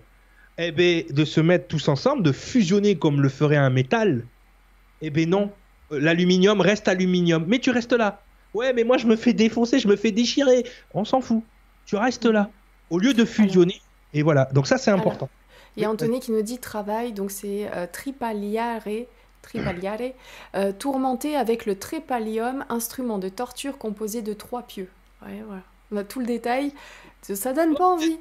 eh 0.59 0.73
ben, 0.73 1.05
de 1.09 1.25
se 1.25 1.41
mettre 1.41 1.67
tous 1.69 1.89
ensemble, 1.89 2.23
de 2.23 2.33
fusionner 2.33 2.97
comme 2.99 3.21
le 3.23 3.29
ferait 3.29 3.57
un 3.57 3.71
métal, 3.71 4.25
eh 5.03 5.11
ben 5.11 5.29
non, 5.29 5.51
Euh, 5.91 5.99
l'aluminium 6.01 6.61
reste 6.61 6.87
aluminium, 6.89 7.45
mais 7.49 7.59
tu 7.61 7.71
restes 7.71 7.95
là. 7.95 8.21
Ouais, 8.53 8.73
mais 8.75 8.85
moi 8.85 8.99
je 8.99 9.07
me 9.07 9.17
fais 9.17 9.33
défoncer, 9.33 9.79
je 9.79 9.89
me 9.89 9.97
fais 9.97 10.11
déchirer. 10.13 10.65
On 10.93 11.05
s'en 11.07 11.21
fout. 11.23 11.43
Tu 11.87 11.97
restes 11.97 12.27
là. 12.27 12.51
Au 12.91 12.99
lieu 12.99 13.15
de 13.15 13.25
fusionner. 13.25 13.81
Et 14.13 14.23
voilà. 14.23 14.45
Donc 14.53 14.67
ça 14.67 14.77
c'est 14.77 14.91
important. 14.91 15.29
Il 15.77 15.83
y 15.83 15.87
a 15.87 15.91
Anthony 15.91 16.21
qui 16.21 16.31
nous 16.33 16.43
dit 16.43 16.59
travail, 16.59 17.13
donc 17.13 17.31
c'est 17.31 17.71
euh, 17.75 17.87
tripaliare, 17.91 18.83
tripaliare, 19.43 20.13
euh, 20.57 20.73
tourmenté 20.73 21.37
avec 21.37 21.65
le 21.67 21.79
trépalium, 21.79 22.65
instrument 22.69 23.19
de 23.19 23.29
torture 23.29 23.79
composé 23.79 24.21
de 24.23 24.33
trois 24.35 24.63
pieux. 24.63 24.89
Ouais, 25.25 25.43
voilà. 25.47 25.63
On 25.91 25.97
a 25.97 26.05
tout 26.05 26.21
le 26.21 26.27
détail. 26.27 26.73
Ça 27.23 27.53
donne 27.53 27.75
pas 27.77 27.87
envie. 27.87 28.19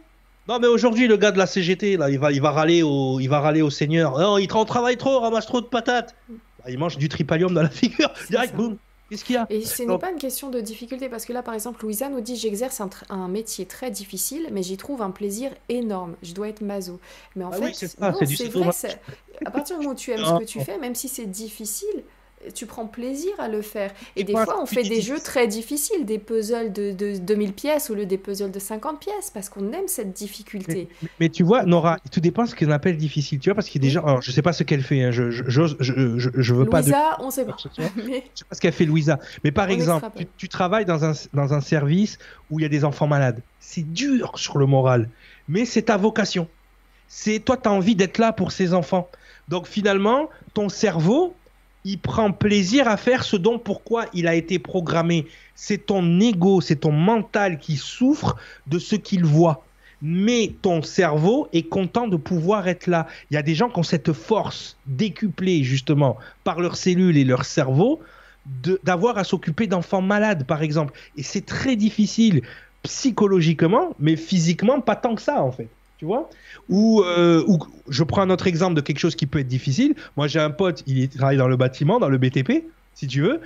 Non 0.48 0.60
mais 0.60 0.68
aujourd'hui 0.68 1.08
le 1.10 1.18
gars 1.18 1.32
de 1.32 1.38
la 1.38 1.46
CGT 1.48 1.98
là, 1.98 2.10
il 2.10 2.20
va 2.20 2.32
il 2.32 2.42
va 2.42 2.52
râler 2.52 2.82
au 2.82 3.20
il 3.20 3.28
va 3.28 3.42
râler 3.42 3.62
au 3.62 3.70
seigneur. 3.70 4.18
Non, 4.18 4.38
il 4.38 4.48
tra- 4.48 4.66
travaille 4.66 4.96
trop, 4.96 5.20
ramasse 5.20 5.46
trop 5.48 5.60
de 5.60 5.66
patates. 5.66 6.16
Bah, 6.68 6.74
il 6.74 6.80
mange 6.80 6.98
du 6.98 7.08
tripalium 7.08 7.54
dans 7.54 7.62
la 7.62 7.70
figure. 7.70 8.12
Direct, 8.30 8.52
ça. 8.52 8.58
boum. 8.58 8.78
Qu'est-ce 9.10 9.24
qu'il 9.24 9.36
y 9.36 9.38
a 9.38 9.48
Et 9.50 9.64
ce 9.64 9.84
n'est 9.84 9.98
pas 9.98 10.12
une 10.12 10.18
question 10.18 10.50
de 10.50 10.60
difficulté, 10.60 11.08
parce 11.08 11.24
que 11.26 11.32
là, 11.32 11.42
par 11.42 11.54
exemple, 11.54 11.82
Louisa 11.82 12.10
nous 12.10 12.20
dit 12.20 12.36
J'exerce 12.36 12.82
un, 13.10 13.28
métier 13.30 13.66
très 13.66 13.90
difficile, 13.90 14.50
mais 14.52 14.64
j'y 14.64 14.76
trouve 14.76 15.02
un 15.02 15.12
plaisir 15.12 15.52
énorme. 15.70 16.16
Je 16.24 16.34
dois 16.34 16.50
être 16.50 16.60
maso. 16.60 17.00
Mais 17.38 17.46
en 17.46 17.52
Ah 17.54 17.56
fait, 17.56 17.64
oui, 17.64 17.74
c'est 17.74 17.98
vrai, 18.50 18.72
c'est- 18.74 19.00
à 19.46 19.52
partir 19.52 19.78
du 19.78 19.84
moment 19.84 19.94
où 19.94 19.98
tu 19.98 20.12
aimes 20.12 20.26
ce 20.26 20.40
que 20.40 20.44
tu 20.46 20.60
fais, 20.60 20.78
même 20.78 20.94
si 20.96 21.08
c'est 21.08 21.26
difficile, 21.26 22.04
tu 22.54 22.66
prends 22.66 22.88
plaisir 22.88 23.32
à 23.40 23.48
le 23.48 23.62
faire. 23.62 23.92
Et 24.16 24.24
des 24.24 24.34
fois, 24.34 24.62
on 24.62 24.66
fait 24.66 24.84
des 24.84 25.02
jeux 25.02 25.20
très 25.20 25.48
difficiles, 25.48 26.06
des 26.06 26.20
puzzles 26.20 26.72
de, 26.72 26.92
de 26.92 27.18
2000 27.18 27.54
pièces 27.54 27.90
au 27.90 27.96
lieu 27.96 28.06
des 28.06 28.18
puzzles 28.18 28.52
de 28.52 28.60
50 28.60 29.00
pièces, 29.00 29.32
parce 29.34 29.50
qu'on 29.50 29.72
aime 29.74 29.88
cette 29.88 30.14
difficulté. 30.14 30.88
Mais 31.20 31.30
tu 31.30 31.44
vois, 31.44 31.64
Nora, 31.64 31.98
tout 32.12 32.20
dépend 32.20 32.44
de 32.44 32.50
ce 32.50 32.56
qu'on 32.56 32.72
appelle 32.72 32.98
difficile. 32.98 33.40
Tu 33.40 33.50
vois, 33.50 33.56
parce 33.56 33.68
qu'il 33.70 33.82
y 33.82 33.86
a 33.86 33.88
des 33.88 33.94
gens. 33.94 34.04
Alors, 34.06 34.22
je 34.22 34.32
sais 34.32 34.42
pas 34.42 34.54
ce 34.54 34.64
qu'elle 34.64 34.84
fait. 34.84 35.04
hein, 35.04 35.12
je, 35.12 35.30
je, 35.32 35.44
je, 35.48 35.66
je, 36.18 36.30
je 36.36 36.54
veux 36.54 36.66
pas 36.66 36.82
de. 36.82 36.88
Louisa, 36.88 37.18
on 37.20 37.30
sait 37.32 37.46
pas. 37.46 37.58
Mais 37.96 38.24
Je 38.34 38.40
sais 38.40 38.46
pas 38.50 38.56
ce 38.56 38.62
qu'a 38.62 38.72
fait 38.72 38.86
Louisa. 38.86 39.20
Mais 39.44 39.52
par 39.52 39.68
On 39.68 39.72
exemple, 39.72 40.08
tu 40.38 40.48
travailles 40.48 40.86
dans 40.86 41.06
un, 41.06 41.14
dans 41.34 41.54
un 41.54 41.62
service 41.62 42.18
où 42.50 42.60
il 42.60 42.64
y 42.64 42.66
a 42.66 42.70
des 42.70 42.86
enfants 42.86 43.08
malades. 43.08 43.42
C'est 43.60 43.84
dur 43.94 44.34
sur 44.36 44.58
le 44.58 44.66
moral. 44.66 45.10
Mais 45.50 45.66
c'est 45.66 45.84
ta 45.84 45.98
vocation. 45.98 46.48
C'est 47.08 47.40
toi, 47.40 47.58
tu 47.58 47.68
as 47.70 47.72
envie 47.72 47.96
d'être 47.96 48.18
là 48.18 48.32
pour 48.34 48.52
ces 48.52 48.74
enfants. 48.74 49.10
Donc 49.48 49.66
finalement, 49.68 50.30
ton 50.54 50.70
cerveau, 50.70 51.36
il 51.88 52.00
prend 52.00 52.34
plaisir 52.34 52.90
à 52.90 52.98
faire 52.98 53.24
ce 53.24 53.38
dont 53.38 53.60
pourquoi 53.60 54.08
il 54.14 54.28
a 54.28 54.36
été 54.36 54.60
programmé. 54.60 55.26
C'est 55.56 55.86
ton 55.86 56.20
ego, 56.20 56.60
c'est 56.60 56.82
ton 56.82 56.92
mental 56.92 57.60
qui 57.60 57.78
souffre 57.78 58.36
de 58.68 58.78
ce 58.78 58.98
qu'il 58.98 59.24
voit. 59.24 59.64
Mais 60.02 60.52
ton 60.62 60.82
cerveau 60.82 61.48
est 61.54 61.70
content 61.70 62.10
de 62.10 62.18
pouvoir 62.18 62.68
être 62.68 62.88
là. 62.88 63.08
Il 63.32 63.36
y 63.36 63.38
a 63.38 63.42
des 63.42 63.56
gens 63.56 63.70
qui 63.70 63.80
ont 63.80 63.84
cette 63.84 64.12
force 64.12 64.76
décuplée 64.86 65.64
justement 65.64 66.18
par 66.44 66.60
leurs 66.60 66.76
cellules 66.76 67.16
et 67.16 67.24
leur 67.24 67.46
cerveau 67.46 68.02
d'avoir 68.84 69.18
à 69.18 69.24
s'occuper 69.24 69.68
d'enfants 69.68 70.02
malades, 70.02 70.46
par 70.46 70.64
exemple. 70.64 70.94
Et 71.16 71.24
c'est 71.24 71.46
très 71.46 71.78
difficile 71.78 72.42
psychologiquement, 72.84 73.96
mais 73.98 74.18
physiquement, 74.18 74.82
pas 74.82 74.98
tant 74.98 75.16
que 75.16 75.22
ça, 75.22 75.42
en 75.42 75.54
fait. 75.54 75.70
Tu 75.98 76.06
vois? 76.06 76.30
Ou, 76.70 77.02
euh, 77.02 77.44
ou 77.48 77.58
je 77.90 78.04
prends 78.04 78.22
un 78.22 78.30
autre 78.30 78.46
exemple 78.48 78.76
de 78.76 78.82
quelque 78.82 79.00
chose 79.00 79.16
qui 79.16 79.26
peut 79.26 79.40
être 79.40 79.48
difficile. 79.48 79.96
Moi, 80.16 80.28
j'ai 80.28 80.40
un 80.40 80.52
pote, 80.52 80.84
il 80.86 81.10
travaille 81.10 81.38
dans 81.38 81.48
le 81.48 81.58
bâtiment, 81.58 82.00
dans 82.00 82.10
le 82.10 82.18
BTP, 82.20 82.66
si 82.94 83.08
tu 83.08 83.22
veux. 83.22 83.42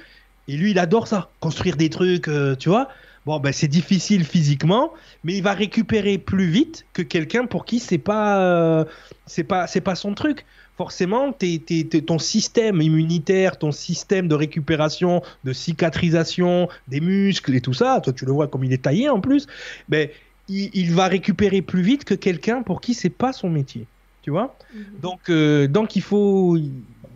Et 0.48 0.57
lui, 0.57 0.72
il 0.72 0.80
adore 0.80 1.07
ça, 1.07 1.30
construire 1.40 1.78
des 1.78 1.90
trucs, 1.90 2.28
euh, 2.28 2.56
tu 2.56 2.68
vois. 2.68 2.90
Bon, 3.26 3.40
ben, 3.40 3.53
c'est 3.53 3.68
difficile 3.68 4.26
physiquement, 4.26 4.91
mais 5.23 5.36
il 5.38 5.44
va 5.44 5.53
récupérer 5.53 6.18
plus 6.18 6.48
vite 6.48 6.86
que 6.91 7.03
quelqu'un 7.03 7.45
pour 7.45 7.65
qui 7.65 7.80
c'est 7.80 7.99
pas, 7.99 8.41
euh, 8.41 8.86
pas, 9.48 9.68
c'est 9.68 9.82
pas 9.82 9.95
son 9.95 10.14
truc. 10.14 10.45
forcément, 10.76 11.32
ton 12.07 12.18
système 12.18 12.82
immunitaire, 12.82 13.60
ton 13.60 13.72
système 13.72 14.28
de 14.28 14.34
récupération, 14.34 15.22
de 15.44 15.53
cicatrisation 15.53 16.69
des 16.88 17.02
muscles 17.02 17.53
et 17.53 17.61
tout 17.61 17.73
ça, 17.76 18.02
toi 18.02 18.11
tu 18.11 18.26
le 18.26 18.32
vois 18.32 18.48
comme 18.48 18.64
il 18.64 18.73
est 18.73 18.82
taillé 18.82 19.07
en 19.07 19.22
plus, 19.22 19.45
ben, 19.90 20.10
il, 20.52 20.94
va 20.94 21.07
récupérer 21.07 21.61
plus 21.61 21.82
vite 21.82 22.06
que 22.06 22.14
quelqu'un 22.14 22.64
pour 22.64 22.82
qui 22.82 22.94
c'est 22.94 23.10
pas 23.10 23.34
son 23.34 23.49
métier. 23.49 23.86
Tu 24.22 24.30
vois? 24.30 24.56
Mhm. 24.73 24.84
donc, 25.02 25.19
euh, 25.30 25.68
donc 25.68 25.95
il 25.95 26.02
faut. 26.02 26.57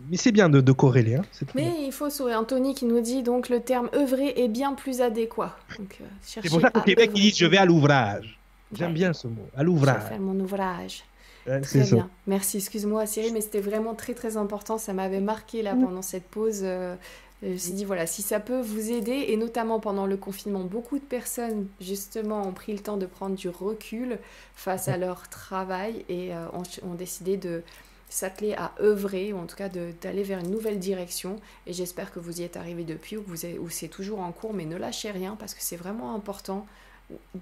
Mais 0.10 0.18
c'est 0.18 0.32
bien 0.32 0.50
de, 0.50 0.72
corréler. 0.72 1.16
Hein, 1.16 1.24
mais 1.56 1.74
il 1.82 1.92
faut 1.92 2.10
sourire. 2.12 2.40
Anthony 2.40 2.76
qui 2.76 2.86
nous 2.86 3.02
dit 3.02 3.24
donc 3.24 3.50
le 3.50 3.60
terme 3.60 3.90
œuvrer 3.96 4.34
est 4.38 4.48
bien 4.48 4.74
plus 4.74 5.02
adéquat. 5.02 5.58
Euh, 5.80 5.84
c'est 6.22 6.48
pour 6.48 6.62
ça 6.62 6.70
qu'au 6.70 6.82
Québec, 6.82 7.12
ils 7.16 7.22
disent 7.22 7.38
je 7.38 7.46
vais 7.46 7.58
à 7.58 7.66
l'ouvrage. 7.66 8.40
J'aime 8.74 8.94
bien 8.94 9.14
ce 9.14 9.28
mot, 9.28 9.48
à 9.56 9.64
l'ouvrage. 9.64 9.98
Je 9.98 10.04
vais 10.04 10.10
faire 10.10 10.20
mon 10.20 10.40
ouvrage. 10.40 11.04
très 11.46 11.84
bien. 11.84 12.10
Merci, 12.28 12.58
excuse-moi 12.58 13.06
Cyril, 13.06 13.34
mais 13.34 13.42
c'était 13.42 13.62
vraiment 13.62 13.96
très 13.96 14.14
très 14.14 14.38
important. 14.38 14.78
Ça 14.78 14.94
m'avait 14.94 15.22
marqué 15.22 15.62
là 15.62 15.76
pendant 15.76 16.02
cette 16.02 16.26
pause. 16.26 16.62
Euh, 16.64 16.96
je 17.46 17.52
me 17.52 17.58
suis 17.58 17.74
dit, 17.74 17.86
voilà, 17.86 18.08
si 18.08 18.24
ça 18.24 18.40
peut 18.40 18.60
vous 18.60 18.92
aider, 18.92 19.26
et 19.28 19.38
notamment 19.38 19.80
pendant 19.80 20.08
le 20.08 20.18
confinement, 20.18 20.64
beaucoup 20.64 20.98
de 20.98 21.04
personnes, 21.04 21.68
justement, 21.80 22.42
ont 22.42 22.54
pris 22.54 22.74
le 22.74 22.80
temps 22.80 22.98
de 22.98 23.06
prendre 23.06 23.36
du 23.36 23.50
recul 23.50 24.18
face 24.56 24.88
à 24.88 24.98
leur 24.98 25.30
travail 25.30 26.04
et 26.10 26.34
euh, 26.34 26.48
ont, 26.84 26.96
décidé 26.96 27.38
de 27.38 27.62
s'atteler 28.10 28.54
à 28.54 28.74
œuvrer, 28.80 29.32
ou 29.32 29.38
en 29.38 29.46
tout 29.46 29.56
cas 29.56 29.70
d'aller 29.70 30.24
vers 30.24 30.40
une 30.40 30.50
nouvelle 30.50 30.80
direction. 30.80 31.40
Et 31.68 31.74
j'espère 31.74 32.12
que 32.12 32.20
vous 32.20 32.42
y 32.42 32.44
êtes 32.44 32.58
arrivé 32.58 32.84
depuis, 32.84 33.16
ou, 33.16 33.24
vous 33.28 33.46
ou 33.46 33.70
c'est 33.70 33.90
toujours 33.90 34.22
en 34.22 34.32
cours, 34.32 34.54
mais 34.54 34.66
ne 34.66 34.78
lâchez 34.78 35.12
rien, 35.12 35.36
parce 35.36 35.54
que 35.54 35.62
c'est 35.62 35.78
vraiment 35.78 36.16
important 36.16 36.66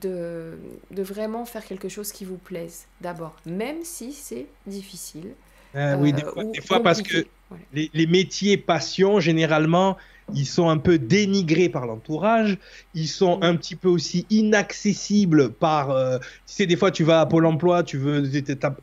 de, 0.02 0.58
de 0.92 1.02
vraiment 1.04 1.46
faire 1.46 1.64
quelque 1.64 1.88
chose 1.88 2.12
qui 2.12 2.26
vous 2.26 2.38
plaise, 2.38 2.88
d'abord, 3.00 3.38
même 3.46 3.86
si 3.86 4.12
c'est 4.12 4.48
difficile. 4.68 5.34
Euh, 5.76 5.96
oui, 5.98 6.14
des 6.14 6.24
euh, 6.24 6.62
fois, 6.66 6.82
parce 6.84 7.02
que 7.02 7.26
les, 7.74 8.08
métiers 8.08 8.58
passion, 8.58 9.20
généralement, 9.20 9.98
ils 10.34 10.46
sont 10.46 10.70
un 10.70 10.78
peu 10.78 10.98
dénigrés 10.98 11.70
par 11.70 11.86
l'entourage, 11.86 12.58
ils 12.94 13.08
sont 13.08 13.40
mm. 13.40 13.44
un 13.44 13.56
petit 13.56 13.76
peu 13.76 13.90
aussi 13.90 14.26
inaccessibles 14.30 15.52
par... 15.52 15.92
Euh, 15.92 16.20
tu 16.20 16.26
sais, 16.46 16.66
des 16.66 16.76
fois, 16.76 16.92
tu 16.92 17.04
vas 17.04 17.22
à 17.22 17.26
Pôle 17.26 17.46
emploi, 17.46 17.84
tu 17.84 17.98
veux... 17.98 18.22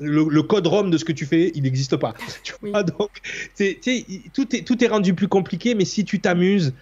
Le, 0.01 0.43
code 0.43 0.67
ROM 0.67 0.91
de 0.91 0.99
ce 0.99 1.05
que 1.05 1.13
tu 1.13 1.27
fais, 1.27 1.53
il 1.55 1.63
n'existe 1.63 1.97
pas. 1.97 2.15
Tu 2.43 2.55
vois, 2.63 2.83
donc, 2.83 3.11
tout, 4.33 4.57
est, 4.57 4.63
tout 4.65 4.85
est 4.85 4.89
rendu 4.89 5.15
plus 5.15 5.29
compliqué, 5.29 5.75
mais 5.75 5.85
si 5.85 6.05
tu 6.05 6.21
t'amuses, 6.21 6.73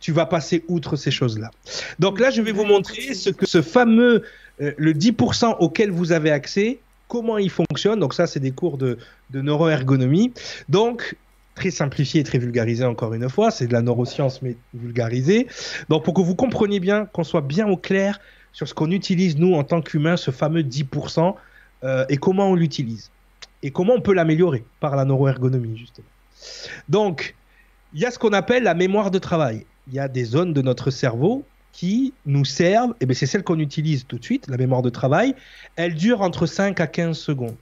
tu 0.00 0.12
vas 0.12 0.26
passer 0.26 0.64
outre 0.68 0.96
ces 0.96 1.10
choses-là. 1.10 1.50
Donc 1.98 2.20
là, 2.20 2.30
je 2.30 2.42
vais 2.42 2.52
vous 2.52 2.64
montrer 2.64 3.14
ce 3.14 3.30
que 3.30 3.46
ce 3.46 3.62
fameux, 3.62 4.24
le 4.58 4.92
10% 4.92 5.56
auquel 5.60 5.90
vous 5.90 6.12
avez 6.12 6.30
accès, 6.30 6.80
comment 7.12 7.36
il 7.36 7.50
fonctionne. 7.50 8.00
Donc 8.00 8.14
ça, 8.14 8.26
c'est 8.26 8.40
des 8.40 8.52
cours 8.52 8.78
de, 8.78 8.96
neuroergonomie. 9.34 10.32
Donc, 10.70 11.14
très 11.54 11.70
simplifié 11.70 12.22
et 12.22 12.24
très 12.24 12.38
vulgarisé 12.38 12.86
encore 12.86 13.12
une 13.12 13.28
fois, 13.28 13.50
c'est 13.50 13.66
de 13.66 13.74
la 13.74 13.82
neuroscience 13.82 14.40
mais 14.40 14.56
vulgarisée. 14.72 15.46
Donc 15.90 16.04
pour 16.04 16.14
que 16.14 16.22
vous 16.22 16.34
compreniez 16.34 16.80
bien, 16.80 17.04
qu'on 17.04 17.22
soit 17.22 17.42
bien 17.42 17.68
au 17.68 17.76
clair 17.76 18.18
sur 18.54 18.66
ce 18.66 18.72
qu'on 18.72 18.90
utilise 18.90 19.36
nous 19.36 19.52
en 19.52 19.62
tant 19.62 19.82
qu'humains, 19.82 20.16
ce 20.16 20.30
fameux 20.30 20.62
10%, 20.62 21.34
euh, 21.84 22.06
et 22.08 22.16
comment 22.16 22.48
on 22.48 22.54
l'utilise. 22.54 23.10
Et 23.62 23.70
comment 23.70 23.92
on 23.92 24.00
peut 24.00 24.14
l'améliorer 24.14 24.64
par 24.80 24.96
la 24.96 25.04
neuroergonomie, 25.04 25.76
justement. 25.76 26.06
Donc, 26.88 27.34
il 27.92 28.00
y 28.00 28.06
a 28.06 28.10
ce 28.10 28.18
qu'on 28.18 28.32
appelle 28.32 28.62
la 28.62 28.74
mémoire 28.74 29.10
de 29.10 29.18
travail. 29.18 29.66
Il 29.88 29.92
y 29.92 29.98
a 29.98 30.08
des 30.08 30.24
zones 30.24 30.54
de 30.54 30.62
notre 30.62 30.90
cerveau 30.90 31.44
qui 31.72 32.12
nous 32.26 32.44
servent, 32.44 32.92
et 32.92 33.02
eh 33.02 33.06
bien 33.06 33.14
c'est 33.14 33.26
celle 33.26 33.42
qu'on 33.42 33.58
utilise 33.58 34.06
tout 34.06 34.18
de 34.18 34.24
suite, 34.24 34.46
la 34.48 34.56
mémoire 34.56 34.82
de 34.82 34.90
travail, 34.90 35.34
elle 35.76 35.94
dure 35.94 36.20
entre 36.20 36.46
5 36.46 36.78
à 36.80 36.86
15 36.86 37.18
secondes, 37.18 37.56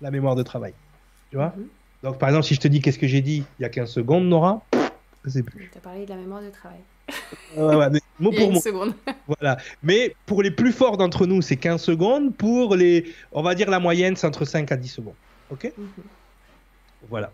la 0.00 0.10
mémoire 0.10 0.34
de 0.34 0.42
travail. 0.42 0.74
Tu 1.30 1.36
vois 1.36 1.54
mhm. 1.56 1.68
Donc 2.02 2.18
par 2.18 2.28
exemple, 2.28 2.46
si 2.46 2.54
je 2.54 2.60
te 2.60 2.68
dis 2.68 2.80
qu'est-ce 2.80 2.98
que 2.98 3.06
j'ai 3.06 3.22
dit 3.22 3.44
il 3.58 3.62
y 3.62 3.64
a 3.64 3.68
15 3.68 3.90
secondes, 3.90 4.26
Nora, 4.26 4.62
je 5.24 5.30
sais 5.30 5.42
plus. 5.42 5.70
Tu 5.72 5.78
as 5.78 5.80
parlé 5.80 6.04
de 6.04 6.10
la 6.10 6.16
mémoire 6.16 6.42
de 6.42 6.50
travail. 6.50 6.78
ouais, 7.56 7.90
mais 7.90 8.00
mot 8.20 8.32
pour 8.32 8.52
mot. 8.52 8.92
Voilà. 9.26 9.56
Mais 9.82 10.14
pour 10.26 10.42
les 10.42 10.50
plus 10.50 10.72
forts 10.72 10.96
d'entre 10.96 11.26
nous, 11.26 11.42
c'est 11.42 11.56
15 11.56 11.80
secondes. 11.80 12.34
Pour 12.36 12.76
les, 12.76 13.12
on 13.32 13.42
va 13.42 13.54
dire 13.54 13.70
la 13.70 13.80
moyenne, 13.80 14.16
c'est 14.16 14.26
entre 14.26 14.44
5 14.44 14.70
à 14.70 14.76
10 14.76 14.88
secondes. 14.88 15.14
OK 15.50 15.72
mhm. 15.76 15.88
Voilà. 17.08 17.32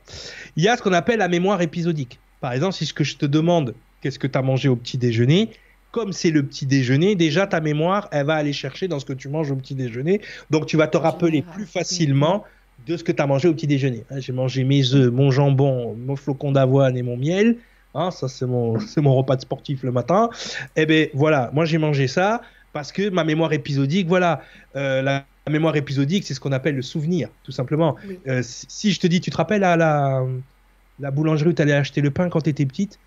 Il 0.57 0.63
y 0.63 0.69
a 0.69 0.77
ce 0.77 0.83
qu'on 0.83 0.93
appelle 0.93 1.19
la 1.19 1.29
mémoire 1.29 1.61
épisodique. 1.63 2.19
Par 2.41 2.53
exemple, 2.53 2.75
si 2.75 2.87
ce 2.87 2.93
que 2.93 3.05
je 3.05 3.17
te 3.17 3.27
demande, 3.27 3.75
qu'est-ce 4.01 4.19
que 4.19 4.27
tu 4.27 4.37
as 4.37 4.43
mangé 4.43 4.69
au 4.69 4.77
petit 4.77 4.99
déjeuner, 4.99 5.51
comme 5.93 6.13
c'est 6.13 6.31
le 6.31 6.43
petit 6.43 6.67
déjeuner, 6.67 7.15
déjà 7.15 7.47
ta 7.47 7.61
mémoire, 7.61 8.09
elle 8.11 8.27
va 8.27 8.35
aller 8.35 8.55
chercher 8.55 8.89
dans 8.89 8.99
ce 8.99 9.05
que 9.05 9.13
tu 9.13 9.29
manges 9.29 9.53
au 9.53 9.57
petit 9.57 9.75
déjeuner. 9.75 10.23
Donc 10.51 10.67
tu 10.67 10.77
vas 10.77 10.89
te 10.89 10.97
rappeler 10.97 11.43
plus 11.43 11.67
facilement 11.67 12.45
de 12.87 12.97
ce 12.97 13.05
que 13.05 13.13
tu 13.13 13.23
as 13.23 13.27
mangé 13.27 13.47
au 13.47 13.55
petit 13.55 13.67
déjeuner. 13.67 14.05
Hein, 14.11 14.19
j'ai 14.19 14.33
mangé 14.33 14.65
mes 14.65 14.95
œufs, 14.95 15.13
mon 15.13 15.31
jambon, 15.31 15.95
mon 15.95 16.17
flocon 16.17 16.51
d'avoine 16.51 16.97
et 16.97 17.03
mon 17.03 17.17
miel. 17.17 17.59
Hein, 17.95 18.11
ça, 18.11 18.27
c'est 18.27 18.47
mon, 18.47 18.79
mon 18.97 19.15
repas 19.15 19.37
de 19.37 19.43
sportif 19.43 19.83
le 19.83 19.93
matin. 19.93 20.31
Eh 20.77 20.87
bien, 20.87 21.07
voilà, 21.13 21.51
moi 21.53 21.67
j'ai 21.67 21.79
mangé 21.79 22.09
ça 22.09 22.41
parce 22.73 22.91
que 22.91 23.11
ma 23.11 23.23
mémoire 23.23 23.53
épisodique, 23.53 24.09
voilà, 24.09 24.41
euh, 24.77 25.03
la, 25.03 25.27
mémoire 25.51 25.77
épisodique, 25.77 26.25
c'est 26.25 26.33
ce 26.33 26.41
qu'on 26.41 26.53
appelle 26.53 26.77
le 26.77 26.83
souvenir, 26.83 27.29
tout 27.43 27.53
simplement. 27.53 27.97
Euh, 28.29 28.41
si, 28.43 28.93
je 28.93 29.01
te 29.01 29.07
dis, 29.07 29.21
tu 29.21 29.31
te 29.31 29.37
rappelles 29.37 29.65
à 29.65 29.77
la, 29.77 30.25
la 31.01 31.11
boulangerie 31.11 31.51
où 31.51 31.53
tu 31.53 31.61
allais 31.61 31.75
acheter 31.75 32.01
le 32.01 32.11
pain 32.11 32.31
quand 32.31 32.41
tu 32.41 32.51
étais 32.51 32.65
petite? 32.65 32.99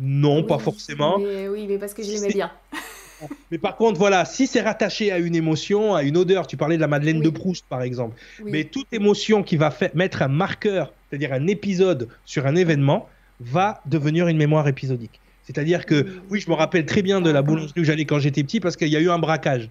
Non, 0.00 0.42
pas 0.42 0.58
forcément. 0.58 1.16
oui, 1.18 1.66
mais 1.68 1.78
parce 1.78 1.94
que 1.94 2.02
je 2.02 2.10
l'aimais 2.10 2.32
bien. 2.32 2.50
mais 3.50 3.58
par 3.58 3.76
contre, 3.76 3.98
voilà, 3.98 4.24
si 4.24 4.46
c'est 4.46 4.60
rattaché 4.60 5.12
à 5.12 5.18
une 5.18 5.34
émotion, 5.34 5.94
à 5.94 6.02
une 6.02 6.16
odeur, 6.16 6.46
tu 6.46 6.56
parlais 6.56 6.76
de 6.76 6.80
la 6.80 6.88
Madeleine 6.88 7.20
de 7.20 7.30
Proust 7.30 7.64
par 7.68 7.82
exemple, 7.82 8.16
mais 8.44 8.64
toute 8.64 8.92
émotion 8.92 9.42
qui 9.42 9.56
va 9.56 9.72
mettre 9.94 10.22
un 10.22 10.28
marqueur, 10.28 10.92
c'est-à-dire 11.08 11.32
un 11.32 11.46
épisode 11.46 12.08
sur 12.24 12.46
un 12.46 12.56
événement, 12.56 13.08
va 13.40 13.80
devenir 13.86 14.28
une 14.28 14.36
mémoire 14.36 14.68
épisodique. 14.68 15.20
C'est-à-dire 15.44 15.86
que, 15.86 16.06
oui, 16.30 16.40
je 16.40 16.48
me 16.48 16.54
rappelle 16.54 16.86
très 16.86 17.02
bien 17.02 17.20
de 17.20 17.30
la 17.30 17.42
boulangerie 17.42 17.80
où 17.80 17.84
j'allais 17.84 18.04
quand 18.04 18.20
j'étais 18.20 18.44
petit 18.44 18.60
parce 18.60 18.76
qu'il 18.76 18.88
y 18.88 18.96
a 18.96 19.00
eu 19.00 19.10
un 19.10 19.18
braquage. 19.18 19.68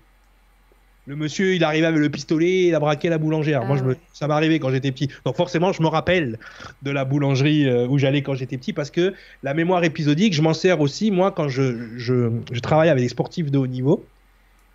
Le 1.08 1.16
monsieur, 1.16 1.56
il 1.56 1.64
arrivait 1.64 1.88
avec 1.88 2.00
le 2.00 2.10
pistolet, 2.10 2.68
il 2.68 2.76
a 2.76 2.80
braqué 2.80 3.10
la 3.10 3.18
boulangère. 3.18 3.66
Moi, 3.66 3.76
je 3.76 3.84
me, 3.84 3.94
ah 3.94 4.06
ça 4.14 4.28
m'est 4.28 4.36
arrivé 4.36 4.60
quand 4.60 4.70
j'étais 4.70 4.92
petit. 4.92 5.10
Donc 5.26 5.36
forcément, 5.36 5.72
je 5.72 5.82
me 5.82 5.88
rappelle 5.88 6.38
de 6.84 6.92
la 6.92 7.06
boulangerie 7.06 7.68
euh, 7.68 7.88
où 7.88 7.98
j'allais 7.98 8.22
quand 8.22 8.36
j'étais 8.36 8.58
petit 8.58 8.72
parce 8.72 8.92
que 8.92 9.16
la 9.42 9.56
mémoire 9.56 9.84
épisodique, 9.84 10.34
je 10.34 10.44
m'en 10.44 10.54
sers 10.54 10.80
aussi, 10.80 11.10
moi, 11.10 11.32
quand 11.32 11.50
je, 11.50 11.98
je, 11.98 12.30
je, 12.52 12.60
travaille 12.60 12.90
avec 12.90 13.04
des 13.04 13.10
sportifs 13.10 13.50
de 13.50 13.58
haut 13.58 13.68
niveau. 13.68 14.06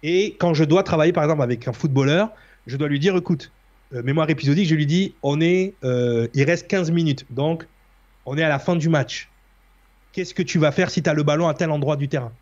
Et 0.03 0.37
quand 0.41 0.53
je 0.53 0.65
dois 0.65 0.83
travailler, 0.83 1.13
par 1.13 1.23
exemple, 1.23 1.43
avec 1.43 1.69
un 1.69 1.73
footballeur, 1.73 2.31
je 2.67 2.77
dois 2.77 2.89
lui 2.89 2.99
dire, 2.99 3.17
écoute, 3.17 3.53
euh, 3.95 4.03
mémoire 4.03 4.29
épisodique, 4.29 4.69
je 4.69 4.75
lui 4.75 4.87
dis, 4.87 5.15
on 5.23 5.41
est, 5.41 5.75
euh, 5.85 6.27
il 6.35 6.43
reste 6.43 6.67
15 6.67 6.91
minutes. 6.91 7.25
Donc, 7.31 7.67
on 8.25 8.37
est 8.37 8.43
à 8.43 8.49
la 8.49 8.59
fin 8.59 8.75
du 8.75 8.89
match. 8.89 9.29
Qu'est-ce 10.13 10.35
que 10.35 10.43
tu 10.43 10.59
vas 10.59 10.73
faire 10.73 10.91
si 10.91 11.03
tu 11.03 11.09
as 11.09 11.15
le 11.15 11.23
ballon 11.23 11.47
à 11.47 11.55
tel 11.55 11.71
endroit 11.71 11.97
du 11.97 12.09
terrain? 12.09 12.33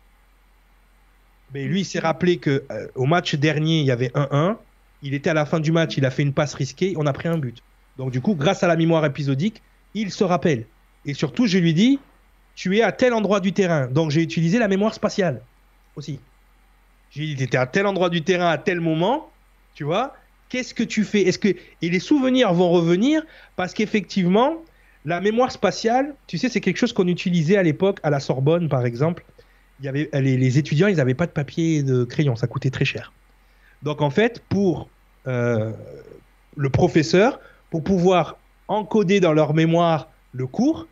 Mais 1.55 1.63
lui, 1.63 1.79
il 1.79 1.85
s'est 1.85 1.99
rappelé 1.99 2.35
que 2.35 2.65
euh, 2.69 2.87
au 2.95 3.05
match 3.05 3.33
dernier, 3.35 3.79
il 3.79 3.85
y 3.85 3.91
avait 3.91 4.09
1-1. 4.09 4.57
Il 5.03 5.13
était 5.13 5.29
à 5.29 5.33
la 5.33 5.45
fin 5.45 5.61
du 5.61 5.71
match, 5.71 5.95
il 5.95 6.05
a 6.05 6.11
fait 6.11 6.21
une 6.21 6.33
passe 6.33 6.53
risquée, 6.53 6.95
on 6.97 7.05
a 7.05 7.13
pris 7.13 7.29
un 7.29 7.37
but. 7.37 7.63
Donc 7.97 8.11
du 8.11 8.19
coup, 8.19 8.35
grâce 8.35 8.61
à 8.63 8.67
la 8.67 8.75
mémoire 8.75 9.05
épisodique, 9.05 9.61
il 9.93 10.11
se 10.11 10.25
rappelle. 10.25 10.65
Et 11.05 11.13
surtout, 11.13 11.47
je 11.47 11.57
lui 11.57 11.73
dis, 11.73 11.97
tu 12.55 12.77
es 12.77 12.81
à 12.81 12.91
tel 12.91 13.13
endroit 13.13 13.39
du 13.39 13.53
terrain. 13.53 13.87
Donc 13.87 14.11
j'ai 14.11 14.21
utilisé 14.21 14.59
la 14.59 14.67
mémoire 14.67 14.93
spatiale 14.93 15.41
aussi. 15.95 16.19
J'ai 17.11 17.25
dit, 17.25 17.37
tu 17.37 17.43
étais 17.43 17.57
à 17.57 17.67
tel 17.67 17.87
endroit 17.87 18.09
du 18.09 18.21
terrain 18.21 18.49
à 18.49 18.57
tel 18.57 18.81
moment, 18.81 19.31
tu 19.75 19.85
vois. 19.85 20.13
Qu'est-ce 20.49 20.73
que 20.73 20.83
tu 20.83 21.05
fais? 21.05 21.21
Est-ce 21.21 21.39
que 21.39 21.55
et 21.81 21.89
les 21.89 22.01
souvenirs 22.01 22.53
vont 22.53 22.69
revenir 22.69 23.23
parce 23.55 23.73
qu'effectivement, 23.73 24.57
la 25.05 25.21
mémoire 25.21 25.53
spatiale, 25.53 26.15
tu 26.27 26.37
sais, 26.37 26.49
c'est 26.49 26.59
quelque 26.59 26.79
chose 26.79 26.91
qu'on 26.91 27.07
utilisait 27.07 27.55
à 27.55 27.63
l'époque 27.63 28.01
à 28.03 28.09
la 28.09 28.19
Sorbonne, 28.19 28.67
par 28.67 28.85
exemple 28.85 29.23
y 29.81 29.87
avait, 29.87 30.09
les, 30.13 30.57
étudiants, 30.57 30.87
ils 30.87 30.97
n'avaient 30.97 31.13
pas 31.13 31.25
de 31.25 31.31
papier 31.31 31.77
et 31.77 31.83
de 31.83 32.03
crayon, 32.03 32.35
ça 32.35 32.47
coûtait 32.47 32.69
très 32.69 32.85
cher. 32.85 33.11
Donc 33.83 34.01
en 34.01 34.09
fait, 34.09 34.41
pour 34.49 34.89
euh, 35.27 35.71
le 36.55 36.69
professeur, 36.69 37.39
pour 37.69 37.83
pouvoir 37.83 38.37
encoder 38.67 39.19
dans 39.19 39.33
leur 39.33 39.53
mémoire 39.53 40.09
le 40.31 40.47
cours, 40.47 40.87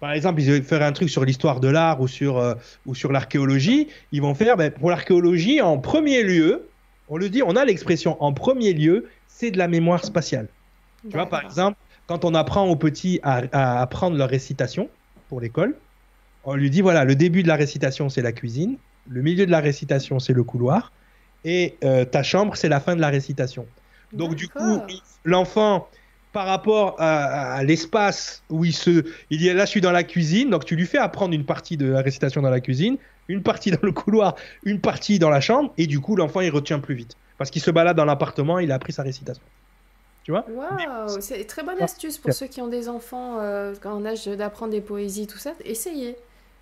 par 0.00 0.12
exemple, 0.12 0.42
ils 0.42 0.62
faire 0.62 0.82
un 0.82 0.92
truc 0.92 1.08
sur 1.08 1.24
l'histoire 1.24 1.60
de 1.60 1.68
l'art 1.68 2.00
ou 2.00 2.08
sur, 2.08 2.38
euh, 2.38 2.54
ou 2.84 2.94
sur 2.94 3.12
l'archéologie, 3.12 3.88
ils 4.12 4.20
vont 4.20 4.34
faire, 4.34 4.56
ben, 4.56 4.70
pour 4.70 4.90
l'archéologie, 4.90 5.60
en 5.62 5.78
premier 5.78 6.22
lieu, 6.22 6.68
on 7.08 7.16
le 7.16 7.28
dit, 7.28 7.42
on 7.42 7.56
a 7.56 7.64
l'expression 7.64 8.22
en 8.22 8.32
premier 8.32 8.72
lieu, 8.72 9.06
c'est 9.26 9.50
de 9.50 9.58
la 9.58 9.68
mémoire 9.68 10.04
spatiale. 10.04 10.48
Tu 11.08 11.16
vois, 11.16 11.26
par 11.26 11.44
exemple, 11.44 11.78
quand 12.06 12.24
on 12.24 12.34
apprend 12.34 12.66
aux 12.66 12.76
petits 12.76 13.20
à, 13.22 13.42
à 13.52 13.80
apprendre 13.80 14.16
leur 14.16 14.28
récitation 14.28 14.88
pour 15.28 15.40
l'école, 15.40 15.76
on 16.46 16.54
lui 16.54 16.70
dit 16.70 16.80
voilà, 16.80 17.04
le 17.04 17.14
début 17.14 17.42
de 17.42 17.48
la 17.48 17.56
récitation, 17.56 18.08
c'est 18.08 18.22
la 18.22 18.32
cuisine, 18.32 18.76
le 19.08 19.20
milieu 19.20 19.44
de 19.44 19.50
la 19.50 19.60
récitation, 19.60 20.18
c'est 20.18 20.32
le 20.32 20.44
couloir, 20.44 20.92
et 21.44 21.76
euh, 21.84 22.04
ta 22.04 22.22
chambre, 22.22 22.56
c'est 22.56 22.68
la 22.68 22.80
fin 22.80 22.96
de 22.96 23.00
la 23.00 23.08
récitation. 23.08 23.66
Donc, 24.12 24.34
du 24.34 24.48
coup, 24.48 24.80
l'enfant, 25.24 25.88
par 26.32 26.46
rapport 26.46 26.96
à, 26.98 27.62
l'espace 27.64 28.42
où 28.50 28.64
il 28.64 28.72
se. 28.72 29.04
Il 29.30 29.38
dit 29.38 29.52
là, 29.52 29.64
je 29.64 29.70
suis 29.70 29.80
dans 29.80 29.92
la 29.92 30.04
cuisine, 30.04 30.50
donc 30.50 30.64
tu 30.64 30.76
lui 30.76 30.86
fais 30.86 30.98
apprendre 30.98 31.34
une 31.34 31.44
partie 31.44 31.76
de 31.76 31.86
la 31.86 32.02
récitation 32.02 32.42
dans 32.42 32.50
la 32.50 32.60
cuisine, 32.60 32.96
une 33.28 33.42
partie 33.42 33.70
dans 33.70 33.82
le 33.82 33.92
couloir, 33.92 34.36
une 34.64 34.80
partie 34.80 35.18
dans 35.18 35.30
la 35.30 35.40
chambre, 35.40 35.72
et 35.78 35.86
du 35.86 36.00
coup, 36.00 36.14
l'enfant, 36.14 36.40
il 36.40 36.50
retient 36.50 36.78
plus 36.78 36.94
vite. 36.94 37.16
Parce 37.38 37.50
qu'il 37.50 37.62
se 37.62 37.70
balade 37.70 37.96
dans 37.96 38.04
l'appartement, 38.04 38.58
il 38.58 38.70
a 38.70 38.76
appris 38.76 38.92
sa 38.92 39.02
récitation. 39.02 39.42
Tu 40.24 40.32
vois? 40.32 40.44
Waouh, 40.48 41.20
c'est 41.20 41.40
une 41.40 41.46
très 41.46 41.62
bonne 41.62 41.80
astuce 41.80 42.18
pour 42.18 42.32
ceux 42.32 42.46
qui 42.46 42.60
ont 42.60 42.68
des 42.68 42.88
enfants 42.88 43.38
euh, 43.40 43.74
en 43.84 44.04
âge 44.04 44.26
d'apprendre 44.26 44.72
des 44.72 44.80
poésies, 44.80 45.26
tout 45.26 45.38
ça. 45.38 45.52
Essayez. 45.64 46.16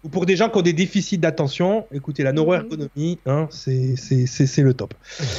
Ou 0.05 0.09
pour 0.11 0.27
des 0.27 0.37
gens 0.37 0.51
qui 0.51 0.59
ont 0.59 0.63
des 0.63 0.75
déficits 0.75 1.17
d'attention, 1.17 1.87
écoutez, 1.91 2.23
la 2.23 2.33
neuroergonomie, 2.33 3.19
hein, 3.25 3.49
c'est 3.51 3.97
le 4.59 4.73
top. 4.75 4.93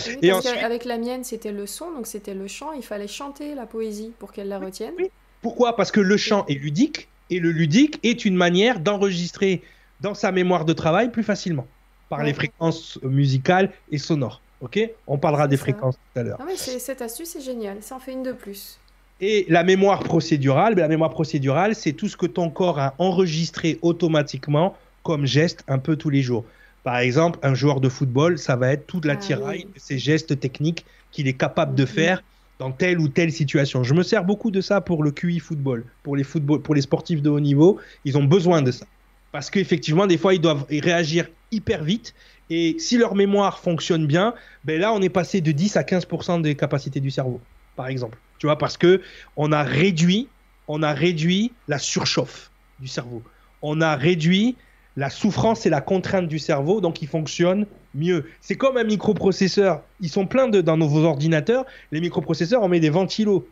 Oui, 0.07 0.17
Et 0.23 0.33
ensuite... 0.33 0.57
Avec 0.63 0.85
la 0.85 0.97
mienne, 0.97 1.23
c'était 1.23 1.51
le 1.51 1.67
son, 1.67 1.91
donc 1.91 2.07
c'était 2.07 2.33
le 2.33 2.47
chant. 2.47 2.73
Il 2.73 2.83
fallait 2.83 3.07
chanter 3.07 3.53
la 3.53 3.67
poésie 3.67 4.11
pour 4.17 4.31
qu'elle 4.31 4.47
la 4.47 4.57
retienne. 4.57 4.93
Oui. 4.97 5.11
Pourquoi? 5.43 5.75
Parce 5.75 5.91
que 5.91 5.99
le 5.99 6.17
chant 6.17 6.45
est 6.47 6.55
ludique, 6.55 7.07
et 7.29 7.39
le 7.39 7.51
ludique 7.51 7.99
est 8.01 8.25
une 8.25 8.35
manière 8.35 8.79
d'enregistrer 8.79 9.61
dans 10.01 10.15
sa 10.15 10.31
mémoire 10.31 10.65
de 10.65 10.73
travail 10.73 11.11
plus 11.11 11.23
facilement, 11.23 11.67
par 12.09 12.23
les 12.23 12.33
fréquences 12.33 12.99
musicales 13.03 13.71
et 13.91 13.99
sonores. 13.99 14.41
Ok? 14.61 14.79
On 15.05 15.19
parlera 15.19 15.47
des 15.47 15.57
fréquences 15.57 15.95
tout 15.95 16.19
à 16.19 16.23
l'heure. 16.23 16.39
Cette 16.55 17.01
astuce 17.01 17.29
c'est 17.29 17.41
génial, 17.41 17.77
ça 17.81 17.95
en 17.95 17.99
fait 17.99 18.13
une 18.13 18.23
de 18.23 18.31
plus. 18.31 18.79
Et 19.21 19.45
la 19.47 19.63
mémoire 19.63 20.03
procédurale, 20.03 20.75
ben, 20.75 20.81
la 20.81 20.87
mémoire 20.87 21.09
procédurale, 21.09 21.73
c'est 21.75 21.93
tout 21.93 22.07
ce 22.07 22.17
que 22.17 22.25
ton 22.25 22.49
corps 22.49 22.79
a 22.79 22.95
enregistré 22.97 23.79
automatiquement 23.81 24.75
comme 25.03 25.25
geste 25.25 25.63
un 25.67 25.77
peu 25.77 25.95
tous 25.95 26.09
les 26.09 26.21
jours. 26.21 26.43
Par 26.83 26.97
exemple, 26.97 27.39
un 27.41 27.55
joueur 27.55 27.79
de 27.79 27.89
football, 27.89 28.37
ça 28.37 28.55
va 28.55 28.71
être 28.71 28.85
toute 28.85 29.05
la 29.05 29.13
ah, 29.13 29.53
de 29.53 29.65
ses 29.77 29.97
gestes 29.97 30.39
techniques 30.39 30.85
qu'il 31.11 31.27
est 31.27 31.33
capable 31.33 31.75
de 31.75 31.83
mhm. 31.83 31.87
faire 31.87 32.23
dans 32.59 32.71
telle 32.71 32.99
ou 32.99 33.07
telle 33.07 33.31
situation. 33.31 33.83
Je 33.83 33.93
me 33.93 34.03
sers 34.03 34.23
beaucoup 34.23 34.51
de 34.51 34.61
ça 34.61 34.81
pour 34.81 35.03
le 35.03 35.11
QI 35.11 35.39
football, 35.39 35.85
pour 36.03 36.15
les, 36.15 36.23
football, 36.23 36.61
pour 36.61 36.75
les 36.75 36.81
sportifs 36.81 37.21
de 37.21 37.29
haut 37.29 37.39
niveau. 37.39 37.79
Ils 38.03 38.17
ont 38.17 38.23
besoin 38.23 38.61
de 38.61 38.71
ça. 38.71 38.85
Parce 39.31 39.49
qu'effectivement, 39.49 40.07
des 40.07 40.17
fois, 40.17 40.33
ils 40.33 40.41
doivent 40.41 40.65
réagir 40.69 41.27
hyper 41.51 41.83
vite 41.83 42.13
et 42.49 42.75
si 42.79 42.97
leur 42.97 43.15
mémoire 43.15 43.59
fonctionne 43.59 44.05
bien, 44.05 44.33
ben 44.63 44.79
là, 44.79 44.93
on 44.93 45.01
est 45.01 45.09
passé 45.09 45.41
de 45.41 45.51
10 45.51 45.77
à 45.77 45.83
15% 45.83 46.41
des 46.41 46.55
capacités 46.55 46.99
du 46.99 47.11
cerveau, 47.11 47.41
par 47.75 47.87
exemple. 47.87 48.17
Tu 48.39 48.47
vois, 48.47 48.57
parce 48.57 48.77
que 48.77 49.01
on 49.35 49.51
a 49.51 49.63
réduit, 49.63 50.27
on 50.67 50.83
a 50.83 50.93
réduit 50.93 51.53
la 51.67 51.79
surchauffe 51.79 52.51
du 52.79 52.87
cerveau. 52.87 53.23
On 53.61 53.81
a 53.81 53.95
réduit 53.95 54.57
la 54.97 55.09
souffrance 55.09 55.65
et 55.65 55.69
la 55.69 55.81
contrainte 55.81 56.27
du 56.27 56.39
cerveau, 56.39 56.79
donc 56.81 57.01
il 57.01 57.07
fonctionne 57.07 57.65
mieux. 57.93 58.29
C'est 58.41 58.55
comme 58.55 58.77
un 58.77 58.83
microprocesseur. 58.83 59.83
Ils 59.99 60.09
sont 60.09 60.25
pleins 60.25 60.47
de, 60.47 60.61
dans 60.61 60.77
nos 60.77 61.03
ordinateurs. 61.03 61.65
Les 61.91 61.99
microprocesseurs, 61.99 62.63
on 62.63 62.69
met 62.69 62.79
des 62.79 62.89
ventilos 62.89 63.47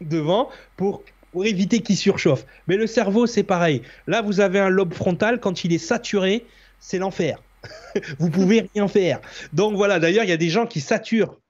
devant 0.00 0.48
pour, 0.76 1.02
éviter 1.42 1.80
qu'ils 1.80 1.96
surchauffent. 1.96 2.46
Mais 2.68 2.76
le 2.76 2.86
cerveau, 2.86 3.26
c'est 3.26 3.42
pareil. 3.42 3.82
Là, 4.06 4.22
vous 4.22 4.38
avez 4.38 4.60
un 4.60 4.68
lobe 4.68 4.94
frontal, 4.94 5.40
quand 5.40 5.64
il 5.64 5.72
est 5.72 5.78
saturé, 5.78 6.46
c'est 6.78 6.98
l'enfer. 6.98 7.42
vous 8.20 8.30
pouvez 8.30 8.68
rien 8.72 8.86
faire. 8.86 9.20
Donc 9.52 9.74
voilà, 9.74 9.98
d'ailleurs, 9.98 10.22
il 10.22 10.30
y 10.30 10.32
a 10.32 10.36
des 10.36 10.50
gens 10.50 10.66
qui 10.66 10.80
saturent, 10.80 11.40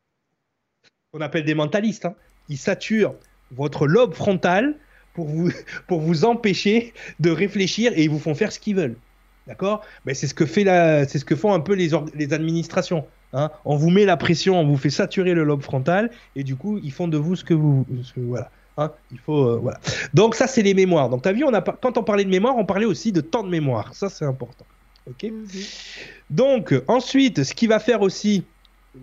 on 1.12 1.20
appelle 1.20 1.44
des 1.44 1.54
mentalistes, 1.54 2.06
hein. 2.06 2.14
Ils 2.48 2.58
saturent 2.58 3.14
votre 3.52 3.86
lobe 3.86 4.14
frontal 4.14 4.74
pour 5.14 5.26
vous, 5.26 5.50
pour 5.88 6.00
vous 6.00 6.24
empêcher 6.24 6.92
de 7.20 7.30
réfléchir 7.30 7.92
et 7.94 8.04
ils 8.04 8.10
vous 8.10 8.18
font 8.18 8.34
faire 8.34 8.52
ce 8.52 8.58
qu'ils 8.58 8.76
veulent. 8.76 8.96
D'accord? 9.46 9.82
Mais 10.06 10.14
c'est 10.14 10.26
ce 10.26 10.34
que 10.34 10.46
fait 10.46 10.64
la, 10.64 11.06
c'est 11.06 11.18
ce 11.18 11.24
que 11.24 11.36
font 11.36 11.52
un 11.52 11.60
peu 11.60 11.74
les, 11.74 11.90
les 12.14 12.32
administrations. 12.32 13.04
Hein. 13.36 13.50
on 13.64 13.74
vous 13.74 13.90
met 13.90 14.04
la 14.04 14.16
pression, 14.16 14.60
on 14.60 14.64
vous 14.64 14.76
fait 14.76 14.90
saturer 14.90 15.34
le 15.34 15.42
lobe 15.42 15.60
frontal 15.60 16.12
et 16.36 16.44
du 16.44 16.54
coup 16.54 16.78
ils 16.80 16.92
font 16.92 17.08
de 17.08 17.18
vous 17.18 17.34
ce 17.34 17.42
que 17.42 17.52
vous, 17.52 17.84
voilà. 18.16 18.48
Hein. 18.76 18.92
il 19.10 19.18
faut 19.18 19.48
euh, 19.48 19.58
voilà. 19.60 19.80
Donc 20.14 20.36
ça 20.36 20.46
c'est 20.46 20.62
les 20.62 20.72
mémoires. 20.72 21.08
Donc 21.08 21.26
as 21.26 21.32
vu, 21.32 21.42
on 21.42 21.52
a 21.52 21.60
quand 21.60 21.98
on 21.98 22.04
parlait 22.04 22.24
de 22.24 22.30
mémoire, 22.30 22.56
on 22.56 22.64
parlait 22.64 22.86
aussi 22.86 23.10
de 23.10 23.20
temps 23.20 23.42
de 23.42 23.48
mémoire. 23.48 23.92
Ça 23.92 24.08
c'est 24.08 24.24
important. 24.24 24.64
Ok? 25.08 25.24
Mhm. 25.24 25.46
Donc, 26.30 26.74
ensuite, 26.88 27.44
ce 27.44 27.54
qui 27.54 27.66
va 27.66 27.78
faire 27.78 28.02
aussi 28.02 28.44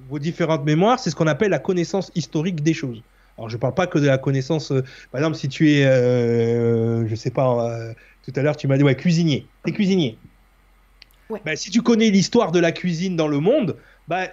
vos 0.09 0.19
différentes 0.19 0.65
mémoires, 0.65 0.99
c'est 0.99 1.09
ce 1.09 1.15
qu'on 1.15 1.27
appelle 1.27 1.51
la 1.51 1.59
connaissance 1.59 2.11
historique 2.15 2.63
des 2.63 2.73
choses. 2.73 3.01
Alors, 3.41 3.49
je 3.49 3.55
ne 3.55 3.59
parle 3.59 3.73
pas 3.73 3.87
que 3.87 3.97
de 3.97 4.05
la 4.05 4.19
connaissance. 4.19 4.71
Euh, 4.71 4.83
par 5.11 5.19
exemple, 5.19 5.35
si 5.35 5.49
tu 5.49 5.71
es, 5.71 5.83
euh, 5.83 7.07
je 7.07 7.15
sais 7.15 7.31
pas, 7.31 7.71
euh, 7.71 7.91
tout 8.23 8.31
à 8.35 8.43
l'heure, 8.43 8.55
tu 8.55 8.67
m'as 8.67 8.77
dit, 8.77 8.83
ouais, 8.83 8.93
cuisinier. 8.93 9.47
Tu 9.65 9.71
es 9.71 9.73
cuisinier. 9.73 10.19
Ben, 11.43 11.55
si 11.55 11.71
tu 11.71 11.81
connais 11.81 12.11
l'histoire 12.11 12.51
de 12.51 12.59
la 12.59 12.71
cuisine 12.71 13.15
dans 13.15 13.27
le 13.27 13.39
monde, 13.39 13.77
ben, 14.07 14.27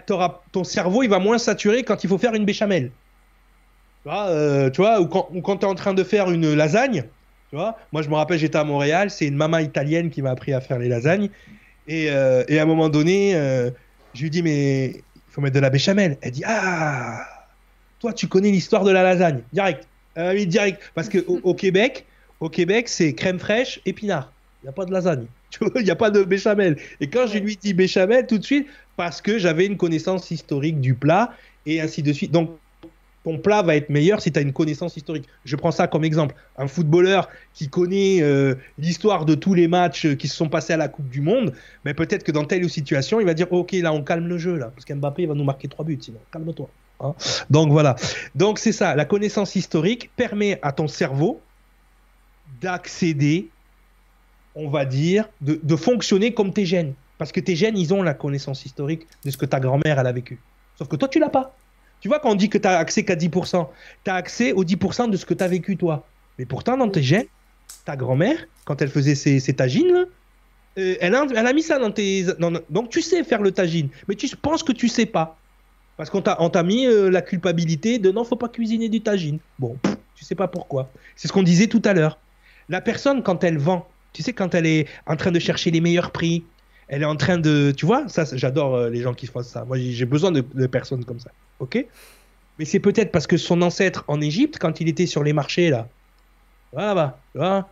ton 0.52 0.64
cerveau, 0.64 1.02
il 1.02 1.08
va 1.08 1.20
moins 1.20 1.38
saturer 1.38 1.84
quand 1.84 2.04
il 2.04 2.08
faut 2.08 2.18
faire 2.18 2.34
une 2.34 2.44
béchamel. 2.44 2.90
Tu 4.02 4.10
vois, 4.10 4.70
tu 4.70 4.82
vois 4.82 5.00
ou 5.00 5.06
quand, 5.06 5.30
quand 5.42 5.58
tu 5.58 5.64
es 5.64 5.68
en 5.68 5.74
train 5.74 5.94
de 5.94 6.04
faire 6.04 6.30
une 6.30 6.54
lasagne, 6.54 7.04
tu 7.50 7.56
vois, 7.56 7.78
moi, 7.92 8.02
je 8.02 8.08
me 8.08 8.14
rappelle, 8.14 8.38
j'étais 8.38 8.58
à 8.58 8.64
Montréal, 8.64 9.10
c'est 9.10 9.26
une 9.26 9.36
maman 9.36 9.58
italienne 9.58 10.10
qui 10.10 10.20
m'a 10.20 10.30
appris 10.30 10.52
à 10.52 10.60
faire 10.60 10.78
les 10.78 10.88
lasagnes. 10.88 11.30
Euh, 11.88 12.44
et, 12.48 12.58
à 12.58 12.62
un 12.62 12.66
moment 12.66 12.88
donné, 12.88 13.34
euh, 13.34 13.70
je 14.12 14.22
lui 14.22 14.30
dis, 14.30 14.42
mais 14.42 14.86
il 14.88 15.02
faut 15.30 15.40
mettre 15.40 15.54
de 15.54 15.60
la 15.60 15.70
béchamel. 15.70 16.18
Elle 16.20 16.32
dit, 16.32 16.42
ah, 16.44 17.24
toi, 18.00 18.12
tu 18.12 18.28
connais 18.28 18.50
l'histoire 18.50 18.84
de 18.84 18.90
la 18.90 19.02
lasagne. 19.02 19.42
Direct. 19.52 19.86
Euh, 20.16 20.32
oui, 20.34 20.46
direct. 20.46 20.80
Parce 20.94 21.08
qu'au 21.08 21.40
au 21.42 21.54
Québec, 21.62 22.06
au 22.40 22.48
Québec, 22.48 22.88
c'est 22.88 23.12
crème 23.12 23.38
fraîche, 23.38 23.80
épinard. 23.86 24.32
Il 24.62 24.66
n'y 24.66 24.70
a 24.70 24.72
pas 24.72 24.84
de 24.84 24.92
lasagne. 24.92 25.26
Il 25.76 25.82
n'y 25.82 25.90
a 25.90 25.96
pas 25.96 26.10
de 26.10 26.22
béchamel. 26.22 26.76
Et 27.00 27.08
quand 27.08 27.26
je 27.26 27.38
lui 27.38 27.56
dis 27.56 27.74
béchamel, 27.74 28.26
tout 28.26 28.38
de 28.38 28.44
suite, 28.44 28.66
parce 28.96 29.20
que 29.20 29.38
j'avais 29.38 29.66
une 29.66 29.76
connaissance 29.76 30.30
historique 30.30 30.80
du 30.80 30.94
plat 30.94 31.32
et 31.66 31.80
ainsi 31.80 32.02
de 32.02 32.12
suite. 32.12 32.32
Donc, 32.32 32.50
ton 33.24 33.38
plat 33.38 33.62
va 33.62 33.76
être 33.76 33.90
meilleur 33.90 34.20
si 34.20 34.32
tu 34.32 34.38
as 34.38 34.42
une 34.42 34.52
connaissance 34.52 34.96
historique. 34.96 35.26
Je 35.44 35.56
prends 35.56 35.70
ça 35.70 35.86
comme 35.86 36.04
exemple. 36.04 36.34
Un 36.56 36.66
footballeur 36.66 37.28
qui 37.54 37.68
connaît 37.68 38.22
euh, 38.22 38.54
l'histoire 38.78 39.24
de 39.24 39.34
tous 39.34 39.54
les 39.54 39.68
matchs 39.68 40.14
qui 40.16 40.28
se 40.28 40.36
sont 40.36 40.48
passés 40.48 40.72
à 40.72 40.76
la 40.76 40.88
Coupe 40.88 41.08
du 41.08 41.20
Monde, 41.20 41.52
mais 41.84 41.94
peut-être 41.94 42.24
que 42.24 42.32
dans 42.32 42.44
telle 42.44 42.68
situation, 42.70 43.20
il 43.20 43.26
va 43.26 43.34
dire 43.34 43.52
Ok, 43.52 43.72
là, 43.72 43.92
on 43.92 44.02
calme 44.02 44.28
le 44.28 44.38
jeu, 44.38 44.56
là, 44.56 44.70
parce 44.74 44.84
qu'Mbappé 44.84 45.26
va 45.26 45.34
nous 45.34 45.44
marquer 45.44 45.68
trois 45.68 45.84
buts, 45.84 45.98
sinon, 46.00 46.20
calme-toi. 46.32 46.70
Hein. 47.00 47.14
Donc 47.50 47.70
voilà. 47.70 47.96
Donc 48.34 48.58
c'est 48.58 48.72
ça. 48.72 48.94
La 48.94 49.04
connaissance 49.04 49.54
historique 49.54 50.10
permet 50.16 50.58
à 50.62 50.72
ton 50.72 50.88
cerveau 50.88 51.40
d'accéder, 52.60 53.48
on 54.54 54.68
va 54.68 54.84
dire, 54.84 55.28
de, 55.40 55.76
fonctionner 55.76 56.34
comme 56.34 56.52
tes 56.52 56.66
gènes. 56.66 56.94
Parce 57.18 57.32
que 57.32 57.40
tes 57.40 57.56
gènes, 57.56 57.76
ils 57.76 57.92
ont 57.92 58.02
la 58.02 58.14
connaissance 58.14 58.64
historique 58.64 59.06
de 59.24 59.30
ce 59.30 59.36
que 59.36 59.46
ta 59.46 59.60
grand-mère, 59.60 59.98
a 59.98 60.12
vécu. 60.12 60.38
Sauf 60.76 60.88
que 60.88 60.96
toi, 60.96 61.08
tu 61.08 61.18
l'as 61.18 61.28
pas. 61.28 61.54
Tu 62.00 62.08
vois, 62.08 62.20
quand 62.20 62.30
on 62.30 62.36
dit 62.36 62.48
que 62.48 62.58
tu 62.58 62.68
as 62.68 62.78
accès 62.78 63.04
qu'à 63.04 63.16
10%, 63.16 63.68
tu 64.04 64.10
as 64.10 64.14
accès 64.14 64.52
aux 64.52 64.64
10% 64.64 65.10
de 65.10 65.16
ce 65.16 65.26
que 65.26 65.34
tu 65.34 65.42
as 65.42 65.48
vécu 65.48 65.76
toi. 65.76 66.06
Mais 66.38 66.46
pourtant, 66.46 66.76
dans 66.76 66.88
tes 66.88 67.02
gènes, 67.02 67.26
ta 67.84 67.96
grand-mère, 67.96 68.38
quand 68.64 68.80
elle 68.82 68.88
faisait 68.88 69.16
ses, 69.16 69.40
tagines, 69.54 70.06
euh, 70.78 70.96
elle, 71.00 71.14
a, 71.14 71.52
mis 71.52 71.62
ça 71.62 71.78
dans 71.78 71.90
tes. 71.90 72.26
donc 72.70 72.90
tu 72.90 73.02
sais 73.02 73.24
faire 73.24 73.42
le 73.42 73.50
tagine, 73.50 73.88
mais 74.06 74.14
tu 74.14 74.28
penses 74.36 74.62
que 74.62 74.72
tu 74.72 74.88
sais 74.88 75.06
pas. 75.06 75.37
Parce 75.98 76.10
qu'on 76.10 76.22
t'a 76.22 76.62
mis 76.62 76.86
euh, 76.86 77.10
la 77.10 77.22
culpabilité 77.22 77.98
de 77.98 78.12
non, 78.12 78.22
faut 78.24 78.36
pas 78.36 78.48
cuisiner 78.48 78.88
du 78.88 79.00
tagine. 79.00 79.40
Bon, 79.58 79.76
tu 80.14 80.24
sais 80.24 80.36
pas 80.36 80.46
pourquoi. 80.46 80.88
C'est 81.16 81.26
ce 81.26 81.32
qu'on 81.32 81.42
disait 81.42 81.66
tout 81.66 81.82
à 81.84 81.92
l'heure. 81.92 82.18
La 82.68 82.80
personne, 82.80 83.24
quand 83.24 83.42
elle 83.42 83.58
vend, 83.58 83.86
tu 84.12 84.22
sais, 84.22 84.32
quand 84.32 84.54
elle 84.54 84.66
est 84.66 84.86
en 85.06 85.16
train 85.16 85.32
de 85.32 85.40
chercher 85.40 85.72
les 85.72 85.80
meilleurs 85.80 86.12
prix, 86.12 86.44
elle 86.86 87.02
est 87.02 87.06
en 87.06 87.16
train 87.16 87.36
de. 87.36 87.74
Tu 87.76 87.84
vois, 87.84 88.08
ça, 88.08 88.24
j'adore 88.32 88.76
euh, 88.76 88.90
les 88.90 89.02
gens 89.02 89.12
qui 89.12 89.26
font 89.26 89.42
ça. 89.42 89.64
Moi, 89.64 89.76
j'ai 89.78 90.04
besoin 90.04 90.30
de, 90.30 90.40
personnes 90.68 91.04
comme 91.04 91.18
ça. 91.18 91.30
Ok? 91.58 91.84
Mais 92.60 92.64
c'est 92.64 92.78
peut-être 92.78 93.10
parce 93.10 93.26
que 93.26 93.36
son 93.36 93.60
ancêtre 93.60 94.04
en 94.06 94.20
Égypte, 94.20 94.58
quand 94.60 94.80
il 94.80 94.88
était 94.88 95.06
sur 95.06 95.24
les 95.24 95.32
marchés, 95.32 95.68
là, 95.68 95.88
voilà, 96.72 97.18
tu 97.32 97.38
vois, 97.38 97.68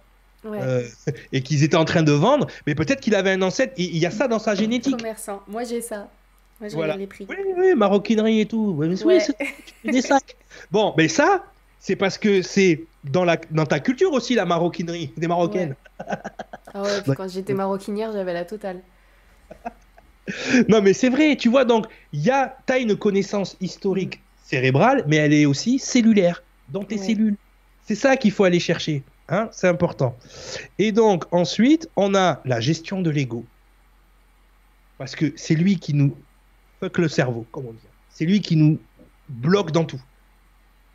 euh, 0.47 0.83
et 1.33 1.43
qu'ils 1.43 1.63
étaient 1.63 1.77
en 1.77 1.85
train 1.85 2.03
de 2.03 2.13
vendre, 2.13 2.49
mais 2.67 2.75
peut-être 2.75 3.01
qu'il 3.01 3.15
avait 3.15 3.31
un 3.31 3.43
ancêtre. 3.43 3.73
Il 3.77 3.97
y 3.97 4.07
a 4.07 4.11
ça 4.11 4.27
dans 4.27 4.41
sa 4.41 4.57
génétique. 4.57 4.97
Commerçant. 4.97 5.45
Moi, 5.47 5.63
j'ai 5.63 5.81
ça. 5.81 6.09
Moi, 6.61 6.69
j'ai 6.71 6.99
les 6.99 7.07
prix. 7.07 7.27
Oui, 7.29 7.37
oui, 7.57 7.75
maroquinerie 7.75 8.41
et 8.41 8.47
tout. 8.47 8.75
Oui, 8.79 8.89
des 9.85 10.03
sacs. 10.03 10.37
Bon, 10.71 10.95
mais 10.97 11.07
ça, 11.09 11.45
c'est 11.79 11.97
parce 11.97 12.17
que 12.19 12.41
c'est 12.43 12.85
dans, 13.05 13.25
la, 13.25 13.37
dans 13.51 13.67
ta 13.67 13.79
culture 13.79 14.13
aussi, 14.13 14.35
la 14.35 14.47
maroquinerie, 14.47 15.13
des 15.17 15.29
Marocaines. 15.29 15.77
Ah 16.75 16.83
ouais, 16.83 17.15
quand 17.15 17.29
j'étais 17.29 17.55
maroquinière, 17.55 18.13
j'avais 18.13 18.33
la 18.33 18.45
totale. 18.45 18.81
non, 20.69 20.83
mais 20.83 20.93
c'est 20.93 21.09
vrai, 21.09 21.37
tu 21.37 21.49
vois, 21.49 21.65
donc, 21.65 21.87
tu 22.13 22.31
as 22.31 22.79
une 22.79 22.97
connaissance 22.97 23.57
historique 23.61 24.21
cérébrale, 24.43 25.05
mais 25.07 25.17
elle 25.17 25.33
est 25.33 25.47
aussi 25.47 25.79
cellulaire, 25.79 26.43
dans 26.71 26.85
tes 26.85 26.99
cellules. 26.99 27.37
C'est 27.85 27.95
ça 27.95 28.17
qu'il 28.17 28.33
faut 28.33 28.45
aller 28.45 28.61
chercher, 28.61 29.03
hein, 29.29 29.49
c'est 29.53 29.69
important. 29.69 30.17
Et 30.79 30.91
donc, 30.91 31.25
ensuite, 31.33 31.89
on 31.97 32.15
a 32.15 32.41
la 32.45 32.61
gestion 32.61 33.01
de 33.01 33.11
l'ego. 33.11 33.45
Parce 34.99 35.15
que 35.15 35.33
c'est 35.37 35.55
lui 35.55 35.79
qui 35.79 35.95
nous 35.95 36.17
fuck 36.81 36.99
le 36.99 37.09
cerveau, 37.09 37.47
comme 37.53 37.67
on 37.67 37.73
dit. 37.73 37.79
C'est 38.11 38.25
lui 38.25 38.41
qui 38.41 38.57
nous 38.57 38.79
bloque 39.29 39.73
dans 39.73 39.85
tout. 39.85 40.01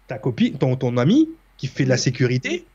Ta 0.07 0.17
copine, 0.17 0.57
ton, 0.57 0.75
ton 0.75 0.97
ami, 0.97 1.29
qui 1.57 1.67
fait 1.67 1.83
de 1.83 1.89
la 1.89 1.97
sécurité, 1.97 2.65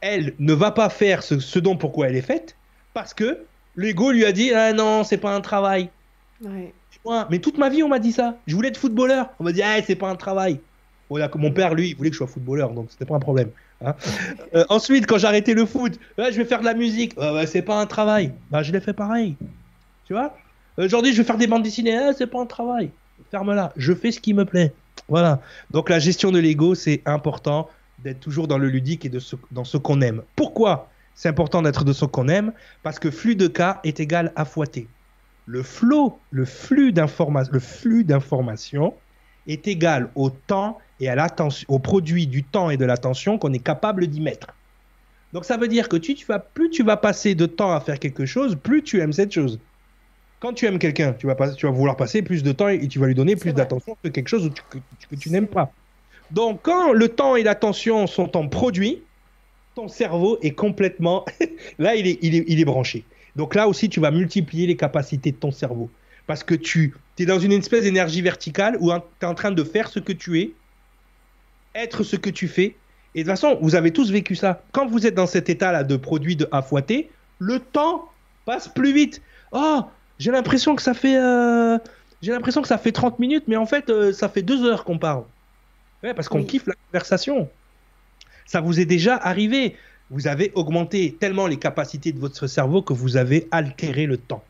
elle 0.00 0.34
ne 0.38 0.52
va 0.52 0.70
pas 0.70 0.88
faire 0.88 1.22
ce, 1.22 1.38
ce 1.38 1.58
dont 1.58 1.76
pourquoi 1.76 2.08
elle 2.08 2.16
est 2.16 2.22
faite, 2.22 2.56
parce 2.94 3.14
que 3.14 3.46
L'ego 3.76 4.10
lui 4.10 4.24
a 4.24 4.32
dit 4.32 4.52
Ah 4.52 4.72
non, 4.72 5.04
c'est 5.04 5.18
pas 5.18 5.34
un 5.34 5.40
travail. 5.40 5.90
mais 6.40 7.38
toute 7.38 7.58
ma 7.58 7.68
vie, 7.68 7.82
on 7.82 7.88
m'a 7.88 7.98
dit 7.98 8.12
ça. 8.12 8.36
Je 8.46 8.56
voulais 8.56 8.68
être 8.68 8.78
footballeur. 8.78 9.28
On 9.38 9.44
m'a 9.44 9.52
dit 9.52 9.62
Ah, 9.62 9.80
c'est 9.86 9.94
pas 9.94 10.08
un 10.08 10.16
travail. 10.16 10.60
mon 11.10 11.52
père, 11.52 11.74
lui, 11.74 11.90
il 11.90 11.96
voulait 11.96 12.10
que 12.10 12.14
je 12.14 12.18
sois 12.18 12.26
footballeur, 12.26 12.70
donc 12.70 12.88
c'était 12.90 13.04
pas 13.04 13.14
un 13.14 13.20
problème. 13.20 13.50
Hein. 13.84 13.94
Euh, 14.54 14.64
ensuite, 14.70 15.06
quand 15.06 15.18
j'ai 15.18 15.26
arrêté 15.26 15.52
le 15.52 15.66
foot, 15.66 15.98
je 16.16 16.30
vais 16.30 16.44
faire 16.44 16.60
de 16.60 16.64
la 16.64 16.72
musique. 16.72 17.14
c'est 17.46 17.62
pas 17.62 17.78
un 17.78 17.86
travail. 17.86 18.32
Bah, 18.50 18.62
je 18.62 18.72
l'ai 18.72 18.80
fait 18.80 18.94
pareil. 18.94 19.36
Tu 20.06 20.14
vois? 20.14 20.34
Aujourd'hui, 20.78 21.12
je 21.12 21.18
vais 21.18 21.24
faire 21.24 21.38
des 21.38 21.46
bandes 21.46 21.62
dessinées. 21.62 21.96
Ah, 21.96 22.12
c'est 22.16 22.26
pas 22.26 22.40
un 22.40 22.46
travail. 22.46 22.90
Ferme-la. 23.30 23.72
Je 23.76 23.94
fais 23.94 24.12
ce 24.12 24.20
qui 24.20 24.34
me 24.34 24.44
plaît. 24.44 24.72
Voilà. 25.08 25.40
Donc 25.70 25.88
la 25.88 25.98
gestion 25.98 26.32
de 26.32 26.38
l'ego, 26.38 26.74
c'est 26.74 27.02
important 27.06 27.68
d'être 28.00 28.20
toujours 28.20 28.46
dans 28.46 28.58
le 28.58 28.68
ludique 28.68 29.06
et 29.06 29.10
dans 29.50 29.64
ce 29.64 29.76
qu'on 29.76 30.00
aime. 30.00 30.22
Pourquoi 30.34 30.90
c'est 31.14 31.30
important 31.30 31.62
d'être 31.62 31.84
de 31.84 31.92
ce 31.92 32.04
qu'on 32.04 32.28
aime? 32.28 32.52
Parce 32.82 32.98
que 32.98 33.10
flux 33.10 33.36
de 33.36 33.46
cas 33.46 33.80
est 33.84 34.00
égal 34.00 34.32
à 34.36 34.44
fouetté. 34.44 34.86
Le 35.46 35.62
flow, 35.62 36.18
le 36.30 36.44
flux 36.44 36.92
d'informations 36.92 38.94
est 39.46 39.68
égal 39.68 40.10
au 40.14 40.30
temps 40.30 40.78
et 41.00 41.08
à 41.08 41.26
au 41.68 41.78
produit 41.78 42.26
du 42.26 42.42
temps 42.42 42.68
et 42.68 42.76
de 42.76 42.84
l'attention 42.84 43.38
qu'on 43.38 43.52
est 43.52 43.60
capable 43.60 44.08
d'y 44.08 44.20
mettre. 44.20 44.48
Donc 45.32 45.44
ça 45.44 45.56
veut 45.56 45.68
dire 45.68 45.88
que 45.88 45.96
tu, 45.96 46.16
plus 46.54 46.70
tu 46.70 46.82
vas 46.82 46.96
passer 46.96 47.34
de 47.34 47.46
temps 47.46 47.72
à 47.72 47.80
faire 47.80 47.98
quelque 47.98 48.26
chose, 48.26 48.56
plus 48.56 48.82
tu 48.82 49.00
aimes 49.00 49.12
cette 49.12 49.32
chose. 49.32 49.58
Quand 50.40 50.52
tu 50.52 50.66
aimes 50.66 50.78
quelqu'un, 50.78 51.12
tu 51.12 51.26
vas, 51.26 51.34
tu 51.54 51.66
vas 51.66 51.72
vouloir 51.72 51.96
passer 51.96 52.22
plus 52.22 52.42
de 52.42 52.52
temps 52.52 52.68
et 52.68 52.86
tu 52.88 52.98
vas 52.98 53.06
lui 53.06 53.14
donner 53.14 53.36
plus 53.36 53.52
d'attention 53.52 53.96
que 54.02 54.08
quelque 54.08 54.28
chose 54.28 54.50
que, 54.70 55.16
tu 55.16 55.30
n'aimes 55.30 55.46
pas. 55.46 55.72
Donc 56.30 56.60
quand 56.62 56.92
le 56.92 57.08
temps 57.08 57.36
et 57.36 57.42
l'attention 57.42 58.06
sont 58.06 58.36
en 58.36 58.48
produit, 58.48 59.02
ton 59.74 59.88
cerveau 59.88 60.38
est 60.42 60.50
complètement... 60.52 61.24
là, 61.78 61.94
il 61.96 62.06
est, 62.06 62.18
il, 62.22 62.34
est, 62.34 62.44
il 62.48 62.60
est 62.60 62.64
branché. 62.64 63.04
Donc 63.34 63.54
là 63.54 63.68
aussi, 63.68 63.88
tu 63.88 64.00
vas 64.00 64.10
multiplier 64.10 64.66
les 64.66 64.76
capacités 64.76 65.32
de 65.32 65.36
ton 65.36 65.52
cerveau. 65.52 65.90
Parce 66.26 66.42
que 66.42 66.54
tu 66.54 66.94
es 67.18 67.26
dans 67.26 67.38
une 67.38 67.52
espèce 67.52 67.84
d'énergie 67.84 68.20
verticale 68.20 68.76
où 68.80 68.90
tu 68.90 68.96
es 69.22 69.24
en 69.24 69.34
train 69.34 69.52
de 69.52 69.64
faire 69.64 69.88
ce 69.88 70.00
que 70.00 70.12
tu 70.12 70.40
es, 70.40 70.50
être 71.74 72.02
ce 72.02 72.16
que 72.16 72.30
tu 72.30 72.48
fais. 72.48 72.74
Et 73.14 73.22
de 73.22 73.30
toute 73.30 73.38
façon, 73.38 73.58
vous 73.62 73.74
avez 73.74 73.92
tous 73.92 74.10
vécu 74.10 74.34
ça. 74.34 74.62
Quand 74.72 74.86
vous 74.86 75.06
êtes 75.06 75.14
dans 75.14 75.26
cet 75.26 75.48
état-là 75.48 75.84
de 75.84 75.96
produit 75.96 76.36
de 76.36 76.48
à 76.52 76.62
fouetter, 76.62 77.10
le 77.38 77.60
temps 77.60 78.10
passe 78.44 78.68
plus 78.68 78.92
vite. 78.92 79.22
Oh, 79.52 79.82
j'ai 80.18 80.30
l'impression 80.30 80.76
que 80.76 80.82
ça 80.82 80.94
fait 80.94 81.16
euh, 81.16 81.78
j'ai 82.22 82.32
l'impression 82.32 82.62
que 82.62 82.68
ça 82.68 82.78
fait 82.78 82.92
30 82.92 83.18
minutes, 83.18 83.44
mais 83.46 83.56
en 83.56 83.66
fait, 83.66 83.90
euh, 83.90 84.12
ça 84.12 84.28
fait 84.28 84.42
deux 84.42 84.64
heures 84.64 84.84
qu'on 84.84 84.98
parle. 84.98 85.24
Ouais, 86.02 86.14
parce 86.14 86.28
qu'on 86.28 86.44
kiffe 86.44 86.66
la 86.66 86.74
conversation. 86.88 87.48
Ça 88.46 88.60
vous 88.60 88.80
est 88.80 88.84
déjà 88.84 89.16
arrivé. 89.16 89.76
Vous 90.10 90.28
avez 90.28 90.52
augmenté 90.54 91.16
tellement 91.18 91.46
les 91.46 91.58
capacités 91.58 92.12
de 92.12 92.18
votre 92.18 92.46
cerveau 92.46 92.80
que 92.80 92.92
vous 92.92 93.16
avez 93.16 93.48
altéré 93.50 94.06
le 94.06 94.16
temps 94.16 94.44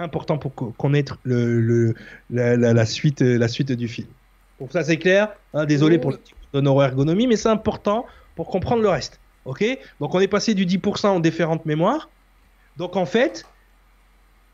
important 0.00 0.38
pour 0.38 0.54
connaître 0.76 1.18
le, 1.24 1.94
la, 2.30 2.86
suite, 2.86 3.20
la 3.20 3.48
suite 3.48 3.72
du 3.72 3.86
film. 3.86 4.08
Pour 4.58 4.72
ça, 4.72 4.82
c'est 4.82 4.96
clair. 4.96 5.28
Hein, 5.54 5.66
désolé 5.66 5.98
pour 5.98 6.10
le 6.10 6.18
de 6.52 6.60
neuroergonomie, 6.60 7.26
mais 7.26 7.36
c'est 7.36 7.48
important 7.48 8.06
pour 8.34 8.48
comprendre 8.48 8.82
le 8.82 8.88
reste. 8.88 9.20
Ok? 9.44 9.64
Donc, 10.00 10.14
on 10.14 10.20
est 10.20 10.28
passé 10.28 10.54
du 10.54 10.66
10% 10.66 11.06
en 11.06 11.20
différentes 11.20 11.64
mémoires. 11.64 12.08
Donc, 12.76 12.96
en 12.96 13.06
fait, 13.06 13.44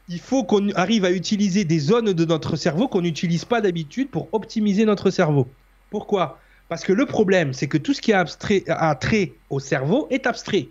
il 0.08 0.20
faut 0.20 0.44
qu'on 0.44 0.70
arrive 0.70 1.04
à 1.04 1.10
utiliser 1.10 1.64
des 1.64 1.78
zones 1.78 2.12
de 2.12 2.24
notre 2.24 2.56
cerveau 2.56 2.88
qu'on 2.88 3.00
n'utilise 3.00 3.44
pas 3.44 3.60
d'habitude 3.60 4.10
pour 4.10 4.28
optimiser 4.32 4.84
notre 4.84 5.10
cerveau. 5.10 5.48
Pourquoi? 5.90 6.38
Parce 6.68 6.84
que 6.84 6.92
le 6.92 7.06
problème, 7.06 7.52
c'est 7.52 7.68
que 7.68 7.78
tout 7.78 7.92
ce 7.92 8.00
qui 8.00 8.12
a, 8.12 8.20
abstrait, 8.20 8.64
a 8.68 8.94
trait 8.94 9.32
au 9.50 9.60
cerveau 9.60 10.06
est 10.10 10.26
abstrait. 10.26 10.68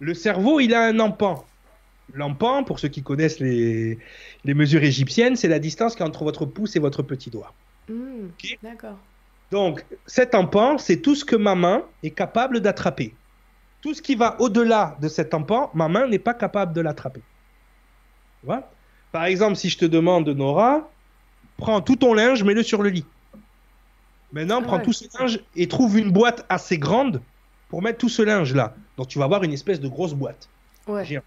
Le 0.00 0.14
cerveau, 0.14 0.60
il 0.60 0.74
a 0.74 0.86
un 0.86 0.98
empan. 0.98 1.44
L'empan, 2.12 2.64
pour 2.64 2.78
ceux 2.78 2.88
qui 2.88 3.02
connaissent 3.02 3.40
les, 3.40 3.98
mesures 4.44 4.82
égyptiennes, 4.82 5.36
c'est 5.36 5.48
la 5.48 5.58
distance 5.58 5.94
qui 5.94 6.02
est 6.02 6.06
entre 6.06 6.24
votre 6.24 6.44
pouce 6.44 6.76
et 6.76 6.78
votre 6.78 7.02
petit 7.02 7.30
doigt. 7.30 7.54
Mmh, 7.88 8.28
d'accord. 8.62 8.98
Donc, 9.50 9.84
cet 10.06 10.34
empan, 10.34 10.78
c'est 10.78 10.98
tout 10.98 11.14
ce 11.14 11.24
que 11.24 11.36
ma 11.36 11.54
main 11.54 11.84
est 12.02 12.10
capable 12.10 12.60
d'attraper. 12.60 13.14
Tout 13.80 13.94
ce 13.94 14.02
qui 14.02 14.14
va 14.14 14.36
au-delà 14.40 14.96
de 15.00 15.08
cet 15.08 15.34
empan, 15.34 15.70
ma 15.74 15.88
main 15.88 16.06
n'est 16.06 16.18
pas 16.18 16.34
capable 16.34 16.72
de 16.72 16.80
l'attraper. 16.80 17.22
Par 19.12 19.24
exemple, 19.24 19.56
si 19.56 19.68
je 19.68 19.78
te 19.78 19.84
demande, 19.84 20.28
Nora, 20.28 20.88
prends 21.56 21.80
tout 21.80 21.96
ton 21.96 22.14
linge, 22.14 22.42
mets-le 22.42 22.62
sur 22.62 22.82
le 22.82 22.90
lit. 22.90 23.06
Maintenant, 24.32 24.62
prends 24.62 24.80
tout 24.80 24.92
ce 24.92 25.04
linge 25.18 25.40
et 25.54 25.68
trouve 25.68 25.98
une 25.98 26.10
boîte 26.10 26.44
assez 26.48 26.78
grande 26.78 27.22
pour 27.68 27.82
mettre 27.82 27.98
tout 27.98 28.08
ce 28.08 28.22
linge-là. 28.22 28.74
Donc, 28.96 29.08
tu 29.08 29.18
vas 29.18 29.26
avoir 29.26 29.44
une 29.44 29.52
espèce 29.52 29.80
de 29.80 29.88
grosse 29.88 30.14
boîte. 30.14 30.48
Ouais. 30.88 31.22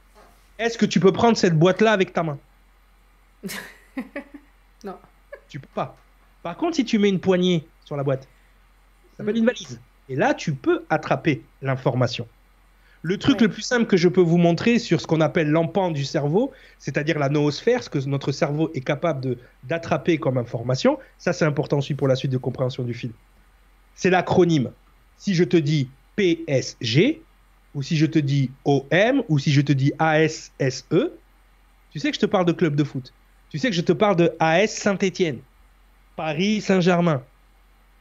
Est-ce 0.60 0.78
que 0.78 0.86
tu 0.86 1.00
peux 1.00 1.12
prendre 1.12 1.38
cette 1.38 1.58
boîte-là 1.58 1.92
avec 1.92 2.14
ta 2.14 2.24
main? 2.24 2.38
Non. 4.84 4.96
Tu 5.50 5.60
peux 5.60 5.68
pas. 5.74 5.98
Par 6.44 6.56
contre, 6.56 6.76
si 6.76 6.86
tu 6.86 7.00
mets 7.00 7.10
une 7.10 7.20
poignée 7.20 7.68
sur 7.84 7.98
la 7.98 8.04
boîte, 8.04 8.28
ça 9.14 9.18
s'appelle 9.18 9.34
mm. 9.34 9.40
une 9.40 9.46
valise. 9.46 9.82
Et 10.08 10.16
là, 10.16 10.36
tu 10.36 10.54
peux 10.54 10.86
attraper 10.90 11.44
l'information. 11.62 12.28
Le 13.04 13.18
truc 13.18 13.42
le 13.42 13.48
plus 13.48 13.62
simple 13.62 13.86
que 13.86 13.98
je 13.98 14.08
peux 14.08 14.22
vous 14.22 14.38
montrer 14.38 14.80
sur 14.80 15.00
ce 15.00 15.08
qu'on 15.08 15.22
appelle 15.22 15.50
l'empan 15.50 15.92
du 15.92 16.04
cerveau, 16.04 16.52
c'est-à-dire 16.80 17.20
la 17.20 17.30
noosphère, 17.30 17.84
ce 17.84 17.90
que 17.90 18.00
notre 18.08 18.32
cerveau 18.32 18.72
est 18.74 18.82
capable 18.82 19.38
d'attraper 19.64 20.18
comme 20.18 20.38
information, 20.38 20.98
ça 21.18 21.32
c'est 21.32 21.46
important 21.46 21.78
aussi 21.78 21.94
pour 21.94 22.08
la 22.08 22.16
suite 22.16 22.32
de 22.32 22.38
compréhension 22.38 22.84
du 22.84 22.94
film. 22.94 23.14
C'est 23.96 24.10
l'acronyme. 24.10 24.72
Si 25.18 25.36
je 25.36 25.44
te 25.44 25.58
dis 25.58 25.90
PSG, 26.16 27.22
ou 27.76 27.84
si 27.84 27.96
je 27.96 28.08
te 28.08 28.20
dis 28.20 28.50
OM, 28.66 29.24
ou 29.30 29.38
si 29.38 29.52
je 29.52 29.62
te 29.62 29.72
dis 29.72 29.92
ASSE, 30.00 30.52
tu 31.92 32.00
sais 32.00 32.10
que 32.10 32.16
je 32.16 32.22
te 32.22 32.26
parle 32.26 32.46
de 32.46 32.52
club 32.52 32.76
de 32.76 32.84
foot. 32.84 33.14
Tu 33.50 33.60
sais 33.60 33.70
que 33.70 33.76
je 33.76 33.82
te 33.82 33.94
parle 33.94 34.16
de 34.16 34.34
AS 34.40 34.68
Saint-Étienne, 34.68 35.40
Paris 36.16 36.62
Saint-Germain, 36.62 37.24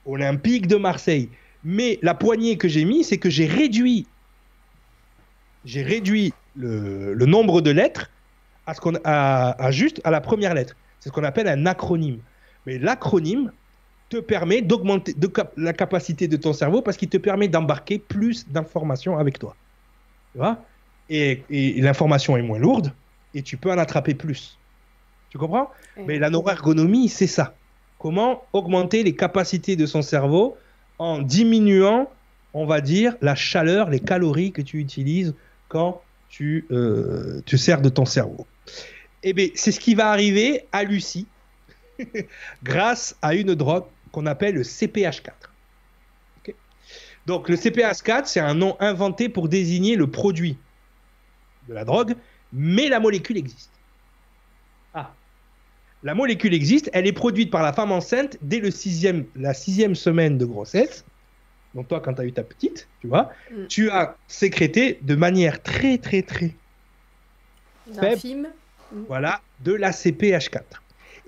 Olympique 0.07 0.67
de 0.67 0.77
Marseille. 0.77 1.29
Mais 1.63 1.99
la 2.03 2.15
poignée 2.15 2.57
que 2.57 2.69
j'ai 2.69 2.85
mis, 2.85 3.05
c'est 3.05 3.19
que 3.19 3.31
j'ai 3.31 3.47
réduit, 3.47 4.07
j'ai 5.67 5.83
réduit 5.83 6.33
le, 6.55 7.27
nombre 7.27 7.61
de 7.61 7.71
lettres 7.71 8.09
à, 8.67 8.73
ce 8.73 8.81
qu'on, 8.81 8.95
à, 9.05 9.71
juste 9.71 10.01
à 10.05 10.11
la 10.11 10.23
première 10.23 10.55
lettre. 10.55 10.75
C'est 11.01 11.11
ce 11.11 11.15
qu'on 11.15 11.25
appelle 11.25 11.49
un 11.49 11.67
acronyme. 11.67 12.21
Mais 12.65 12.79
l'acronyme 12.79 13.53
te 14.09 14.17
permet 14.17 14.63
d'augmenter 14.63 15.15
la 15.57 15.73
capacité 15.73 16.29
de 16.29 16.37
ton 16.37 16.53
cerveau 16.53 16.81
parce 16.81 16.97
qu'il 16.97 17.09
te 17.09 17.19
permet 17.19 17.49
d'embarquer 17.49 17.99
plus 17.99 18.49
d'informations 18.49 19.19
avec 19.19 19.39
toi. 19.39 19.57
Tu 20.33 20.39
vois? 20.39 20.65
Et, 21.11 21.43
l'information 21.81 22.37
est 22.37 22.43
moins 22.43 22.59
lourde 22.59 22.93
et 23.35 23.43
tu 23.43 23.57
peux 23.57 23.71
en 23.71 23.79
attraper 23.79 24.15
plus. 24.15 24.59
Tu 25.31 25.39
comprends? 25.39 25.71
Mais 26.07 26.19
la 26.19 26.31
neuroergonomie, 26.31 27.09
c'est 27.09 27.27
ça. 27.27 27.55
Comment 27.99 28.45
augmenter 28.53 29.03
les 29.03 29.17
capacités 29.17 29.75
de 29.75 29.87
son 29.87 30.03
cerveau 30.03 30.57
en 30.99 31.19
diminuant, 31.19 32.09
on 32.55 32.67
va 32.67 32.81
dire, 32.81 33.17
la 33.21 33.35
chaleur, 33.35 33.91
les 33.91 34.01
calories 34.01 34.53
que 34.53 34.63
tu 34.63 34.79
utilises 34.79 35.35
quand 35.69 36.03
tu 36.29 36.67
euh, 36.71 37.41
te 37.47 37.57
sers 37.57 37.81
de 37.81 37.89
ton 37.89 38.05
cerveau. 38.05 38.47
Eh 39.23 39.33
bien, 39.33 39.49
c'est 39.55 39.73
ce 39.73 39.81
qui 39.81 39.95
va 39.95 40.11
arriver 40.11 40.67
à 40.73 40.85
Lucie 40.85 41.27
grâce 42.63 43.17
à 43.23 43.35
une 43.35 43.55
drogue 43.55 43.85
qu'on 44.13 44.27
appelle 44.27 44.55
le 44.55 44.63
CPH4. 44.63 45.33
Donc, 47.27 47.49
le 47.49 47.57
CPH4, 47.57 48.27
c'est 48.27 48.41
un 48.41 48.55
nom 48.55 48.77
inventé 48.79 49.29
pour 49.29 49.49
désigner 49.49 49.97
le 49.97 50.09
produit 50.09 50.57
de 51.69 51.75
la 51.75 51.85
drogue, 51.85 52.15
mais 52.53 52.89
la 52.89 53.01
molécule 53.01 53.37
existe. 53.37 53.73
Ah, 54.95 55.13
la 56.05 56.15
molécule 56.15 56.55
existe, 56.55 56.89
elle 56.93 57.07
est 57.07 57.13
produite 57.13 57.51
par 57.51 57.63
la 57.63 57.73
femme 57.73 57.91
enceinte 57.91 58.39
dès 58.43 58.61
la 58.61 59.55
sixième 59.55 59.95
semaine 59.97 60.39
de 60.39 60.45
grossesse. 60.45 61.05
Donc 61.77 61.89
toi, 61.89 62.01
quand 62.01 62.15
tu 62.15 62.23
as 62.23 62.25
eu 62.25 62.33
ta 62.33 62.43
petite, 62.43 62.89
tu 63.01 63.07
vois, 63.07 63.31
mm. 63.53 63.67
tu 63.69 63.91
as 63.91 64.17
sécrété 64.27 64.99
de 65.03 65.15
manière 65.15 65.63
très, 65.63 65.99
très, 65.99 66.23
très 66.23 66.55
faible, 67.93 68.49
mm. 68.93 69.03
voilà, 69.07 69.41
de 69.63 69.73
la 69.73 69.91
CPH4. 69.91 70.63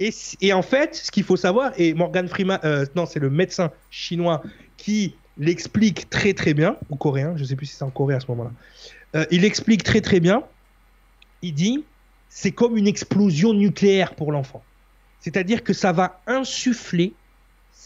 Et, 0.00 0.10
et 0.40 0.52
en 0.52 0.62
fait, 0.62 0.94
ce 0.94 1.10
qu'il 1.10 1.24
faut 1.24 1.36
savoir, 1.36 1.72
et 1.76 1.92
Morgan 1.92 2.26
Freeman, 2.28 2.58
euh, 2.64 2.86
non, 2.96 3.04
c'est 3.04 3.20
le 3.20 3.30
médecin 3.30 3.70
chinois 3.90 4.42
qui 4.76 5.14
l'explique 5.36 6.08
très 6.08 6.32
très 6.32 6.54
bien, 6.54 6.76
ou 6.88 6.96
coréen, 6.96 7.36
je 7.36 7.42
ne 7.42 7.46
sais 7.46 7.56
plus 7.56 7.66
si 7.66 7.76
c'est 7.76 7.84
en 7.84 7.90
Corée 7.90 8.14
à 8.14 8.20
ce 8.20 8.26
moment-là. 8.28 8.52
Euh, 9.16 9.26
il 9.30 9.44
explique 9.44 9.82
très 9.82 10.00
très 10.00 10.18
bien. 10.18 10.42
Il 11.42 11.54
dit, 11.54 11.84
c'est 12.28 12.52
comme 12.52 12.76
une 12.76 12.86
explosion 12.86 13.52
nucléaire 13.52 14.14
pour 14.14 14.32
l'enfant. 14.32 14.62
C'est-à-dire 15.20 15.62
que 15.62 15.72
ça 15.72 15.92
va 15.92 16.20
insuffler 16.26 17.12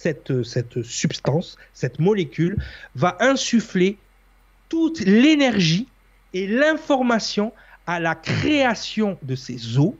cette, 0.02 0.42
cette 0.42 0.82
substance, 0.82 1.56
cette 1.74 2.00
molécule, 2.00 2.56
va 2.96 3.16
insuffler 3.20 3.98
toute 4.68 5.00
l'énergie 5.00 5.86
et 6.34 6.48
l'information 6.48 7.52
à 7.86 8.00
la 8.00 8.16
création 8.16 9.16
de 9.22 9.36
ses 9.36 9.78
os, 9.78 9.94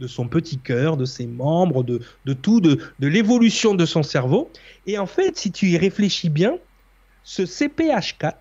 de 0.00 0.06
son 0.06 0.28
petit 0.28 0.58
cœur, 0.58 0.98
de 0.98 1.06
ses 1.06 1.26
membres, 1.26 1.82
de, 1.82 2.02
tout, 2.34 2.60
de, 2.60 2.78
de 2.98 3.08
l'évolution 3.08 3.74
de 3.74 3.86
son 3.86 4.02
cerveau. 4.02 4.50
Et 4.86 4.98
en 4.98 5.06
fait, 5.06 5.38
si 5.38 5.50
tu 5.50 5.68
y 5.68 5.78
réfléchis 5.78 6.28
bien, 6.28 6.58
ce 7.22 7.42
CPH4, 7.42 8.34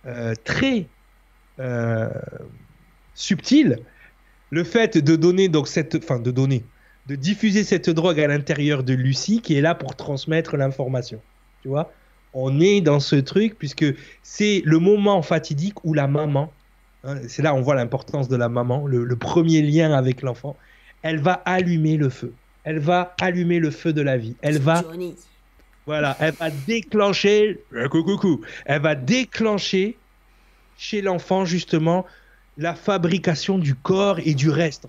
euh, 0.05 0.33
très 0.43 0.87
euh, 1.59 2.09
subtil, 3.15 3.79
le 4.49 4.63
fait 4.63 4.97
de 4.97 5.15
donner, 5.15 5.49
donc 5.49 5.67
cette, 5.67 5.95
de 5.95 6.31
donner, 6.31 6.63
de 7.07 7.15
diffuser 7.15 7.63
cette 7.63 7.89
drogue 7.89 8.19
à 8.19 8.27
l'intérieur 8.27 8.83
de 8.83 8.93
Lucie 8.93 9.41
qui 9.41 9.55
est 9.55 9.61
là 9.61 9.75
pour 9.75 9.95
transmettre 9.95 10.55
l'information. 10.55 11.21
Tu 11.61 11.67
vois? 11.67 11.91
On 12.33 12.59
est 12.59 12.81
dans 12.81 12.99
ce 12.99 13.15
truc 13.15 13.57
puisque 13.57 13.85
c'est 14.23 14.61
le 14.65 14.79
moment 14.79 15.21
fatidique 15.21 15.83
où 15.83 15.93
la 15.93 16.07
maman, 16.07 16.51
hein, 17.03 17.17
c'est 17.27 17.41
là 17.41 17.53
on 17.53 17.61
voit 17.61 17.75
l'importance 17.75 18.27
de 18.27 18.35
la 18.35 18.49
maman, 18.49 18.87
le, 18.87 19.15
premier 19.15 19.61
lien 19.61 19.93
avec 19.93 20.21
l'enfant, 20.21 20.55
elle 21.01 21.19
va 21.19 21.33
allumer 21.45 21.97
le 21.97 22.09
feu. 22.09 22.33
Elle 22.63 22.79
va 22.79 23.13
allumer 23.19 23.59
le 23.59 23.71
feu 23.71 23.91
de 23.91 24.01
la 24.01 24.17
vie. 24.17 24.35
Elle 24.41 24.59
va. 24.59 24.83
Voilà, 25.85 26.15
elle 26.21 26.33
va 26.33 26.49
déclencher. 26.49 27.61
Coucou, 27.91 28.41
elle 28.65 28.81
va 28.81 28.95
déclencher 28.95 29.97
chez 30.77 31.01
l'enfant 31.01 31.43
justement 31.43 32.05
la 32.57 32.73
fabrication 32.73 33.57
du 33.57 33.75
corps 33.75 34.19
et 34.23 34.33
du 34.33 34.49
reste 34.49 34.87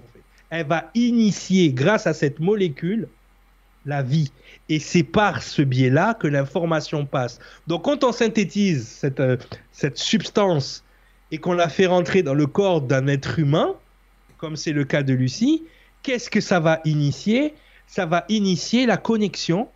elle 0.50 0.66
va 0.66 0.90
initier, 0.94 1.72
grâce 1.72 2.06
à 2.06 2.14
cette 2.14 2.40
molécule, 2.40 3.08
la 3.86 4.02
vie. 4.02 4.32
Et 4.68 4.78
c'est 4.78 5.02
par 5.02 5.42
ce 5.42 5.62
biais-là 5.62 6.14
que 6.14 6.26
l'information 6.26 7.06
passe. 7.06 7.38
Donc 7.66 7.84
quand 7.84 8.04
on 8.04 8.12
synthétise 8.12 8.86
cette, 8.86 9.20
euh, 9.20 9.36
cette 9.72 9.98
substance 9.98 10.84
et 11.30 11.38
qu'on 11.38 11.52
la 11.52 11.68
fait 11.68 11.86
rentrer 11.86 12.22
dans 12.22 12.34
le 12.34 12.46
corps 12.46 12.80
d'un 12.80 13.06
être 13.08 13.38
humain, 13.38 13.74
comme 14.38 14.56
c'est 14.56 14.72
le 14.72 14.84
cas 14.84 15.02
de 15.02 15.12
Lucie, 15.12 15.64
qu'est-ce 16.02 16.30
que 16.30 16.40
ça 16.40 16.60
va 16.60 16.80
initier? 16.84 17.54
Ça 17.86 18.06
va 18.06 18.24
initier 18.28 18.86
la 18.86 18.96
connexion 18.96 19.68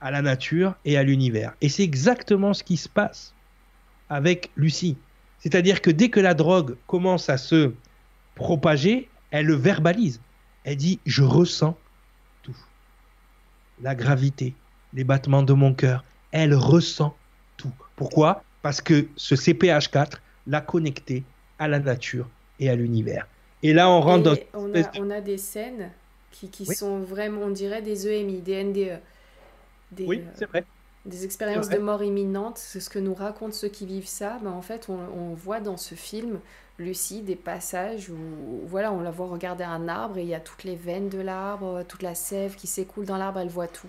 à 0.00 0.10
la 0.10 0.20
nature 0.20 0.74
et 0.84 0.96
à 0.96 1.02
l'univers. 1.04 1.54
Et 1.60 1.68
c'est 1.68 1.84
exactement 1.84 2.54
ce 2.54 2.64
qui 2.64 2.76
se 2.76 2.88
passe 2.88 3.34
avec 4.08 4.50
Lucie. 4.56 4.96
C'est-à-dire 5.38 5.80
que 5.80 5.90
dès 5.90 6.08
que 6.08 6.20
la 6.20 6.34
drogue 6.34 6.76
commence 6.86 7.28
à 7.28 7.38
se 7.38 7.72
propagée, 8.34 9.08
elle 9.30 9.46
le 9.46 9.54
verbalise. 9.54 10.20
Elle 10.64 10.76
dit 10.76 11.00
Je 11.06 11.22
ressens 11.22 11.76
tout. 12.42 12.56
La 13.80 13.94
gravité, 13.94 14.54
les 14.92 15.04
battements 15.04 15.42
de 15.42 15.52
mon 15.52 15.74
cœur. 15.74 16.04
Elle 16.30 16.54
ressent 16.54 17.16
tout. 17.56 17.72
Pourquoi? 17.96 18.42
Parce 18.62 18.80
que 18.80 19.08
ce 19.16 19.34
CPH4 19.34 20.12
l'a 20.46 20.60
connecté 20.60 21.24
à 21.58 21.68
la 21.68 21.78
nature 21.78 22.28
et 22.58 22.70
à 22.70 22.74
l'univers. 22.74 23.26
Et 23.62 23.72
là, 23.72 23.88
on 23.90 24.00
rentre 24.00 24.22
dans. 24.24 24.36
On 24.54 24.74
a, 24.74 24.90
on 24.98 25.10
a, 25.10 25.20
des 25.20 25.38
scènes 25.38 25.90
qui, 26.30 26.48
qui 26.48 26.66
sont 26.66 27.00
vraiment, 27.00 27.42
on 27.42 27.50
dirait 27.50 27.82
des 27.82 28.08
EMI, 28.08 28.40
des 28.40 28.64
NDE. 28.64 29.00
Des, 29.92 30.06
oui, 30.06 30.22
c'est 30.34 30.46
vrai. 30.46 30.64
Des 31.04 31.24
expériences 31.24 31.68
de 31.68 31.78
mort 31.78 32.02
imminente, 32.02 32.58
c'est 32.58 32.80
ce 32.80 32.88
que 32.88 32.98
nous 32.98 33.14
racontent 33.14 33.52
ceux 33.52 33.68
qui 33.68 33.86
vivent 33.86 34.06
ça. 34.06 34.38
Ben, 34.42 34.50
en 34.50 34.62
fait, 34.62 34.88
on, 34.88 34.94
on 34.94 35.34
voit 35.34 35.60
dans 35.60 35.76
ce 35.76 35.94
film 35.94 36.38
Lucie 36.78 37.22
des 37.22 37.36
passages 37.36 38.08
où 38.08 38.66
voilà, 38.66 38.92
on 38.92 39.00
la 39.00 39.10
voit 39.10 39.26
regarder 39.26 39.64
un 39.64 39.88
arbre 39.88 40.18
et 40.18 40.22
il 40.22 40.28
y 40.28 40.34
a 40.34 40.40
toutes 40.40 40.64
les 40.64 40.76
veines 40.76 41.08
de 41.08 41.20
l'arbre, 41.20 41.84
toute 41.86 42.02
la 42.02 42.14
sève 42.14 42.54
qui 42.56 42.66
s'écoule 42.66 43.04
dans 43.04 43.18
l'arbre, 43.18 43.40
elle 43.40 43.48
voit 43.48 43.68
tout. 43.68 43.88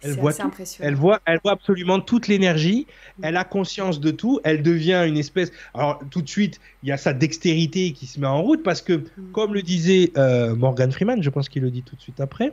Elle 0.00 0.12
voit, 0.12 0.32
tout. 0.32 0.48
elle 0.78 0.94
voit, 0.94 1.20
elle 1.26 1.40
voit 1.42 1.52
absolument 1.52 1.98
toute 1.98 2.28
l'énergie. 2.28 2.86
Mm. 3.18 3.24
Elle 3.24 3.36
a 3.36 3.44
conscience 3.44 3.98
de 3.98 4.12
tout. 4.12 4.38
Elle 4.44 4.62
devient 4.62 5.04
une 5.08 5.16
espèce. 5.16 5.50
Alors 5.74 6.00
tout 6.10 6.22
de 6.22 6.28
suite, 6.28 6.60
il 6.84 6.88
y 6.88 6.92
a 6.92 6.96
sa 6.96 7.12
dextérité 7.12 7.92
qui 7.92 8.06
se 8.06 8.20
met 8.20 8.28
en 8.28 8.40
route 8.40 8.62
parce 8.62 8.80
que, 8.80 8.92
mm. 8.92 9.32
comme 9.32 9.54
le 9.54 9.62
disait 9.62 10.12
euh, 10.16 10.54
Morgan 10.54 10.92
Freeman, 10.92 11.20
je 11.22 11.30
pense 11.30 11.48
qu'il 11.48 11.62
le 11.62 11.70
dit 11.72 11.82
tout 11.82 11.96
de 11.96 12.00
suite 12.00 12.20
après. 12.20 12.52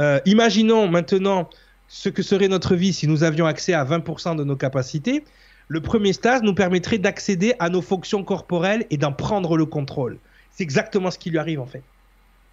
Euh, 0.00 0.20
imaginons 0.26 0.86
maintenant 0.86 1.50
ce 1.88 2.08
que 2.08 2.22
serait 2.22 2.48
notre 2.48 2.76
vie 2.76 2.92
si 2.92 3.08
nous 3.08 3.24
avions 3.24 3.46
accès 3.46 3.72
à 3.72 3.84
20% 3.84 4.36
de 4.36 4.44
nos 4.44 4.56
capacités 4.56 5.24
le 5.70 5.80
premier 5.80 6.12
stage 6.12 6.42
nous 6.42 6.52
permettrait 6.52 6.98
d'accéder 6.98 7.54
à 7.60 7.68
nos 7.68 7.80
fonctions 7.80 8.24
corporelles 8.24 8.86
et 8.90 8.96
d'en 8.96 9.12
prendre 9.12 9.56
le 9.56 9.64
contrôle. 9.64 10.18
C'est 10.50 10.64
exactement 10.64 11.12
ce 11.12 11.18
qui 11.18 11.30
lui 11.30 11.38
arrive 11.38 11.60
en 11.60 11.66
fait. 11.66 11.84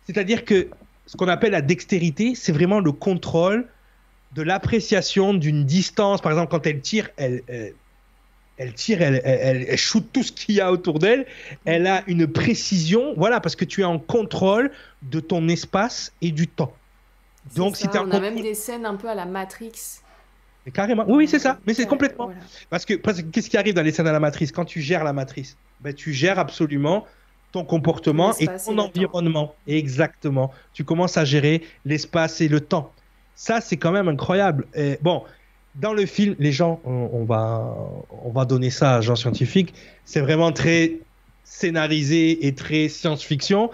C'est-à-dire 0.05 0.45
que 0.45 0.69
ce 1.07 1.17
qu'on 1.17 1.27
appelle 1.27 1.53
la 1.53 1.63
dextérité, 1.63 2.35
c'est 2.35 2.51
vraiment 2.51 2.79
le 2.79 2.91
contrôle 2.91 3.67
de 4.35 4.43
l'appréciation 4.43 5.33
d'une 5.33 5.65
distance. 5.65 6.21
Par 6.21 6.31
exemple, 6.31 6.51
quand 6.51 6.67
elle 6.67 6.79
tire, 6.79 7.09
elle, 7.17 7.41
elle, 8.57 8.73
tire, 8.73 9.01
elle, 9.01 9.19
elle, 9.25 9.77
shoot 9.77 10.07
tout 10.13 10.21
ce 10.21 10.31
qu'il 10.31 10.53
y 10.53 10.61
a 10.61 10.71
autour 10.71 10.99
d'elle. 10.99 11.25
Elle 11.65 11.87
a 11.87 12.03
une 12.05 12.27
précision, 12.27 13.15
voilà, 13.17 13.39
parce 13.39 13.55
que 13.55 13.65
tu 13.65 13.81
es 13.81 13.85
en 13.85 13.97
contrôle 13.97 14.69
de 15.01 15.19
ton 15.19 15.47
espace 15.47 16.13
et 16.21 16.31
du 16.31 16.47
temps. 16.47 16.73
Donc, 17.55 17.77
si 17.77 17.87
on 17.87 18.11
a 18.11 18.19
même 18.19 18.39
des 18.39 18.53
scènes 18.53 18.85
un 18.85 18.95
peu 18.95 19.09
à 19.09 19.15
la 19.15 19.25
Matrix 19.25 20.03
carrément. 20.71 21.05
Oui, 21.07 21.27
c'est 21.27 21.39
ça. 21.39 21.59
Mais 21.65 21.73
c'est 21.73 21.85
complètement. 21.85 22.31
Parce 22.69 22.85
que, 22.85 22.93
qu'est-ce 22.95 23.49
qui 23.49 23.57
arrive 23.57 23.73
dans 23.73 23.81
les 23.81 23.91
scènes 23.91 24.07
à 24.07 24.11
la 24.11 24.19
matrice? 24.19 24.51
Quand 24.51 24.65
tu 24.65 24.81
gères 24.81 25.03
la 25.03 25.13
matrice, 25.13 25.57
ben, 25.81 25.93
tu 25.93 26.13
gères 26.13 26.39
absolument 26.39 27.05
ton 27.51 27.63
comportement 27.63 28.33
et 28.37 28.47
ton 28.47 28.77
environnement. 28.77 29.55
Exactement. 29.67 30.51
Tu 30.73 30.83
commences 30.83 31.17
à 31.17 31.25
gérer 31.25 31.63
l'espace 31.85 32.41
et 32.41 32.47
le 32.47 32.59
temps. 32.59 32.91
Ça, 33.35 33.61
c'est 33.61 33.77
quand 33.77 33.91
même 33.91 34.07
incroyable. 34.07 34.65
Et 34.73 34.97
bon, 35.01 35.23
dans 35.75 35.93
le 35.93 36.05
film, 36.05 36.35
les 36.39 36.51
gens, 36.51 36.81
on, 36.83 37.23
va, 37.23 37.75
on 38.23 38.31
va 38.31 38.45
donner 38.45 38.69
ça 38.69 38.95
à 38.95 39.01
gens 39.01 39.15
scientifiques. 39.15 39.73
C'est 40.05 40.21
vraiment 40.21 40.51
très 40.51 40.99
scénarisé 41.43 42.45
et 42.45 42.53
très 42.53 42.89
science-fiction, 42.89 43.69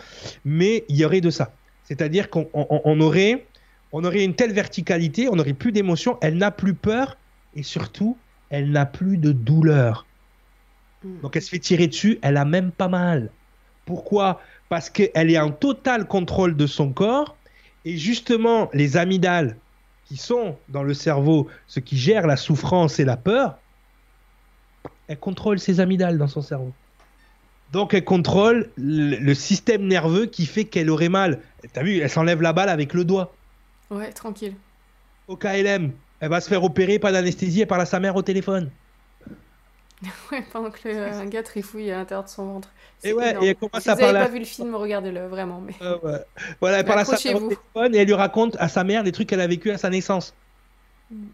mais 0.45 0.83
il 0.89 0.97
y 0.97 1.05
aurait 1.05 1.21
de 1.21 1.29
ça. 1.29 1.51
C'est-à-dire 1.85 2.29
qu'on 2.29 2.99
aurait 3.01 3.45
on 3.93 4.03
aurait 4.03 4.25
une 4.25 4.33
telle 4.33 4.51
verticalité, 4.51 5.29
on 5.29 5.35
n'aurait 5.35 5.53
plus 5.53 5.71
d'émotion, 5.71 6.17
elle 6.19 6.37
n'a 6.37 6.49
plus 6.49 6.73
peur 6.73 7.15
et 7.55 7.61
surtout, 7.61 8.17
elle 8.49 8.71
n'a 8.71 8.87
plus 8.87 9.17
de 9.17 9.31
douleur. 9.31 10.07
Hmm. 11.03 11.19
Donc 11.21 11.35
elle 11.35 11.43
se 11.43 11.49
fait 11.49 11.59
tirer 11.59 11.87
dessus, 11.87 12.17
elle 12.23 12.37
a 12.37 12.43
même 12.43 12.71
pas 12.71 12.87
mal. 12.87 13.29
Pourquoi? 13.85 14.41
Parce 14.67 14.89
qu'elle 14.89 15.29
est 15.29 15.39
en 15.39 15.51
total 15.51 16.07
contrôle 16.07 16.57
de 16.57 16.65
son 16.65 16.91
corps 16.91 17.37
et 17.85 17.95
justement 17.95 18.69
les 18.73 18.97
amygdales 18.97 19.57
qui 20.05 20.17
sont 20.17 20.57
dans 20.69 20.83
le 20.83 20.95
cerveau, 20.95 21.47
ce 21.67 21.79
qui 21.79 21.95
gère 21.95 22.25
la 22.25 22.35
souffrance 22.35 22.99
et 22.99 23.05
la 23.05 23.15
peur, 23.15 23.59
elle 25.07 25.19
contrôle 25.19 25.59
ses 25.59 25.79
amygdales 25.79 26.17
dans 26.17 26.27
son 26.27 26.41
cerveau. 26.41 26.73
Donc 27.71 27.93
elle 27.93 28.03
contrôle 28.03 28.71
le, 28.75 29.17
le 29.17 29.33
système 29.35 29.85
nerveux 29.85 30.25
qui 30.25 30.47
fait 30.47 30.65
qu'elle 30.65 30.89
aurait 30.89 31.09
mal. 31.09 31.41
T'as 31.73 31.83
vu, 31.83 31.99
elle 31.99 32.09
s'enlève 32.09 32.41
la 32.41 32.53
balle 32.53 32.69
avec 32.69 32.93
le 32.95 33.05
doigt. 33.05 33.35
Ouais, 33.93 34.11
tranquille. 34.11 34.55
Au 35.27 35.37
KLM, 35.37 35.91
elle 36.19 36.29
va 36.29 36.41
se 36.41 36.49
faire 36.49 36.63
opérer, 36.63 36.99
pas 36.99 37.11
d'anesthésie, 37.11 37.61
elle 37.61 37.67
parle 37.67 37.81
à 37.81 37.85
sa 37.85 37.99
mère 37.99 38.15
au 38.15 38.21
téléphone. 38.21 38.69
ouais, 40.31 40.43
pendant 40.51 40.71
que 40.71 40.87
le, 40.87 41.01
un 41.01 41.25
gars 41.27 41.43
trifouille 41.43 41.91
à 41.91 41.97
l'intérieur 41.97 42.25
de 42.25 42.29
son 42.29 42.45
ventre. 42.45 42.69
Et 43.03 43.13
ouais, 43.13 43.35
et 43.41 43.49
elle 43.49 43.55
commence 43.55 43.83
si 43.83 43.89
à 43.89 43.95
vous 43.95 44.01
n'avez 44.01 44.19
pas 44.19 44.27
vu 44.27 44.39
le 44.39 44.45
film, 44.45 44.75
regardez-le, 44.75 45.27
vraiment. 45.27 45.61
Mais... 45.61 45.73
ouais. 45.81 46.19
Voilà, 46.59 46.79
elle 46.79 46.85
parle 46.85 46.99
à 46.99 47.05
sa 47.05 47.17
mère 47.31 47.41
au 47.41 47.49
téléphone 47.49 47.95
et 47.95 47.99
elle 47.99 48.07
lui 48.07 48.13
raconte 48.13 48.57
à 48.59 48.67
sa 48.67 48.83
mère 48.83 49.03
des 49.03 49.11
trucs 49.11 49.29
qu'elle 49.29 49.41
a 49.41 49.47
vécu 49.47 49.71
à 49.71 49.77
sa 49.77 49.89
naissance. 49.89 50.33
Mm. 51.11 51.25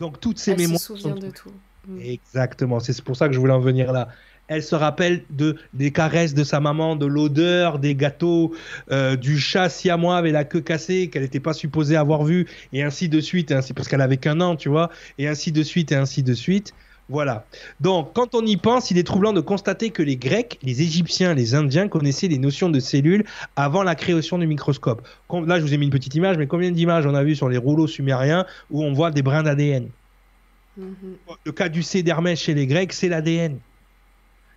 Donc 0.00 0.20
toutes 0.20 0.38
ces 0.38 0.52
elle 0.52 0.58
mémoires. 0.58 0.80
Se 0.80 0.96
souvient 0.96 1.14
de 1.14 1.30
tout. 1.30 1.52
Mm. 1.86 2.00
Exactement, 2.00 2.80
c'est 2.80 3.02
pour 3.02 3.16
ça 3.16 3.28
que 3.28 3.34
je 3.34 3.40
voulais 3.40 3.52
en 3.52 3.60
venir 3.60 3.92
là. 3.92 4.08
Elle 4.48 4.62
se 4.62 4.74
rappelle 4.74 5.24
de, 5.30 5.56
des 5.72 5.90
caresses 5.90 6.34
de 6.34 6.44
sa 6.44 6.60
maman, 6.60 6.96
de 6.96 7.06
l'odeur 7.06 7.78
des 7.78 7.94
gâteaux, 7.94 8.54
euh, 8.90 9.16
du 9.16 9.38
chat 9.38 9.68
siamois 9.68 10.16
avec 10.16 10.32
la 10.32 10.44
queue 10.44 10.60
cassée 10.60 11.08
qu'elle 11.08 11.22
n'était 11.22 11.40
pas 11.40 11.52
supposée 11.52 11.96
avoir 11.96 12.24
vu, 12.24 12.46
et 12.72 12.82
ainsi 12.82 13.08
de 13.08 13.20
suite, 13.20 13.52
ainsi, 13.52 13.72
parce 13.72 13.88
qu'elle 13.88 14.00
avait 14.00 14.16
qu'un 14.16 14.40
an, 14.40 14.56
tu 14.56 14.68
vois, 14.68 14.90
et 15.18 15.28
ainsi 15.28 15.52
de 15.52 15.62
suite, 15.62 15.92
et 15.92 15.96
ainsi 15.96 16.22
de 16.22 16.34
suite. 16.34 16.74
Voilà. 17.10 17.44
Donc, 17.80 18.14
quand 18.14 18.34
on 18.34 18.46
y 18.46 18.56
pense, 18.56 18.90
il 18.90 18.96
est 18.96 19.04
troublant 19.04 19.34
de 19.34 19.42
constater 19.42 19.90
que 19.90 20.02
les 20.02 20.16
Grecs, 20.16 20.58
les 20.62 20.80
Égyptiens, 20.80 21.34
les 21.34 21.54
Indiens 21.54 21.86
connaissaient 21.86 22.28
les 22.28 22.38
notions 22.38 22.70
de 22.70 22.80
cellules 22.80 23.24
avant 23.56 23.82
la 23.82 23.94
création 23.94 24.38
du 24.38 24.46
microscope. 24.46 25.06
Là, 25.30 25.58
je 25.58 25.64
vous 25.64 25.74
ai 25.74 25.76
mis 25.76 25.84
une 25.84 25.92
petite 25.92 26.14
image, 26.14 26.38
mais 26.38 26.46
combien 26.46 26.70
d'images 26.70 27.04
on 27.04 27.14
a 27.14 27.22
vu 27.22 27.36
sur 27.36 27.50
les 27.50 27.58
rouleaux 27.58 27.86
sumériens 27.86 28.46
où 28.70 28.82
on 28.82 28.94
voit 28.94 29.10
des 29.10 29.20
brins 29.20 29.42
d'ADN 29.42 29.90
Mhm. 30.76 31.16
Le 31.44 31.52
caducée 31.52 32.02
d'Hermès 32.02 32.38
chez 32.38 32.54
les 32.54 32.66
Grecs, 32.66 32.92
c'est 32.92 33.08
l'ADN. 33.08 33.58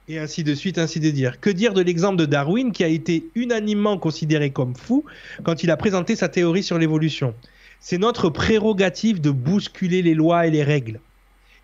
Et 0.09 0.19
ainsi 0.19 0.43
de 0.43 0.55
suite, 0.55 0.77
ainsi 0.77 0.99
de 1.01 1.09
dire. 1.09 1.39
Que 1.41 1.49
dire 1.49 1.73
de 1.73 1.81
l'exemple 1.81 2.15
de 2.15 2.25
Darwin 2.25 2.71
qui 2.71 2.83
a 2.83 2.87
été 2.87 3.29
unanimement 3.35 3.97
considéré 3.97 4.51
comme 4.51 4.75
fou 4.75 5.03
quand 5.43 5.63
il 5.63 5.71
a 5.71 5.77
présenté 5.77 6.15
sa 6.15 6.29
théorie 6.29 6.63
sur 6.63 6.77
l'évolution? 6.77 7.33
C'est 7.79 7.97
notre 7.97 8.29
prérogative 8.29 9.19
de 9.19 9.31
bousculer 9.31 10.01
les 10.01 10.13
lois 10.13 10.47
et 10.47 10.51
les 10.51 10.63
règles 10.63 11.01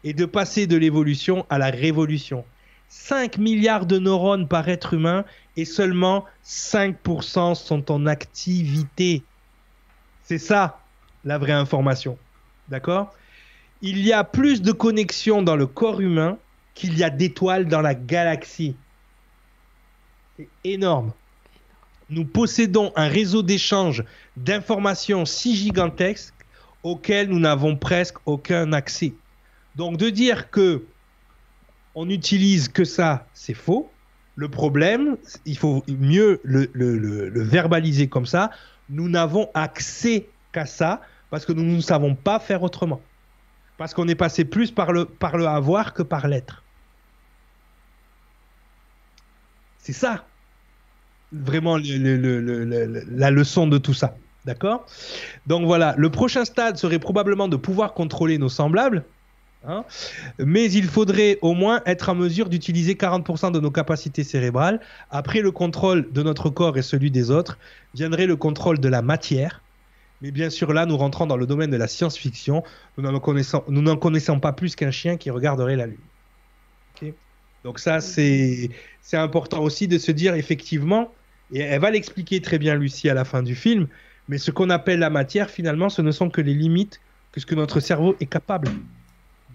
et 0.03 0.13
de 0.13 0.25
passer 0.25 0.67
de 0.67 0.75
l'évolution 0.75 1.45
à 1.49 1.57
la 1.57 1.69
révolution. 1.69 2.43
5 2.89 3.37
milliards 3.37 3.85
de 3.85 3.97
neurones 3.97 4.47
par 4.47 4.67
être 4.69 4.93
humain 4.93 5.23
et 5.55 5.65
seulement 5.65 6.25
5% 6.45 7.55
sont 7.55 7.91
en 7.91 8.05
activité. 8.05 9.23
C'est 10.25 10.37
ça 10.37 10.81
la 11.23 11.37
vraie 11.37 11.53
information. 11.53 12.17
D'accord? 12.69 13.13
Il 13.81 13.99
y 14.05 14.13
a 14.13 14.23
plus 14.23 14.61
de 14.61 14.71
connexions 14.71 15.41
dans 15.41 15.55
le 15.55 15.65
corps 15.65 16.01
humain 16.01 16.37
qu'il 16.73 16.97
y 16.97 17.03
a 17.03 17.09
d'étoiles 17.09 17.67
dans 17.67 17.81
la 17.81 17.95
galaxie. 17.95 18.75
C'est 20.37 20.49
énorme. 20.63 21.13
Nous 22.09 22.25
possédons 22.25 22.91
un 22.95 23.07
réseau 23.07 23.43
d'échange 23.43 24.03
d'informations 24.37 25.25
si 25.25 25.55
gigantesque 25.55 26.33
auquel 26.83 27.29
nous 27.29 27.39
n'avons 27.39 27.77
presque 27.77 28.17
aucun 28.25 28.73
accès. 28.73 29.13
Donc 29.75 29.97
de 29.97 30.09
dire 30.09 30.49
que 30.49 30.85
on 31.95 32.05
n'utilise 32.05 32.69
que 32.69 32.83
ça, 32.83 33.27
c'est 33.33 33.53
faux. 33.53 33.89
Le 34.35 34.49
problème, 34.49 35.17
il 35.45 35.57
faut 35.57 35.83
mieux 35.87 36.41
le, 36.43 36.69
le 36.73 37.43
verbaliser 37.43 38.07
comme 38.07 38.25
ça. 38.25 38.49
Nous 38.89 39.07
n'avons 39.07 39.49
accès 39.53 40.27
qu'à 40.51 40.65
ça 40.65 41.01
parce 41.29 41.45
que 41.45 41.51
nous 41.51 41.63
ne 41.63 41.81
savons 41.81 42.15
pas 42.15 42.39
faire 42.39 42.63
autrement. 42.63 43.01
Parce 43.77 43.93
qu'on 43.93 44.07
est 44.07 44.15
passé 44.15 44.45
plus 44.45 44.71
par 44.71 44.91
le, 44.91 45.05
par 45.05 45.37
le 45.37 45.47
avoir 45.47 45.93
que 45.93 46.03
par 46.03 46.27
l'être. 46.27 46.62
C'est 49.83 49.91
ça, 49.91 50.25
vraiment 51.33 51.77
la 51.77 53.31
leçon 53.31 53.67
de 53.67 53.77
tout 53.77 53.93
ça. 53.93 54.15
D'accord? 54.45 54.85
Donc 55.45 55.65
voilà, 55.65 55.93
le 55.97 56.09
prochain 56.09 56.45
stade 56.45 56.77
serait 56.77 56.99
probablement 56.99 57.49
de 57.49 57.57
pouvoir 57.57 57.93
contrôler 57.93 58.37
nos 58.37 58.47
semblables. 58.47 59.03
Hein, 59.65 59.83
mais 60.39 60.71
il 60.71 60.85
faudrait 60.85 61.37
au 61.41 61.53
moins 61.53 61.81
être 61.85 62.07
en 62.07 62.15
mesure 62.15 62.47
d'utiliser 62.47 62.93
40% 62.93 63.51
de 63.51 63.59
nos 63.59 63.71
capacités 63.71 64.23
cérébrales. 64.23 64.79
Après 65.11 65.41
le 65.41 65.51
contrôle 65.51 66.09
de 66.13 66.23
notre 66.23 66.49
corps 66.49 66.77
et 66.77 66.81
celui 66.81 67.11
des 67.11 67.29
autres, 67.29 67.57
viendrait 67.93 68.25
le 68.25 68.37
contrôle 68.37 68.79
de 68.79 68.87
la 68.87 69.01
matière, 69.01 69.61
mais 70.21 70.31
bien 70.31 70.49
sûr, 70.49 70.71
là, 70.71 70.85
nous 70.85 70.95
rentrons 70.95 71.25
dans 71.25 71.35
le 71.35 71.45
domaine 71.45 71.71
de 71.71 71.75
la 71.75 71.89
science-fiction. 71.89 72.63
Nous 72.97 73.03
n'en 73.03 73.19
connaissons, 73.97 74.39
pas 74.39 74.53
plus 74.53 74.77
qu'un 74.77 74.91
chien 74.91 75.17
qui 75.17 75.29
regarderait 75.29 75.75
la 75.75 75.87
Lune. 75.87 75.97
Donc 77.65 77.79
ça, 77.79 77.99
c'est 78.01 78.69
important 79.11 79.61
aussi 79.61 79.87
de 79.87 79.97
se 79.97 80.11
dire, 80.11 80.35
effectivement, 80.35 81.13
et 81.51 81.59
elle 81.59 81.81
va 81.81 81.91
l'expliquer 81.91 82.41
très 82.41 82.57
bien, 82.57 82.75
Lucie, 82.75 83.09
à 83.09 83.13
la 83.13 83.25
fin 83.25 83.43
du 83.43 83.55
film, 83.55 83.87
mais 84.27 84.37
ce 84.37 84.51
qu'on 84.51 84.69
appelle 84.69 84.99
la 84.99 85.09
matière, 85.09 85.49
finalement, 85.49 85.89
ce 85.89 86.01
ne 86.01 86.11
sont 86.11 86.29
que 86.29 86.41
les 86.41 86.53
limites 86.53 86.99
que 87.31 87.39
ce 87.39 87.45
que 87.45 87.55
notre 87.55 87.79
cerveau 87.79 88.15
est 88.19 88.27
capable 88.27 88.69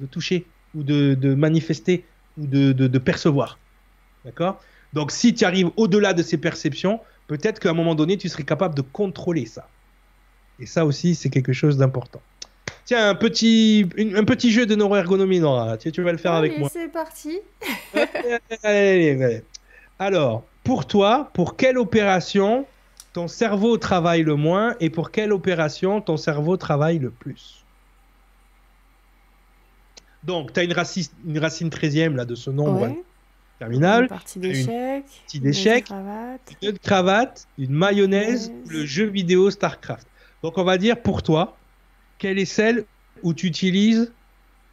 de 0.01 0.07
toucher 0.07 0.47
ou 0.75 0.83
de, 0.83 1.35
manifester 1.35 2.05
ou 2.37 2.47
de, 2.47 2.73
de 2.73 2.99
percevoir. 2.99 3.59
D'accord? 4.25 4.61
Donc 4.93 5.12
si 5.12 5.35
tu 5.35 5.45
arrives 5.45 5.70
au-delà 5.77 6.12
de 6.12 6.23
ces 6.23 6.39
perceptions, 6.39 7.01
peut-être 7.27 7.61
qu'à 7.61 7.70
un 7.70 7.75
moment 7.75 7.95
donné, 7.95 8.16
tu 8.16 8.29
serais 8.29 8.43
capable 8.43 8.75
de 8.75 8.83
contrôler 8.83 9.47
ça. 9.47 9.69
Et 10.59 10.66
ça 10.66 10.85
aussi, 10.85 11.15
c'est 11.15 11.31
quelque 11.31 11.53
chose 11.53 11.77
d'important. 11.77 12.20
Tiens, 12.89 13.10
un 13.10 13.15
petit, 13.15 13.86
un 14.16 14.24
petit 14.24 14.51
jeu 14.51 14.65
de 14.65 14.74
neuroergonomie, 14.74 15.40
Nora. 15.40 15.77
Tu, 15.77 15.93
tu 15.93 16.01
vas 16.01 16.10
le 16.10 16.16
faire 16.16 16.32
avec 16.32 16.59
moi. 16.59 16.70
C'est 16.73 16.89
parti. 16.89 17.39
allez, 18.62 19.23
allez, 19.23 19.44
Alors, 19.98 20.44
pour 20.65 20.86
toi, 20.86 21.28
pour 21.35 21.59
quelle 21.59 21.77
opération 21.77 22.65
ton 23.12 23.28
cerveau 23.28 23.77
travaille 23.77 24.23
le 24.23 24.36
moins 24.36 24.74
et 24.81 24.89
pour 24.89 25.10
quelle 25.10 25.35
opération 25.35 26.01
ton 26.01 26.16
cerveau 26.16 26.56
travaille 26.56 26.98
le 26.98 27.10
plus? 27.10 27.62
Donc, 30.24 30.55
tu 30.55 30.60
as 30.60 30.62
une 30.62 30.73
racine, 30.73 31.05
une 31.27 31.39
racine 31.40 31.69
13e 31.69 32.15
là, 32.15 32.24
de 32.24 32.35
ce 32.35 32.48
nombre 32.48 32.90
terminal. 33.59 34.05
Une 34.05 34.09
partie 34.09 34.39
d'échec. 34.39 35.05
Une, 35.35 36.70
une 36.70 36.78
cravate, 36.78 37.48
une 37.59 37.73
mayonnaise, 37.73 38.51
le 38.66 38.86
jeu 38.86 39.05
vidéo 39.05 39.51
StarCraft. 39.51 40.06
Donc 40.43 40.56
on 40.56 40.65
va 40.65 40.78
dire 40.78 41.02
pour 41.02 41.23
toi, 41.23 41.59
quelle 42.19 42.39
est 42.39 42.45
celle 42.45 42.85
où 43.23 43.35
tu 43.35 43.47
utilises 43.47 44.12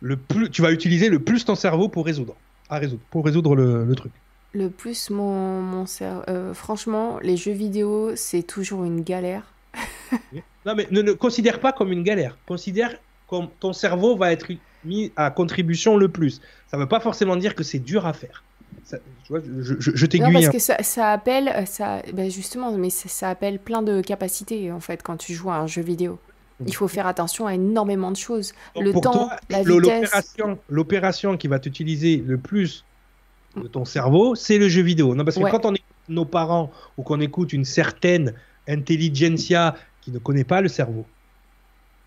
le 0.01 0.17
plus, 0.17 0.49
tu 0.49 0.61
vas 0.61 0.71
utiliser 0.71 1.09
le 1.09 1.19
plus 1.19 1.45
ton 1.45 1.55
cerveau 1.55 1.89
pour 1.89 2.05
résoudre, 2.05 2.35
à 2.69 2.77
résoudre, 2.77 3.01
pour 3.09 3.25
résoudre 3.25 3.55
le, 3.55 3.93
truc. 3.95 4.11
Le 4.53 4.69
plus 4.69 5.09
mon, 5.09 5.61
mon 5.61 5.85
cerveau, 5.85 6.23
euh, 6.27 6.53
franchement, 6.53 7.19
les 7.21 7.37
jeux 7.37 7.53
vidéo, 7.53 8.15
c'est 8.15 8.43
toujours 8.43 8.83
une 8.83 9.01
galère. 9.01 9.43
non 10.65 10.75
mais 10.75 10.87
ne 10.91 11.01
le 11.01 11.15
considère 11.15 11.59
pas 11.59 11.71
comme 11.71 11.91
une 11.91 12.03
galère, 12.03 12.37
considère 12.45 12.95
comme 13.27 13.47
ton 13.59 13.73
cerveau 13.73 14.15
va 14.15 14.31
être 14.31 14.51
mis 14.83 15.11
à 15.15 15.31
contribution 15.31 15.97
le 15.97 16.09
plus. 16.09 16.41
Ça 16.67 16.77
ne 16.77 16.83
veut 16.83 16.87
pas 16.87 16.99
forcément 16.99 17.35
dire 17.35 17.55
que 17.55 17.63
c'est 17.63 17.79
dur 17.79 18.05
à 18.05 18.13
faire 18.13 18.43
je, 19.29 19.75
je, 19.79 20.05
t'aiguille. 20.05 20.27
Non, 20.27 20.33
parce 20.33 20.49
que 20.49 20.83
ça, 20.83 21.11
appelle, 21.11 21.49
euh, 21.49 21.65
ça, 21.65 22.01
ben 22.13 22.29
justement, 22.29 22.71
mais 22.71 22.89
ça, 22.89 23.29
appelle 23.29 23.59
plein 23.59 23.81
de 23.81 24.01
capacités 24.01 24.71
en 24.71 24.79
fait 24.79 25.01
quand 25.01 25.17
tu 25.17 25.33
joues 25.33 25.49
à 25.49 25.55
un 25.55 25.67
jeu 25.67 25.81
vidéo. 25.81 26.19
Il 26.65 26.73
faut 26.73 26.87
faire 26.87 27.07
attention 27.07 27.47
à 27.47 27.55
énormément 27.55 28.11
de 28.11 28.17
choses. 28.17 28.53
le 28.79 28.93
temps, 28.93 29.29
la 29.49 29.63
vitesse. 29.63 30.35
L'opération 30.69 31.37
qui 31.37 31.47
va 31.47 31.59
t'utiliser 31.59 32.23
le 32.25 32.37
plus 32.37 32.85
de 33.57 33.67
ton 33.67 33.85
cerveau, 33.85 34.35
c'est 34.35 34.57
le 34.57 34.69
jeu 34.69 34.81
vidéo. 34.81 35.15
Non, 35.15 35.23
parce 35.23 35.37
que 35.37 35.49
quand 35.49 35.65
on 35.65 35.73
écoute 35.73 35.85
nos 36.09 36.25
parents 36.25 36.71
ou 36.97 37.03
qu'on 37.03 37.19
écoute 37.19 37.53
une 37.53 37.65
certaine 37.65 38.33
intelligentsia 38.67 39.75
qui 40.01 40.11
ne 40.11 40.19
connaît 40.19 40.43
pas 40.43 40.61
le 40.61 40.67
cerveau, 40.67 41.05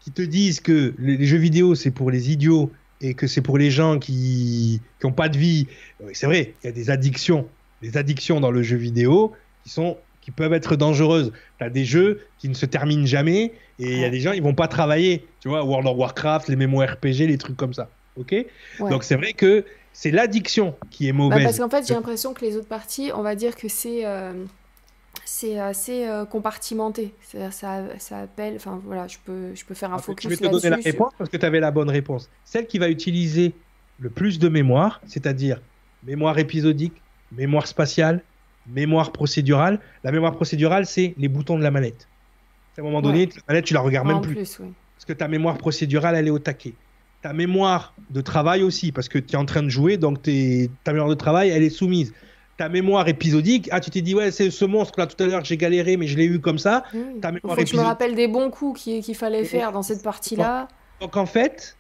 qui 0.01 0.11
te 0.11 0.23
disent 0.23 0.61
que 0.61 0.95
les 0.99 1.25
jeux 1.25 1.39
vidéo 1.39 1.75
c'est 1.75 1.91
pour 1.91 2.11
les 2.11 2.31
idiots 2.31 2.71
et 3.01 3.15
que 3.15 3.27
c'est 3.27 3.43
pour 3.43 3.59
les 3.59 3.71
gens 3.71 3.99
qui 3.99 4.81
n'ont 5.03 5.13
pas 5.13 5.29
de 5.29 5.39
vie. 5.39 5.67
C'est 6.13 6.27
vrai, 6.27 6.55
il 6.63 6.67
y 6.67 6.71
a 6.71 6.73
des 6.73 6.91
addictions, 6.91 7.49
des 7.83 7.97
addictions 7.97 8.41
dans 8.41 8.51
le 8.51 8.63
jeu 8.63 8.77
vidéo 8.77 9.33
qui 9.65 9.71
sont 9.71 9.97
qui 10.29 10.33
peuvent 10.33 10.53
être 10.53 10.77
dangereuses. 10.77 11.33
Tu 11.57 11.65
as 11.65 11.71
des 11.71 11.87
jeux 11.87 12.21
qui 12.39 12.51
ne 12.51 12.55
se 12.55 12.67
terminent 12.67 13.07
jamais 13.07 13.55
et 13.79 13.93
il 13.93 13.99
y 13.99 14.05
a 14.05 14.11
des 14.11 14.21
gens 14.21 14.33
ils 14.33 14.43
vont 14.43 14.53
pas 14.53 14.69
travailler, 14.69 15.25
tu 15.41 15.49
vois, 15.49 15.65
World 15.65 15.89
of 15.89 15.97
Warcraft, 15.97 16.49
les 16.49 16.67
RPG, 16.67 17.27
les 17.27 17.39
trucs 17.39 17.57
comme 17.57 17.73
ça. 17.73 17.89
OK? 18.17 18.35
Donc 18.79 19.05
c'est 19.05 19.15
vrai 19.15 19.33
que 19.33 19.65
c'est 19.95 20.11
l'addiction 20.11 20.75
qui 20.91 21.09
est 21.09 21.13
bah, 21.13 21.19
mauvaise. 21.19 21.45
parce 21.45 21.59
qu'en 21.59 21.71
fait, 21.71 21.89
j'ai 21.89 21.95
l'impression 21.95 22.35
que 22.35 22.45
les 22.45 22.59
autres 22.59 22.69
parties, 22.69 23.11
on 23.15 23.23
va 23.23 23.35
dire 23.37 23.57
que 23.57 23.69
c'est 23.69 24.05
euh, 24.05 24.45
c'est 25.25 25.59
assez 25.59 26.07
euh, 26.07 26.27
compartimenté. 26.27 27.15
Ça, 27.23 27.51
ça 27.99 28.19
appelle. 28.19 28.57
Enfin 28.57 28.83
voilà, 28.85 29.09
je 29.09 29.17
peux, 29.25 29.55
je 29.55 29.65
peux 29.65 29.75
faire 29.75 29.95
un 29.95 29.99
focus. 29.99 30.25
Je 30.25 30.29
vais 30.29 30.37
te 30.37 30.53
donner 30.53 30.69
la 30.69 30.77
réponse 30.77 31.13
parce 31.17 31.31
que 31.31 31.39
tu 31.39 31.47
avais 31.47 31.61
la 31.61 31.71
bonne 31.71 31.89
réponse. 31.89 32.29
Celle 32.45 32.67
qui 32.67 32.79
va 32.79 32.91
utiliser 32.91 33.55
le 33.99 34.11
plus 34.11 34.39
de 34.39 34.51
mémoire, 34.51 35.01
c'est-à-dire 35.07 35.63
mémoire 36.05 36.39
épisodique, 36.39 37.01
mémoire 37.33 37.67
spatiale, 37.67 38.23
mémoire 38.73 39.13
procédurale. 39.13 39.81
La 40.05 40.13
mémoire 40.13 40.33
procédurale, 40.33 40.87
c'est 40.87 41.15
les 41.19 41.29
boutons 41.29 41.59
de 41.59 41.63
la 41.63 41.71
manette. 41.71 42.09
À 42.77 42.81
un 42.81 42.85
moment 42.85 43.03
donné, 43.03 43.27
la 43.27 43.43
manette, 43.49 43.65
tu 43.65 43.75
la 43.75 43.81
regardes 43.81 44.07
même 44.07 44.21
plus. 44.21 44.35
Parce 44.37 45.05
que 45.07 45.13
ta 45.13 45.29
mémoire 45.29 45.59
procédurale, 45.59 46.15
elle 46.15 46.29
est 46.29 46.31
au 46.31 46.39
taquet. 46.39 46.75
Ta 47.23 47.33
mémoire 47.33 47.95
de 48.11 48.21
travail 48.21 48.63
aussi, 48.63 48.93
parce 48.93 49.09
que 49.09 49.19
tu 49.19 49.35
es 49.35 49.37
en 49.37 49.45
train 49.45 49.63
de 49.63 49.69
jouer, 49.69 49.97
donc 49.97 50.23
ta 50.23 50.93
mémoire 50.93 51.09
de 51.09 51.15
travail, 51.15 51.51
elle 51.51 51.63
est 51.63 51.71
soumise 51.71 52.13
ta 52.59 52.69
mémoire 52.69 53.07
épisodique, 53.07 53.69
ah 53.71 53.79
tu 53.79 53.89
t'es 53.89 54.03
dit 54.03 54.17
ouais 54.17 54.33
c'est 54.33 54.51
ce 54.51 54.65
monstre 54.65 54.99
là 54.99 55.07
tout 55.07 55.23
à 55.23 55.27
l'heure 55.27 55.45
j'ai 55.45 55.57
galéré 55.57 55.97
mais 55.97 56.09
je 56.09 56.17
l'ai 56.19 56.27
eu 56.27 56.41
comme 56.41 56.59
ça. 56.59 56.83
Ta 57.23 57.31
mémoire 57.31 57.57
Faut 57.57 57.63
que 57.63 57.69
je 57.69 57.77
me 57.77 57.83
rappelle 57.83 58.17
des 58.17 58.27
bons 58.27 58.51
coups 58.51 58.83
qu'il 58.83 59.15
fallait 59.15 59.45
faire 59.45 59.71
dans 59.71 59.83
cette 59.83 60.03
partie 60.03 60.35
là. 60.35 60.67
Donc 61.01 61.17
en 61.17 61.25
fait, 61.25 61.77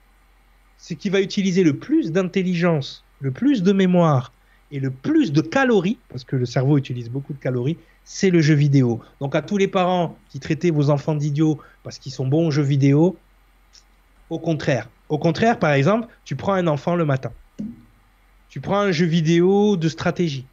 ce 0.78 0.94
qui 0.94 1.10
va 1.10 1.20
utiliser 1.20 1.64
le 1.64 1.76
plus 1.76 2.12
d'intelligence, 2.12 3.04
le 3.20 3.32
plus 3.32 3.64
de 3.64 3.72
mémoire 3.72 4.32
et 4.70 4.80
le 4.80 4.90
plus 4.90 5.32
de 5.32 5.40
calories, 5.40 5.98
parce 6.08 6.24
que 6.24 6.36
le 6.36 6.46
cerveau 6.46 6.76
utilise 6.76 7.08
beaucoup 7.08 7.32
de 7.32 7.38
calories, 7.38 7.78
c'est 8.04 8.30
le 8.30 8.40
jeu 8.40 8.54
vidéo. 8.54 9.00
Donc 9.20 9.34
à 9.34 9.42
tous 9.42 9.56
les 9.56 9.68
parents 9.68 10.16
qui 10.28 10.40
traitaient 10.40 10.70
vos 10.70 10.90
enfants 10.90 11.14
d'idiots 11.14 11.58
parce 11.82 11.98
qu'ils 11.98 12.12
sont 12.12 12.26
bons 12.26 12.48
au 12.48 12.50
jeu 12.50 12.62
vidéo, 12.62 13.16
au 14.30 14.38
contraire. 14.38 14.88
Au 15.08 15.18
contraire, 15.18 15.58
par 15.58 15.72
exemple, 15.72 16.08
tu 16.24 16.36
prends 16.36 16.52
un 16.52 16.66
enfant 16.66 16.94
le 16.94 17.04
matin 17.04 17.32
Tu 18.48 18.60
prends 18.60 18.80
un 18.80 18.92
jeu 18.92 19.06
vidéo 19.06 19.76
de 19.76 19.88
stratégie 19.88 20.46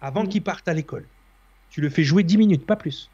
avant 0.00 0.26
qu'il 0.26 0.42
parte 0.42 0.68
à 0.68 0.74
l'école. 0.74 1.06
Tu 1.70 1.80
le 1.80 1.88
fais 1.88 2.04
jouer 2.04 2.22
10 2.22 2.36
minutes, 2.38 2.66
pas 2.66 2.76
plus. 2.76 3.10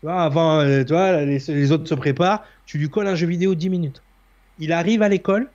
Tu 0.00 0.06
vois, 0.06 0.22
avant, 0.22 0.60
euh, 0.60 1.24
les 1.24 1.72
autres 1.72 1.88
se 1.88 1.94
préparent, 1.94 2.42
tu 2.66 2.78
lui 2.78 2.88
colles 2.88 3.06
un 3.06 3.14
jeu 3.14 3.26
vidéo 3.26 3.54
10 3.54 3.68
minutes. 3.68 4.02
Il 4.58 4.72
arrive 4.72 5.02
à 5.02 5.08
l'école, 5.08 5.50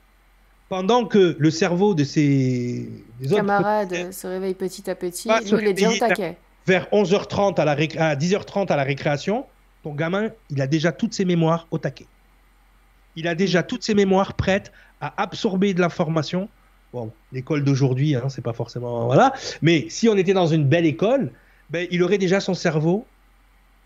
pendant 0.69 1.05
que 1.05 1.35
le 1.37 1.51
cerveau 1.51 1.93
de 1.93 2.03
ses 2.03 2.89
des 3.19 3.27
autres 3.27 3.35
Camarade 3.37 4.11
se 4.11 4.27
réveille 4.27 4.55
petit 4.55 4.89
à 4.89 4.95
petit. 4.95 5.27
Lui, 5.29 5.35
il 5.61 5.67
est 5.67 5.73
déjà 5.73 5.89
au 5.91 5.97
taquet. 5.97 6.37
vers 6.65 6.87
11h30 6.91 7.59
à, 7.59 7.65
la 7.65 7.75
réc- 7.75 7.97
à 7.97 8.15
10h30 8.15 8.71
à 8.71 8.75
la 8.75 8.83
récréation, 8.83 9.45
ton 9.83 9.93
gamin, 9.93 10.29
il 10.49 10.61
a 10.61 10.67
déjà 10.67 10.91
toutes 10.91 11.13
ses 11.13 11.25
mémoires 11.25 11.67
au 11.71 11.77
taquet. 11.77 12.07
Il 13.15 13.27
a 13.27 13.35
déjà 13.35 13.61
toutes 13.61 13.83
ses 13.83 13.93
mémoires 13.93 14.33
prêtes 14.33 14.71
à 15.01 15.21
absorber 15.21 15.73
de 15.73 15.81
l'information. 15.81 16.49
Bon, 16.93 17.11
l'école 17.31 17.63
d'aujourd'hui, 17.63 18.15
hein, 18.15 18.29
c'est 18.29 18.41
pas 18.43 18.53
forcément 18.53 19.05
voilà, 19.05 19.33
mais 19.61 19.87
si 19.89 20.09
on 20.09 20.15
était 20.15 20.33
dans 20.33 20.47
une 20.47 20.65
belle 20.65 20.85
école, 20.85 21.31
ben, 21.69 21.87
il 21.91 22.01
aurait 22.03 22.17
déjà 22.17 22.39
son 22.39 22.53
cerveau 22.53 23.05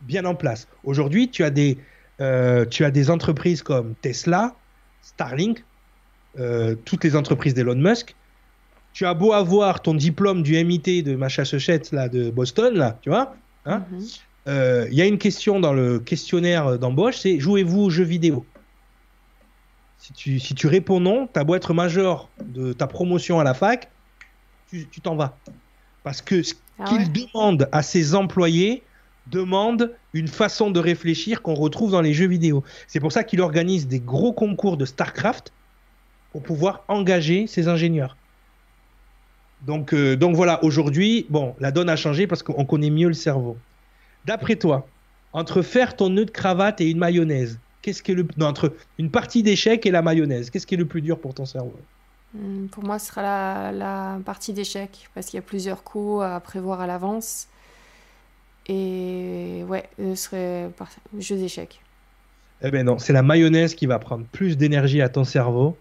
bien 0.01 0.25
en 0.25 0.35
place. 0.35 0.67
Aujourd'hui, 0.83 1.29
tu 1.29 1.43
as 1.43 1.49
des 1.49 1.77
euh, 2.19 2.65
tu 2.65 2.83
as 2.85 2.91
des 2.91 3.09
entreprises 3.09 3.61
comme 3.63 3.95
Tesla, 4.01 4.55
Starlink, 5.01 5.63
euh, 6.39 6.75
toutes 6.85 7.03
les 7.03 7.15
entreprises 7.15 7.53
d'Elon 7.53 7.75
Musk. 7.75 8.15
Tu 8.93 9.05
as 9.05 9.13
beau 9.13 9.33
avoir 9.33 9.81
ton 9.81 9.93
diplôme 9.93 10.41
du 10.43 10.53
MIT 10.63 11.03
de 11.03 11.15
Massachusetts, 11.15 11.91
là, 11.91 12.09
de 12.09 12.29
Boston, 12.31 12.73
là, 12.75 12.97
tu 13.01 13.09
vois, 13.09 13.35
hein, 13.65 13.85
Mhm. 13.91 13.99
euh, 14.47 14.87
il 14.89 14.97
y 14.97 15.01
a 15.01 15.05
une 15.05 15.17
question 15.19 15.59
dans 15.59 15.73
le 15.73 15.99
questionnaire 15.99 16.79
d'embauche, 16.79 17.17
c'est 17.17 17.39
jouez-vous 17.39 17.81
aux 17.83 17.89
jeux 17.89 18.03
vidéo? 18.03 18.45
Si 19.99 20.13
tu, 20.13 20.39
si 20.39 20.55
tu 20.55 20.67
réponds 20.67 20.99
non, 20.99 21.27
t'as 21.27 21.43
beau 21.43 21.55
être 21.55 21.73
major 21.73 22.29
de 22.45 22.73
ta 22.73 22.87
promotion 22.87 23.39
à 23.39 23.43
la 23.43 23.53
fac, 23.53 23.91
tu 24.69 24.87
tu 24.89 25.01
t'en 25.01 25.15
vas. 25.15 25.37
Parce 26.03 26.21
que 26.21 26.43
ce 26.43 26.53
Ah 26.79 26.85
qu'il 26.87 26.99
ouais. 26.99 27.07
demande 27.33 27.67
à 27.71 27.81
ses 27.83 28.15
employés 28.15 28.83
demande 29.25 29.97
une 30.13 30.27
façon 30.29 30.71
de 30.71 30.79
réfléchir 30.79 31.41
qu'on 31.41 31.55
retrouve 31.55 31.91
dans 31.91 32.01
les 32.01 32.13
jeux 32.13 32.27
vidéo. 32.27 32.63
C'est 32.87 32.99
pour 33.01 33.11
ça 33.11 33.23
qu'il 33.23 33.41
organise 33.41 33.87
des 33.87 33.99
gros 33.99 34.31
concours 34.33 34.77
de 34.77 34.85
StarCraft 34.85 35.51
pour 36.37 36.43
pouvoir 36.43 36.83
engager 36.87 37.47
ses 37.47 37.67
ingénieurs. 37.67 38.15
Donc, 39.65 39.91
euh, 39.91 40.15
donc 40.15 40.35
voilà, 40.35 40.63
aujourd'hui, 40.63 41.25
bon, 41.31 41.55
la 41.59 41.71
donne 41.71 41.89
a 41.89 41.95
changé 41.95 42.27
parce 42.27 42.43
qu'on 42.43 42.63
connaît 42.63 42.91
mieux 42.91 43.07
le 43.07 43.15
cerveau. 43.15 43.57
D'après 44.25 44.55
toi, 44.55 44.87
entre 45.33 45.63
faire 45.63 45.95
ton 45.95 46.09
nœud 46.09 46.25
de 46.25 46.29
cravate 46.29 46.79
et 46.79 46.91
une 46.91 46.99
mayonnaise, 46.99 47.57
qu'est-ce 47.81 48.03
qui 48.03 48.11
est 48.11 48.15
le 48.15 48.27
non, 48.37 48.45
entre 48.45 48.75
une 48.99 49.09
partie 49.09 49.41
d'échecs 49.41 49.87
et 49.87 49.91
la 49.91 50.03
mayonnaise, 50.03 50.51
qu'est-ce 50.51 50.67
qui 50.67 50.75
est 50.75 50.77
le 50.77 50.85
plus 50.85 51.01
dur 51.01 51.19
pour 51.19 51.33
ton 51.33 51.45
cerveau? 51.45 51.73
Hmm, 52.35 52.67
Pour 52.67 52.83
moi, 52.83 52.99
ce 52.99 53.07
sera 53.07 53.23
la, 53.23 53.71
la 53.71 54.19
partie 54.23 54.53
d'échec, 54.53 55.09
parce 55.15 55.25
qu'il 55.25 55.37
y 55.37 55.39
a 55.39 55.41
plusieurs 55.41 55.83
coups 55.83 56.23
à 56.23 56.39
prévoir 56.39 56.81
à 56.81 56.85
l'avance. 56.85 57.47
Et 58.67 59.63
ouais, 59.67 59.89
ce 59.97 60.13
serait 60.13 60.69
par... 60.77 60.89
jeu 61.17 61.35
d'échecs. 61.35 61.81
Eh 62.61 62.69
ben 62.69 62.85
non, 62.85 62.99
c'est 62.99 63.13
la 63.13 63.23
mayonnaise 63.23 63.73
qui 63.73 63.87
va 63.87 63.97
prendre 63.97 64.25
plus 64.31 64.55
d'énergie 64.55 65.01
à 65.01 65.09
ton 65.09 65.23
cerveau, 65.23 65.75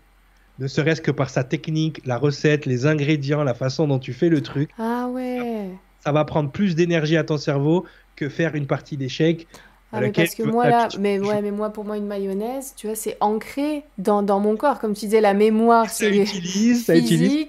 ne 0.59 0.67
serait-ce 0.67 1.01
que 1.01 1.11
par 1.11 1.31
sa 1.31 1.45
technique, 1.45 2.01
la 2.07 2.19
recette, 2.19 2.67
les 2.67 2.87
ingrédients, 2.87 3.45
la 3.45 3.55
façon 3.55 3.87
dont 3.87 3.99
tu 3.99 4.13
fais 4.13 4.29
le 4.29 4.41
truc. 4.43 4.71
Ah 4.79 5.09
ouais. 5.09 5.69
Ça 6.01 6.13
va 6.13 6.25
prendre 6.25 6.51
plus 6.51 6.75
d'énergie 6.75 7.17
à 7.17 7.25
ton 7.25 7.37
cerveau 7.37 7.85
que 8.15 8.29
faire 8.29 8.55
une 8.55 8.67
partie 8.67 8.97
d'échecs. 8.97 9.47
Ah, 9.93 10.01
mais 10.01 10.11
parce 10.11 10.35
que 10.35 10.43
moi 10.43 10.69
là, 10.69 10.89
mais 10.99 11.19
ouais, 11.21 11.41
mais 11.43 11.53
moi 11.53 11.71
pour 11.71 11.85
moi 11.85 11.97
une 11.97 12.07
mayonnaise, 12.07 12.75
tu 12.77 12.87
vois, 12.87 12.97
c'est 12.97 13.17
ancré 13.21 13.85
dans, 13.99 14.23
dans 14.23 14.41
mon 14.41 14.57
corps, 14.57 14.79
comme 14.79 14.95
tu 14.95 15.07
disais, 15.07 15.21
la 15.21 15.33
mémoire, 15.33 15.89
c'est 15.89 16.15
utilise, 16.15 16.87
ça 16.87 16.97
utilise. 16.97 17.47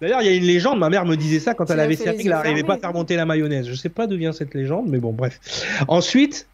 D'ailleurs, 0.00 0.20
il 0.20 0.26
y 0.26 0.28
a 0.28 0.34
une 0.34 0.44
légende, 0.44 0.78
ma 0.78 0.90
mère 0.90 1.06
me 1.06 1.16
disait 1.16 1.38
ça 1.38 1.54
quand 1.54 1.64
Tu 1.64 1.72
elle 1.72 1.80
avait 1.80 1.96
fait 1.96 2.04
ses 2.04 2.10
les 2.10 2.16
règles, 2.16 2.20
elle 2.20 2.26
yeux 2.26 2.30
n'arrivait 2.30 2.62
pas 2.64 2.74
à 2.74 2.78
faire 2.78 2.92
monter 2.92 3.16
la 3.16 3.24
mayonnaise. 3.24 3.66
Je 3.66 3.74
sais 3.74 3.88
pas 3.88 4.06
d'où 4.06 4.16
vient 4.16 4.32
cette 4.32 4.52
légende, 4.52 4.86
mais 4.88 4.98
bon, 4.98 5.12
bref. 5.12 5.40
Ensuite, 5.88 6.46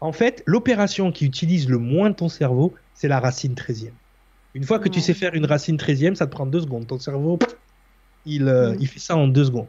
en 0.00 0.12
fait, 0.12 0.42
l'opération 0.46 1.12
qui 1.12 1.24
utilise 1.24 1.68
le 1.68 1.78
moins 1.78 2.12
ton 2.12 2.28
cerveau, 2.28 2.74
c'est 2.94 3.08
la 3.08 3.20
racine 3.20 3.54
13e. 3.54 3.90
Une 4.54 4.64
fois 4.64 4.78
que 4.78 4.88
tu 4.88 5.00
sais 5.00 5.14
faire 5.14 5.34
une 5.34 5.46
racine 5.46 5.76
13e, 5.76 6.14
ça 6.14 6.26
te 6.26 6.32
prend 6.32 6.46
deux 6.46 6.60
secondes. 6.60 6.86
Ton 6.86 6.98
cerveau, 6.98 7.38
il, 8.24 8.48
euh, 8.48 8.72
Mm. 8.72 8.76
il 8.80 8.86
fait 8.88 8.98
ça 8.98 9.16
en 9.16 9.28
deux 9.28 9.44
secondes. 9.44 9.68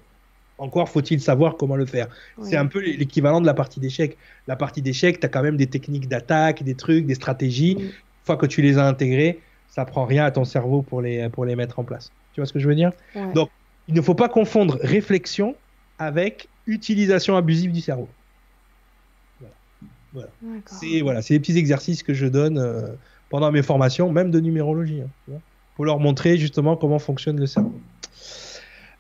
Encore 0.58 0.90
faut-il 0.90 1.22
savoir 1.22 1.56
comment 1.56 1.76
le 1.78 1.86
faire. 1.86 2.08
C'est 2.42 2.58
un 2.58 2.66
peu 2.66 2.80
l'équivalent 2.80 3.40
de 3.40 3.46
la 3.46 3.54
partie 3.54 3.80
d'échecs. 3.80 4.18
La 4.48 4.56
partie 4.58 4.82
d'échecs, 4.82 5.20
tu 5.20 5.26
as 5.26 5.30
quand 5.30 5.42
même 5.42 5.56
des 5.58 5.68
techniques 5.68 6.10
d'attaque, 6.10 6.64
des 6.64 6.76
trucs, 6.76 7.06
des 7.06 7.16
stratégies. 7.16 7.76
Mm. 7.76 7.82
Une 7.82 7.92
fois 8.26 8.38
que 8.38 8.46
tu 8.46 8.62
les 8.62 8.78
as 8.78 8.86
intégrées, 8.86 9.40
ça 9.70 9.86
prend 9.86 10.06
rien 10.06 10.26
à 10.26 10.32
ton 10.32 10.44
cerveau 10.46 10.82
pour 10.82 11.02
les, 11.02 11.30
pour 11.30 11.46
les 11.46 11.56
mettre 11.56 11.80
en 11.80 11.84
place. 11.84 12.12
Tu 12.34 12.42
vois 12.42 12.46
ce 12.46 12.54
que 12.54 12.60
je 12.60 12.68
veux 12.68 12.76
dire? 12.76 12.92
Ouais. 13.16 13.32
Donc, 13.34 13.50
il 13.88 13.94
ne 13.94 14.02
faut 14.02 14.16
pas 14.16 14.30
confondre 14.30 14.78
réflexion 14.82 15.56
avec 15.98 16.50
utilisation 16.68 17.38
abusive 17.38 17.72
du 17.72 17.82
cerveau. 17.82 18.10
C'est 20.66 21.02
voilà, 21.02 21.22
c'est 21.22 21.36
des 21.36 21.40
petits 21.40 21.58
exercices 21.58 22.02
que 22.04 22.14
je 22.14 22.26
donne 22.26 22.58
euh, 22.58 22.88
pendant 23.30 23.52
mes 23.52 23.64
formations, 23.64 24.12
même 24.12 24.32
de 24.32 24.40
numérologie, 24.40 25.02
hein, 25.02 25.34
pour 25.76 25.86
leur 25.86 26.00
montrer 26.00 26.38
justement 26.38 26.76
comment 26.76 27.00
fonctionne 27.00 27.40
le 27.40 27.48
cerveau. 27.48 27.80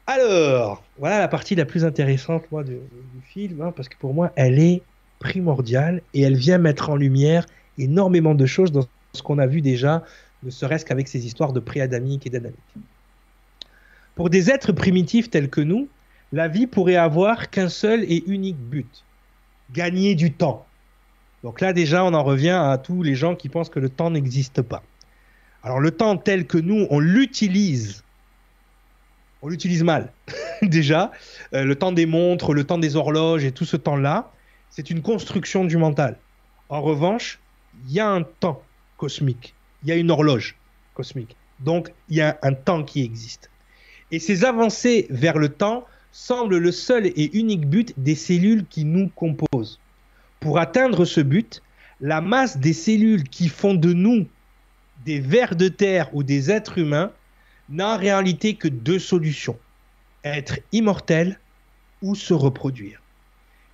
Alors, 0.07 0.84
voilà 0.97 1.19
la 1.19 1.27
partie 1.27 1.56
la 1.56 1.65
plus 1.65 1.85
intéressante 1.85 2.43
moi, 2.51 2.64
du, 2.64 2.73
du 2.73 3.22
film, 3.27 3.61
hein, 3.61 3.73
parce 3.76 3.89
que 3.89 3.97
pour 3.97 4.14
moi, 4.14 4.31
elle 4.35 4.60
est 4.60 4.81
primordiale 5.19 6.01
et 6.14 6.22
elle 6.22 6.35
vient 6.35 6.57
mettre 6.57 6.89
en 6.89 6.95
lumière 6.95 7.45
énormément 7.77 8.35
de 8.35 8.45
choses 8.45 8.72
dans 8.72 8.88
ce 9.14 9.22
qu'on 9.22 9.38
a 9.38 9.47
vu 9.47 9.61
déjà, 9.61 10.03
ne 10.43 10.49
serait-ce 10.49 10.85
qu'avec 10.85 11.07
ces 11.07 11.26
histoires 11.26 11.53
de 11.53 11.60
préadamique 11.60 12.26
et 12.26 12.30
d'adamique. 12.30 12.57
Pour 14.15 14.30
des 14.30 14.49
êtres 14.49 14.72
primitifs 14.72 15.30
tels 15.30 15.49
que 15.49 15.61
nous, 15.61 15.88
la 16.31 16.47
vie 16.47 16.68
pourrait 16.68 16.95
avoir 16.95 17.49
qu'un 17.49 17.69
seul 17.69 18.03
et 18.03 18.23
unique 18.27 18.57
but 18.57 19.03
gagner 19.72 20.15
du 20.15 20.34
temps. 20.34 20.65
Donc 21.44 21.61
là, 21.61 21.74
déjà, 21.74 22.03
on 22.03 22.14
en 22.14 22.24
revient 22.24 22.49
à 22.49 22.78
tous 22.78 23.03
les 23.03 23.16
gens 23.16 23.36
qui 23.36 23.49
pensent 23.49 23.70
que 23.70 23.80
le 23.80 23.90
temps 23.90 24.11
n'existe 24.11 24.61
pas. 24.61 24.84
Alors, 25.64 25.80
le 25.80 25.91
temps 25.91 26.18
tel 26.18 26.45
que 26.45 26.57
nous, 26.57 26.88
on 26.90 26.99
l'utilise, 26.99 28.03
on 29.41 29.49
l'utilise 29.49 29.84
mal, 29.84 30.11
déjà. 30.61 31.11
Euh, 31.53 31.64
le 31.64 31.76
temps 31.76 31.91
des 31.91 32.06
montres, 32.06 32.53
le 32.53 32.64
temps 32.64 32.78
des 32.78 32.95
horloges 32.95 33.45
et 33.45 33.52
tout 33.52 33.66
ce 33.66 33.78
temps-là, 33.78 34.32
c'est 34.70 34.90
une 34.90 35.02
construction 35.02 35.66
du 35.66 35.78
mental. 35.78 36.18
En 36.70 36.82
revanche, 36.82 37.40
il 37.88 37.94
y 37.94 37.99
a 37.99 38.07
un 38.07 38.24
temps 38.24 38.61
cosmique, 38.98 39.53
il 39.84 39.90
y 39.90 39.91
a 39.91 39.95
une 39.95 40.11
horloge 40.11 40.56
cosmique. 40.94 41.36
Donc, 41.60 41.91
il 42.10 42.18
y 42.18 42.22
a 42.22 42.38
un 42.41 42.53
temps 42.53 42.84
qui 42.84 43.03
existe. 43.03 43.49
Et 44.11 44.20
ces 44.20 44.45
avancées 44.45 45.07
vers 45.10 45.38
le 45.38 45.49
temps 45.49 45.86
semblent 46.11 46.57
le 46.57 46.72
seul 46.72 47.07
et 47.07 47.38
unique 47.38 47.68
but 47.68 47.94
des 47.98 48.16
cellules 48.16 48.66
qui 48.66 48.86
nous 48.86 49.10
composent. 49.10 49.80
Pour 50.40 50.60
atteindre 50.60 51.06
ce 51.06 51.22
but, 51.22 51.61
la 52.02 52.22
masse 52.22 52.57
des 52.57 52.74
cellules 52.74 53.24
qui 53.24 53.49
font 53.49 53.74
de 53.74 53.94
nous 53.94 54.28
des 55.06 55.20
vers 55.20 55.56
de 55.56 55.68
terre 55.70 56.14
ou 56.14 56.24
des 56.24 56.52
êtres 56.52 56.78
humains 56.78 57.11
n'a 57.70 57.95
en 57.95 57.98
réalité 57.98 58.56
que 58.56 58.68
deux 58.68 58.99
solutions. 58.99 59.57
Être 60.24 60.60
immortel 60.72 61.40
ou 62.02 62.16
se 62.16 62.34
reproduire. 62.34 63.02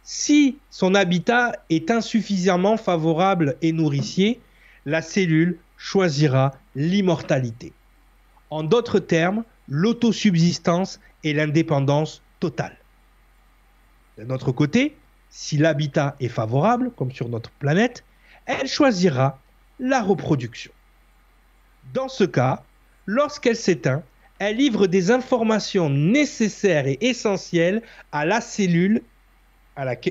Si 0.04 0.58
son 0.70 0.94
habitat 0.94 1.54
est 1.70 1.90
insuffisamment 1.90 2.78
favorable 2.78 3.56
et 3.62 3.72
nourricier, 3.72 4.40
la 4.86 5.02
cellule 5.02 5.58
choisira 5.78 6.54
l'immortalité. 6.76 7.74
En 8.52 8.64
d'autres 8.64 9.00
termes, 9.00 9.44
l'autosubsistance 9.68 11.00
et 11.24 11.34
l'indépendance 11.34 12.22
totale. 12.40 12.78
D'un 14.18 14.30
autre 14.30 14.52
côté, 14.52 14.96
si 15.36 15.58
l'habitat 15.58 16.16
est 16.22 16.30
favorable, 16.30 16.92
comme 16.96 17.12
sur 17.12 17.28
notre 17.28 17.52
planète, 17.52 18.06
elle 18.46 18.70
choisira 18.70 19.38
la 19.82 20.02
reproduction. 20.02 20.72
Dans 21.94 22.08
ce 22.08 22.24
cas, 22.24 22.64
lorsqu'elle 23.06 23.58
s'éteint, 23.58 24.02
elle 24.40 24.56
livre 24.56 24.88
des 24.88 25.12
informations 25.12 25.90
nécessaires 25.90 26.88
et 26.88 26.98
essentielles 27.02 27.82
à 28.14 28.26
la 28.26 28.40
cellule 28.40 29.02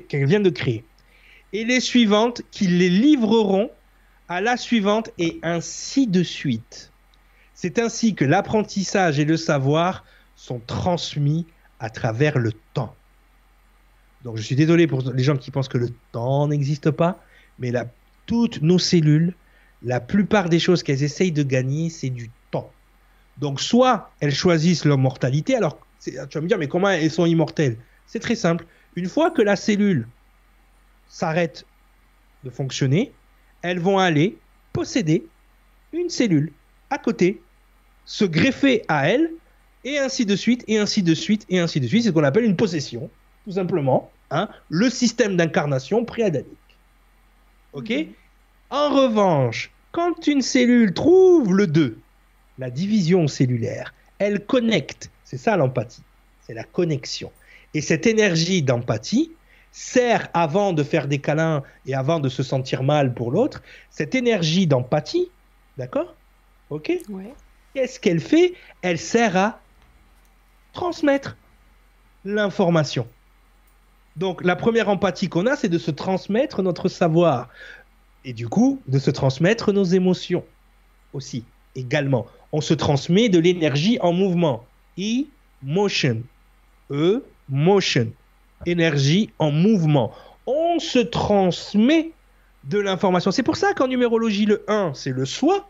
qu'elle 0.09 0.27
vient 0.27 0.41
de 0.41 0.51
créer. 0.51 0.85
Et 1.55 1.65
les 1.65 1.81
suivantes 1.81 2.43
qui 2.51 2.67
les 2.67 2.91
livreront 2.91 3.71
à 4.29 4.43
la 4.43 4.59
suivante 4.59 5.09
et 5.17 5.41
ainsi 5.43 6.07
de 6.07 6.23
suite. 6.23 6.93
C'est 7.55 7.79
ainsi 7.79 8.15
que 8.15 8.27
l'apprentissage 8.27 9.19
et 9.19 9.25
le 9.25 9.39
savoir 9.39 10.05
sont 10.37 10.61
transmis 10.67 11.47
à 11.81 11.89
travers 11.89 12.39
le 12.39 12.53
temps. 12.75 12.95
Donc 14.25 14.37
je 14.39 14.43
suis 14.43 14.57
désolé 14.57 14.87
pour 14.87 15.03
les 15.13 15.23
gens 15.23 15.37
qui 15.37 15.51
pensent 15.51 15.69
que 15.69 15.79
le 15.79 15.91
temps 16.13 16.49
n'existe 16.49 16.91
pas, 16.91 17.23
mais 17.59 17.71
la- 17.71 17.95
toutes 18.27 18.63
nos 18.63 18.79
cellules, 18.79 19.37
la 19.83 20.01
plupart 20.01 20.49
des 20.49 20.59
choses 20.59 20.83
qu'elles 20.83 21.03
essayent 21.03 21.33
de 21.33 21.43
gagner, 21.43 21.91
c'est 21.91 22.11
du 22.11 22.33
temps. 22.51 22.73
Donc 23.37 23.61
soit 23.61 24.17
elles 24.21 24.35
choisissent 24.35 24.85
leur 24.87 24.99
mortalité, 24.99 25.55
alors 25.55 25.87
tu 26.03 26.13
vas 26.13 26.41
me 26.41 26.49
dire, 26.49 26.59
mais 26.59 26.69
comment 26.69 26.89
elles 26.91 27.11
sont 27.11 27.27
immortelles? 27.27 27.85
C'est 28.07 28.21
très 28.21 28.35
simple. 28.37 28.67
Une 28.97 29.09
fois 29.09 29.31
que 29.31 29.43
la 29.43 29.57
cellule 29.57 30.09
s'arrête 31.07 31.67
de 32.45 32.51
fonctionner, 32.51 33.13
elles 33.63 33.81
vont 33.81 33.99
aller 33.99 34.39
posséder 34.73 35.31
une 35.93 36.09
cellule 36.09 36.53
à 36.91 36.99
côté 36.99 37.41
se 38.05 38.25
greffer 38.25 38.83
à 38.89 39.09
elle, 39.09 39.31
et 39.85 39.99
ainsi 39.99 40.27
de 40.27 40.37
suite, 40.37 40.65
et 40.67 40.79
ainsi 40.79 41.03
de 41.03 41.15
suite, 41.15 41.45
et 41.49 41.59
ainsi 41.59 41.81
de 41.81 41.87
suite. 41.87 42.03
C'est 42.03 42.09
ce 42.09 42.15
qu'on 42.15 42.25
appelle 42.25 42.45
une 42.45 42.57
possession, 42.57 43.11
tout 43.45 43.53
simplement. 43.53 44.14
Hein, 44.35 44.49
le 44.69 44.91
système 44.91 45.37
d'incarnation 45.37 46.05
préadamique. 46.05 46.49
OK 47.73 47.91
mhm. 47.91 48.07
En 48.71 48.89
revanche, 48.91 49.71
quand 49.93 50.27
une 50.27 50.43
cellule 50.43 50.93
trouve 50.93 51.55
le 51.55 51.69
2, 51.69 51.97
la 52.59 52.69
division 52.69 53.29
cellulaire, 53.29 53.95
elle 54.19 54.45
connecte. 54.45 55.13
C'est 55.23 55.37
ça 55.37 55.57
l'empathie. 55.57 56.03
C'est 56.41 56.55
la 56.55 56.65
connexion. 56.65 57.31
Et 57.75 57.81
cette 57.81 58.09
énergie 58.09 58.63
d'empathie 58.63 59.31
sert 59.71 60.29
avant 60.35 60.73
de 60.73 60.83
faire 60.83 61.07
des 61.07 61.21
câlins 61.21 61.63
et 61.87 61.95
avant 61.95 62.19
de 62.19 62.29
se 62.29 62.43
sentir 62.43 62.83
mal 62.83 63.15
pour 63.15 63.31
l'autre, 63.31 63.63
cette 63.91 64.17
énergie 64.17 64.67
d'empathie, 64.67 65.31
d'accord? 65.79 66.17
Ok? 66.71 66.91
Qu'est-ce 67.73 68.01
qu'elle 68.01 68.21
fait 68.21 68.55
Elle 68.83 68.99
sert 68.99 69.37
à 69.37 69.61
transmettre 70.73 71.37
l'information. 72.25 73.07
Donc 74.17 74.45
la 74.45 74.57
première 74.57 74.89
empathie 74.89 75.29
qu'on 75.29 75.47
a, 75.47 75.57
c'est 75.57 75.69
de 75.69 75.79
se 75.79 75.91
transmettre 75.91 76.63
notre 76.63 76.89
savoir. 76.89 77.49
Et 78.25 78.33
du 78.33 78.49
coup, 78.49 78.81
de 78.87 78.99
se 78.99 79.11
transmettre 79.11 79.73
nos 79.73 79.85
émotions 79.85 80.45
aussi, 81.13 81.45
également. 81.75 82.27
On 82.53 82.61
se 82.61 82.75
transmet 82.75 83.29
de 83.29 83.39
l'énergie 83.39 83.99
en 84.01 84.13
mouvement. 84.13 84.65
E-motion. 84.99 86.23
E-motion. 86.91 88.13
Énergie 88.67 89.31
en 89.39 89.51
mouvement. 89.51 90.13
On 90.47 90.79
se 90.79 91.01
transmet 91.01 92.13
de 92.65 92.79
l'information. 92.79 93.31
C'est 93.31 93.43
pour 93.43 93.57
ça 93.57 93.75
qu'en 93.75 93.89
numérologie, 93.89 94.47
le 94.47 94.65
1, 94.69 94.93
c'est 94.95 95.11
le 95.11 95.27
soi. 95.27 95.69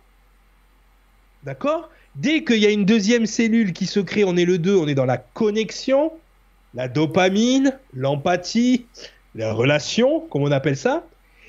D'accord? 1.43 1.91
Dès 2.15 2.45
qu'il 2.45 2.59
y 2.59 2.67
a 2.67 2.71
une 2.71 2.85
deuxième 2.85 3.27
cellule 3.27 3.73
qui 3.73 3.87
se 3.87 3.99
crée, 4.01 4.25
on 4.25 4.37
est 4.37 4.45
le 4.45 4.59
2, 4.59 4.77
on 4.77 4.87
est 4.87 4.95
dans 4.95 5.05
la 5.05 5.19
connexion, 5.19 6.13
la 6.75 6.89
dopamine, 6.89 7.79
l'empathie, 7.95 8.87
la 9.35 9.53
relation, 9.53 10.21
comme 10.21 10.43
on 10.43 10.53
appelle 10.53 10.77
ça. 10.77 11.05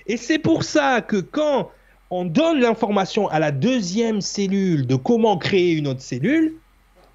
Et 0.08 0.18
c'est 0.18 0.40
pour 0.40 0.64
ça 0.64 1.02
que 1.02 1.18
quand 1.18 1.72
on 2.12 2.26
donne 2.26 2.60
l'information 2.60 3.28
à 3.30 3.40
la 3.40 3.52
deuxième 3.52 4.22
cellule 4.22 4.86
de 4.86 4.96
comment 4.96 5.38
créer 5.38 5.74
une 5.74 5.88
autre 5.88 6.02
cellule, 6.02 6.54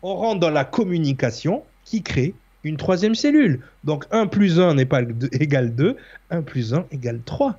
on 0.03 0.16
rentre 0.16 0.41
dans 0.41 0.51
la 0.51 0.65
communication 0.65 1.62
qui 1.85 2.03
crée 2.03 2.35
une 2.65 2.77
troisième 2.77 3.15
cellule. 3.15 3.61
Donc 3.85 4.05
1 4.11 4.27
plus 4.27 4.61
1 4.61 4.74
n'est 4.74 4.87
pas 4.87 5.03
égal 5.32 5.74
2, 5.74 5.97
1 6.31 6.43
plus 6.43 6.74
1 6.74 6.87
égale 6.91 7.20
3. 7.24 7.59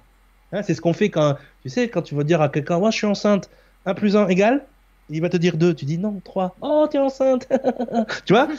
Hein, 0.53 0.64
c'est 0.64 0.73
ce 0.73 0.82
qu'on 0.82 0.94
fait 0.94 1.10
quand, 1.10 1.38
tu 1.64 1.69
sais, 1.69 1.88
quand 1.88 2.02
tu 2.02 2.15
vas 2.15 2.23
dire 2.23 2.41
à 2.41 2.49
quelqu'un, 2.49 2.80
moi 2.80 2.91
je 2.91 2.98
suis 2.98 3.07
enceinte, 3.07 3.49
1 3.86 3.94
plus 3.94 4.18
1 4.18 4.28
égale, 4.28 4.65
il 5.10 5.22
va 5.22 5.30
te 5.30 5.38
dire 5.38 5.57
2, 5.57 5.73
tu 5.73 5.86
dis 5.86 5.98
non, 5.98 6.22
3, 6.23 6.57
oh 6.61 6.88
tu 6.91 6.98
es 6.98 6.99
enceinte, 6.99 7.48
tu 8.26 8.34
vois? 8.34 8.49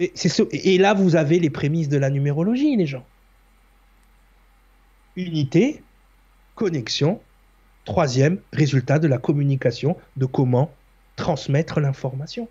Et 0.00 0.78
là 0.78 0.94
vous 0.94 1.16
avez 1.16 1.38
les 1.38 1.50
prémices 1.50 1.88
de 1.88 1.98
la 1.98 2.10
numérologie, 2.10 2.76
les 2.76 2.86
gens. 2.86 3.04
Unité, 5.16 5.82
connexion. 6.54 7.20
Troisième, 7.84 8.38
résultat 8.52 8.98
de 8.98 9.08
la 9.08 9.18
communication, 9.18 9.96
de 10.16 10.26
comment 10.26 10.70
transmettre 11.16 11.80
l'information. 11.80 12.48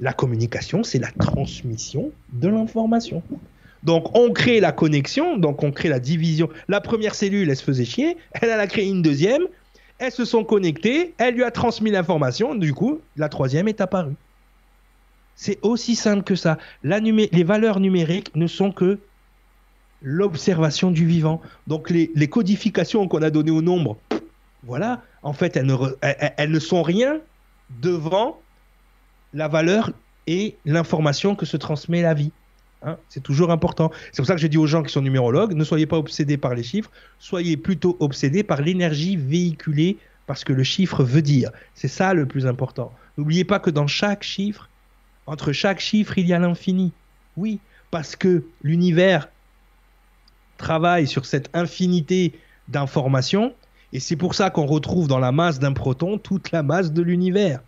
La 0.00 0.12
communication, 0.12 0.82
c'est 0.82 0.98
la 0.98 1.10
transmission 1.10 2.12
de 2.32 2.48
l'information. 2.48 3.22
Donc 3.82 4.16
on 4.16 4.32
crée 4.32 4.60
la 4.60 4.72
connexion, 4.72 5.36
donc 5.36 5.62
on 5.62 5.72
crée 5.72 5.88
la 5.88 6.00
division. 6.00 6.48
La 6.68 6.80
première 6.80 7.14
cellule, 7.14 7.50
elle 7.50 7.56
se 7.56 7.64
faisait 7.64 7.84
chier, 7.84 8.16
elle 8.32 8.50
a 8.50 8.66
créé 8.66 8.88
une 8.88 9.02
deuxième, 9.02 9.42
elles 9.98 10.12
se 10.12 10.24
sont 10.24 10.44
connectées, 10.44 11.14
elle 11.18 11.34
lui 11.34 11.44
a 11.44 11.50
transmis 11.50 11.90
l'information, 11.90 12.54
du 12.54 12.72
coup, 12.72 13.00
la 13.16 13.28
troisième 13.28 13.68
est 13.68 13.80
apparue. 13.80 14.14
C'est 15.42 15.58
aussi 15.62 15.96
simple 15.96 16.22
que 16.22 16.34
ça. 16.34 16.58
les 16.82 17.44
valeurs 17.44 17.80
numériques 17.80 18.30
ne 18.36 18.46
sont 18.46 18.72
que 18.72 18.98
l'observation 20.02 20.90
du 20.90 21.06
vivant. 21.06 21.40
Donc 21.66 21.88
les, 21.88 22.28
codifications 22.28 23.08
qu'on 23.08 23.22
a 23.22 23.30
données 23.30 23.50
au 23.50 23.62
nombre, 23.62 23.96
voilà, 24.64 25.00
en 25.22 25.32
fait, 25.32 25.56
elles 25.56 25.64
ne, 26.50 26.58
sont 26.58 26.82
rien 26.82 27.20
devant 27.80 28.38
la 29.32 29.48
valeur 29.48 29.92
et 30.26 30.58
l'information 30.66 31.34
que 31.34 31.46
se 31.46 31.56
transmet 31.56 32.02
la 32.02 32.12
vie. 32.12 32.32
Hein. 32.82 32.98
c'est 33.08 33.22
toujours 33.22 33.50
important. 33.50 33.90
C'est 34.12 34.20
pour 34.20 34.26
ça 34.26 34.34
que 34.34 34.42
je 34.42 34.46
dis 34.46 34.58
aux 34.58 34.66
gens 34.66 34.82
qui 34.82 34.92
sont 34.92 35.00
numérologues, 35.00 35.54
ne 35.54 35.64
soyez 35.64 35.86
pas 35.86 35.96
obsédés 35.96 36.36
par 36.36 36.54
les 36.54 36.62
chiffres, 36.62 36.90
soyez 37.18 37.56
plutôt 37.56 37.96
obsédés 38.00 38.42
par 38.42 38.60
l'énergie 38.60 39.16
véhiculée 39.16 39.96
parce 40.26 40.44
que 40.44 40.52
le 40.52 40.64
chiffre 40.64 41.02
veut 41.02 41.22
dire. 41.22 41.50
C'est 41.74 41.88
ça 41.88 42.12
le 42.12 42.26
plus 42.26 42.46
important. 42.46 42.92
N'oubliez 43.16 43.44
pas 43.44 43.58
que 43.58 43.70
dans 43.70 43.86
chaque 43.86 44.22
chiffre, 44.22 44.69
entre 45.26 45.52
chaque 45.52 45.80
chiffre, 45.80 46.18
il 46.18 46.26
y 46.26 46.32
a 46.32 46.38
l'infini. 46.38 46.92
Oui, 47.36 47.60
parce 47.90 48.16
que 48.16 48.44
l'univers 48.62 49.28
travaille 50.56 51.06
sur 51.06 51.24
cette 51.24 51.48
infinité 51.54 52.38
d'informations, 52.68 53.54
et 53.92 54.00
c'est 54.00 54.16
pour 54.16 54.34
ça 54.34 54.50
qu'on 54.50 54.66
retrouve 54.66 55.08
dans 55.08 55.18
la 55.18 55.32
masse 55.32 55.58
d'un 55.58 55.72
proton 55.72 56.18
toute 56.18 56.52
la 56.52 56.62
masse 56.62 56.92
de 56.92 57.02
l'univers. 57.02 57.60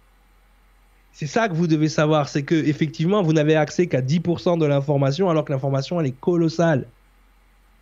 C'est 1.12 1.26
ça 1.26 1.48
que 1.48 1.54
vous 1.54 1.66
devez 1.66 1.88
savoir, 1.88 2.28
c'est 2.28 2.42
que 2.42 2.54
effectivement 2.54 3.22
vous 3.22 3.32
n'avez 3.32 3.54
accès 3.54 3.86
qu'à 3.86 4.00
10% 4.00 4.58
de 4.58 4.64
l'information 4.64 5.28
alors 5.28 5.44
que 5.44 5.52
l'information 5.52 6.00
elle 6.00 6.06
est 6.06 6.20
colossale. 6.20 6.86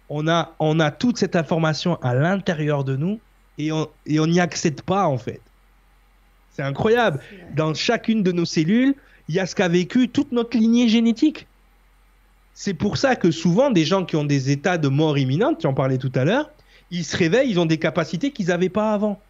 On 0.08 0.26
a, 0.26 0.54
on 0.58 0.80
a 0.80 0.90
toute 0.90 1.18
cette 1.18 1.36
information 1.36 1.96
à 2.02 2.14
l'intérieur 2.14 2.82
de 2.82 2.96
nous 2.96 3.20
et 3.58 3.70
on 3.70 4.26
n'y 4.26 4.40
accède 4.40 4.82
pas 4.82 5.06
en 5.06 5.18
fait. 5.18 5.40
C'est 6.50 6.62
incroyable. 6.62 7.20
Dans 7.54 7.72
chacune 7.74 8.24
de 8.24 8.32
nos 8.32 8.44
cellules, 8.44 8.96
il 9.30 9.34
y 9.34 9.38
a 9.38 9.46
ce 9.46 9.54
qu'a 9.54 9.68
vécu 9.68 10.08
toute 10.08 10.32
notre 10.32 10.58
lignée 10.58 10.88
génétique. 10.88 11.46
C'est 12.52 12.74
pour 12.74 12.96
ça 12.96 13.14
que 13.14 13.30
souvent, 13.30 13.70
des 13.70 13.84
gens 13.84 14.04
qui 14.04 14.16
ont 14.16 14.24
des 14.24 14.50
états 14.50 14.76
de 14.76 14.88
mort 14.88 15.18
imminente, 15.18 15.58
tu 15.60 15.68
en 15.68 15.72
parlais 15.72 15.98
tout 15.98 16.10
à 16.16 16.24
l'heure, 16.24 16.50
ils 16.90 17.04
se 17.04 17.16
réveillent, 17.16 17.48
ils 17.48 17.60
ont 17.60 17.64
des 17.64 17.78
capacités 17.78 18.32
qu'ils 18.32 18.48
n'avaient 18.48 18.68
pas 18.68 18.92
avant. 18.92 19.20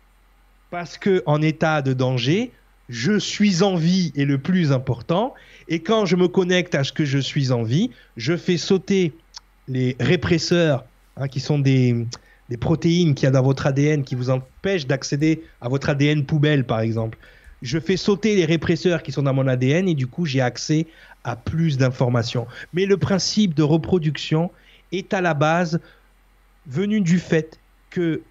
Parce 0.71 0.97
que 0.97 1.23
en 1.27 1.43
état 1.43 1.83
de 1.83 1.93
danger, 1.93 2.51
je 2.89 3.19
suis 3.19 3.63
en 3.63 3.75
vie 3.75 4.11
est 4.17 4.25
le 4.25 4.39
plus 4.39 4.73
important. 4.73 5.35
Et 5.69 5.81
quand 5.81 6.07
je 6.07 6.17
me 6.17 6.29
connecte 6.29 6.75
à 6.75 6.83
ce 6.83 6.95
que 6.95 7.05
je 7.05 7.19
suis 7.19 7.53
en 7.53 7.63
vie, 7.63 7.91
je 8.17 8.39
fais 8.39 8.57
sauter 8.57 9.13
les 9.69 9.97
répresseurs, 10.01 10.87
hein, 11.19 11.29
qui 11.29 11.41
sont 11.41 11.59
des, 11.59 12.07
des 12.49 12.57
protéines 12.57 13.15
qu'il 13.15 13.25
y 13.25 13.29
a 13.29 13.33
dans 13.33 13.43
votre 13.43 13.67
ADN 13.67 14.03
qui 14.03 14.15
vous 14.15 14.31
empêchent 14.31 14.87
d'accéder 14.87 15.43
à 15.61 15.69
votre 15.69 15.91
ADN 15.91 16.25
poubelle, 16.25 16.65
par 16.65 16.81
exemple. 16.81 17.19
Je 17.63 17.79
fais 17.79 17.97
sauter 17.97 18.37
les 18.37 18.45
répresseurs 18.45 19.03
qui 19.03 19.13
sont 19.13 19.23
dans 19.23 19.35
mon 19.35 19.47
ADN 19.47 19.89
et 19.89 19.95
du 19.95 20.07
coup, 20.07 20.25
j'ai 20.25 20.41
accès 20.41 20.87
à 21.25 21.37
plus 21.37 21.77
d'informations. 21.77 22.47
Mais 22.73 22.87
le 22.87 22.97
principe 22.97 23.55
de 23.55 23.63
reproduction 23.63 24.51
est 24.93 25.13
à 25.13 25.21
la 25.21 25.35
base 25.35 25.81
venu 26.67 27.01
du 27.01 27.19
fait 27.19 27.59
que 27.91 28.23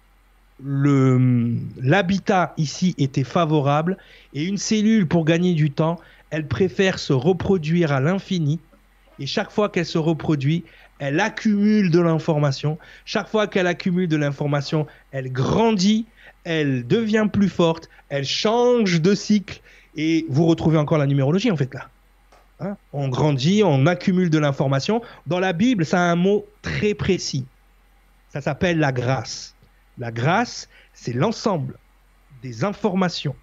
l'habitat 0.62 2.52
ici 2.56 2.94
était 2.98 3.24
favorable 3.24 3.96
et 4.34 4.44
une 4.44 4.58
cellule, 4.58 5.06
pour 5.06 5.24
gagner 5.24 5.54
du 5.54 5.70
temps, 5.70 5.98
elle 6.30 6.46
préfère 6.46 6.98
se 6.98 7.12
reproduire 7.12 7.92
à 7.92 8.00
l'infini. 8.00 8.60
Et 9.18 9.26
chaque 9.26 9.50
fois 9.50 9.68
qu'elle 9.68 9.86
se 9.86 9.98
reproduit, 9.98 10.64
elle 10.98 11.20
accumule 11.20 11.90
de 11.90 12.00
l'information. 12.00 12.78
Chaque 13.04 13.28
fois 13.28 13.46
qu'elle 13.46 13.66
accumule 13.66 14.08
de 14.08 14.16
l'information, 14.16 14.86
elle 15.12 15.32
grandit, 15.32 16.06
elle 16.44 16.86
devient 16.86 17.28
plus 17.32 17.48
forte, 17.48 17.88
elle 18.08 18.24
change 18.24 19.00
de 19.00 19.14
cycle. 19.14 19.60
Et 19.96 20.24
vous 20.28 20.46
retrouvez 20.46 20.78
encore 20.78 20.98
la 20.98 21.06
numérologie 21.06 21.50
en 21.50 21.56
fait 21.56 21.72
là. 21.74 21.88
Hein, 22.60 22.76
on 22.92 23.08
grandit, 23.08 23.62
on 23.64 23.86
accumule 23.86 24.28
de 24.28 24.38
l'information. 24.38 25.00
Dans 25.26 25.40
la 25.40 25.52
Bible, 25.52 25.86
ça 25.86 25.98
a 25.98 26.02
un 26.02 26.16
mot 26.16 26.46
très 26.60 26.94
précis. 26.94 27.46
Ça 28.28 28.40
s'appelle 28.40 28.78
la 28.78 28.92
grâce. 28.92 29.54
La 29.98 30.12
grâce, 30.12 30.68
c'est 30.92 31.14
l'ensemble 31.14 31.78
des 32.42 32.64
informations 32.64 33.34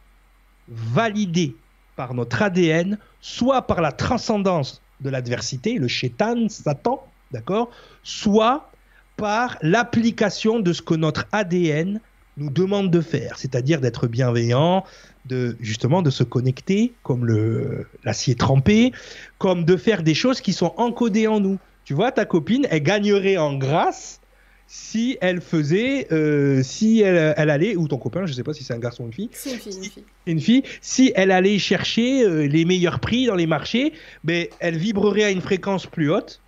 validées 0.68 1.56
par 1.96 2.14
notre 2.14 2.42
ADN, 2.42 2.98
soit 3.20 3.64
par 3.64 3.82
la 3.82 3.92
transcendance 3.92 4.82
de 5.02 5.10
l'adversité, 5.10 5.78
le 5.78 5.88
chétan, 5.88 6.48
Satan, 6.50 7.04
d'accord, 7.32 7.70
soit 8.04 8.72
par 9.16 9.58
l'application 9.62 10.60
de 10.60 10.74
ce 10.74 10.82
que 10.82 10.94
notre 10.94 11.26
ADN 11.32 12.00
nous 12.38 12.50
demande 12.50 12.92
de 12.92 13.02
faire, 13.02 13.38
c'est-à-dire 13.38 13.82
d'être 13.82 14.08
bienveillant, 14.08 14.86
de 15.26 15.58
justement 15.60 16.02
de 16.02 16.10
se 16.10 16.24
connecter 16.24 16.94
comme 17.04 17.26
le 17.26 17.88
l'acier 18.04 18.36
trempé, 18.36 18.94
comme 19.38 19.66
de 19.66 19.76
faire 19.76 20.04
des 20.04 20.14
choses 20.14 20.42
qui 20.42 20.54
sont 20.54 20.74
encodées 20.78 21.28
en 21.28 21.40
nous. 21.40 21.60
Tu 21.84 21.94
vois, 21.94 22.12
ta 22.12 22.26
copine, 22.26 22.68
elle 22.70 22.84
gagnerait 22.84 23.38
en 23.38 23.56
grâce 23.56 24.20
si 24.68 25.18
elle 25.22 25.40
faisait, 25.40 26.08
euh, 26.12 26.62
si 26.62 27.00
elle, 27.00 27.34
elle, 27.38 27.50
allait, 27.50 27.78
ou 27.78 27.88
ton 27.88 27.98
copain, 27.98 28.26
je 28.26 28.34
sais 28.34 28.44
pas 28.44 28.54
si 28.54 28.66
c'est 28.66 28.74
un 28.74 28.80
garçon 28.80 29.04
ou 29.04 29.06
une 29.08 29.14
fille. 29.14 29.30
C'est 29.32 29.54
une 29.54 29.60
fille, 29.60 29.78
une 29.78 29.84
fille. 29.84 30.04
Une 30.26 30.42
fille. 30.42 30.64
Si 30.82 31.14
elle 31.16 31.32
allait 31.32 31.58
chercher 31.58 32.24
euh, 32.24 32.48
les 32.48 32.66
meilleurs 32.66 33.00
prix 33.00 33.28
dans 33.28 33.36
les 33.36 33.48
marchés, 33.48 33.94
ben, 34.26 34.48
elle 34.60 34.78
vibrerait 34.78 35.24
à 35.24 35.32
une 35.32 35.42
fréquence 35.42 35.88
plus 35.88 36.12
haute, 36.12 36.42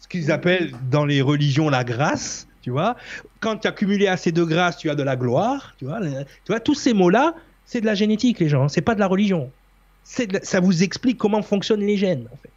ce 0.00 0.08
qu'ils 0.08 0.32
appellent 0.32 0.72
dans 0.90 1.04
les 1.04 1.20
religions 1.20 1.68
la 1.68 1.84
grâce 1.84 2.47
tu 2.62 2.70
vois. 2.70 2.96
Quand 3.40 3.56
tu 3.56 3.68
as 3.68 3.72
cumulé 3.72 4.06
assez 4.06 4.32
de 4.32 4.44
grâce, 4.44 4.76
tu 4.76 4.90
as 4.90 4.94
de 4.94 5.02
la 5.02 5.16
gloire, 5.16 5.74
tu 5.78 5.84
vois. 5.84 6.00
Tu 6.00 6.48
vois, 6.48 6.60
tous 6.60 6.74
ces 6.74 6.92
mots-là, 6.92 7.34
c'est 7.64 7.80
de 7.80 7.86
la 7.86 7.94
génétique, 7.94 8.40
les 8.40 8.48
gens, 8.48 8.68
c'est 8.68 8.80
pas 8.80 8.94
de 8.94 9.00
la 9.00 9.06
religion. 9.06 9.50
ça 10.04 10.60
vous 10.60 10.82
explique 10.82 11.18
comment 11.18 11.42
fonctionnent 11.42 11.84
les 11.84 11.96
gènes, 11.96 12.26
en 12.32 12.36
fait. 12.36 12.50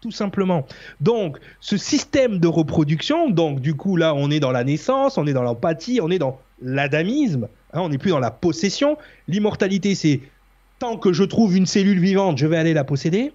Tout 0.00 0.10
simplement. 0.10 0.66
Donc, 1.00 1.38
ce 1.60 1.76
système 1.76 2.38
de 2.38 2.48
reproduction, 2.48 3.30
donc 3.30 3.60
du 3.60 3.74
coup, 3.74 3.96
là, 3.96 4.14
on 4.14 4.30
est 4.30 4.40
dans 4.40 4.52
la 4.52 4.62
naissance, 4.62 5.18
on 5.18 5.26
est 5.26 5.32
dans 5.32 5.42
l'empathie, 5.42 6.00
on 6.02 6.10
est 6.10 6.18
dans 6.18 6.38
l'adamisme, 6.62 7.48
hein, 7.72 7.80
on 7.80 7.88
n'est 7.88 7.98
plus 7.98 8.10
dans 8.10 8.18
la 8.18 8.30
possession. 8.30 8.98
L'immortalité, 9.26 9.94
c'est 9.94 10.20
tant 10.78 10.96
que 10.98 11.12
je 11.12 11.24
trouve 11.24 11.56
une 11.56 11.66
cellule 11.66 11.98
vivante, 11.98 12.38
je 12.38 12.46
vais 12.46 12.58
aller 12.58 12.74
la 12.74 12.84
posséder. 12.84 13.32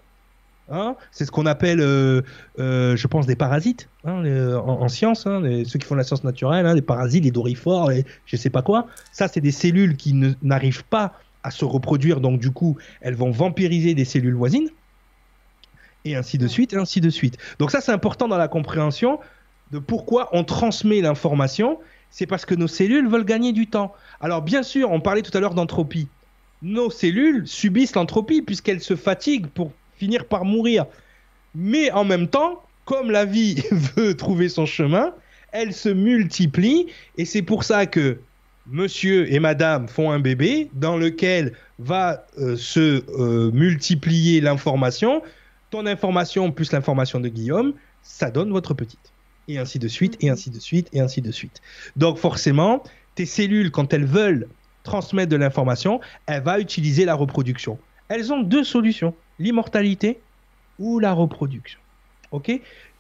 Hein. 0.72 0.96
c'est 1.12 1.26
ce 1.26 1.32
qu'on 1.32 1.46
appelle, 1.46 1.82
euh, 1.82 2.22
euh, 2.58 2.96
je 2.96 3.08
pense, 3.08 3.26
des 3.26 3.36
parasites 3.36 3.90
hein, 4.06 4.24
en, 4.56 4.88
science, 4.88 5.24
ceux 5.24 5.80
qui 5.80 5.86
font 5.86 5.96
la 5.96 6.04
science 6.04 6.24
naturelle, 6.24 6.66
les 6.74 6.82
parasites, 6.82 7.26
les 7.26 7.32
dorifores, 7.32 7.92
je 7.92 8.02
je 8.26 8.38
sais 8.38 8.50
pas 8.50 8.62
quoi. 8.62 8.88
Ça, 9.12 9.28
c'est 9.28 9.42
des 9.42 9.52
cellules 9.52 9.98
qui 9.98 10.14
n'arrivent 10.42 10.86
pas 10.86 11.14
à 11.44 11.52
se 11.52 11.66
reproduire, 11.66 12.22
donc 12.22 12.40
du 12.40 12.52
coup, 12.52 12.78
elles 13.02 13.16
vont 13.16 13.32
vampiriser 13.32 13.94
des 13.96 14.06
cellules 14.06 14.36
voisines, 14.36 14.70
et 16.06 16.16
ainsi 16.16 16.38
de 16.38 16.48
suite, 16.48 16.74
et 16.74 16.78
ainsi 16.78 17.02
de 17.02 17.10
suite. 17.10 17.38
Donc 17.60 17.72
ça, 17.72 17.82
c'est 17.82 17.92
important 17.92 18.28
dans 18.28 18.38
la 18.38 18.48
compréhension 18.48 19.20
de 19.72 19.80
pourquoi 19.80 20.30
on 20.34 20.44
transmet 20.44 21.02
l'information, 21.02 21.80
c'est 22.10 22.28
parce 22.28 22.46
que 22.46 22.56
nos 22.56 22.68
cellules 22.68 23.08
veulent 23.08 23.26
gagner 23.26 23.54
du 23.54 23.68
temps. 23.68 23.94
Alors 24.20 24.42
bien 24.42 24.64
sûr, 24.64 24.92
on 24.92 25.00
parlait 25.00 25.22
tout 25.22 25.36
à 25.36 25.40
l'heure 25.40 25.54
d'entropie. 25.54 26.08
Nos 26.62 26.90
cellules 26.90 27.48
subissent 27.48 27.96
l'entropie 27.96 28.42
puisqu'elles 28.42 28.82
se 28.82 28.96
fatiguent 28.96 29.48
pour 29.48 29.72
finir 30.02 30.26
par 30.26 30.46
mourir. 30.46 30.88
Mais 31.54 31.92
en 31.92 32.04
même 32.04 32.28
temps, 32.28 32.64
comme 32.86 33.12
la 33.12 33.24
vie 33.24 33.62
veut 33.72 34.16
trouver 34.16 34.50
son 34.50 34.66
chemin, 34.66 35.14
elles 35.52 35.76
se 35.76 35.90
multiplient 35.90 36.88
et 37.20 37.26
c'est 37.26 37.44
pour 37.44 37.64
ça 37.64 37.86
que 37.86 38.18
monsieur 38.66 39.32
et 39.32 39.40
madame 39.40 39.88
font 39.88 40.10
un 40.10 40.20
bébé 40.20 40.72
dans 40.74 40.98
lequel 40.98 41.54
va 41.78 42.26
euh, 42.40 42.56
se 42.56 43.04
euh, 43.20 43.52
multiplier 43.52 44.42
l'information. 44.42 45.22
Ton 45.70 45.86
information 45.86 46.52
plus 46.52 46.72
l'information 46.72 47.20
de 47.20 47.28
Guillaume, 47.28 47.74
ça 48.02 48.32
donne 48.32 48.50
votre 48.50 48.74
petite. 48.74 49.14
Et 49.48 49.60
ainsi 49.60 49.78
de 49.78 49.88
suite, 49.88 50.18
et 50.20 50.32
ainsi 50.32 50.50
de 50.50 50.60
suite, 50.60 50.88
et 50.94 51.00
ainsi 51.00 51.22
de 51.22 51.32
suite. 51.32 51.62
Donc 51.96 52.18
forcément, 52.18 52.82
tes 53.14 53.28
cellules, 53.28 53.70
quand 53.70 53.94
elles 53.94 54.06
veulent 54.06 54.48
transmettre 54.82 55.30
de 55.30 55.36
l'information, 55.36 56.02
elles 56.26 56.42
vont 56.42 56.58
utiliser 56.58 57.06
la 57.06 57.14
reproduction. 57.14 57.78
Elles 58.12 58.34
ont 58.34 58.42
deux 58.42 58.66
solutions, 58.66 59.14
l'immortalité 59.40 60.20
ou 60.80 61.00
la 61.00 61.14
reproduction. 61.14 61.80
OK? 62.32 62.52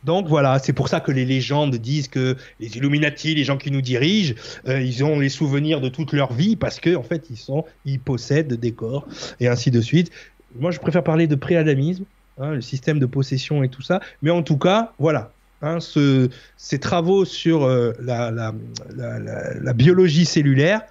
Donc 0.05 0.27
voilà, 0.27 0.57
c'est 0.57 0.71
pour 0.71 0.87
ça 0.87 1.01
que 1.01 1.11
les 1.11 1.25
légendes 1.25 1.75
disent 1.75 2.07
que 2.07 2.37
les 2.61 2.77
Illuminati, 2.77 3.35
les 3.35 3.43
gens 3.43 3.57
qui 3.57 3.71
nous 3.71 3.81
dirigent, 3.81 4.35
euh, 4.69 4.81
ils 4.81 5.03
ont 5.03 5.19
les 5.19 5.27
souvenirs 5.27 5.81
de 5.81 5.89
toute 5.89 6.13
leur 6.13 6.31
vie 6.31 6.55
parce 6.55 6.79
que 6.79 6.95
en 6.95 7.03
fait 7.03 7.29
ils 7.29 7.37
sont, 7.37 7.65
ils 7.83 7.99
possèdent 7.99 8.53
des 8.53 8.71
corps 8.71 9.05
et 9.41 9.49
ainsi 9.49 9.69
de 9.69 9.81
suite. 9.81 10.11
Moi, 10.55 10.71
je 10.71 10.79
préfère 10.79 11.03
parler 11.03 11.27
de 11.27 11.35
préadamisme, 11.35 12.05
hein, 12.39 12.51
le 12.51 12.61
système 12.61 12.97
de 12.97 13.05
possession 13.05 13.63
et 13.63 13.69
tout 13.69 13.81
ça. 13.81 13.99
Mais 14.21 14.31
en 14.31 14.43
tout 14.43 14.57
cas, 14.57 14.93
voilà, 14.97 15.33
hein, 15.61 15.79
ces 15.81 16.79
travaux 16.79 17.25
sur 17.25 17.63
euh, 17.63 17.91
la, 17.99 18.31
la, 18.31 19.73
biologie 19.73 20.25
cellulaire 20.25 20.81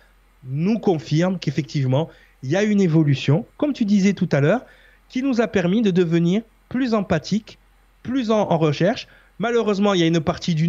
nous 0.45 0.79
confirment 0.79 1.39
qu'effectivement, 1.39 2.11
il 2.43 2.51
y 2.51 2.57
a 2.57 2.63
une 2.63 2.81
évolution, 2.81 3.47
comme 3.57 3.73
tu 3.73 3.85
disais 3.85 4.13
tout 4.13 4.29
à 4.33 4.41
l'heure, 4.41 4.63
qui 5.09 5.23
nous 5.23 5.41
a 5.41 5.49
permis 5.49 5.83
de 5.83 5.91
devenir 5.91 6.43
plus 6.69 6.95
empathique 6.95 7.59
plus 8.03 8.31
en, 8.31 8.47
recherche. 8.47 9.09
Malheureusement, 9.39 9.95
il 9.95 10.01
y 10.01 10.03
a 10.03 10.07
une 10.07 10.21
partie 10.21 10.55
de 10.55 10.67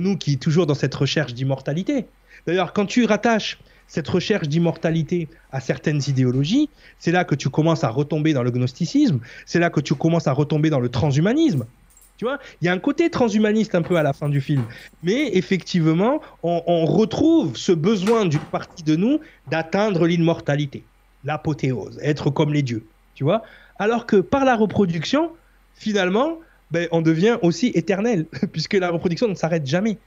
nous 0.00 0.16
qui 0.16 0.34
est 0.34 0.42
toujours 0.42 0.66
dans 0.66 0.74
cette 0.74 0.94
recherche 0.94 1.34
d'immortalité. 1.34 2.06
D'ailleurs, 2.46 2.72
quand 2.72 2.86
tu 2.86 3.04
rattaches 3.04 3.58
cette 3.86 4.08
recherche 4.08 4.48
d'immortalité 4.48 5.28
à 5.50 5.60
certaines 5.60 6.00
idéologies, 6.06 6.68
c'est 6.98 7.10
là 7.10 7.24
que 7.24 7.34
tu 7.34 7.50
commences 7.50 7.82
à 7.82 7.88
retomber 7.88 8.32
dans 8.32 8.42
le 8.42 8.50
gnosticisme, 8.50 9.18
c'est 9.46 9.58
là 9.58 9.68
que 9.68 9.80
tu 9.80 9.94
commences 9.94 10.28
à 10.28 10.32
retomber 10.32 10.70
dans 10.70 10.80
le 10.80 10.88
transhumanisme. 10.88 11.66
Tu 12.16 12.24
vois, 12.24 12.38
il 12.60 12.66
y 12.66 12.68
a 12.68 12.72
un 12.72 12.78
côté 12.78 13.10
transhumaniste 13.10 13.74
un 13.74 13.82
peu 13.82 13.96
à 13.96 14.02
la 14.02 14.12
fin 14.12 14.28
du 14.28 14.40
film, 14.40 14.62
mais 15.02 15.30
effectivement, 15.32 16.20
on, 16.42 16.62
on 16.66 16.84
retrouve 16.84 17.56
ce 17.56 17.72
besoin 17.72 18.26
d'une 18.26 18.38
partie 18.38 18.84
de 18.84 18.94
nous 18.94 19.20
d'atteindre 19.50 20.06
l'immortalité, 20.06 20.84
l'apothéose, 21.24 21.98
être 22.02 22.30
comme 22.30 22.52
les 22.52 22.62
dieux. 22.62 22.84
Tu 23.14 23.24
vois, 23.24 23.42
alors 23.78 24.06
que 24.06 24.16
par 24.16 24.44
la 24.44 24.56
reproduction, 24.56 25.30
finalement, 25.74 26.38
ben, 26.70 26.88
on 26.92 27.02
devient 27.02 27.38
aussi 27.42 27.68
éternel, 27.74 28.26
puisque 28.52 28.74
la 28.74 28.90
reproduction 28.90 29.28
ne 29.28 29.34
s'arrête 29.34 29.66
jamais. 29.66 29.98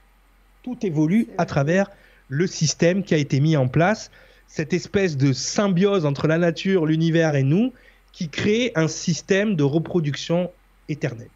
Tout 0.62 0.78
évolue 0.82 1.28
à 1.38 1.44
travers 1.44 1.90
le 2.28 2.46
système 2.46 3.02
qui 3.02 3.14
a 3.14 3.18
été 3.18 3.40
mis 3.40 3.56
en 3.56 3.68
place, 3.68 4.10
cette 4.46 4.72
espèce 4.72 5.16
de 5.16 5.32
symbiose 5.32 6.06
entre 6.06 6.26
la 6.26 6.38
nature, 6.38 6.86
l'univers 6.86 7.34
et 7.34 7.42
nous, 7.42 7.72
qui 8.12 8.28
crée 8.28 8.72
un 8.74 8.88
système 8.88 9.56
de 9.56 9.64
reproduction 9.64 10.50
éternel. 10.88 11.28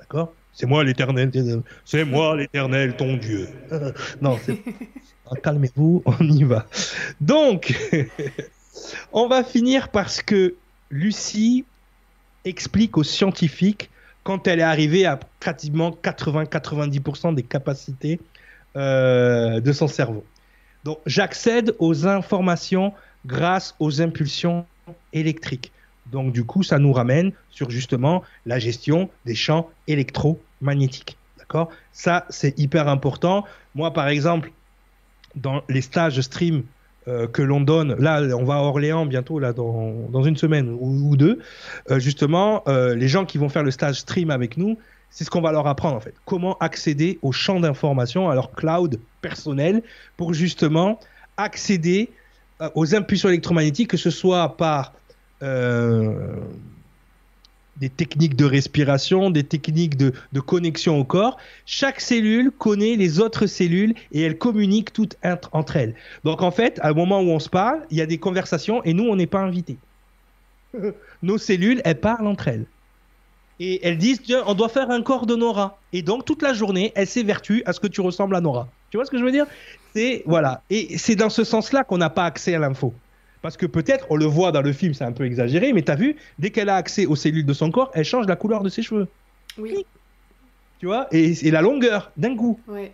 D'accord? 0.00 0.32
C'est 0.54 0.66
moi 0.66 0.84
l'éternel, 0.84 1.30
c'est 1.84 2.04
moi 2.04 2.36
l'éternel, 2.36 2.94
ton 2.96 3.16
Dieu. 3.16 3.48
non, 4.22 4.38
calmez-vous, 5.42 6.02
on 6.06 6.24
y 6.24 6.44
va. 6.44 6.66
Donc, 7.20 7.74
on 9.12 9.28
va 9.28 9.44
finir 9.44 9.88
parce 9.88 10.22
que 10.22 10.54
Lucie 10.90 11.64
explique 12.44 12.96
aux 12.96 13.04
scientifiques 13.04 13.90
quand 14.22 14.46
elle 14.46 14.60
est 14.60 14.62
arrivée 14.62 15.06
à 15.06 15.18
pratiquement 15.40 15.90
80-90% 15.90 17.34
des 17.34 17.42
capacités 17.42 18.20
euh, 18.76 19.60
de 19.60 19.72
son 19.72 19.88
cerveau. 19.88 20.24
Donc 20.84 20.98
j'accède 21.06 21.74
aux 21.78 22.06
informations 22.06 22.92
grâce 23.26 23.74
aux 23.78 24.02
impulsions 24.02 24.66
électriques. 25.12 25.72
Donc 26.06 26.32
du 26.32 26.44
coup, 26.44 26.62
ça 26.62 26.78
nous 26.78 26.92
ramène 26.92 27.32
sur 27.50 27.70
justement 27.70 28.22
la 28.44 28.58
gestion 28.58 29.08
des 29.24 29.34
champs 29.34 29.70
électromagnétiques. 29.86 31.16
D'accord? 31.38 31.70
Ça, 31.92 32.26
c'est 32.28 32.58
hyper 32.58 32.88
important. 32.88 33.44
Moi, 33.74 33.92
par 33.92 34.08
exemple, 34.08 34.52
dans 35.34 35.62
les 35.68 35.80
stages 35.80 36.20
stream 36.20 36.64
euh, 37.06 37.26
que 37.26 37.42
l'on 37.42 37.60
donne. 37.60 37.94
Là, 37.96 38.22
on 38.34 38.44
va 38.44 38.54
à 38.54 38.58
Orléans 38.60 39.04
bientôt, 39.04 39.38
là, 39.38 39.52
dans, 39.52 39.92
dans 40.10 40.22
une 40.22 40.38
semaine 40.38 40.74
ou, 40.80 41.16
deux. 41.16 41.38
Euh, 41.90 41.98
justement, 41.98 42.62
euh, 42.66 42.94
les 42.94 43.08
gens 43.08 43.26
qui 43.26 43.36
vont 43.36 43.50
faire 43.50 43.62
le 43.62 43.70
stage 43.70 44.00
stream 44.00 44.30
avec 44.30 44.56
nous, 44.56 44.78
c'est 45.10 45.24
ce 45.24 45.30
qu'on 45.30 45.42
va 45.42 45.52
leur 45.52 45.66
apprendre 45.66 45.96
en 45.96 46.00
fait. 46.00 46.14
Comment 46.24 46.56
accéder 46.58 47.18
au 47.20 47.30
champ 47.30 47.60
d'information, 47.60 48.30
à 48.30 48.34
leur 48.34 48.52
cloud 48.52 48.98
personnel, 49.20 49.82
pour 50.16 50.32
justement 50.32 50.98
accéder 51.36 52.10
aux 52.74 52.94
impulsions 52.94 53.28
électromagnétiques, 53.28 53.90
que 53.90 53.96
ce 53.96 54.10
soit 54.10 54.56
par 54.56 54.94
des 57.76 57.88
techniques 57.88 58.36
de 58.36 58.44
respiration, 58.44 59.30
des 59.30 59.44
techniques 59.44 59.96
de, 59.96 60.12
connexion 60.40 60.98
au 60.98 61.04
corps. 61.04 61.38
Chaque 61.66 62.00
cellule 62.00 62.50
connaît 62.50 62.96
les 62.96 63.20
autres 63.20 63.46
cellules 63.46 63.94
et 64.12 64.22
elles 64.22 64.38
communiquent 64.38 64.92
toutes 64.92 65.16
entre 65.52 65.76
elles. 65.76 65.94
Donc 66.24 66.42
en 66.42 66.50
fait, 66.50 66.78
à 66.82 66.88
un 66.88 66.94
moment 66.94 67.20
où 67.20 67.30
on 67.30 67.38
se 67.38 67.48
parle, 67.48 67.80
il 67.90 67.96
y 67.96 68.00
a 68.00 68.06
des 68.06 68.18
conversations 68.18 68.82
et 68.84 68.94
nous, 68.94 69.04
on 69.04 69.16
n'est 69.16 69.26
pas 69.26 69.40
invités. 69.40 69.78
Nos 71.22 71.38
cellules, 71.38 71.80
elles 71.84 72.00
parlent 72.00 72.26
entre 72.26 72.48
elles. 72.48 72.66
Et 73.60 73.86
elles 73.86 73.98
disent, 73.98 74.20
tiens, 74.22 74.42
on 74.46 74.54
doit 74.54 74.68
faire 74.68 74.90
un 74.90 75.02
corps 75.02 75.26
de 75.26 75.36
Nora. 75.36 75.78
Et 75.92 76.02
donc, 76.02 76.24
toute 76.24 76.42
la 76.42 76.54
journée, 76.54 76.92
elles 76.96 77.06
s'évertuent 77.06 77.62
à 77.66 77.72
ce 77.72 77.78
que 77.78 77.86
tu 77.86 78.00
ressembles 78.00 78.34
à 78.34 78.40
Nora. 78.40 78.68
Tu 78.90 78.96
vois 78.96 79.06
ce 79.06 79.10
que 79.10 79.18
je 79.18 79.24
veux 79.24 79.30
dire? 79.30 79.46
C'est, 79.94 80.24
voilà. 80.26 80.62
Et 80.70 80.98
c'est 80.98 81.14
dans 81.14 81.30
ce 81.30 81.44
sens-là 81.44 81.84
qu'on 81.84 81.98
n'a 81.98 82.10
pas 82.10 82.24
accès 82.24 82.54
à 82.54 82.58
l'info. 82.58 82.92
Parce 83.44 83.58
que 83.58 83.66
peut-être, 83.66 84.06
on 84.08 84.16
le 84.16 84.24
voit 84.24 84.52
dans 84.52 84.62
le 84.62 84.72
film, 84.72 84.94
c'est 84.94 85.04
un 85.04 85.12
peu 85.12 85.26
exagéré, 85.26 85.74
mais 85.74 85.82
tu 85.82 85.92
as 85.92 85.96
vu, 85.96 86.16
dès 86.38 86.48
qu'elle 86.48 86.70
a 86.70 86.76
accès 86.76 87.04
aux 87.04 87.14
cellules 87.14 87.44
de 87.44 87.52
son 87.52 87.70
corps, 87.70 87.90
elle 87.92 88.06
change 88.06 88.26
la 88.26 88.36
couleur 88.36 88.62
de 88.62 88.70
ses 88.70 88.80
cheveux. 88.80 89.06
Oui. 89.58 89.84
Tu 90.78 90.86
vois 90.86 91.08
et, 91.12 91.50
la 91.50 91.60
longueur, 91.60 92.10
d'un 92.16 92.36
coup. 92.36 92.58
Oui. 92.66 92.88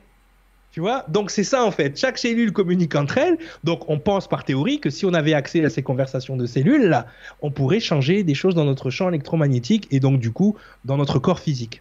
Tu 0.72 0.80
vois 0.80 1.04
Donc 1.06 1.30
c'est 1.30 1.44
ça 1.44 1.64
en 1.64 1.70
fait. 1.70 1.96
Chaque 1.96 2.18
cellule 2.18 2.50
communique 2.50 2.96
entre 2.96 3.18
elles. 3.18 3.38
Donc 3.62 3.88
on 3.88 4.00
pense 4.00 4.26
par 4.26 4.42
théorie 4.42 4.80
que 4.80 4.90
si 4.90 5.06
on 5.06 5.14
avait 5.14 5.34
accès 5.34 5.64
à 5.64 5.70
ces 5.70 5.84
conversations 5.84 6.36
de 6.36 6.46
cellules, 6.46 6.88
là, 6.88 7.06
on 7.42 7.52
pourrait 7.52 7.78
changer 7.78 8.24
des 8.24 8.34
choses 8.34 8.56
dans 8.56 8.64
notre 8.64 8.90
champ 8.90 9.08
électromagnétique 9.08 9.86
et 9.92 10.00
donc 10.00 10.18
du 10.18 10.32
coup 10.32 10.56
dans 10.84 10.96
notre 10.96 11.20
corps 11.20 11.38
physique. 11.38 11.80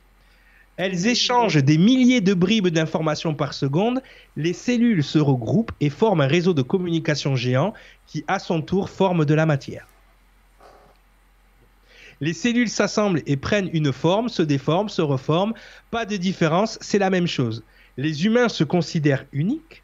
Elles 0.80 1.08
échangent 1.08 1.62
des 1.62 1.78
milliers 1.78 2.22
de 2.22 2.34
bribes 2.34 2.70
d'informations 2.70 3.36
par 3.36 3.54
seconde, 3.54 4.02
les 4.38 4.54
cellules 4.54 5.04
se 5.04 5.20
regroupent 5.20 5.74
et 5.82 5.90
forment 5.90 6.22
un 6.22 6.28
réseau 6.28 6.54
de 6.54 6.62
communication 6.62 7.36
géant 7.36 7.74
qui, 8.08 8.24
à 8.30 8.40
son 8.40 8.62
tour, 8.62 8.90
forme 8.90 9.26
de 9.26 9.34
la 9.34 9.46
matière. 9.46 9.90
Les 12.22 12.32
cellules 12.32 12.70
s'assemblent 12.70 13.22
et 13.26 13.36
prennent 13.36 13.70
une 13.74 13.92
forme, 13.92 14.30
se 14.30 14.42
déforment, 14.42 14.88
se 14.88 15.02
reforment. 15.02 15.54
Pas 15.92 16.06
de 16.06 16.16
différence, 16.16 16.78
c'est 16.80 16.98
la 16.98 17.10
même 17.10 17.28
chose. 17.28 17.62
Les 17.98 18.26
humains 18.26 18.48
se 18.48 18.64
considèrent 18.64 19.26
uniques. 19.34 19.84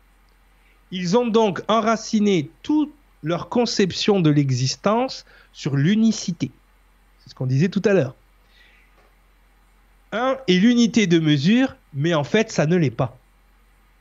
Ils 0.91 1.17
ont 1.17 1.27
donc 1.27 1.61
enraciné 1.67 2.49
toute 2.63 2.93
leur 3.21 3.49
conception 3.49 4.21
de 4.21 4.29
l'existence 4.29 5.25
sur 5.51 5.75
l'unicité. 5.75 6.51
C'est 7.19 7.31
ce 7.31 7.35
qu'on 7.35 7.47
disait 7.47 7.67
tout 7.67 7.81
à 7.83 7.91
l'heure 7.91 8.15
et 10.47 10.59
l'unité 10.59 11.07
de 11.07 11.19
mesure, 11.19 11.75
mais 11.93 12.13
en 12.13 12.23
fait, 12.23 12.51
ça 12.51 12.65
ne 12.65 12.75
l'est 12.75 12.91
pas. 12.91 13.17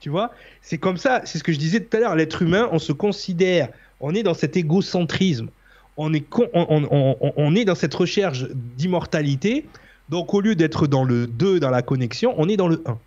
Tu 0.00 0.10
vois? 0.10 0.32
C'est 0.60 0.78
comme 0.78 0.96
ça, 0.96 1.22
c'est 1.24 1.38
ce 1.38 1.44
que 1.44 1.52
je 1.52 1.58
disais 1.58 1.80
tout 1.80 1.96
à 1.96 2.00
l'heure, 2.00 2.14
l'être 2.14 2.42
humain, 2.42 2.68
on 2.72 2.78
se 2.78 2.92
considère, 2.92 3.68
on 4.00 4.14
est 4.14 4.22
dans 4.22 4.34
cet 4.34 4.56
égocentrisme. 4.56 5.48
on 5.96 6.12
est, 6.12 6.26
on, 6.52 7.54
est 7.54 7.64
dans 7.64 7.74
cette 7.74 7.94
recherche 7.94 8.44
d'immortalité. 8.52 9.66
Donc 10.10 10.34
au 10.34 10.40
lieu 10.40 10.54
d'être 10.54 10.86
dans 10.86 11.04
le 11.04 11.26
2, 11.26 11.60
dans 11.60 11.70
la 11.70 11.82
connexion, 11.82 12.34
on 12.36 12.48
est 12.48 12.56
dans 12.56 12.68
le 12.68 12.82
1. 12.84 12.98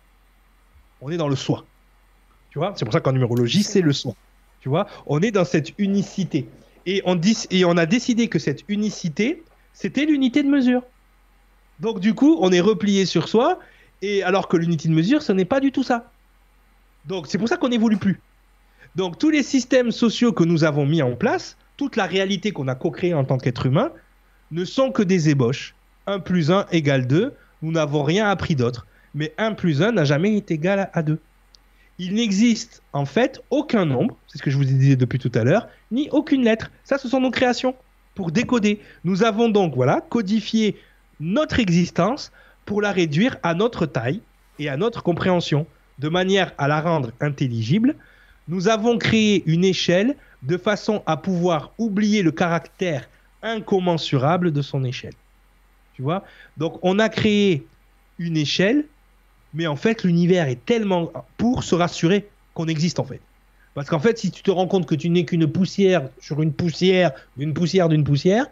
On 1.00 1.10
est 1.10 1.16
dans 1.16 1.28
le 1.28 1.36
soi. 1.36 1.64
Tu 2.50 2.58
vois? 2.58 2.72
C'est 2.76 2.84
pour 2.84 2.92
ça 2.92 3.00
qu'en 3.00 3.12
numérologie, 3.12 3.62
c'est 3.62 3.82
le 3.82 3.92
soi. 3.92 4.14
Tu 4.60 4.68
vois? 4.68 4.88
On 5.06 5.20
est 5.20 5.30
dans 5.30 5.44
cette 5.44 5.72
unicité. 5.78 6.48
Et 6.86 7.02
on 7.04 7.76
a 7.76 7.86
décidé 7.86 8.28
que 8.28 8.38
cette 8.38 8.64
unicité, 8.68 9.42
c'était 9.72 10.06
l'unité 10.06 10.42
de 10.42 10.48
mesure. 10.48 10.82
Donc 11.80 12.00
du 12.00 12.14
coup, 12.14 12.36
on 12.40 12.52
est 12.52 12.60
replié 12.60 13.06
sur 13.06 13.28
soi, 13.28 13.58
et 14.02 14.22
alors 14.22 14.48
que 14.48 14.56
l'unité 14.56 14.88
de 14.88 14.94
mesure, 14.94 15.22
ce 15.22 15.32
n'est 15.32 15.44
pas 15.44 15.60
du 15.60 15.72
tout 15.72 15.82
ça. 15.82 16.10
Donc 17.06 17.26
c'est 17.26 17.38
pour 17.38 17.48
ça 17.48 17.56
qu'on 17.56 17.68
n'évolue 17.68 17.96
plus. 17.96 18.20
Donc 18.96 19.18
tous 19.18 19.30
les 19.30 19.42
systèmes 19.42 19.92
sociaux 19.92 20.32
que 20.32 20.44
nous 20.44 20.64
avons 20.64 20.86
mis 20.86 21.02
en 21.02 21.14
place, 21.14 21.56
toute 21.76 21.96
la 21.96 22.06
réalité 22.06 22.50
qu'on 22.50 22.68
a 22.68 22.74
co-créée 22.74 23.14
en 23.14 23.24
tant 23.24 23.38
qu'être 23.38 23.66
humain, 23.66 23.92
ne 24.50 24.64
sont 24.64 24.90
que 24.90 25.02
des 25.02 25.28
ébauches. 25.28 25.74
1 26.06 26.20
plus 26.20 26.50
1 26.50 26.66
égale 26.72 27.06
2, 27.06 27.34
nous 27.62 27.72
n'avons 27.72 28.02
rien 28.02 28.28
appris 28.28 28.54
d'autre. 28.54 28.86
Mais 29.14 29.34
1 29.38 29.54
plus 29.54 29.82
1 29.82 29.92
n'a 29.92 30.04
jamais 30.04 30.36
été 30.36 30.54
égal 30.54 30.90
à 30.92 31.02
2. 31.02 31.18
Il 31.98 32.14
n'existe 32.14 32.82
en 32.92 33.04
fait 33.04 33.42
aucun 33.50 33.84
nombre, 33.84 34.16
c'est 34.28 34.38
ce 34.38 34.42
que 34.42 34.50
je 34.50 34.56
vous 34.56 34.68
ai 34.68 34.74
dit 34.74 34.96
depuis 34.96 35.18
tout 35.18 35.32
à 35.34 35.44
l'heure, 35.44 35.68
ni 35.90 36.08
aucune 36.10 36.44
lettre. 36.44 36.70
Ça, 36.84 36.96
ce 36.96 37.08
sont 37.08 37.20
nos 37.20 37.30
créations 37.30 37.74
pour 38.14 38.30
décoder. 38.30 38.80
Nous 39.04 39.22
avons 39.22 39.48
donc 39.48 39.74
voilà 39.74 40.00
codifié 40.00 40.76
notre 41.20 41.60
existence 41.60 42.32
pour 42.64 42.82
la 42.82 42.92
réduire 42.92 43.36
à 43.42 43.54
notre 43.54 43.86
taille 43.86 44.20
et 44.58 44.68
à 44.68 44.76
notre 44.76 45.02
compréhension, 45.02 45.66
de 45.98 46.08
manière 46.08 46.52
à 46.58 46.68
la 46.68 46.80
rendre 46.80 47.12
intelligible. 47.20 47.94
Nous 48.48 48.68
avons 48.68 48.98
créé 48.98 49.42
une 49.46 49.64
échelle 49.64 50.16
de 50.42 50.56
façon 50.56 51.02
à 51.06 51.16
pouvoir 51.16 51.72
oublier 51.78 52.22
le 52.22 52.30
caractère 52.30 53.08
incommensurable 53.42 54.52
de 54.52 54.62
son 54.62 54.84
échelle. 54.84 55.14
Tu 55.94 56.02
vois? 56.02 56.24
Donc 56.56 56.78
on 56.82 56.98
a 56.98 57.08
créé 57.08 57.66
une 58.18 58.36
échelle, 58.36 58.84
mais 59.54 59.66
en 59.66 59.76
fait 59.76 60.04
l'univers 60.04 60.48
est 60.48 60.64
tellement 60.64 61.12
pour 61.36 61.64
se 61.64 61.74
rassurer 61.74 62.28
qu'on 62.54 62.66
existe 62.66 62.98
en 62.98 63.04
fait. 63.04 63.20
Parce 63.74 63.88
qu'en 63.88 64.00
fait, 64.00 64.18
si 64.18 64.30
tu 64.30 64.42
te 64.42 64.50
rends 64.50 64.66
compte 64.66 64.86
que 64.86 64.94
tu 64.94 65.08
n'es 65.08 65.24
qu'une 65.24 65.46
poussière 65.46 66.08
sur 66.20 66.42
une 66.42 66.52
poussière, 66.52 67.12
d'une 67.36 67.54
poussière 67.54 67.88
d'une 67.88 68.02
poussière, 68.02 68.46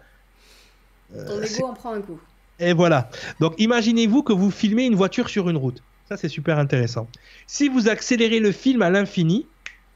ton 1.12 1.42
ego 1.42 1.66
en 1.66 1.74
prend 1.74 1.92
un 1.94 2.00
coup. 2.00 2.20
Et 2.58 2.72
voilà. 2.72 3.10
Donc 3.40 3.54
imaginez-vous 3.58 4.22
que 4.22 4.32
vous 4.32 4.50
filmez 4.50 4.86
une 4.86 4.94
voiture 4.94 5.28
sur 5.28 5.48
une 5.48 5.56
route. 5.56 5.82
Ça, 6.08 6.16
c'est 6.16 6.28
super 6.28 6.58
intéressant. 6.58 7.08
Si 7.46 7.68
vous 7.68 7.88
accélérez 7.88 8.38
le 8.38 8.52
film 8.52 8.82
à 8.82 8.90
l'infini, 8.90 9.46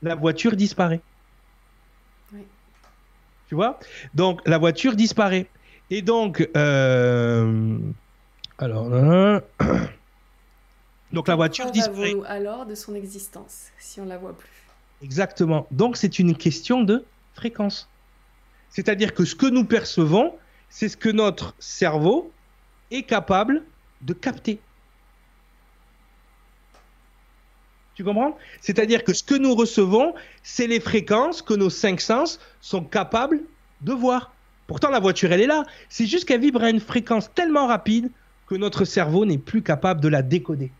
la 0.02 0.14
voiture 0.14 0.56
disparaît. 0.56 1.00
Oui. 2.32 2.40
Tu 3.48 3.54
vois? 3.54 3.78
Donc 4.14 4.40
la 4.46 4.58
voiture 4.58 4.96
disparaît. 4.96 5.46
Et 5.90 6.02
donc, 6.02 6.48
euh, 6.56 7.78
alors, 8.58 8.88
donc 11.12 11.28
la 11.28 11.34
voiture 11.34 11.70
disparaît. 11.70 12.14
alors 12.26 12.66
de 12.66 12.74
son 12.74 12.94
existence 12.94 13.68
si 13.78 14.00
on 14.00 14.04
la 14.04 14.18
voit 14.18 14.36
plus? 14.36 14.48
Exactement. 15.02 15.66
Donc 15.70 15.96
c'est 15.96 16.18
une 16.18 16.36
question 16.36 16.82
de 16.82 17.04
fréquence. 17.34 17.88
C'est-à-dire 18.68 19.14
que 19.14 19.24
ce 19.24 19.34
que 19.34 19.46
nous 19.46 19.64
percevons, 19.64 20.34
c'est 20.68 20.88
ce 20.88 20.96
que 20.96 21.08
notre 21.08 21.54
cerveau 21.58 22.30
est 22.90 23.02
capable 23.02 23.62
de 24.02 24.12
capter. 24.12 24.60
Tu 27.94 28.04
comprends? 28.04 28.36
C'est-à-dire 28.60 29.04
que 29.04 29.12
ce 29.12 29.22
que 29.22 29.34
nous 29.34 29.54
recevons, 29.54 30.14
c'est 30.42 30.66
les 30.66 30.80
fréquences 30.80 31.42
que 31.42 31.54
nos 31.54 31.70
cinq 31.70 32.00
sens 32.00 32.40
sont 32.60 32.82
capables 32.82 33.40
de 33.82 33.92
voir. 33.92 34.32
Pourtant, 34.66 34.90
la 34.90 35.00
voiture, 35.00 35.32
elle 35.32 35.42
est 35.42 35.46
là. 35.46 35.64
C'est 35.88 36.06
juste 36.06 36.24
qu'elle 36.26 36.40
vibre 36.40 36.62
à 36.62 36.70
une 36.70 36.80
fréquence 36.80 37.30
tellement 37.34 37.66
rapide 37.66 38.10
que 38.46 38.54
notre 38.54 38.84
cerveau 38.84 39.26
n'est 39.26 39.38
plus 39.38 39.62
capable 39.62 40.00
de 40.00 40.08
la 40.08 40.22
décoder. 40.22 40.70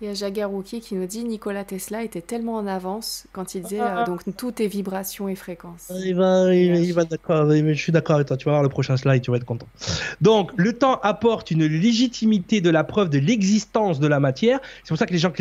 Il 0.00 0.08
y 0.08 0.10
a 0.10 0.14
Jaguar 0.14 0.50
qui 0.64 0.94
nous 0.96 1.06
dit 1.06 1.24
Nikola 1.24 1.64
Tesla 1.64 2.02
était 2.02 2.20
tellement 2.20 2.56
en 2.56 2.66
avance 2.66 3.26
quand 3.32 3.54
il 3.54 3.62
disait 3.62 3.78
ah, 3.78 4.02
euh, 4.02 4.06
donc 4.06 4.22
tout 4.36 4.60
est 4.60 4.66
vibration 4.66 5.28
et 5.28 5.36
fréquence. 5.36 5.92
Il 6.04 6.16
va, 6.16 6.52
il, 6.52 6.92
va 6.92 7.04
d'accord, 7.04 7.48
je 7.50 7.72
suis 7.74 7.92
d'accord 7.92 8.16
avec 8.16 8.26
toi. 8.26 8.36
Tu 8.36 8.44
vas 8.46 8.52
voir 8.52 8.62
le 8.64 8.68
prochain 8.68 8.96
slide, 8.96 9.22
tu 9.22 9.30
vas 9.30 9.36
être 9.36 9.44
content. 9.44 9.68
Donc, 10.20 10.50
le 10.56 10.72
temps 10.72 10.98
apporte 11.02 11.52
une 11.52 11.64
légitimité 11.64 12.60
de 12.60 12.70
la 12.70 12.82
preuve 12.82 13.08
de 13.08 13.18
l'existence 13.18 14.00
de 14.00 14.08
la 14.08 14.18
matière. 14.18 14.58
C'est 14.82 14.88
pour 14.88 14.98
ça 14.98 15.06
que 15.06 15.12
les 15.12 15.18
gens, 15.18 15.32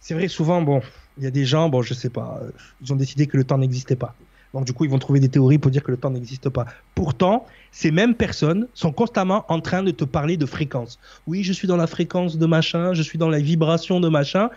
c'est 0.00 0.14
vrai, 0.14 0.28
souvent, 0.28 0.62
bon, 0.62 0.80
il 1.18 1.24
y 1.24 1.26
a 1.26 1.30
des 1.30 1.44
gens, 1.44 1.68
bon, 1.68 1.82
je 1.82 1.92
sais 1.92 2.10
pas, 2.10 2.40
ils 2.80 2.92
ont 2.92 2.96
décidé 2.96 3.26
que 3.26 3.36
le 3.36 3.44
temps 3.44 3.58
n'existait 3.58 3.96
pas. 3.96 4.14
Donc 4.54 4.64
du 4.64 4.72
coup, 4.72 4.84
ils 4.84 4.90
vont 4.90 4.98
trouver 4.98 5.20
des 5.20 5.28
théories 5.28 5.58
pour 5.58 5.70
dire 5.70 5.82
que 5.82 5.90
le 5.90 5.96
temps 5.96 6.10
n'existe 6.10 6.48
pas. 6.48 6.66
Pourtant, 6.94 7.46
ces 7.70 7.90
mêmes 7.90 8.14
personnes 8.14 8.66
sont 8.74 8.92
constamment 8.92 9.44
en 9.48 9.60
train 9.60 9.82
de 9.82 9.90
te 9.90 10.04
parler 10.04 10.36
de 10.36 10.46
fréquence. 10.46 10.98
Oui, 11.26 11.42
je 11.42 11.52
suis 11.52 11.68
dans 11.68 11.76
la 11.76 11.86
fréquence 11.86 12.38
de 12.38 12.46
machin, 12.46 12.94
je 12.94 13.02
suis 13.02 13.18
dans 13.18 13.28
la 13.28 13.40
vibration 13.40 14.00
de 14.00 14.08
machin. 14.08 14.48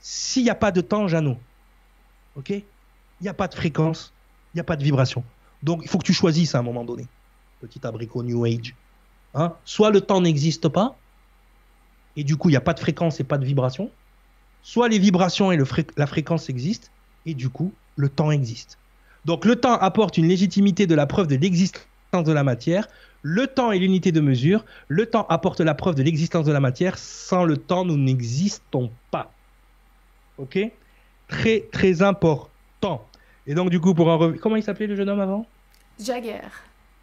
S'il 0.00 0.44
n'y 0.44 0.50
a 0.50 0.54
pas 0.54 0.72
de 0.72 0.80
temps, 0.80 1.08
Jeannot, 1.08 1.36
ok? 2.36 2.50
Il 2.50 2.64
n'y 3.22 3.28
a 3.28 3.34
pas 3.34 3.48
de 3.48 3.54
fréquence, 3.54 4.12
il 4.54 4.58
n'y 4.58 4.60
a 4.60 4.64
pas 4.64 4.76
de 4.76 4.84
vibration. 4.84 5.24
Donc 5.62 5.80
il 5.82 5.88
faut 5.88 5.98
que 5.98 6.06
tu 6.06 6.12
choisisses 6.12 6.54
à 6.54 6.60
un 6.60 6.62
moment 6.62 6.84
donné. 6.84 7.06
Petit 7.60 7.84
abricot 7.84 8.22
New 8.22 8.44
Age. 8.44 8.74
Hein? 9.34 9.52
Soit 9.64 9.90
le 9.90 10.00
temps 10.00 10.20
n'existe 10.20 10.68
pas, 10.68 10.96
et 12.16 12.24
du 12.24 12.36
coup 12.36 12.48
il 12.48 12.52
n'y 12.52 12.56
a 12.56 12.62
pas 12.62 12.74
de 12.74 12.80
fréquence 12.80 13.20
et 13.20 13.24
pas 13.24 13.38
de 13.38 13.44
vibration. 13.44 13.90
Soit 14.62 14.88
les 14.88 14.98
vibrations 14.98 15.52
et 15.52 15.58
la 15.96 16.06
fréquence 16.06 16.48
existent, 16.48 16.88
et 17.26 17.34
du 17.34 17.48
coup 17.48 17.72
le 17.96 18.08
temps 18.08 18.30
existe. 18.30 18.78
Donc 19.24 19.44
le 19.44 19.56
temps 19.56 19.76
apporte 19.76 20.18
une 20.18 20.28
légitimité 20.28 20.86
de 20.86 20.94
la 20.94 21.06
preuve 21.06 21.26
de 21.26 21.36
l'existence 21.36 22.24
de 22.24 22.32
la 22.32 22.44
matière. 22.44 22.88
Le 23.22 23.46
temps 23.46 23.72
est 23.72 23.78
l'unité 23.78 24.12
de 24.12 24.20
mesure. 24.20 24.64
Le 24.86 25.06
temps 25.06 25.26
apporte 25.28 25.60
la 25.60 25.74
preuve 25.74 25.96
de 25.96 26.02
l'existence 26.02 26.46
de 26.46 26.52
la 26.52 26.60
matière. 26.60 26.96
Sans 26.98 27.44
le 27.44 27.56
temps, 27.56 27.84
nous 27.84 27.96
n'existons 27.96 28.90
pas. 29.10 29.32
Ok? 30.38 30.58
Très, 31.26 31.64
très 31.72 32.02
important. 32.02 33.04
Et 33.46 33.54
donc, 33.54 33.70
du 33.70 33.80
coup, 33.80 33.94
pour 33.94 34.10
un 34.10 34.32
Comment 34.34 34.56
il 34.56 34.62
s'appelait 34.62 34.86
le 34.86 34.96
jeune 34.96 35.08
homme 35.08 35.20
avant? 35.20 35.46
Jagger. 36.00 36.40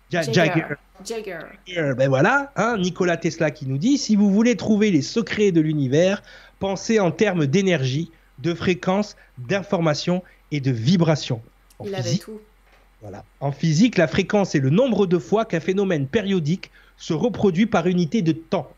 Jagger. 0.10 0.64
Jagger. 1.04 1.40
Ben 1.98 2.08
voilà, 2.08 2.52
hein, 2.56 2.78
Nikola 2.78 3.18
Tesla 3.18 3.52
qui 3.52 3.66
nous 3.66 3.78
dit 3.78 3.98
si 3.98 4.16
vous 4.16 4.32
voulez 4.32 4.56
trouver 4.56 4.92
les 4.92 5.02
secrets 5.02 5.52
de 5.52 5.60
l'univers, 5.60 6.22
pensez 6.60 7.00
en 7.00 7.12
termes 7.12 7.48
d'énergie, 7.48 8.12
de 8.40 8.54
fréquence, 8.54 9.16
d'information 9.38 10.24
et 10.52 10.62
de 10.62 10.72
vibration. 10.72 11.42
Il 11.84 11.96
avait 11.96 12.18
tout. 12.18 12.40
Voilà. 13.02 13.24
En 13.40 13.52
physique, 13.52 13.98
la 13.98 14.08
fréquence 14.08 14.56
est 14.56 14.60
le 14.60 14.70
nombre 14.70 15.06
de 15.06 15.18
fois 15.18 15.46
qu'un 15.46 15.60
phénomène 15.60 16.08
périodique 16.08 16.72
se 16.98 17.14
reproduit 17.14 17.66
par 17.66 17.88
unité 17.88 18.22
de 18.22 18.32
temps. 18.32 18.72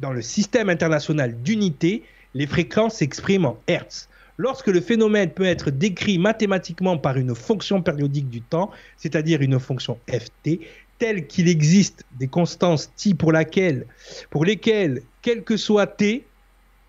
Dans 0.00 0.12
le 0.12 0.22
système 0.22 0.68
international 0.68 1.40
d'unité, 1.42 2.02
les 2.34 2.46
fréquences 2.46 2.96
s'expriment 2.96 3.46
en 3.46 3.58
Hertz. 3.66 4.08
Lorsque 4.36 4.68
le 4.68 4.80
phénomène 4.80 5.30
peut 5.30 5.44
être 5.44 5.70
décrit 5.70 6.18
mathématiquement 6.18 6.96
par 6.96 7.18
une 7.18 7.34
fonction 7.34 7.82
périodique 7.82 8.30
du 8.30 8.40
temps, 8.40 8.70
c'est-à-dire 8.96 9.42
une 9.42 9.60
fonction 9.60 9.98
ft, 10.06 10.60
telle 10.98 11.26
qu'il 11.26 11.48
existe 11.48 12.04
des 12.18 12.28
constances 12.28 12.90
t 12.96 13.14
pour, 13.14 13.32
laquelle, 13.32 13.86
pour 14.30 14.44
lesquelles, 14.44 15.02
quel 15.22 15.44
que 15.44 15.56
soit 15.56 15.86
t, 15.86 16.24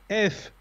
f 0.10 0.52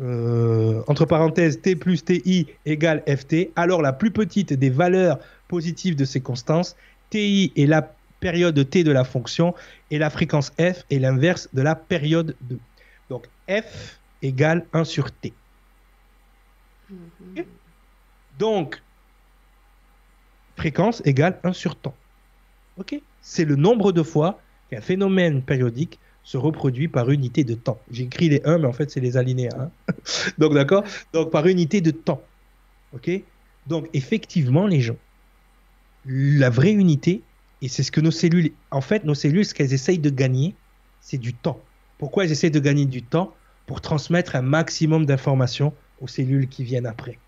euh, 0.00 0.82
entre 0.86 1.04
parenthèses 1.04 1.60
t 1.60 1.76
plus 1.76 2.04
ti 2.04 2.46
égale 2.64 3.02
ft, 3.06 3.50
alors 3.56 3.82
la 3.82 3.92
plus 3.92 4.10
petite 4.10 4.52
des 4.52 4.70
valeurs 4.70 5.18
positives 5.48 5.96
de 5.96 6.04
ces 6.04 6.20
constances, 6.20 6.76
ti 7.10 7.52
est 7.56 7.66
la 7.66 7.94
période 8.20 8.68
t 8.70 8.84
de 8.84 8.92
la 8.92 9.04
fonction 9.04 9.54
et 9.90 9.98
la 9.98 10.10
fréquence 10.10 10.52
f 10.58 10.84
est 10.90 10.98
l'inverse 10.98 11.48
de 11.52 11.62
la 11.62 11.74
période 11.74 12.34
de. 12.48 12.58
Donc 13.08 13.28
f 13.48 14.00
égale 14.22 14.66
1 14.72 14.84
sur 14.84 15.10
t. 15.10 15.32
Mhm. 16.88 17.44
Donc, 18.38 18.82
fréquence 20.56 21.02
égale 21.04 21.38
1 21.44 21.52
sur 21.52 21.76
temps. 21.76 21.94
Ok? 22.78 22.98
C'est 23.20 23.44
le 23.44 23.56
nombre 23.56 23.92
de 23.92 24.02
fois 24.02 24.40
qu'un 24.70 24.80
phénomène 24.80 25.42
périodique 25.42 25.98
se 26.30 26.36
reproduit 26.36 26.86
par 26.86 27.10
unité 27.10 27.42
de 27.42 27.54
temps. 27.54 27.80
J'écris 27.90 28.28
les 28.28 28.40
1, 28.44 28.58
mais 28.58 28.68
en 28.68 28.72
fait, 28.72 28.88
c'est 28.88 29.00
les 29.00 29.16
alinéas. 29.16 29.50
Hein. 29.58 29.70
Donc, 30.38 30.54
d'accord? 30.54 30.84
Donc, 31.12 31.32
par 31.32 31.48
unité 31.48 31.80
de 31.80 31.90
temps. 31.90 32.22
OK? 32.94 33.10
Donc, 33.66 33.88
effectivement, 33.94 34.68
les 34.68 34.80
gens, 34.80 34.94
la 36.06 36.48
vraie 36.48 36.70
unité, 36.70 37.22
et 37.62 37.68
c'est 37.68 37.82
ce 37.82 37.90
que 37.90 38.00
nos 38.00 38.12
cellules, 38.12 38.52
en 38.70 38.80
fait, 38.80 39.02
nos 39.02 39.16
cellules, 39.16 39.44
ce 39.44 39.54
qu'elles 39.54 39.72
essayent 39.72 39.98
de 39.98 40.08
gagner, 40.08 40.54
c'est 41.00 41.18
du 41.18 41.34
temps. 41.34 41.60
Pourquoi 41.98 42.22
elles 42.22 42.30
essayent 42.30 42.52
de 42.52 42.60
gagner 42.60 42.86
du 42.86 43.02
temps? 43.02 43.34
Pour 43.66 43.80
transmettre 43.80 44.36
un 44.36 44.42
maximum 44.42 45.06
d'informations 45.06 45.74
aux 46.00 46.06
cellules 46.06 46.46
qui 46.46 46.62
viennent 46.62 46.86
après. 46.86 47.18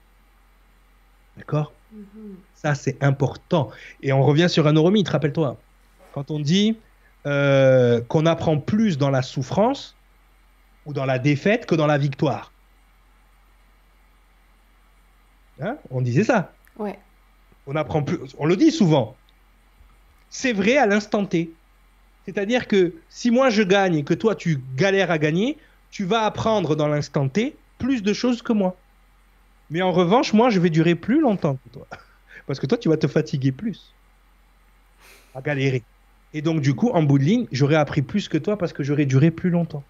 D'accord? 1.37 1.73
Mm-hmm. 1.93 2.35
Ça, 2.55 2.77
c'est 2.77 3.03
important. 3.03 3.73
Et 4.01 4.13
on 4.13 4.23
revient 4.23 4.49
sur 4.49 4.69
un 4.69 4.75
neuromythe, 4.75 5.09
rappelle-toi. 5.09 5.61
Quand 6.15 6.31
on 6.31 6.39
dit 6.39 6.77
euh, 7.27 8.01
qu'on 8.09 8.27
apprend 8.27 8.59
plus 8.59 8.99
dans 8.99 9.11
la 9.11 9.23
souffrance 9.23 9.97
ou 10.87 10.93
dans 10.93 11.05
la 11.05 11.19
défaite 11.19 11.67
que 11.67 11.75
dans 11.75 11.87
la 11.87 11.99
victoire. 11.99 12.53
Hein? 15.61 15.77
On 15.91 16.01
disait 16.01 16.25
ça. 16.25 16.53
Ouais. 16.79 16.99
On 17.67 17.77
apprend 17.77 18.03
plus. 18.03 18.19
On 18.39 18.47
le 18.47 18.57
dit 18.57 18.73
souvent. 18.73 19.17
C'est 20.31 20.53
vrai 20.53 20.77
à 20.77 20.87
l'instant 20.87 21.25
T. 21.25 21.53
C'est-à-dire 22.25 22.67
que 22.67 22.95
si 23.09 23.31
moi 23.31 23.51
je 23.51 23.63
gagne 23.63 23.97
et 23.97 24.05
que 24.05 24.15
toi 24.15 24.35
tu 24.35 24.61
galères 24.75 25.11
à 25.11 25.19
gagner, 25.19 25.59
tu 25.91 26.05
vas 26.05 26.23
apprendre 26.23 26.75
dans 26.75 26.89
l'instant 26.89 27.29
T 27.29 27.57
plus 27.79 28.03
de 28.03 28.13
choses 28.13 28.43
que 28.43 28.53
moi. 28.53 28.77
Mais 29.71 29.83
en 29.83 29.93
revanche, 29.93 30.33
moi 30.33 30.51
je 30.51 30.59
vais 30.59 30.71
durer 30.71 30.97
plus 30.97 31.21
longtemps 31.21 31.57
que 31.57 31.69
toi. 31.69 31.87
Parce 32.47 32.59
que 32.59 32.67
toi 32.67 32.79
tu 32.79 32.89
vas 32.89 32.97
te 32.97 33.07
fatiguer 33.07 33.53
plus. 33.53 33.95
À 35.35 35.41
galérer. 35.41 35.85
Et 36.35 36.43
donc 36.43 36.61
du 36.61 36.75
coup, 36.75 36.91
en 36.91 37.03
bout 37.03 37.19
de 37.19 37.25
ligne, 37.25 37.47
j'aurais 37.53 37.77
appris 37.77 38.03
plus 38.03 38.29
que 38.29 38.39
toi 38.39 38.57
parce 38.57 38.73
que 38.73 38.83
j'aurais 38.83 39.07
duré 39.07 39.31
plus 39.31 39.51
longtemps. 39.51 39.85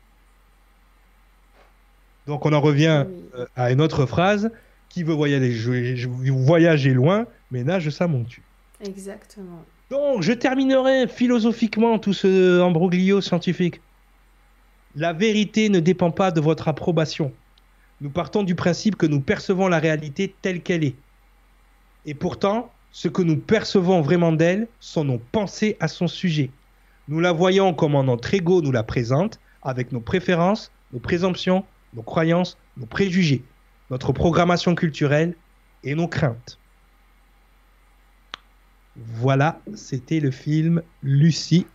Donc 2.26 2.46
on 2.46 2.52
en 2.52 2.60
revient 2.60 3.06
euh, 3.36 3.46
à 3.56 3.72
une 3.72 3.80
autre 3.80 4.06
phrase 4.06 4.50
qui 4.88 5.02
veut 5.02 5.14
voyager, 5.14 5.52
je, 5.96 6.08
voyager 6.08 6.92
loin, 6.92 7.26
mais 7.50 7.64
nage 7.64 7.90
ça 7.90 8.06
mon 8.06 8.24
cul. 8.24 8.42
Exactement. 8.84 9.64
Donc 9.90 10.22
je 10.22 10.32
terminerai 10.32 11.08
philosophiquement 11.08 11.98
tout 11.98 12.12
ce 12.12 12.60
embroglio 12.60 13.20
scientifique. 13.20 13.80
La 14.94 15.12
vérité 15.12 15.68
ne 15.68 15.80
dépend 15.80 16.10
pas 16.10 16.30
de 16.30 16.40
votre 16.40 16.68
approbation. 16.68 17.32
Nous 18.00 18.10
partons 18.10 18.42
du 18.42 18.54
principe 18.54 18.96
que 18.96 19.06
nous 19.06 19.20
percevons 19.20 19.68
la 19.68 19.78
réalité 19.78 20.34
telle 20.42 20.60
qu'elle 20.60 20.84
est. 20.84 20.96
Et 22.04 22.14
pourtant, 22.14 22.70
ce 22.92 23.08
que 23.08 23.22
nous 23.22 23.36
percevons 23.36 24.02
vraiment 24.02 24.32
d'elle 24.32 24.68
sont 24.78 25.04
nos 25.04 25.18
pensées 25.18 25.76
à 25.80 25.88
son 25.88 26.06
sujet. 26.06 26.50
Nous 27.08 27.20
la 27.20 27.32
voyons 27.32 27.74
comme 27.74 27.92
notre 28.04 28.32
ego 28.34 28.62
nous 28.62 28.70
la 28.70 28.82
présente, 28.82 29.40
avec 29.62 29.92
nos 29.92 30.00
préférences, 30.00 30.70
nos 30.92 31.00
présomptions, 31.00 31.64
nos 31.94 32.02
croyances, 32.02 32.56
nos 32.76 32.86
préjugés, 32.86 33.42
notre 33.90 34.12
programmation 34.12 34.74
culturelle 34.74 35.34
et 35.84 35.94
nos 35.94 36.06
craintes. 36.06 36.58
Voilà, 38.96 39.58
c'était 39.74 40.20
le 40.20 40.30
film 40.30 40.82
Lucie, 41.02 41.66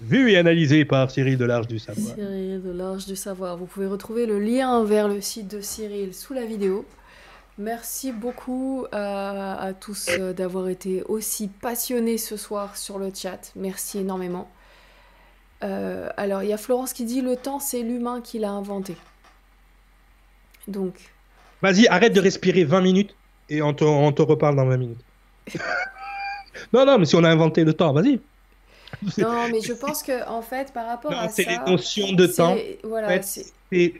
vu 0.00 0.30
et 0.30 0.36
analysé 0.36 0.84
par 0.84 1.10
Cyril 1.10 1.36
Delarge 1.36 1.66
du 1.66 1.80
Savoir. 1.80 2.14
Cyril 2.14 2.62
Delarge 2.62 3.06
du 3.06 3.16
Savoir. 3.16 3.56
Vous 3.56 3.66
pouvez 3.66 3.86
retrouver 3.86 4.26
le 4.26 4.38
lien 4.38 4.84
vers 4.84 5.08
le 5.08 5.20
site 5.20 5.48
de 5.48 5.60
Cyril 5.60 6.14
sous 6.14 6.34
la 6.34 6.44
vidéo. 6.44 6.86
Merci 7.58 8.12
beaucoup 8.12 8.86
à, 8.92 9.72
tous 9.78 10.08
euh, 10.08 10.32
d'avoir 10.32 10.68
été 10.68 11.02
aussi 11.02 11.48
passionnés 11.48 12.16
ce 12.16 12.36
soir 12.36 12.76
sur 12.76 12.98
le 12.98 13.12
chat. 13.14 13.52
Merci 13.56 13.98
énormément. 13.98 14.50
Euh, 15.62 16.08
alors, 16.16 16.42
il 16.42 16.48
y 16.48 16.52
a 16.52 16.56
Florence 16.56 16.92
qui 16.92 17.04
dit 17.04 17.20
le 17.20 17.36
temps, 17.36 17.58
c'est 17.58 17.82
l'humain 17.82 18.20
qui 18.22 18.38
l'a 18.38 18.50
inventé. 18.50 18.96
Donc. 20.66 20.94
Vas-y, 21.60 21.86
arrête 21.88 22.14
de 22.14 22.20
respirer 22.20 22.64
20 22.64 22.80
minutes 22.80 23.14
et 23.48 23.60
on 23.60 23.74
te, 23.74 24.22
reparle 24.22 24.56
dans 24.56 24.66
20 24.66 24.76
minutes. 24.78 25.04
non, 26.72 26.86
non, 26.86 26.98
mais 26.98 27.04
si 27.04 27.16
on 27.16 27.24
a 27.24 27.30
inventé 27.30 27.64
le 27.64 27.74
temps, 27.74 27.92
vas-y. 27.92 28.18
Non, 29.18 29.48
mais 29.50 29.60
je 29.60 29.72
pense 29.72 30.02
que 30.02 30.26
en 30.28 30.42
fait, 30.42 30.72
par 30.72 30.86
rapport 30.86 31.12
à 31.12 31.28
ça, 31.28 31.34
c'est 31.34 31.44
les 31.44 31.58
notions 31.58 32.12
de 32.12 32.26
temps. 32.26 32.56
Voilà, 32.82 33.20
c'est 33.22 33.52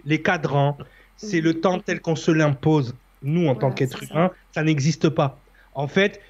les 0.04 0.22
cadrans. 0.22 0.76
C'est 1.16 1.40
le 1.40 1.60
temps 1.60 1.78
tel 1.78 2.00
qu'on 2.00 2.16
se 2.16 2.30
l'impose. 2.30 2.94
Nous, 3.22 3.46
en 3.46 3.54
tant 3.54 3.70
qu'être 3.70 4.02
humain, 4.02 4.30
ça, 4.52 4.62
n'existe 4.62 5.08
pas. 5.08 5.38
En 5.74 5.88
fait, 5.88 6.20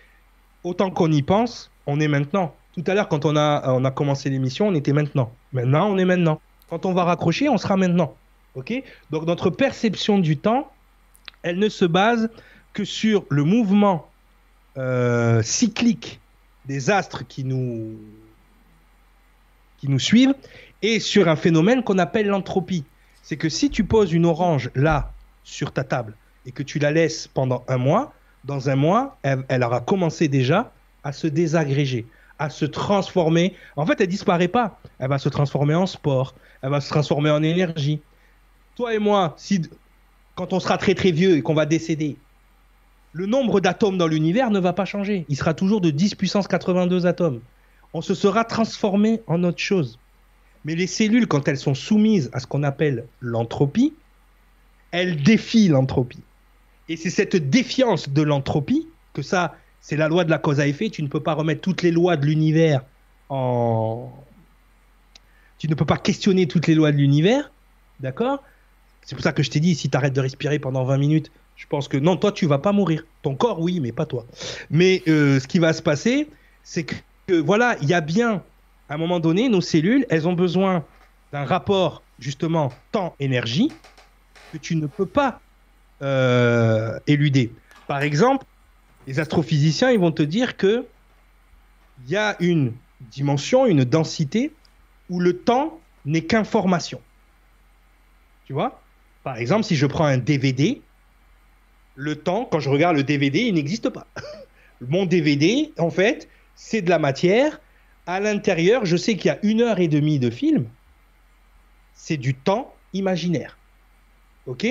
autant 0.64 0.90
qu'on 0.90 1.10
y 1.10 1.22
pense, 1.22 1.70
on 1.86 2.00
est 2.00 2.08
maintenant. 2.08 2.54
Tout 2.74 2.84
à 2.86 2.94
l'heure, 2.94 3.08
quand 3.08 3.24
on 3.24 3.36
a, 3.36 3.72
on 3.72 3.84
a 3.84 3.90
commencé 3.90 4.30
l'émission, 4.30 4.68
on 4.68 4.74
était 4.74 4.92
maintenant. 4.92 5.32
Maintenant, 5.52 5.88
on 5.90 5.98
est 5.98 6.04
maintenant. 6.04 6.40
Quand 6.68 6.86
on 6.86 6.92
va 6.92 7.04
raccrocher, 7.04 7.48
on 7.48 7.58
sera 7.58 7.76
maintenant. 7.76 8.14
Ok? 8.54 8.72
Donc 9.10 9.26
notre 9.26 9.50
perception 9.50 10.18
du 10.18 10.36
temps, 10.36 10.70
elle 11.42 11.58
ne 11.58 11.68
se 11.68 11.84
base 11.84 12.30
que 12.72 12.84
sur 12.84 13.24
le 13.28 13.44
mouvement 13.44 14.08
euh, 14.78 15.42
cyclique 15.42 16.20
des 16.66 16.90
astres 16.90 17.26
qui 17.26 17.44
nous, 17.44 17.98
qui 19.78 19.88
nous 19.88 19.98
suivent 19.98 20.34
et 20.80 21.00
sur 21.00 21.28
un 21.28 21.36
phénomène 21.36 21.82
qu'on 21.82 21.98
appelle 21.98 22.28
l'entropie. 22.28 22.84
C'est 23.22 23.36
que 23.36 23.48
si 23.48 23.70
tu 23.70 23.84
poses 23.84 24.12
une 24.12 24.26
orange 24.26 24.70
là 24.74 25.12
sur 25.44 25.72
ta 25.72 25.84
table 25.84 26.16
et 26.46 26.52
que 26.52 26.62
tu 26.62 26.78
la 26.78 26.90
laisses 26.90 27.28
pendant 27.28 27.64
un 27.68 27.78
mois, 27.78 28.12
dans 28.44 28.68
un 28.68 28.76
mois, 28.76 29.18
elle, 29.22 29.62
aura 29.62 29.80
commencé 29.80 30.28
déjà 30.28 30.72
à 31.04 31.12
se 31.12 31.26
désagréger, 31.26 32.06
à 32.38 32.50
se 32.50 32.64
transformer. 32.64 33.54
En 33.76 33.86
fait, 33.86 34.00
elle 34.00 34.08
disparaît 34.08 34.48
pas. 34.48 34.80
Elle 34.98 35.08
va 35.08 35.18
se 35.18 35.28
transformer 35.28 35.74
en 35.74 35.86
sport, 35.86 36.34
elle 36.62 36.70
va 36.70 36.80
se 36.80 36.88
transformer 36.88 37.30
en 37.30 37.42
énergie, 37.42 38.00
toi 38.74 38.94
et 38.94 38.98
moi, 38.98 39.36
quand 40.34 40.52
on 40.52 40.60
sera 40.60 40.78
très 40.78 40.94
très 40.94 41.10
vieux 41.10 41.36
et 41.36 41.42
qu'on 41.42 41.54
va 41.54 41.66
décéder, 41.66 42.16
le 43.12 43.26
nombre 43.26 43.60
d'atomes 43.60 43.98
dans 43.98 44.06
l'univers 44.06 44.50
ne 44.50 44.58
va 44.58 44.72
pas 44.72 44.86
changer. 44.86 45.26
Il 45.28 45.36
sera 45.36 45.52
toujours 45.52 45.82
de 45.82 45.90
10 45.90 46.14
puissance 46.14 46.48
82 46.48 47.06
atomes. 47.06 47.40
On 47.92 48.00
se 48.00 48.14
sera 48.14 48.44
transformé 48.44 49.20
en 49.26 49.44
autre 49.44 49.58
chose. 49.58 49.98
Mais 50.64 50.74
les 50.74 50.86
cellules, 50.86 51.26
quand 51.26 51.48
elles 51.48 51.58
sont 51.58 51.74
soumises 51.74 52.30
à 52.32 52.40
ce 52.40 52.46
qu'on 52.46 52.62
appelle 52.62 53.04
l'entropie, 53.20 53.92
elles 54.92 55.22
défient 55.22 55.68
l'entropie. 55.68 56.22
Et 56.88 56.96
c'est 56.96 57.10
cette 57.10 57.36
défiance 57.36 58.08
de 58.08 58.22
l'entropie, 58.22 58.88
que 59.12 59.22
ça, 59.22 59.54
c'est 59.80 59.96
la 59.96 60.08
loi 60.08 60.24
de 60.24 60.30
la 60.30 60.38
cause 60.38 60.60
à 60.60 60.66
effet, 60.66 60.90
tu 60.90 61.02
ne 61.02 61.08
peux 61.08 61.22
pas 61.22 61.34
remettre 61.34 61.60
toutes 61.60 61.82
les 61.82 61.90
lois 61.90 62.16
de 62.16 62.26
l'univers 62.26 62.82
en... 63.28 64.10
Tu 65.58 65.68
ne 65.68 65.74
peux 65.74 65.84
pas 65.84 65.96
questionner 65.96 66.48
toutes 66.48 66.66
les 66.66 66.74
lois 66.74 66.90
de 66.90 66.96
l'univers, 66.96 67.52
d'accord? 68.00 68.42
C'est 69.02 69.14
pour 69.14 69.22
ça 69.22 69.32
que 69.32 69.42
je 69.42 69.50
t'ai 69.50 69.60
dit, 69.60 69.74
si 69.74 69.88
tu 69.90 69.96
arrêtes 69.96 70.12
de 70.12 70.20
respirer 70.20 70.58
pendant 70.58 70.84
20 70.84 70.98
minutes, 70.98 71.30
je 71.56 71.66
pense 71.66 71.86
que 71.86 71.96
non, 71.96 72.16
toi, 72.16 72.32
tu 72.32 72.46
vas 72.46 72.58
pas 72.58 72.72
mourir. 72.72 73.04
Ton 73.22 73.36
corps, 73.36 73.60
oui, 73.60 73.78
mais 73.80 73.92
pas 73.92 74.06
toi. 74.06 74.26
Mais 74.70 75.02
euh, 75.06 75.38
ce 75.38 75.46
qui 75.46 75.58
va 75.58 75.72
se 75.72 75.82
passer, 75.82 76.28
c'est 76.64 76.84
que, 76.84 77.34
voilà, 77.34 77.76
il 77.82 77.88
y 77.88 77.94
a 77.94 78.00
bien, 78.00 78.42
à 78.88 78.94
un 78.94 78.96
moment 78.96 79.20
donné, 79.20 79.48
nos 79.48 79.60
cellules, 79.60 80.06
elles 80.10 80.26
ont 80.26 80.32
besoin 80.32 80.84
d'un 81.32 81.44
rapport, 81.44 82.02
justement, 82.18 82.72
temps-énergie, 82.90 83.70
que 84.52 84.58
tu 84.58 84.74
ne 84.76 84.86
peux 84.86 85.06
pas 85.06 85.40
euh, 86.02 86.98
éluder. 87.06 87.52
Par 87.86 88.02
exemple, 88.02 88.44
les 89.06 89.20
astrophysiciens, 89.20 89.90
ils 89.90 89.98
vont 89.98 90.12
te 90.12 90.22
dire 90.22 90.56
que 90.56 90.86
il 92.04 92.10
y 92.10 92.16
a 92.16 92.36
une 92.40 92.72
dimension, 93.00 93.66
une 93.66 93.84
densité 93.84 94.52
où 95.10 95.20
le 95.20 95.38
temps 95.38 95.80
n'est 96.04 96.24
qu'information. 96.24 97.00
Tu 98.46 98.52
vois? 98.52 98.82
Par 99.22 99.36
exemple, 99.36 99.64
si 99.64 99.76
je 99.76 99.86
prends 99.86 100.04
un 100.04 100.18
DVD, 100.18 100.82
le 101.94 102.16
temps, 102.16 102.48
quand 102.50 102.60
je 102.60 102.68
regarde 102.68 102.96
le 102.96 103.04
DVD, 103.04 103.40
il 103.42 103.54
n'existe 103.54 103.88
pas. 103.90 104.06
Mon 104.80 105.06
DVD, 105.06 105.72
en 105.78 105.90
fait, 105.90 106.28
c'est 106.54 106.82
de 106.82 106.90
la 106.90 106.98
matière. 106.98 107.60
À 108.06 108.18
l'intérieur, 108.18 108.84
je 108.84 108.96
sais 108.96 109.16
qu'il 109.16 109.26
y 109.26 109.30
a 109.30 109.38
une 109.42 109.60
heure 109.60 109.78
et 109.78 109.88
demie 109.88 110.18
de 110.18 110.30
film. 110.30 110.66
C'est 111.94 112.16
du 112.16 112.34
temps 112.34 112.74
imaginaire. 112.92 113.58
OK? 114.46 114.66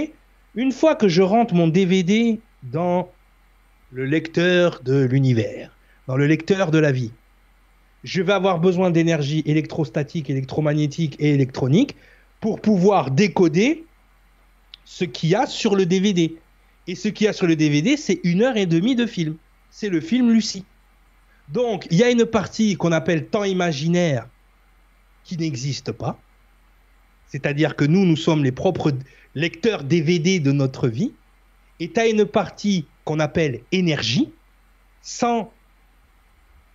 Une 0.53 0.73
fois 0.73 0.95
que 0.95 1.07
je 1.07 1.21
rentre 1.21 1.53
mon 1.53 1.69
DVD 1.69 2.39
dans 2.63 3.09
le 3.91 4.05
lecteur 4.05 4.81
de 4.83 5.01
l'univers, 5.01 5.71
dans 6.07 6.17
le 6.17 6.27
lecteur 6.27 6.71
de 6.71 6.77
la 6.77 6.91
vie, 6.91 7.11
je 8.03 8.21
vais 8.21 8.33
avoir 8.33 8.59
besoin 8.59 8.91
d'énergie 8.91 9.43
électrostatique, 9.45 10.29
électromagnétique 10.29 11.15
et 11.19 11.33
électronique 11.33 11.95
pour 12.41 12.59
pouvoir 12.59 13.11
décoder 13.11 13.85
ce 14.83 15.05
qu'il 15.05 15.29
y 15.29 15.35
a 15.35 15.45
sur 15.45 15.73
le 15.73 15.85
DVD. 15.85 16.35
Et 16.87 16.95
ce 16.95 17.07
qu'il 17.07 17.25
y 17.25 17.27
a 17.29 17.33
sur 17.33 17.47
le 17.47 17.55
DVD, 17.55 17.95
c'est 17.95 18.19
une 18.25 18.41
heure 18.41 18.57
et 18.57 18.65
demie 18.65 18.95
de 18.95 19.05
film. 19.05 19.37
C'est 19.69 19.87
le 19.87 20.01
film 20.01 20.31
Lucie. 20.31 20.65
Donc, 21.47 21.87
il 21.91 21.97
y 21.97 22.03
a 22.03 22.09
une 22.09 22.25
partie 22.25 22.75
qu'on 22.75 22.91
appelle 22.91 23.27
temps 23.27 23.45
imaginaire 23.45 24.27
qui 25.23 25.37
n'existe 25.37 25.93
pas. 25.93 26.19
C'est-à-dire 27.31 27.77
que 27.77 27.85
nous, 27.85 28.05
nous 28.05 28.17
sommes 28.17 28.43
les 28.43 28.51
propres 28.51 28.91
lecteurs 29.35 29.85
DVD 29.85 30.41
de 30.41 30.51
notre 30.51 30.89
vie. 30.89 31.13
Et 31.79 31.89
tu 31.89 31.99
as 31.99 32.07
une 32.07 32.25
partie 32.25 32.85
qu'on 33.05 33.19
appelle 33.19 33.61
énergie, 33.71 34.29
sans, 35.01 35.49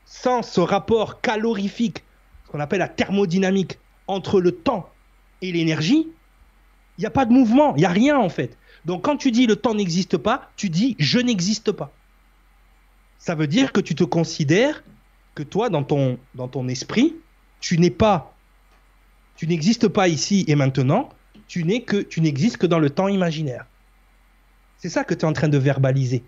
ce 0.07 0.61
rapport 0.61 1.21
calorifique, 1.21 2.03
ce 2.47 2.51
qu'on 2.51 2.61
appelle 2.61 2.79
la 2.79 2.89
thermodynamique, 2.89 3.79
entre 4.07 4.41
le 4.41 4.53
temps 4.53 4.89
et 5.43 5.53
l'énergie, 5.53 6.09
il 6.97 7.01
n'y 7.03 7.07
a 7.07 7.11
pas 7.11 7.27
de 7.27 7.33
mouvement, 7.33 7.75
il 7.77 7.81
n'y 7.81 7.85
a 7.85 7.91
rien 7.91 8.19
en 8.19 8.31
fait. 8.31 8.57
Donc 8.87 9.05
quand 9.05 9.17
tu 9.17 9.31
dis 9.31 9.47
le 9.47 9.57
temps 9.57 9.75
n'existe 9.75 10.17
pas, 10.17 10.51
tu 10.57 10.71
dis 10.71 10.97
je 10.99 11.19
n'existe 11.19 11.71
pas. 11.71 11.93
Ça 13.19 13.35
veut 13.35 13.47
dire 13.47 13.73
que 13.73 13.81
tu 13.81 13.95
te 13.95 14.05
considères 14.05 14.83
que 15.35 15.43
toi, 15.43 15.69
dans 15.69 15.83
ton 15.85 16.69
esprit, 16.69 17.15
tu 17.61 17.79
n'es 17.79 17.91
pas, 17.91 18.36
tu 19.37 19.47
n'existes 19.47 19.89
pas 19.89 20.09
ici 20.09 20.45
et 20.49 20.55
maintenant, 20.55 21.09
tu 21.49 21.65
n'es 21.65 21.83
que, 21.83 21.99
tu 21.99 22.21
n'existes 22.21 22.57
que 22.57 22.67
dans 22.67 22.79
le 22.79 22.91
temps 22.91 23.09
imaginaire. 23.09 23.67
C'est 24.79 24.89
ça 24.89 25.05
que 25.05 25.15
tu 25.15 25.21
es 25.21 25.25
en 25.25 25.33
train 25.33 25.49
de 25.49 25.59
verbaliser. 25.59 26.23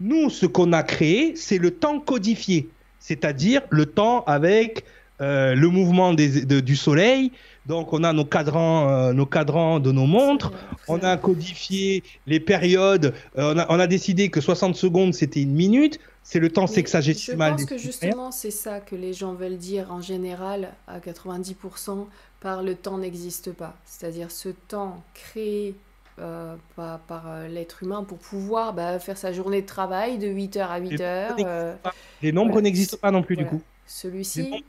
Nous, 0.00 0.30
ce 0.30 0.46
qu'on 0.46 0.72
a 0.72 0.82
créé, 0.82 1.34
c'est 1.36 1.58
le 1.58 1.70
temps 1.70 2.00
codifié, 2.00 2.68
c'est-à-dire 2.98 3.62
le 3.70 3.86
temps 3.86 4.24
avec 4.24 4.84
euh, 5.22 5.54
le 5.54 5.68
mouvement 5.68 6.12
du 6.12 6.76
soleil, 6.76 7.32
Donc 7.64 7.94
on 7.94 8.04
a 8.04 8.12
nos 8.12 8.26
cadrans, 8.26 8.90
euh, 8.90 9.12
nos 9.14 9.24
cadrans 9.24 9.80
de 9.80 9.90
nos 9.90 10.04
montres. 10.04 10.52
On 10.88 10.98
a 10.98 11.16
codifié 11.16 12.02
les 12.26 12.38
périodes. 12.38 13.14
Euh, 13.38 13.54
on, 13.54 13.58
a, 13.58 13.66
on, 13.70 13.80
a, 13.80 13.86
décidé 13.86 14.28
que 14.28 14.42
60 14.42 14.76
secondes 14.76 15.14
c'était 15.14 15.40
une 15.40 15.54
minute. 15.54 15.98
C'est 16.22 16.38
le 16.38 16.50
temps 16.50 16.66
sexagésimal. 16.66 17.52
Je 17.52 17.56
pense 17.56 17.64
que 17.64 17.78
justement 17.78 18.30
c'est 18.30 18.50
ça 18.50 18.80
que 18.80 18.94
les 18.94 19.14
gens 19.14 19.32
veulent 19.32 19.56
dire 19.56 19.90
en 19.90 20.02
général 20.02 20.74
à 20.86 20.98
90% 20.98 22.06
par 22.40 22.62
le 22.62 22.74
temps 22.74 22.98
n'existe 22.98 23.52
pas. 23.52 23.74
C'est-à-dire 23.84 24.30
ce 24.30 24.48
temps 24.48 25.02
créé 25.14 25.74
euh, 26.18 26.56
par, 26.76 26.98
par 27.00 27.24
euh, 27.28 27.48
l'être 27.48 27.82
humain 27.82 28.02
pour 28.02 28.18
pouvoir 28.18 28.72
bah, 28.72 28.98
faire 28.98 29.18
sa 29.18 29.32
journée 29.32 29.62
de 29.62 29.66
travail 29.66 30.18
de 30.18 30.28
8h 30.28 30.60
à 30.60 30.80
8h. 30.80 31.44
Euh, 31.44 31.74
les 32.22 32.32
nombres 32.32 32.52
voilà. 32.52 32.62
n'existent 32.62 32.96
pas 32.96 33.10
non 33.10 33.22
plus 33.22 33.34
voilà. 33.34 33.50
du 33.50 33.56
coup. 33.56 33.62
Celui-ci. 33.86 34.64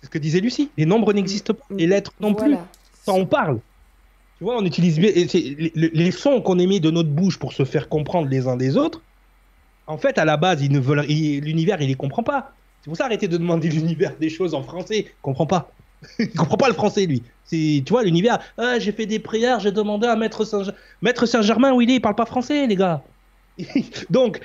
C'est 0.00 0.06
ce 0.06 0.10
que 0.10 0.18
disait 0.18 0.40
Lucie. 0.40 0.70
Les 0.76 0.86
nombres 0.86 1.12
n'existent 1.12 1.54
pas. 1.54 1.64
Et 1.78 1.86
l'être 1.86 2.12
non 2.20 2.32
voilà. 2.32 2.56
plus. 2.56 2.64
Ça, 3.02 3.12
on 3.12 3.26
parle. 3.26 3.60
Tu 4.38 4.44
vois, 4.44 4.58
on 4.58 4.64
utilise 4.64 4.98
bien 4.98 5.10
les, 5.12 5.72
les 5.74 6.10
sons 6.10 6.42
qu'on 6.42 6.58
émet 6.58 6.80
de 6.80 6.90
notre 6.90 7.08
bouche 7.08 7.38
pour 7.38 7.52
se 7.52 7.64
faire 7.64 7.88
comprendre 7.88 8.28
les 8.28 8.46
uns 8.46 8.56
des 8.56 8.76
autres. 8.76 9.00
En 9.86 9.98
fait, 9.98 10.18
à 10.18 10.24
la 10.24 10.36
base, 10.36 10.62
ils 10.62 10.72
ne 10.72 10.80
veulent, 10.80 11.04
l'univers, 11.06 11.80
il 11.80 11.88
les 11.88 11.94
comprend 11.94 12.22
pas. 12.22 12.52
C'est 12.82 12.90
pour 12.90 12.96
ça, 12.96 13.06
arrêtez 13.06 13.28
de 13.28 13.36
demander 13.36 13.68
l'univers 13.70 14.14
des 14.18 14.28
choses 14.28 14.54
en 14.54 14.62
français. 14.62 15.06
Il 15.06 15.20
comprend 15.22 15.46
pas. 15.46 15.72
il 16.18 16.30
comprend 16.32 16.56
pas 16.56 16.68
le 16.68 16.74
français, 16.74 17.06
lui. 17.06 17.22
C'est, 17.44 17.82
tu 17.84 17.92
vois, 17.92 18.02
l'univers. 18.02 18.38
Ah, 18.56 18.78
j'ai 18.78 18.92
fait 18.92 19.06
des 19.06 19.18
prières, 19.18 19.60
j'ai 19.60 19.72
demandé 19.72 20.06
à 20.06 20.16
Maître 20.16 20.44
Saint, 20.44 20.62
Maître 21.02 21.26
Saint-Germain 21.26 21.72
où 21.72 21.80
il 21.80 21.90
est. 21.90 21.96
Il 21.96 22.00
parle 22.00 22.14
pas 22.14 22.26
français, 22.26 22.66
les 22.66 22.76
gars. 22.76 23.02
Donc, 24.10 24.40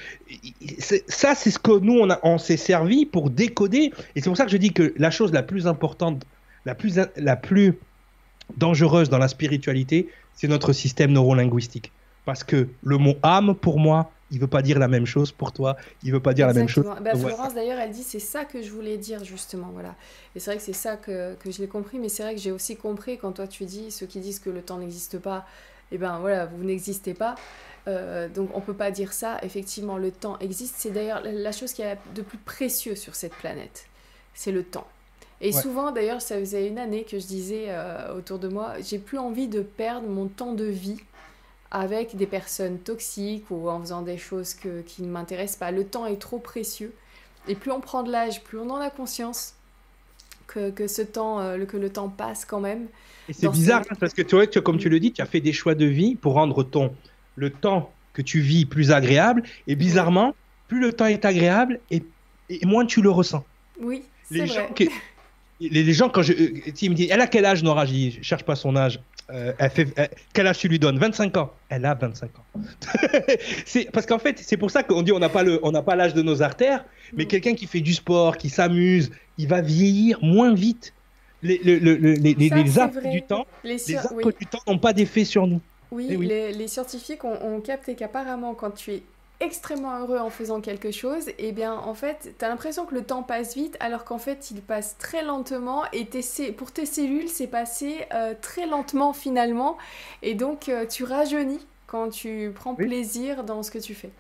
ça, 1.08 1.36
c'est 1.36 1.52
ce 1.52 1.60
que 1.60 1.80
nous, 1.80 2.08
on, 2.24 2.38
s'est 2.38 2.58
servi 2.58 3.06
pour 3.06 3.30
décoder. 3.30 3.92
Et 4.16 4.22
c'est 4.22 4.30
pour 4.30 4.38
ça 4.38 4.46
que 4.46 4.52
je 4.52 4.58
dis 4.58 4.74
que 4.74 4.94
la 4.98 5.12
chose 5.12 5.32
la 5.32 5.44
plus 5.44 5.68
importante, 5.68 6.24
la 6.66 6.76
plus, 6.76 7.00
la 7.16 7.36
plus 7.36 7.76
dangereuse 8.58 9.10
dans 9.10 9.18
la 9.18 9.28
spiritualité, 9.28 10.10
c'est 10.34 10.48
notre 10.48 10.74
système 10.74 11.12
neurolinguistique. 11.12 11.92
Parce 12.26 12.44
que 12.44 12.68
le 12.84 12.98
mot 12.98 13.16
âme, 13.24 13.56
pour 13.56 13.80
moi, 13.80 14.12
il 14.32 14.40
veut 14.40 14.48
pas 14.48 14.62
dire 14.62 14.80
la 14.80 14.88
même 14.88 15.06
chose 15.06 15.32
pour 15.32 15.52
toi, 15.52 15.76
il 16.04 16.12
veut 16.12 16.20
pas 16.20 16.34
dire 16.34 16.48
Exactement. 16.50 16.96
la 16.96 17.02
même 17.02 17.14
chose. 17.14 17.24
Bah, 17.24 17.30
Florence 17.30 17.54
d'ailleurs, 17.56 17.80
elle 17.80 17.92
dit 17.92 18.04
c'est 18.04 18.20
ça 18.20 18.46
que 18.46 18.62
je 18.62 18.72
voulais 18.72 18.98
dire 18.98 19.24
justement, 19.24 19.70
voilà. 19.74 19.96
Et 20.36 20.40
c'est 20.40 20.52
vrai 20.52 20.58
que 20.58 20.64
c'est 20.64 20.74
ça 20.74 20.98
que, 20.98 21.36
que 21.36 21.52
je 21.52 21.60
l'ai 21.60 21.68
compris, 21.68 22.00
mais 22.00 22.10
c'est 22.10 22.24
vrai 22.24 22.36
que 22.36 22.42
j'ai 22.42 22.52
aussi 22.52 22.76
compris 22.76 23.18
quand 23.18 23.32
toi 23.32 23.48
tu 23.48 23.66
dis 23.66 23.92
ceux 23.92 24.06
qui 24.06 24.20
disent 24.20 24.40
que 24.40 24.50
le 24.50 24.62
temps 24.62 24.78
n'existe 24.78 25.20
pas, 25.20 25.46
et 25.92 25.96
eh 25.96 25.98
ben 25.98 26.20
voilà, 26.20 26.46
vous 26.46 26.64
n'existez 26.64 27.14
pas. 27.16 27.36
Euh, 27.88 28.30
donc 28.30 28.50
on 28.54 28.62
peut 28.62 28.76
pas 28.76 28.92
dire 28.92 29.14
ça. 29.14 29.40
Effectivement, 29.42 29.98
le 29.98 30.12
temps 30.12 30.38
existe. 30.40 30.76
C'est 30.78 30.92
d'ailleurs 30.92 31.22
la 31.24 31.52
chose 31.52 31.74
qui 31.74 31.82
est 31.82 31.98
de 32.14 32.22
plus 32.22 32.38
précieux 32.38 32.96
sur 32.96 33.16
cette 33.16 33.34
planète, 33.34 33.88
c'est 34.34 34.52
le 34.52 34.64
temps. 34.64 34.88
Et 35.42 35.54
ouais. 35.54 35.62
souvent, 35.62 35.92
d'ailleurs, 35.92 36.22
ça 36.22 36.38
faisait 36.38 36.68
une 36.68 36.78
année 36.78 37.06
que 37.06 37.18
je 37.18 37.26
disais 37.26 37.68
euh, 37.70 38.14
autour 38.16 38.40
de 38.40 38.50
moi, 38.50 38.74
j'ai 38.82 39.00
plus 39.00 39.18
envie 39.18 39.48
de 39.48 39.62
perdre 39.62 40.08
mon 40.08 40.28
temps 40.28 40.54
de 40.54 40.66
vie 40.66 41.00
avec 41.72 42.16
des 42.16 42.26
personnes 42.26 42.80
toxiques 42.80 43.46
ou 43.52 43.70
en 43.70 43.80
faisant 43.80 44.02
des 44.02 44.18
choses 44.18 44.54
que, 44.54 44.82
qui 44.82 45.04
ne 45.04 45.10
m'intéressent 45.10 45.60
pas. 45.60 45.72
Le 45.72 45.86
temps 45.86 46.06
est 46.06 46.20
trop 46.20 46.40
précieux. 46.40 46.94
Et 47.48 47.56
plus 47.56 47.72
on 47.72 47.80
prend 47.80 48.04
de 48.04 48.12
l'âge, 48.12 48.44
plus 48.44 48.60
on 48.60 48.70
en 48.70 48.78
a 48.78 48.90
conscience 48.90 49.54
que, 50.48 50.72
que, 50.72 50.88
ce 50.88 51.02
temps, 51.02 51.40
euh, 51.40 51.66
que 51.66 51.78
le 51.78 51.90
temps 51.92 52.10
passe 52.10 52.46
quand 52.46 52.60
même. 52.60 52.88
Et 53.28 53.34
c'est 53.34 53.50
bizarre 53.50 53.84
ces... 53.84 53.94
hein, 53.94 53.98
parce 54.00 54.14
que 54.14 54.22
tu 54.22 54.36
vois, 54.36 54.48
tu, 54.48 54.62
comme 54.62 54.78
tu 54.78 54.90
le 54.90 55.00
dis, 55.00 55.12
tu 55.12 55.22
as 55.22 55.26
fait 55.26 55.42
des 55.42 55.54
choix 55.54 55.76
de 55.76 55.86
vie 55.86 56.16
pour 56.16 56.34
rendre 56.34 56.64
ton, 56.64 56.96
le 57.36 57.50
temps 57.52 57.92
que 58.14 58.22
tu 58.22 58.40
vis 58.40 58.66
plus 58.66 58.92
agréable. 58.92 59.44
Et 59.68 59.76
bizarrement, 59.76 60.36
plus 60.68 60.80
le 60.80 60.94
temps 60.94 61.06
est 61.06 61.26
agréable 61.26 61.80
et, 61.92 62.04
et 62.50 62.66
moins 62.66 62.86
tu 62.86 63.02
le 63.02 63.12
ressens. 63.12 63.46
Oui, 63.80 64.04
les 64.32 64.46
vrai. 64.46 64.48
gens 64.48 64.74
qui, 64.74 64.90
les, 65.60 65.84
les, 65.84 65.94
gens, 65.94 66.10
quand 66.10 66.22
je. 66.22 66.34
Tu 66.72 66.90
me 66.90 66.96
dis, 66.96 67.08
elle 67.10 67.22
a 67.22 67.28
quel 67.28 67.46
âge, 67.46 67.64
Nora 67.64 67.86
Je 67.86 67.92
dis, 67.92 68.12
je 68.12 68.22
cherche 68.24 68.44
pas 68.44 68.56
son 68.56 68.76
âge. 68.76 69.00
Euh, 69.32 69.54
elle 69.60 69.70
fait, 69.70 69.88
elle, 69.96 70.10
quel 70.34 70.48
âge 70.48 70.58
tu 70.58 70.68
lui 70.68 70.80
donnes 70.80 70.98
25 70.98 71.38
ans. 71.38 71.54
Elle 71.70 71.86
a 71.86 71.94
25 71.94 72.32
ans. 72.40 72.62
c'est 73.66 73.92
parce 73.92 74.06
qu'en 74.06 74.20
fait, 74.20 74.40
c'est 74.40 74.58
pour 74.58 74.72
ça 74.72 74.84
qu'on 74.84 75.02
dit 75.02 75.12
on 75.12 75.20
n'a 75.20 75.30
pas 75.30 75.44
le, 75.44 75.60
on 75.64 75.72
n'a 75.72 75.82
pas 75.82 75.96
l'âge 75.96 76.14
de 76.14 76.22
nos 76.22 76.42
artères, 76.42 76.84
mais 77.14 77.26
mmh. 77.26 77.28
quelqu'un 77.28 77.54
qui 77.54 77.68
fait 77.68 77.82
du 77.82 77.94
sport, 77.94 78.38
qui 78.38 78.50
s'amuse, 78.50 79.12
il 79.38 79.48
va 79.48 79.62
vieillir 79.62 80.20
moins 80.24 80.54
vite. 80.54 80.94
Les, 81.42 81.60
les, 81.64 81.80
les, 81.80 81.98
les, 81.98 82.34
les 82.34 82.50
du 82.50 83.22
temps, 83.22 83.48
les, 83.64 83.78
sur... 83.78 84.02
oui. 84.12 84.26
du 84.38 84.46
temps 84.46 84.60
n'ont 84.68 84.78
pas 84.78 84.92
d'effet 84.92 85.24
sur 85.24 85.48
nous. 85.48 85.62
Oui, 85.90 86.08
oui. 86.10 86.28
Les, 86.28 86.52
les, 86.52 86.68
scientifiques 86.68 87.24
ont, 87.24 87.42
ont 87.42 87.62
capté 87.62 87.96
qu'apparemment, 87.96 88.54
quand 88.54 88.72
tu 88.72 88.92
es 88.92 89.04
extrêmement 89.40 89.98
heureux 90.00 90.20
en 90.20 90.30
faisant 90.30 90.62
quelque 90.62 90.92
chose, 90.92 91.30
et 91.30 91.36
eh 91.40 91.52
bien 91.52 91.74
en 91.74 91.94
fait, 91.94 92.36
tu 92.38 92.46
as 92.46 92.50
l'impression 92.50 92.86
que 92.86 92.94
le 92.94 93.04
temps 93.04 93.24
passe 93.24 93.56
vite 93.56 93.78
alors 93.80 94.04
qu'en 94.04 94.18
fait, 94.18 94.52
il 94.52 94.62
passe 94.62 94.98
très 94.98 95.24
lentement 95.24 95.84
et 95.94 96.06
tes, 96.06 96.52
pour 96.52 96.72
tes 96.72 96.86
cellules, 96.86 97.30
c'est 97.30 97.48
passé 97.48 98.06
euh, 98.14 98.34
très 98.40 98.66
lentement 98.66 99.14
finalement 99.14 99.78
et 100.22 100.36
donc 100.36 100.68
euh, 100.70 100.86
tu 100.86 101.04
rajeunis 101.04 101.66
quand 101.88 102.10
tu 102.10 102.52
prends 102.54 102.76
oui. 102.78 102.86
plaisir 102.86 103.44
dans 103.44 103.64
ce 103.64 103.72
que 103.72 103.80
tu 103.80 103.96
fais. 103.96 104.12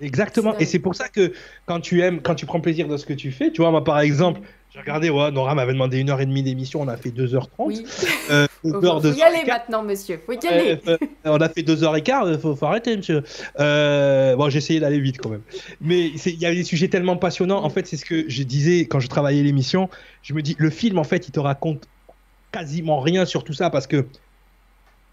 Exactement, 0.00 0.56
et 0.58 0.64
c'est 0.64 0.78
pour 0.78 0.94
ça 0.94 1.08
que 1.08 1.32
quand 1.66 1.80
tu 1.80 2.00
aimes, 2.00 2.20
quand 2.22 2.34
tu 2.34 2.46
prends 2.46 2.60
plaisir 2.60 2.88
dans 2.88 2.98
ce 2.98 3.06
que 3.06 3.12
tu 3.12 3.30
fais, 3.32 3.50
tu 3.50 3.60
vois, 3.60 3.70
moi 3.70 3.84
par 3.84 4.00
exemple, 4.00 4.40
j'ai 4.72 4.78
regardé, 4.78 5.10
ouais, 5.10 5.32
Nora 5.32 5.54
m'avait 5.56 5.72
demandé 5.72 5.98
une 5.98 6.10
heure 6.10 6.20
et 6.20 6.26
demie 6.26 6.44
d'émission, 6.44 6.80
on 6.80 6.88
a 6.88 6.96
fait 6.96 7.10
2h30. 7.10 7.48
Oui. 7.58 7.84
Euh, 8.30 8.46
faut, 8.62 8.80
faut 8.80 9.12
y 9.12 9.22
aller 9.22 9.44
maintenant, 9.44 9.82
monsieur. 9.82 10.20
Faut 10.24 10.32
y 10.32 10.46
aller. 10.46 10.78
Euh, 10.86 10.96
on 11.24 11.40
a 11.40 11.48
fait 11.48 11.62
2h15, 11.62 12.38
faut, 12.38 12.54
faut 12.54 12.66
arrêter, 12.66 12.96
monsieur. 12.96 13.24
Euh, 13.58 14.36
bon, 14.36 14.48
j'ai 14.48 14.58
essayé 14.58 14.78
d'aller 14.78 15.00
vite 15.00 15.18
quand 15.18 15.30
même. 15.30 15.42
Mais 15.80 16.06
il 16.08 16.38
y 16.38 16.46
a 16.46 16.54
des 16.54 16.62
sujets 16.62 16.86
tellement 16.86 17.16
passionnants. 17.16 17.64
En 17.64 17.70
fait, 17.70 17.86
c'est 17.88 17.96
ce 17.96 18.04
que 18.04 18.28
je 18.28 18.42
disais 18.44 18.82
quand 18.82 19.00
je 19.00 19.08
travaillais 19.08 19.42
l'émission. 19.42 19.90
Je 20.22 20.34
me 20.34 20.42
dis, 20.42 20.54
le 20.56 20.70
film, 20.70 20.98
en 20.98 21.04
fait, 21.04 21.26
il 21.26 21.32
te 21.32 21.40
raconte 21.40 21.88
quasiment 22.52 23.00
rien 23.00 23.24
sur 23.24 23.42
tout 23.42 23.52
ça 23.52 23.70
parce 23.70 23.88
que 23.88 24.06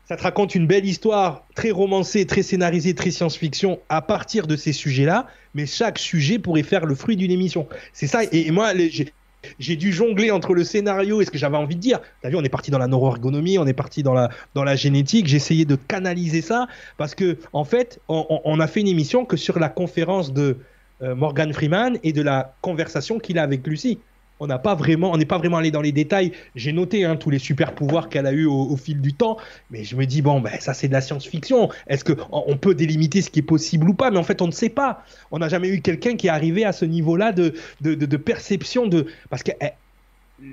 ça 0.07 0.15
te 0.15 0.23
raconte 0.23 0.55
une 0.55 0.67
belle 0.67 0.85
histoire, 0.85 1.43
très 1.53 1.71
romancée, 1.71 2.25
très 2.25 2.41
scénarisée, 2.41 2.93
très 2.93 3.11
science-fiction 3.11 3.79
à 3.89 4.01
partir 4.01 4.47
de 4.47 4.55
ces 4.55 4.71
sujets-là. 4.71 5.27
Mais 5.53 5.65
chaque 5.65 5.99
sujet 5.99 6.39
pourrait 6.39 6.63
faire 6.63 6.85
le 6.85 6.95
fruit 6.95 7.17
d'une 7.17 7.31
émission. 7.31 7.67
C'est 7.91 8.07
ça. 8.07 8.21
Et, 8.31 8.51
moi, 8.51 8.71
j'ai 8.75 9.11
j'ai 9.59 9.75
dû 9.75 9.93
jongler 9.93 10.31
entre 10.31 10.53
le 10.53 10.63
scénario 10.63 11.21
et 11.21 11.25
ce 11.25 11.31
que 11.31 11.37
j'avais 11.37 11.57
envie 11.57 11.75
de 11.75 11.79
dire. 11.79 12.01
T'as 12.21 12.29
vu, 12.29 12.35
on 12.35 12.43
est 12.43 12.49
parti 12.49 12.71
dans 12.71 12.79
la 12.79 12.87
neuroergonomie, 12.87 13.57
on 13.57 13.67
est 13.67 13.73
parti 13.73 14.01
dans 14.01 14.13
la, 14.13 14.29
dans 14.55 14.63
la 14.63 14.75
génétique. 14.75 15.27
J'ai 15.27 15.37
essayé 15.37 15.63
de 15.63 15.75
canaliser 15.75 16.41
ça 16.41 16.67
parce 16.97 17.13
que, 17.13 17.37
en 17.53 17.63
fait, 17.63 18.01
on, 18.07 18.41
on, 18.43 18.59
a 18.59 18.67
fait 18.67 18.81
une 18.81 18.87
émission 18.87 19.25
que 19.25 19.37
sur 19.37 19.59
la 19.59 19.69
conférence 19.69 20.33
de 20.33 20.57
euh, 21.01 21.15
Morgan 21.15 21.53
Freeman 21.53 21.97
et 22.03 22.13
de 22.13 22.21
la 22.21 22.55
conversation 22.61 23.19
qu'il 23.19 23.37
a 23.37 23.43
avec 23.43 23.65
Lucie. 23.67 23.99
On 24.39 24.47
n'a 24.47 24.59
pas 24.59 24.75
vraiment, 24.75 25.11
on 25.11 25.17
n'est 25.17 25.25
pas 25.25 25.37
vraiment 25.37 25.57
allé 25.57 25.71
dans 25.71 25.81
les 25.81 25.91
détails. 25.91 26.31
J'ai 26.55 26.71
noté 26.71 27.05
hein, 27.05 27.15
tous 27.15 27.29
les 27.29 27.39
super 27.39 27.73
pouvoirs 27.73 28.09
qu'elle 28.09 28.27
a 28.27 28.31
eu 28.31 28.45
au, 28.45 28.69
au, 28.69 28.77
fil 28.77 29.01
du 29.01 29.13
temps, 29.13 29.37
mais 29.71 29.83
je 29.83 29.95
me 29.95 30.05
dis 30.05 30.21
bon, 30.21 30.41
ben 30.41 30.59
ça 30.59 30.73
c'est 30.73 30.87
de 30.87 30.93
la 30.93 31.01
science-fiction. 31.01 31.69
Est-ce 31.87 32.03
que 32.03 32.13
on 32.31 32.57
peut 32.57 32.75
délimiter 32.75 33.21
ce 33.21 33.29
qui 33.29 33.39
est 33.39 33.43
possible 33.43 33.89
ou 33.89 33.93
pas? 33.93 34.11
Mais 34.11 34.17
en 34.17 34.23
fait, 34.23 34.41
on 34.41 34.47
ne 34.47 34.51
sait 34.51 34.69
pas. 34.69 35.03
On 35.31 35.39
n'a 35.39 35.49
jamais 35.49 35.69
eu 35.69 35.81
quelqu'un 35.81 36.15
qui 36.15 36.27
est 36.27 36.31
arrivé 36.31 36.65
à 36.65 36.71
ce 36.71 36.85
niveau-là 36.85 37.31
de, 37.31 37.53
de, 37.81 37.95
de, 37.95 38.05
de, 38.05 38.17
perception 38.17 38.87
de, 38.87 39.07
parce 39.29 39.43
que 39.43 39.51
elle, 39.59 39.73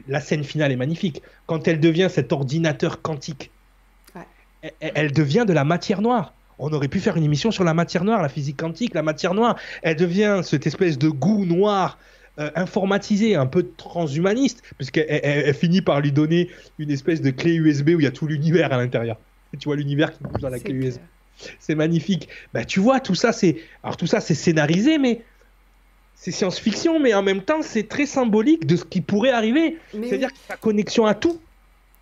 la 0.09 0.21
scène 0.21 0.45
finale 0.45 0.73
est 0.73 0.77
magnifique. 0.77 1.23
Quand 1.47 1.69
elle 1.69 1.81
devient 1.81 2.09
cet 2.11 2.33
ordinateur 2.33 3.03
quantique, 3.03 3.51
ouais. 4.15 4.23
elle, 4.81 4.93
elle 4.95 5.13
devient 5.13 5.45
de 5.47 5.53
la 5.53 5.65
matière 5.65 6.01
noire. 6.01 6.33
On 6.59 6.73
aurait 6.73 6.89
pu 6.89 7.01
faire 7.01 7.17
une 7.17 7.25
émission 7.25 7.51
sur 7.51 7.65
la 7.65 7.75
matière 7.75 8.05
noire, 8.05 8.23
la 8.23 8.29
physique 8.29 8.59
quantique, 8.59 8.95
la 8.95 9.03
matière 9.03 9.35
noire. 9.35 9.57
Elle 9.83 9.97
devient 9.97 10.41
cette 10.43 10.67
espèce 10.67 10.99
de 10.99 11.09
goût 11.09 11.45
noir 11.45 11.99
euh, 12.39 12.51
informatisé, 12.57 13.37
un 13.37 13.47
peu 13.47 13.71
transhumaniste, 13.77 14.63
puisqu'elle 14.77 15.07
elle, 15.09 15.45
elle, 15.47 15.55
finit 15.55 15.83
par 15.83 16.01
lui 16.01 16.11
donner 16.11 16.51
une 16.79 16.91
espèce 16.91 17.21
de 17.21 17.31
clé 17.31 17.55
USB 17.55 17.91
où 17.91 18.01
il 18.01 18.05
y 18.05 18.09
a 18.09 18.11
tout 18.11 18.27
l'univers 18.27 18.73
à 18.73 18.77
l'intérieur. 18.77 19.19
Tu 19.59 19.69
vois 19.69 19.77
l'univers 19.77 20.13
qui 20.13 20.25
bouge 20.25 20.41
dans 20.41 20.49
la 20.49 20.59
clé 20.59 20.75
USB. 20.75 21.01
C'est 21.59 21.75
magnifique. 21.75 22.29
Bah, 22.53 22.65
tu 22.65 22.81
vois, 22.81 23.01
tout 23.01 23.15
ça, 23.15 23.33
c'est. 23.33 23.59
Alors, 23.83 23.97
tout 23.97 24.07
ça, 24.07 24.21
c'est 24.21 24.35
scénarisé, 24.35 24.99
mais. 24.99 25.23
C'est 26.17 26.31
science-fiction, 26.31 27.01
mais 27.01 27.13
en 27.13 27.23
même 27.23 27.43
temps, 27.43 27.61
c'est 27.61 27.89
très 27.89 28.07
symbolique 28.07 28.67
de 28.67 28.77
ce 28.77 28.85
qui 28.85 29.01
pourrait 29.01 29.33
arriver. 29.33 29.79
C'est-à-dire 29.93 30.31
oui. 30.33 30.41
la 30.49 30.57
connexion 30.57 31.07
à 31.07 31.15
tout. 31.15 31.41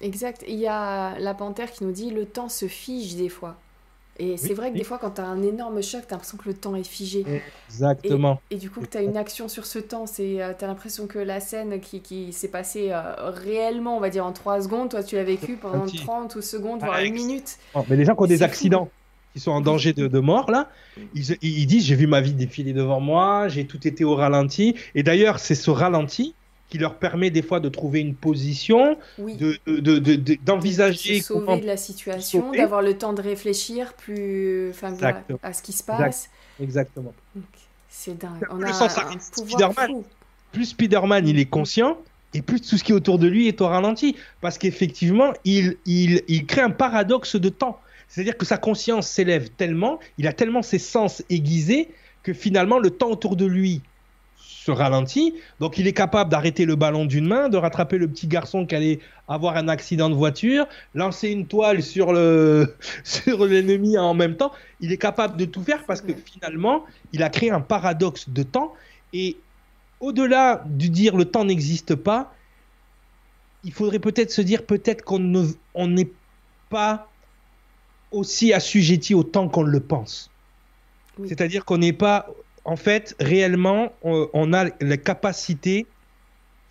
Exact. 0.00 0.44
Il 0.46 0.58
y 0.58 0.66
a 0.66 1.18
la 1.18 1.34
panthère 1.34 1.72
qui 1.72 1.84
nous 1.84 1.92
dit 1.92 2.10
le 2.10 2.26
temps 2.26 2.48
se 2.48 2.68
fige 2.68 3.16
des 3.16 3.28
fois. 3.28 3.58
Et 4.18 4.36
c'est 4.36 4.54
vrai 4.54 4.68
que 4.68 4.74
oui. 4.74 4.78
des 4.78 4.84
fois, 4.84 4.98
quand 4.98 5.12
tu 5.12 5.20
as 5.20 5.26
un 5.26 5.42
énorme 5.42 5.82
choc, 5.82 6.02
tu 6.02 6.08
as 6.08 6.16
l'impression 6.16 6.36
que 6.36 6.48
le 6.48 6.54
temps 6.54 6.74
est 6.76 6.86
figé. 6.86 7.24
Exactement. 7.68 8.40
Et, 8.50 8.54
et 8.54 8.58
du 8.58 8.70
coup, 8.70 8.80
tu 8.88 8.96
as 8.98 9.02
une 9.02 9.16
action 9.16 9.48
sur 9.48 9.64
ce 9.66 9.78
temps. 9.78 10.04
Tu 10.04 10.40
as 10.40 10.54
l'impression 10.60 11.06
que 11.06 11.18
la 11.18 11.40
scène 11.40 11.80
qui, 11.80 12.00
qui 12.00 12.32
s'est 12.32 12.48
passée 12.48 12.90
euh, 12.90 13.30
réellement, 13.30 13.96
on 13.96 14.00
va 14.00 14.10
dire 14.10 14.26
en 14.26 14.32
3 14.32 14.62
secondes, 14.62 14.90
toi, 14.90 15.02
tu 15.02 15.16
l'as 15.16 15.24
vécu 15.24 15.56
pendant 15.56 15.86
30 15.86 16.40
secondes, 16.40 16.80
voire 16.80 17.00
une 17.00 17.14
minute. 17.14 17.58
Oh, 17.74 17.84
mais 17.88 17.96
les 17.96 18.04
gens 18.04 18.14
qui 18.14 18.22
ont 18.22 18.26
des 18.26 18.42
accidents, 18.42 18.84
fou. 18.86 18.90
qui 19.34 19.40
sont 19.40 19.52
en 19.52 19.62
danger 19.62 19.92
de, 19.94 20.06
de 20.08 20.18
mort, 20.18 20.50
là, 20.50 20.70
ils, 21.14 21.36
ils 21.40 21.66
disent 21.66 21.86
J'ai 21.86 21.96
vu 21.96 22.06
ma 22.06 22.20
vie 22.20 22.34
défiler 22.34 22.74
devant 22.74 23.00
moi, 23.00 23.48
j'ai 23.48 23.66
tout 23.66 23.86
été 23.88 24.04
au 24.04 24.14
ralenti. 24.14 24.76
Et 24.94 25.02
d'ailleurs, 25.02 25.38
c'est 25.38 25.54
ce 25.54 25.70
ralenti 25.70 26.34
qui 26.72 26.78
leur 26.78 26.94
permet 26.94 27.28
des 27.28 27.42
fois 27.42 27.60
de 27.60 27.68
trouver 27.68 28.00
une 28.00 28.14
position, 28.14 28.96
oui. 29.18 29.36
d'envisager 30.42 31.10
de, 31.10 31.14
de, 31.16 31.18
de, 31.18 31.22
sauver 31.22 31.60
de 31.60 31.66
la 31.66 31.76
situation, 31.76 32.50
d'avoir 32.50 32.80
le 32.80 32.96
temps 32.96 33.12
de 33.12 33.20
réfléchir 33.20 33.92
plus, 33.92 34.70
enfin, 34.70 34.88
voilà, 34.92 35.22
à 35.42 35.52
ce 35.52 35.60
qui 35.60 35.74
se 35.74 35.82
passe. 35.82 36.30
Exactement. 36.62 37.12
C'est 37.90 38.16
dingue. 38.16 38.46
On 38.50 38.62
a 38.62 38.70
un, 38.70 38.86
un 38.86 39.18
pouvoir 39.34 39.74
fou. 39.74 40.02
Plus 40.50 40.64
Spider-Man, 40.64 41.28
il 41.28 41.38
est 41.38 41.44
conscient, 41.44 41.98
et 42.32 42.40
plus 42.40 42.62
tout 42.62 42.78
ce 42.78 42.84
qui 42.84 42.92
est 42.92 42.94
autour 42.94 43.18
de 43.18 43.26
lui 43.26 43.48
est 43.48 43.60
au 43.60 43.66
ralenti. 43.66 44.16
Parce 44.40 44.56
qu'effectivement, 44.56 45.34
il, 45.44 45.76
il, 45.84 46.22
il 46.26 46.46
crée 46.46 46.62
un 46.62 46.70
paradoxe 46.70 47.36
de 47.36 47.50
temps. 47.50 47.78
C'est-à-dire 48.08 48.38
que 48.38 48.46
sa 48.46 48.56
conscience 48.56 49.08
s'élève 49.08 49.50
tellement, 49.50 49.98
il 50.16 50.26
a 50.26 50.32
tellement 50.32 50.62
ses 50.62 50.78
sens 50.78 51.22
aiguisés 51.28 51.90
que 52.22 52.32
finalement 52.32 52.78
le 52.78 52.88
temps 52.88 53.10
autour 53.10 53.36
de 53.36 53.44
lui 53.44 53.82
se 54.64 54.70
ralentit. 54.70 55.34
Donc 55.60 55.78
il 55.78 55.86
est 55.86 55.92
capable 55.92 56.30
d'arrêter 56.30 56.64
le 56.64 56.76
ballon 56.76 57.04
d'une 57.04 57.26
main, 57.26 57.48
de 57.48 57.56
rattraper 57.56 57.98
le 57.98 58.08
petit 58.08 58.26
garçon 58.26 58.64
qui 58.66 58.74
allait 58.74 59.00
avoir 59.28 59.56
un 59.56 59.68
accident 59.68 60.08
de 60.08 60.14
voiture, 60.14 60.66
lancer 60.94 61.30
une 61.30 61.46
toile 61.46 61.82
sur 61.82 62.12
le 62.12 62.76
sur 63.04 63.44
l'ennemi 63.44 63.98
en 63.98 64.14
même 64.14 64.36
temps. 64.36 64.52
Il 64.80 64.92
est 64.92 64.98
capable 64.98 65.36
de 65.36 65.44
tout 65.44 65.62
faire 65.62 65.84
parce 65.86 66.00
que 66.00 66.12
finalement, 66.14 66.84
il 67.12 67.22
a 67.22 67.28
créé 67.28 67.50
un 67.50 67.60
paradoxe 67.60 68.28
de 68.28 68.42
temps 68.42 68.72
et 69.12 69.36
au-delà 70.00 70.64
de 70.66 70.86
dire 70.86 71.16
le 71.16 71.24
temps 71.24 71.44
n'existe 71.44 71.94
pas, 71.94 72.34
il 73.64 73.72
faudrait 73.72 74.00
peut-être 74.00 74.30
se 74.30 74.42
dire 74.42 74.64
peut-être 74.64 75.04
qu'on 75.04 75.18
n'est 75.18 76.10
pas 76.68 77.08
aussi 78.10 78.52
assujetti 78.52 79.14
au 79.14 79.22
temps 79.22 79.48
qu'on 79.48 79.62
le 79.62 79.80
pense. 79.80 80.30
C'est-à-dire 81.26 81.64
qu'on 81.64 81.78
n'est 81.78 81.92
pas 81.92 82.26
en 82.64 82.76
fait, 82.76 83.16
réellement, 83.18 83.92
on, 84.02 84.52
a 84.52 84.66
la 84.80 84.96
capacité, 84.96 85.86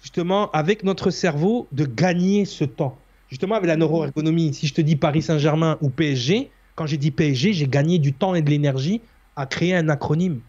justement, 0.02 0.50
avec 0.52 0.84
notre 0.84 1.10
cerveau, 1.10 1.68
de 1.72 1.86
gagner 1.86 2.46
ce 2.46 2.64
temps. 2.64 2.98
Justement, 3.30 3.56
avec 3.56 3.68
la 3.68 3.78
neuroergonomie, 3.78 4.54
si 4.54 4.68
je 4.68 4.74
te 4.74 4.82
dis 4.82 4.96
Paris 4.96 5.22
Saint-Germain 5.22 5.78
ou 5.82 5.90
PSG, 5.90 6.50
quand 6.76 6.86
j'ai 6.86 6.98
dit 6.98 7.12
PSG, 7.12 7.54
j'ai 7.54 7.68
gagné 7.68 8.00
du 8.00 8.14
temps 8.14 8.36
et 8.36 8.42
de 8.42 8.50
l'énergie 8.50 9.02
à 9.36 9.46
créer 9.46 9.76
un 9.76 9.90
acronyme. 9.90 10.40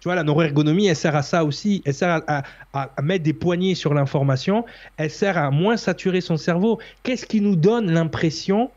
Tu 0.00 0.08
vois, 0.08 0.14
la 0.14 0.24
neuroergonomie, 0.24 0.86
elle 0.86 0.96
sert 0.96 1.14
à 1.14 1.22
ça 1.22 1.44
aussi. 1.44 1.82
Elle 1.84 1.94
sert 1.94 2.22
à, 2.26 3.02
mettre 3.02 3.22
des 3.24 3.34
poignées 3.34 3.74
sur 3.74 3.92
l'information. 3.92 4.64
Elle 4.96 5.10
sert 5.10 5.36
à 5.36 5.50
moins 5.50 5.76
saturer 5.76 6.22
son 6.22 6.38
cerveau. 6.38 6.78
Qu'est-ce 7.02 7.26
qui 7.26 7.42
nous 7.42 7.56
donne 7.56 7.90
l'impression 7.90 8.70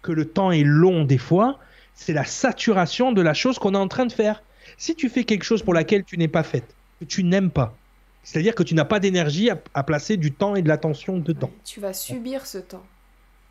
que 0.00 0.12
le 0.12 0.24
temps 0.24 0.50
est 0.50 0.62
long 0.62 1.04
des 1.04 1.18
fois? 1.18 1.58
C'est 1.94 2.14
la 2.14 2.24
saturation 2.24 3.12
de 3.12 3.20
la 3.20 3.34
chose 3.34 3.58
qu'on 3.58 3.74
est 3.74 3.78
en 3.78 3.88
train 3.88 4.06
de 4.06 4.12
faire. 4.12 4.42
Si 4.80 4.94
tu 4.94 5.10
fais 5.10 5.24
quelque 5.24 5.44
chose 5.44 5.62
pour 5.62 5.74
laquelle 5.74 6.04
tu 6.04 6.16
n'es 6.16 6.26
pas 6.26 6.42
faite, 6.42 6.74
que 7.00 7.04
tu 7.04 7.22
n'aimes 7.22 7.50
pas, 7.50 7.76
c'est-à-dire 8.24 8.54
que 8.54 8.62
tu 8.62 8.74
n'as 8.74 8.86
pas 8.86 8.98
d'énergie 8.98 9.50
à, 9.50 9.82
placer 9.82 10.16
du 10.16 10.32
temps 10.32 10.56
et 10.56 10.62
de 10.62 10.68
l'attention 10.68 11.18
dedans. 11.18 11.50
tu 11.64 11.80
vas 11.80 11.92
subir 11.92 12.46
ce 12.46 12.56
temps. 12.56 12.82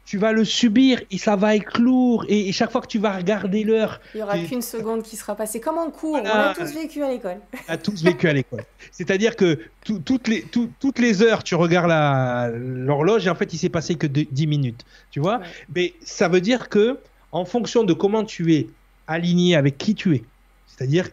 Tu 0.07 0.17
vas 0.17 0.31
le 0.31 0.43
subir 0.43 1.03
et 1.11 1.19
ça 1.19 1.35
va 1.35 1.55
être 1.55 1.79
lourd. 1.79 2.25
Et, 2.29 2.51
chaque 2.51 2.71
fois 2.71 2.81
que 2.81 2.87
tu 2.87 2.97
vas 2.97 3.15
regarder 3.15 3.63
l'heure. 3.63 4.01
Il 4.15 4.17
n'y 4.17 4.23
aura 4.23 4.39
qu'une 4.39 4.63
seconde 4.63 5.03
qui 5.03 5.17
sera 5.17 5.35
passée. 5.35 5.59
Comme 5.59 5.77
en 5.77 5.91
cours, 5.91 6.15
on 6.15 6.25
a 6.25 6.55
tous 6.55 6.73
vécu 6.73 7.03
à 7.03 7.11
l'école. 7.11 7.37
On 7.67 7.73
a 7.73 7.77
tous 7.77 8.03
vécu 8.03 8.27
à 8.27 8.33
l'école. 8.33 8.63
C'est-à-dire 8.91 9.35
que 9.35 9.59
toutes, 9.83 10.27
les, 10.27 10.43
toutes 10.79 10.97
les 10.97 11.21
heures, 11.21 11.43
tu 11.43 11.53
regardes 11.53 12.55
l'horloge 12.55 13.27
et 13.27 13.29
en 13.29 13.35
fait, 13.35 13.53
il 13.53 13.59
s'est 13.59 13.69
passé 13.69 13.93
que 13.93 14.07
10 14.07 14.47
minutes. 14.47 14.83
Tu 15.11 15.19
vois? 15.19 15.41
Mais 15.75 15.93
ça 16.01 16.27
veut 16.27 16.41
dire 16.41 16.69
que, 16.69 16.97
en 17.31 17.45
fonction 17.45 17.83
de 17.83 17.93
comment 17.93 18.25
tu 18.25 18.55
es 18.55 18.67
aligné 19.05 19.55
avec 19.55 19.77
qui 19.77 19.93
tu 19.93 20.15
es, 20.15 20.23
c'est-à-dire 20.65 21.09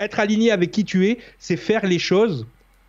être 0.00 0.18
aligné 0.18 0.50
avec 0.50 0.70
qui 0.70 0.84
tu 0.84 1.06
es, 1.06 1.18
c'est 1.38 1.56
faire 1.56 1.86
les 1.86 1.98
choses 1.98 2.46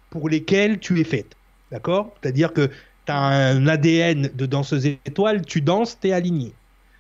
pour 0.10 0.30
lesquelles 0.30 0.80
tu 0.80 1.00
es 1.00 1.04
faite. 1.04 1.36
D'accord? 1.72 2.14
C'est-à-dire 2.22 2.54
que 2.54 2.68
tu 3.06 3.12
as 3.12 3.18
un 3.18 3.68
ADN 3.68 4.32
de 4.34 4.46
danseuse 4.46 4.86
étoile, 4.86 5.46
tu 5.46 5.62
danses, 5.62 6.00
tu 6.00 6.08
es 6.08 6.14
aligné. 6.14 6.54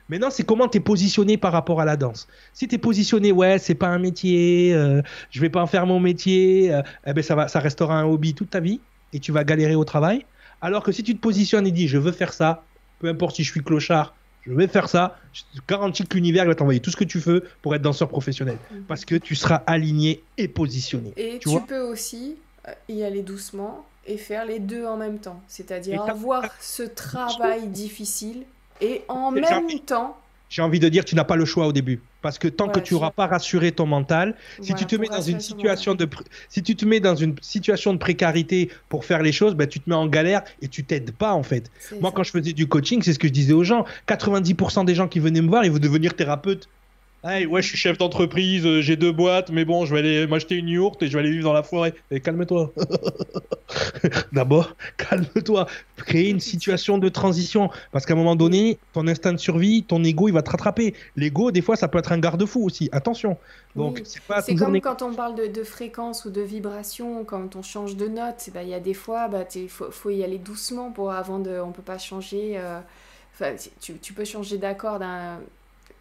Maintenant, 0.10 0.30
c'est 0.30 0.44
comment 0.44 0.68
tu 0.68 0.78
es 0.78 0.82
positionné 0.82 1.38
par 1.38 1.54
rapport 1.54 1.80
à 1.80 1.86
la 1.86 1.96
danse. 1.96 2.28
Si 2.52 2.68
tu 2.68 2.76
es 2.76 2.78
positionné, 2.78 3.32
ouais, 3.32 3.60
c'est 3.60 3.76
pas 3.76 3.88
un 3.88 4.00
métier, 4.00 4.74
euh, 4.74 5.02
je 5.30 5.40
vais 5.40 5.50
pas 5.50 5.62
en 5.62 5.68
faire 5.68 5.86
mon 5.88 6.02
métier, 6.02 6.74
euh, 6.74 6.82
eh 7.06 7.14
ben 7.14 7.24
ça, 7.24 7.34
va, 7.34 7.48
ça 7.48 7.62
restera 7.62 7.98
un 7.98 8.06
hobby 8.06 8.34
toute 8.34 8.50
ta 8.50 8.60
vie 8.60 8.82
et 9.14 9.20
tu 9.20 9.32
vas 9.32 9.46
galérer 9.46 9.76
au 9.76 9.86
travail. 9.86 10.26
Alors 10.60 10.84
que 10.84 10.92
si 10.92 11.02
tu 11.02 11.16
te 11.16 11.22
positionnes 11.22 11.66
et 11.66 11.72
dis, 11.72 11.88
je 11.88 11.98
veux 11.98 12.12
faire 12.12 12.34
ça, 12.34 12.66
peu 13.00 13.08
importe 13.08 13.38
si 13.38 13.44
je 13.46 13.52
suis 13.52 13.64
clochard, 13.64 14.14
je 14.46 14.54
vais 14.54 14.68
faire 14.68 14.90
ça, 14.90 15.18
je 15.34 15.42
te 15.42 15.66
garantis 15.68 16.06
que 16.06 16.16
l'univers 16.16 16.46
va 16.46 16.56
t'envoyer 16.56 16.80
tout 16.80 16.92
ce 16.92 16.98
que 16.98 17.04
tu 17.04 17.20
veux 17.20 17.44
pour 17.62 17.76
être 17.76 17.82
danseur 17.82 18.08
professionnel. 18.08 18.58
Mhm. 18.72 18.84
Parce 18.84 19.06
que 19.06 19.16
tu 19.16 19.36
seras 19.36 19.64
aligné 19.68 20.24
et 20.38 20.48
positionné. 20.48 21.14
Et 21.18 21.40
tu, 21.40 21.50
peux 21.68 21.82
aussi 21.82 22.38
euh, 22.68 22.74
y 22.90 23.04
aller 23.04 23.22
doucement 23.22 23.86
et 24.08 24.18
faire 24.18 24.46
les 24.46 24.60
deux 24.60 24.86
en 24.86 24.98
même 24.98 25.20
temps. 25.20 25.42
C'est-à-dire 25.48 26.02
avoir 26.04 26.44
ce 26.60 26.84
travail 26.84 27.68
difficile 27.68 28.44
et 28.82 29.04
en 29.08 29.32
même 29.32 29.46
temps 29.86 30.18
j'ai 30.52 30.62
envie 30.62 30.82
de 30.82 30.90
dire, 30.90 31.06
tu 31.06 31.16
n'as 31.16 31.24
pas 31.24 31.38
le 31.38 31.46
choix 31.46 31.66
au 31.66 31.72
début. 31.72 32.02
Parce 32.22 32.38
que 32.38 32.48
tant 32.48 32.70
que 32.70 32.80
tu 32.80 32.94
n'auras 32.94 33.12
pas 33.12 33.28
rassuré 33.28 33.72
ton 33.72 33.86
mental, 33.86 34.36
si 34.62 34.74
tu 34.74 34.86
te 34.86 34.96
mets 34.96 35.08
dans 35.08 35.22
une 35.22 35.40
situation 35.40 35.96
de, 35.96 36.08
si 36.50 36.62
tu 36.62 36.76
te 36.76 36.86
mets 36.86 37.00
dans 37.00 37.16
une 37.16 37.36
situation 37.42 37.94
de 37.94 37.98
précarité 37.98 38.70
pour 38.90 39.06
faire 39.06 39.22
les 39.22 39.32
choses, 39.32 39.56
ben, 39.56 39.68
tu 39.68 39.80
te 39.80 39.90
mets 39.90 39.96
en 39.96 40.08
galère 40.08 40.44
et 40.62 40.68
tu 40.68 40.84
t'aides 40.84 41.12
pas 41.12 41.34
en 41.34 41.44
fait. 41.44 41.72
Moi, 42.00 42.12
quand 42.12 42.24
je 42.24 42.32
faisais 42.32 42.54
du 42.54 42.68
coaching, 42.68 43.02
c'est 43.02 43.14
ce 43.14 43.20
que 43.20 43.28
je 43.28 43.34
disais 43.34 43.54
aux 43.54 43.64
gens. 43.64 43.86
90% 44.08 44.86
des 44.86 44.96
gens 44.96 45.08
qui 45.08 45.20
venaient 45.20 45.42
me 45.42 45.50
voir, 45.50 45.66
ils 45.66 45.72
veulent 45.72 45.80
devenir 45.80 46.14
thérapeutes. 46.14 46.70
Hey, 47.24 47.46
ouais, 47.46 47.62
je 47.62 47.68
suis 47.68 47.78
chef 47.78 48.00
d'entreprise, 48.00 48.66
euh, 48.66 48.82
j'ai 48.82 48.96
deux 48.96 49.12
boîtes, 49.12 49.52
mais 49.52 49.64
bon, 49.64 49.86
je 49.86 49.94
vais 49.94 50.00
aller 50.00 50.26
m'acheter 50.26 50.56
une 50.56 50.68
yourte 50.68 51.04
et 51.04 51.08
je 51.08 51.14
vais 51.14 51.20
aller 51.20 51.30
vivre 51.30 51.44
dans 51.44 51.54
la 51.54 51.62
forêt. 51.62 51.94
Et 52.10 52.20
calme-toi. 52.20 52.74
D'abord, 54.34 54.76
calme-toi. 54.98 55.68
Créer 55.98 56.32
une 56.32 56.40
situation 56.40 56.98
de 56.98 57.10
transition. 57.10 57.70
Parce 57.92 58.08
qu'à 58.08 58.14
un 58.14 58.18
moment 58.18 58.36
donné, 58.36 58.80
ton 58.94 59.08
instinct 59.08 59.34
de 59.34 59.38
survie, 59.38 59.84
ton 59.84 60.04
ego, 60.04 60.30
il 60.30 60.32
va 60.32 60.42
te 60.42 60.50
rattraper. 60.50 60.96
L'ego, 61.16 61.52
des 61.52 61.62
fois, 61.62 61.76
ça 61.76 61.88
peut 61.88 62.00
être 62.00 62.12
un 62.12 62.18
garde-fou 62.18 62.66
aussi. 62.66 62.90
Attention. 62.92 63.38
Donc, 63.76 64.02
c'est 64.04 64.24
pas 64.24 64.42
C'est 64.42 64.56
comme 64.56 64.82
quand 64.82 65.04
on 65.04 65.14
parle 65.14 65.36
de, 65.36 65.64
fréquence 65.64 66.26
ou 66.26 66.32
de 66.32 66.42
vibration, 66.42 67.24
quand 67.24 67.56
on 67.56 67.62
change 67.62 67.98
de 67.98 68.08
note, 68.08 68.50
bah, 68.52 68.64
il 68.64 68.70
y 68.70 68.74
a 68.74 68.80
des 68.80 68.96
fois, 68.96 69.28
il 69.28 69.32
bah, 69.32 69.46
faut, 69.70 69.92
faut, 69.92 70.10
y 70.10 70.24
aller 70.24 70.40
doucement 70.40 70.90
pour, 70.90 71.12
avant 71.12 71.38
de. 71.38 71.60
On 71.60 71.72
peut 71.72 71.84
pas 71.84 72.00
changer. 72.00 72.54
Euh, 72.56 72.80
tu, 73.80 74.00
tu, 74.00 74.14
peux 74.14 74.26
changer 74.26 74.58
d'accord 74.58 74.98
d'un 74.98 75.40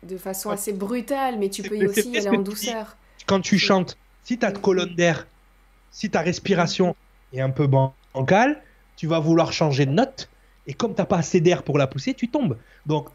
de 0.03 0.17
façon 0.17 0.51
assez 0.51 0.73
brutale, 0.73 1.39
mais 1.39 1.49
tu 1.49 1.63
peux 1.63 1.87
aussi 1.87 2.11
y 2.11 2.19
aller 2.19 2.29
en 2.29 2.43
douceur. 2.43 2.97
Quand 3.27 3.41
tu 3.41 3.59
chantes, 3.59 3.97
si 4.25 4.39
ta 4.39 4.51
colonne 4.51 4.95
d'air, 4.95 5.27
si 5.91 6.11
ta 6.11 6.21
respiration 6.21 6.97
est 7.33 7.41
un 7.41 7.51
peu 7.51 7.67
bancale, 7.67 8.63
tu 8.97 9.07
vas 9.07 9.19
vouloir 9.19 9.53
changer 9.53 9.87
de 9.87 9.93
note, 9.93 10.29
et 10.67 10.75
comme 10.75 10.95
tu 10.95 11.01
n'as 11.01 11.07
pas 11.07 11.19
assez 11.19 11.41
d'air 11.41 11.63
pour 11.63 11.79
la 11.79 11.87
pousser, 11.87 12.15
tu 12.15 12.29
tombes. 12.29 12.57
Donc, 12.87 13.09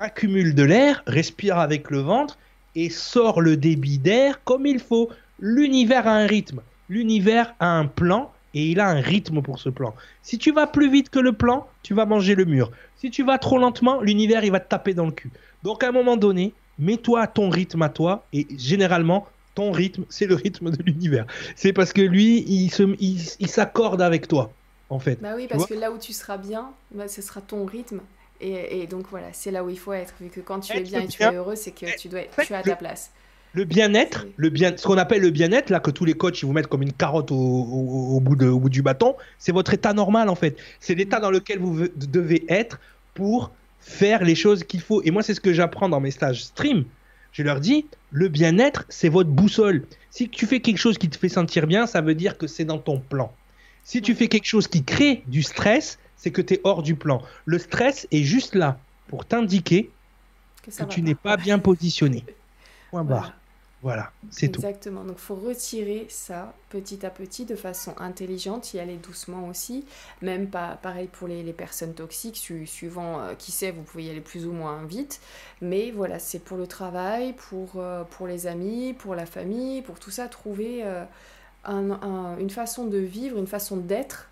accumule 0.00 0.54
de 0.54 0.62
l'air, 0.62 1.02
respire 1.06 1.58
avec 1.58 1.90
le 1.90 1.98
ventre, 1.98 2.38
et 2.74 2.90
sors 2.90 3.40
le 3.40 3.56
débit 3.56 3.98
d'air 3.98 4.42
comme 4.44 4.66
il 4.66 4.78
faut. 4.78 5.10
L'univers 5.40 6.06
a 6.06 6.12
un 6.12 6.26
rythme, 6.26 6.62
l'univers 6.88 7.54
a 7.60 7.66
un 7.78 7.86
plan, 7.86 8.32
et 8.54 8.70
il 8.70 8.80
a 8.80 8.88
un 8.88 9.00
rythme 9.00 9.42
pour 9.42 9.58
ce 9.58 9.68
plan. 9.68 9.94
Si 10.22 10.38
tu 10.38 10.52
vas 10.52 10.66
plus 10.66 10.90
vite 10.90 11.10
que 11.10 11.18
le 11.18 11.32
plan, 11.32 11.66
tu 11.82 11.94
vas 11.94 12.06
manger 12.06 12.34
le 12.34 12.44
mur. 12.44 12.70
Si 12.96 13.10
tu 13.10 13.22
vas 13.22 13.38
trop 13.38 13.58
lentement, 13.58 14.00
l'univers 14.00 14.42
il 14.44 14.50
va 14.50 14.60
te 14.60 14.68
taper 14.68 14.94
dans 14.94 15.06
le 15.06 15.12
cul. 15.12 15.30
Donc 15.62 15.82
à 15.82 15.88
un 15.88 15.92
moment 15.92 16.16
donné, 16.16 16.52
mets-toi 16.78 17.22
à 17.22 17.26
ton 17.26 17.50
rythme 17.50 17.82
à 17.82 17.88
toi 17.88 18.24
et 18.32 18.46
généralement 18.56 19.26
ton 19.58 19.72
rythme, 19.72 20.04
c'est 20.08 20.26
le 20.26 20.36
rythme 20.36 20.70
de 20.70 20.80
l'univers. 20.84 21.26
C'est 21.56 21.72
parce 21.72 21.92
que 21.92 22.00
lui, 22.00 22.44
il, 22.46 22.70
se, 22.70 22.84
il, 23.00 23.48
s'accorde 23.48 24.00
avec 24.00 24.28
toi, 24.28 24.52
en 24.88 25.00
fait. 25.00 25.20
Bah 25.20 25.32
oui, 25.34 25.48
parce 25.50 25.66
que 25.66 25.74
là 25.74 25.90
où 25.90 25.98
tu 25.98 26.12
seras 26.12 26.36
bien, 26.36 26.70
bah, 26.94 27.08
ce 27.08 27.22
sera 27.22 27.40
ton 27.40 27.64
rythme. 27.64 28.00
Et, 28.40 28.86
donc 28.86 29.06
voilà, 29.10 29.26
c'est 29.32 29.50
là 29.50 29.64
où 29.64 29.68
il 29.68 29.78
faut 29.78 29.92
être. 29.92 30.14
Vu 30.20 30.28
que 30.28 30.38
quand 30.38 30.60
tu 30.60 30.76
es 30.76 30.82
bien 30.82 31.00
et 31.00 31.08
tu 31.08 31.24
es 31.24 31.34
heureux, 31.34 31.56
c'est 31.56 31.72
que 31.72 31.86
tu, 31.98 32.08
dois, 32.08 32.20
tu 32.46 32.54
as 32.54 32.62
ta 32.62 32.76
place. 32.76 33.10
Le 33.52 33.64
bien-être, 33.64 34.26
le 34.36 34.48
bien, 34.50 34.76
ce 34.76 34.86
qu'on 34.86 34.96
appelle 34.96 35.22
le 35.22 35.30
bien-être, 35.30 35.70
là 35.70 35.80
que 35.80 35.90
tous 35.90 36.04
les 36.04 36.14
coachs 36.14 36.40
ils 36.40 36.46
vous 36.46 36.52
mettent 36.52 36.68
comme 36.68 36.82
une 36.82 36.92
carotte 36.92 37.32
au, 37.32 38.20
bout, 38.22 38.36
de, 38.36 38.46
au 38.46 38.60
bout 38.60 38.68
du 38.68 38.82
bâton, 38.82 39.16
c'est 39.38 39.50
votre 39.50 39.74
état 39.74 39.92
normal 39.92 40.28
en 40.28 40.36
fait. 40.36 40.56
C'est 40.78 40.94
l'état 40.94 41.18
dans 41.18 41.32
lequel 41.32 41.58
vous 41.58 41.88
devez 41.96 42.44
être 42.48 42.78
pour 43.14 43.50
faire 43.88 44.22
les 44.22 44.34
choses 44.34 44.64
qu'il 44.64 44.80
faut. 44.80 45.02
Et 45.02 45.10
moi, 45.10 45.22
c'est 45.22 45.34
ce 45.34 45.40
que 45.40 45.52
j'apprends 45.52 45.88
dans 45.88 46.00
mes 46.00 46.10
stages 46.10 46.44
stream. 46.44 46.84
Je 47.32 47.42
leur 47.42 47.60
dis, 47.60 47.86
le 48.10 48.28
bien-être, 48.28 48.84
c'est 48.88 49.08
votre 49.08 49.30
boussole. 49.30 49.86
Si 50.10 50.28
tu 50.28 50.46
fais 50.46 50.60
quelque 50.60 50.78
chose 50.78 50.98
qui 50.98 51.08
te 51.08 51.18
fait 51.18 51.28
sentir 51.28 51.66
bien, 51.66 51.86
ça 51.86 52.00
veut 52.00 52.14
dire 52.14 52.38
que 52.38 52.46
c'est 52.46 52.64
dans 52.64 52.78
ton 52.78 53.00
plan. 53.00 53.32
Si 53.84 54.02
tu 54.02 54.14
fais 54.14 54.28
quelque 54.28 54.46
chose 54.46 54.68
qui 54.68 54.84
crée 54.84 55.22
du 55.26 55.42
stress, 55.42 55.98
c'est 56.16 56.30
que 56.30 56.42
tu 56.42 56.54
es 56.54 56.60
hors 56.64 56.82
du 56.82 56.94
plan. 56.94 57.22
Le 57.46 57.58
stress 57.58 58.06
est 58.10 58.22
juste 58.22 58.54
là 58.54 58.78
pour 59.08 59.24
t'indiquer 59.24 59.90
que, 60.62 60.84
tu 60.84 61.00
n'es 61.00 61.14
pas 61.14 61.36
bien 61.36 61.58
positionné. 61.58 62.24
Point 62.90 63.04
barre. 63.04 63.37
Voilà, 63.80 64.10
c'est 64.30 64.48
tout. 64.48 64.60
Exactement. 64.60 65.04
Donc, 65.04 65.18
faut 65.18 65.36
retirer 65.36 66.06
ça 66.10 66.52
petit 66.68 67.06
à 67.06 67.10
petit 67.10 67.44
de 67.44 67.54
façon 67.54 67.94
intelligente, 67.98 68.74
y 68.74 68.80
aller 68.80 68.96
doucement 68.96 69.46
aussi. 69.46 69.84
Même 70.20 70.50
pas 70.50 70.78
pareil 70.82 71.06
pour 71.06 71.28
les, 71.28 71.52
personnes 71.52 71.94
toxiques, 71.94 72.36
suivant 72.66 73.20
euh, 73.20 73.34
qui 73.34 73.52
sait, 73.52 73.70
vous 73.70 73.82
pouvez 73.82 74.04
y 74.04 74.10
aller 74.10 74.20
plus 74.20 74.46
ou 74.46 74.52
moins 74.52 74.84
vite. 74.84 75.20
Mais 75.60 75.92
voilà, 75.92 76.18
c'est 76.18 76.40
pour 76.40 76.56
le 76.56 76.66
travail, 76.66 77.34
pour, 77.34 77.74
euh, 77.76 78.02
pour 78.02 78.26
les 78.26 78.48
amis, 78.48 78.94
pour 78.94 79.14
la 79.14 79.26
famille, 79.26 79.82
pour 79.82 80.00
tout 80.00 80.10
ça, 80.10 80.26
trouver 80.26 80.82
euh, 80.84 81.04
une 81.66 82.50
façon 82.50 82.86
de 82.86 82.98
vivre, 82.98 83.38
une 83.38 83.46
façon 83.46 83.76
d'être 83.76 84.28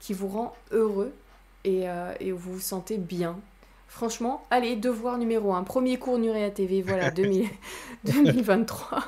qui 0.00 0.12
vous 0.12 0.28
rend 0.28 0.54
heureux 0.70 1.14
et, 1.64 1.86
et 2.20 2.30
vous 2.30 2.52
vous 2.54 2.60
sentez 2.60 2.98
bien 2.98 3.40
Franchement, 3.88 4.42
allez, 4.50 4.76
devoir 4.76 5.18
numéro 5.18 5.54
1. 5.54 5.62
Premier 5.64 5.96
cours 5.96 6.18
Nurea 6.18 6.50
TV, 6.50 6.82
voilà, 6.82 7.10
2023. 8.04 9.04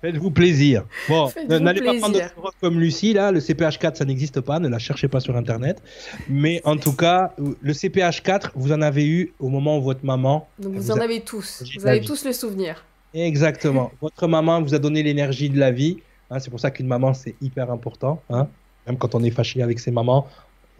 Faites-vous 0.00 0.30
plaisir. 0.30 0.84
Bon, 1.08 1.28
n'allez 1.48 1.82
pas 1.82 1.94
prendre 1.98 2.14
de 2.14 2.22
comme 2.60 2.78
Lucie, 2.78 3.12
là, 3.14 3.32
le 3.32 3.40
CPH4, 3.40 3.96
ça 3.96 4.04
n'existe 4.04 4.40
pas, 4.40 4.60
ne 4.60 4.68
la 4.68 4.78
cherchez 4.78 5.08
pas 5.08 5.18
sur 5.18 5.36
Internet. 5.36 5.82
Mais 6.28 6.60
en 6.64 6.76
tout 6.76 6.92
cas, 6.92 7.34
le 7.38 7.72
CPH4, 7.72 8.50
vous 8.54 8.70
en 8.72 8.80
avez 8.80 9.06
eu 9.06 9.32
au 9.40 9.48
moment 9.48 9.78
où 9.78 9.82
votre 9.82 10.04
maman... 10.04 10.46
Donc 10.60 10.74
vous, 10.74 10.90
en 10.92 11.00
avez 11.00 11.22
tous, 11.22 11.64
vous 11.76 11.86
avez 11.86 12.00
tous 12.00 12.24
le 12.24 12.32
souvenir. 12.32 12.84
Exactement. 13.12 13.90
votre 14.00 14.28
maman 14.28 14.62
vous 14.62 14.74
a 14.74 14.78
donné 14.78 15.02
l'énergie 15.02 15.50
de 15.50 15.58
la 15.58 15.72
vie. 15.72 15.98
Hein, 16.30 16.38
c'est 16.38 16.50
pour 16.50 16.60
ça 16.60 16.70
qu'une 16.70 16.86
maman, 16.86 17.12
c'est 17.12 17.34
hyper 17.40 17.70
important. 17.72 18.22
Hein. 18.30 18.46
Même 18.86 18.98
quand 18.98 19.14
on 19.14 19.24
est 19.24 19.30
fâché 19.30 19.62
avec 19.62 19.80
ses 19.80 19.90
mamans, 19.90 20.28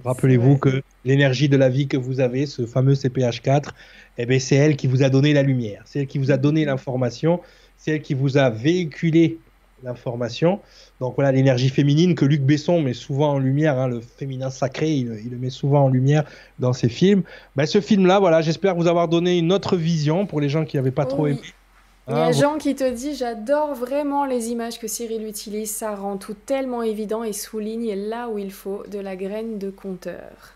rappelez-vous 0.04 0.58
que 0.58 0.82
l'énergie 1.04 1.48
de 1.48 1.56
la 1.56 1.68
vie 1.68 1.88
que 1.88 1.96
vous 1.96 2.20
avez, 2.20 2.46
ce 2.46 2.66
fameux 2.66 2.94
CPH4, 2.94 3.70
eh 4.18 4.26
ben, 4.26 4.40
c'est 4.40 4.56
elle 4.56 4.76
qui 4.76 4.86
vous 4.86 5.02
a 5.02 5.08
donné 5.08 5.32
la 5.32 5.42
lumière, 5.42 5.82
c'est 5.84 6.00
elle 6.00 6.06
qui 6.06 6.18
vous 6.18 6.30
a 6.30 6.36
donné 6.36 6.64
l'information, 6.64 7.40
c'est 7.76 7.92
elle 7.92 8.02
qui 8.02 8.14
vous 8.14 8.36
a 8.36 8.50
véhiculé 8.50 9.38
l'information. 9.84 10.60
Donc 11.00 11.14
voilà 11.14 11.30
l'énergie 11.30 11.68
féminine 11.68 12.14
que 12.14 12.24
Luc 12.24 12.42
Besson 12.42 12.82
met 12.82 12.94
souvent 12.94 13.34
en 13.34 13.38
lumière, 13.38 13.78
hein, 13.78 13.88
le 13.88 14.00
féminin 14.00 14.50
sacré, 14.50 14.92
il, 14.92 15.30
le 15.30 15.36
met 15.36 15.50
souvent 15.50 15.84
en 15.84 15.88
lumière 15.88 16.24
dans 16.58 16.72
ses 16.72 16.88
films. 16.88 17.22
Ben, 17.54 17.66
ce 17.66 17.80
film-là, 17.80 18.18
voilà, 18.18 18.42
j'espère 18.42 18.74
vous 18.74 18.88
avoir 18.88 19.08
donné 19.08 19.38
une 19.38 19.52
autre 19.52 19.76
vision 19.76 20.26
pour 20.26 20.40
les 20.40 20.48
gens 20.48 20.64
qui 20.64 20.76
n'avaient 20.76 20.90
pas 20.90 21.06
trop 21.06 21.26
aimé. 21.26 21.40
Il 22.08 22.16
y 22.16 22.20
a 22.20 22.26
ah, 22.26 22.32
Jean 22.32 22.56
qui 22.56 22.74
te 22.74 22.88
dit 22.90 23.14
J'adore 23.14 23.74
vraiment 23.74 24.24
les 24.24 24.50
images 24.50 24.78
que 24.78 24.88
Cyril 24.88 25.26
utilise, 25.26 25.70
ça 25.70 25.94
rend 25.94 26.16
tout 26.16 26.34
tellement 26.46 26.82
évident 26.82 27.22
et 27.22 27.34
souligne 27.34 27.94
là 27.94 28.28
où 28.28 28.38
il 28.38 28.50
faut 28.50 28.82
de 28.90 28.98
la 28.98 29.14
graine 29.14 29.58
de 29.58 29.70
compteur. 29.70 30.54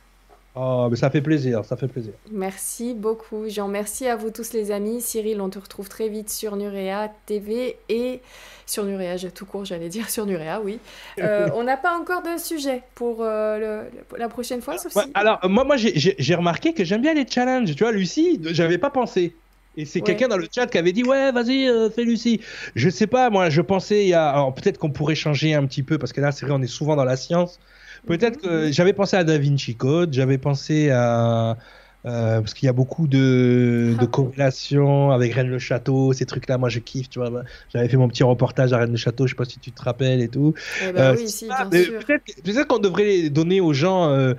Oh, 0.55 0.89
mais 0.91 0.97
ça 0.97 1.09
fait 1.09 1.23
plaisir, 1.23 1.65
ça 1.65 1.77
fait 1.77 1.89
plaisir. 1.89 2.12
Merci 2.31 2.93
beaucoup, 2.93 3.49
Jean. 3.49 3.69
Merci 3.69 4.07
à 4.07 4.16
vous 4.16 4.31
tous, 4.31 4.53
les 4.53 4.70
amis. 4.70 5.01
Cyril, 5.01 5.41
on 5.41 5.49
te 5.49 5.59
retrouve 5.59 5.89
très 5.89 6.09
vite 6.09 6.29
sur 6.29 6.57
Nurea 6.57 7.11
TV 7.24 7.79
et 7.89 8.20
sur 8.66 8.85
Nurea, 8.85 9.16
tout 9.35 9.47
court, 9.47 9.65
j'allais 9.65 9.89
dire 9.89 10.11
sur 10.11 10.27
Nurea, 10.27 10.61
oui. 10.62 10.79
Euh, 11.19 11.49
on 11.55 11.65
n'a 11.65 11.79
pas 11.79 11.99
encore 11.99 12.23
de 12.23 12.39
sujet 12.39 12.83
pour 12.95 13.19
euh, 13.20 13.85
la 14.16 14.29
prochaine 14.29 14.61
fois, 14.61 14.77
sauf 14.77 14.93
Alors, 15.15 15.39
moi, 15.49 15.65
moi 15.65 15.77
j'ai 15.77 16.35
remarqué 16.35 16.74
que 16.74 16.85
j'aime 16.85 17.03
bien 17.03 17.15
les 17.15 17.27
challenges. 17.27 17.74
Tu 17.74 17.83
vois, 17.83 17.93
Lucie, 17.93 18.39
j'avais 18.43 18.79
pas 18.79 18.91
pensé. 18.91 19.35
Et 19.77 19.85
c'est 19.86 20.03
quelqu'un 20.03 20.28
dans 20.28 20.36
le 20.36 20.47
chat 20.55 20.66
qui 20.66 20.78
avait 20.78 20.93
dit 20.93 21.03
ouais 21.03 21.32
vas-y 21.32 21.66
euh, 21.66 21.89
fais 21.90 22.05
Lucie. 22.05 22.40
Je 22.74 22.90
sais 22.90 23.07
pas 23.07 23.31
moi 23.31 23.49
je 23.51 23.61
pensais 23.62 24.05
il 24.05 24.09
y 24.09 24.15
a 24.15 24.28
alors 24.28 24.55
peut-être 24.55 24.78
qu'on 24.78 24.90
pourrait 24.90 25.15
changer 25.15 25.55
un 25.55 25.66
petit 25.66 25.82
peu 25.82 25.99
parce 25.99 26.12
que 26.12 26.20
là 26.20 26.31
c'est 26.32 26.44
vrai 26.44 26.55
on 26.55 26.62
est 26.62 26.66
souvent 26.66 26.97
dans 26.97 27.05
la 27.05 27.16
science. 27.16 27.59
Peut-être 28.07 28.40
que 28.40 28.73
j'avais 28.73 28.93
pensé 28.93 29.16
à 29.16 29.24
Da 29.24 29.39
Vinci 29.39 29.77
Code, 29.77 30.12
j'avais 30.12 30.39
pensé 30.39 30.90
à. 30.90 31.57
Euh, 32.05 32.41
parce 32.41 32.55
qu'il 32.55 32.66
y 32.66 32.69
a 32.69 32.73
beaucoup 32.73 33.07
de, 33.07 33.95
de 33.97 34.05
ah. 34.05 34.07
corrélations 34.07 35.12
avec 35.12 35.35
Rennes 35.35 35.51
le 35.51 35.61
Château, 35.61 36.12
ces 36.12 36.27
trucs-là, 36.27 36.59
moi 36.59 36.69
je 36.69 36.81
kiffe, 36.81 37.09
tu 37.09 37.20
vois. 37.20 37.31
J'avais 37.73 37.89
fait 37.89 37.97
mon 37.97 38.09
petit 38.09 38.24
reportage 38.24 38.73
à 38.73 38.79
Rennes 38.79 38.91
le 38.91 38.97
Château, 38.97 39.27
je 39.27 39.33
sais 39.33 39.37
pas 39.37 39.45
si 39.45 39.61
tu 39.61 39.70
te 39.70 39.83
rappelles 39.83 40.20
et 40.20 40.29
tout. 40.29 40.53
Eh 40.83 40.93
ben 40.93 41.01
euh, 41.01 41.16
oui, 41.16 41.29
si. 41.29 41.47
Peut-être 41.47 42.66
qu'on 42.66 42.81
devrait 42.81 43.31
donner 43.31 43.61
aux 43.61 43.73
gens 43.73 44.11
euh, 44.11 44.35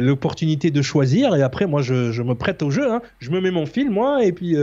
l'opportunité 0.00 0.72
de 0.72 0.82
choisir, 0.82 1.36
et 1.36 1.42
après, 1.42 1.66
moi 1.66 1.80
je, 1.80 2.10
je, 2.10 2.22
me 2.22 2.34
prête 2.34 2.60
au 2.62 2.70
jeu, 2.70 2.90
hein. 2.90 3.02
je 3.20 3.30
me 3.30 3.40
mets 3.40 3.52
mon 3.52 3.66
film, 3.66 3.92
moi, 3.92 4.24
et 4.24 4.32
puis 4.32 4.56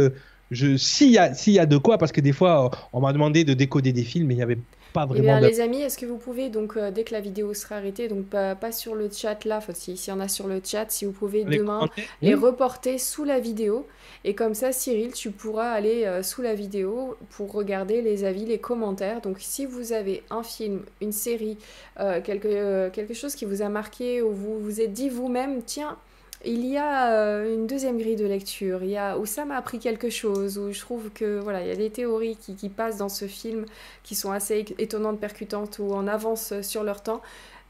s'il 0.51 1.11
y, 1.11 1.17
a, 1.17 1.31
y 1.47 1.59
a 1.59 1.65
de 1.65 1.77
quoi, 1.77 1.97
parce 1.97 2.11
que 2.11 2.19
des 2.19 2.33
fois 2.33 2.71
on 2.91 2.99
m'a 2.99 3.13
demandé 3.13 3.45
de 3.45 3.53
décoder 3.53 3.93
des 3.93 4.03
films, 4.03 4.27
mais 4.27 4.33
il 4.33 4.39
y 4.39 4.43
avait 4.43 4.57
pas 4.93 5.07
eh 5.09 5.21
vraiment. 5.21 5.39
Les 5.39 5.59
amis, 5.59 5.81
est-ce 5.81 5.97
que 5.97 6.05
vous 6.05 6.17
pouvez, 6.17 6.49
donc 6.49 6.77
euh, 6.77 6.91
dès 6.91 7.03
que 7.03 7.13
la 7.13 7.21
vidéo 7.21 7.53
sera 7.53 7.75
arrêtée, 7.75 8.07
donc 8.07 8.25
pas, 8.25 8.71
sur 8.71 8.95
le 8.95 9.09
chat 9.11 9.45
là, 9.45 9.59
s'il 9.73 9.95
y 9.95 10.11
en 10.11 10.19
a 10.19 10.27
sur 10.27 10.47
le 10.47 10.61
chat, 10.63 10.85
si 10.89 11.05
vous 11.05 11.11
pouvez 11.11 11.43
demain 11.43 11.87
les 12.21 12.33
reporter 12.33 12.97
sous 12.97 13.23
la 13.23 13.39
vidéo. 13.39 13.87
Et 14.23 14.35
comme 14.35 14.53
ça, 14.53 14.71
Cyril, 14.71 15.13
tu 15.13 15.31
pourras 15.31 15.71
aller 15.71 16.05
euh, 16.05 16.21
sous 16.21 16.41
la 16.41 16.53
vidéo 16.53 17.15
pour 17.31 17.51
regarder 17.51 18.01
les 18.01 18.23
avis, 18.23 18.45
les 18.45 18.59
commentaires. 18.59 19.21
Donc 19.21 19.37
si 19.39 19.65
vous 19.65 19.93
avez 19.93 20.23
un 20.29 20.43
film, 20.43 20.81
une 21.01 21.11
série, 21.11 21.57
euh, 21.99 22.21
quelque, 22.21 22.89
quelque 22.89 23.13
chose 23.13 23.35
qui 23.35 23.45
vous 23.45 23.61
a 23.61 23.69
marqué 23.69 24.21
ou 24.21 24.31
vous 24.31 24.59
vous 24.59 24.81
êtes 24.81 24.93
dit 24.93 25.09
vous-même, 25.09 25.63
tiens, 25.63 25.97
il 26.45 26.65
y 26.65 26.77
a 26.77 27.13
euh, 27.13 27.55
une 27.55 27.67
deuxième 27.67 27.97
grille 27.97 28.15
de 28.15 28.25
lecture, 28.25 28.83
il 28.83 28.89
y 28.89 28.97
a, 28.97 29.17
où 29.17 29.25
ça 29.25 29.45
m'a 29.45 29.57
appris 29.57 29.79
quelque 29.79 30.09
chose, 30.09 30.57
où 30.57 30.71
je 30.71 30.79
trouve 30.79 31.09
que 31.13 31.39
voilà, 31.39 31.61
il 31.61 31.67
y 31.67 31.71
a 31.71 31.75
des 31.75 31.89
théories 31.89 32.35
qui, 32.35 32.55
qui, 32.55 32.69
passent 32.69 32.97
dans 32.97 33.09
ce 33.09 33.25
film 33.25 33.65
qui 34.03 34.15
sont 34.15 34.31
assez 34.31 34.65
étonnantes, 34.79 35.19
percutantes 35.19 35.79
ou 35.79 35.93
en 35.93 36.07
avance 36.07 36.53
sur 36.61 36.83
leur 36.83 37.03
temps. 37.03 37.21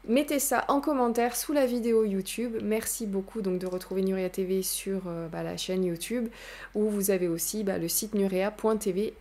Mettez 0.08 0.40
ça 0.40 0.64
en 0.66 0.80
commentaire 0.80 1.36
sous 1.36 1.52
la 1.52 1.64
vidéo 1.64 2.04
YouTube. 2.04 2.56
Merci 2.62 3.06
beaucoup 3.06 3.40
donc 3.40 3.60
de 3.60 3.66
retrouver 3.66 4.02
Nuria 4.02 4.28
TV 4.28 4.62
sur 4.62 5.02
euh, 5.06 5.28
bah, 5.28 5.44
la 5.44 5.56
chaîne 5.56 5.84
YouTube 5.84 6.26
où 6.74 6.88
vous 6.88 7.12
avez 7.12 7.28
aussi 7.28 7.62
bah, 7.62 7.78
le 7.78 7.86
site 7.86 8.14
nurea.tv. 8.14 9.14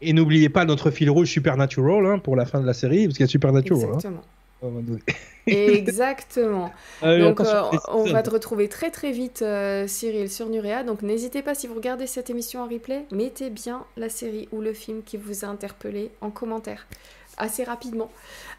Et 0.00 0.12
n'oubliez 0.12 0.48
pas 0.48 0.64
notre 0.64 0.90
fil 0.90 1.08
rouge 1.10 1.28
Supernatural 1.28 2.06
hein, 2.06 2.18
pour 2.18 2.34
la 2.34 2.44
fin 2.44 2.60
de 2.60 2.66
la 2.66 2.74
série, 2.74 3.06
parce 3.06 3.16
qu'il 3.16 3.24
y 3.24 3.28
a 3.28 3.30
Supernatural. 3.30 3.90
Hein. 4.04 4.14
Exactement. 4.62 4.98
Exactement. 5.46 6.72
Ah 7.02 7.18
donc, 7.18 7.40
euh, 7.40 7.62
on 7.88 8.04
va 8.04 8.22
te 8.22 8.30
retrouver 8.30 8.68
très 8.68 8.90
très 8.90 9.10
vite, 9.10 9.42
euh, 9.42 9.86
Cyril, 9.88 10.30
sur 10.30 10.48
Nurea. 10.48 10.84
Donc, 10.84 11.02
n'hésitez 11.02 11.42
pas, 11.42 11.54
si 11.54 11.66
vous 11.66 11.74
regardez 11.74 12.06
cette 12.06 12.30
émission 12.30 12.60
en 12.60 12.68
replay, 12.68 13.06
mettez 13.10 13.50
bien 13.50 13.84
la 13.96 14.08
série 14.08 14.48
ou 14.52 14.60
le 14.60 14.72
film 14.72 15.02
qui 15.02 15.16
vous 15.16 15.44
a 15.44 15.48
interpellé 15.48 16.10
en 16.20 16.30
commentaire 16.30 16.86
assez 17.38 17.64
rapidement. 17.64 18.10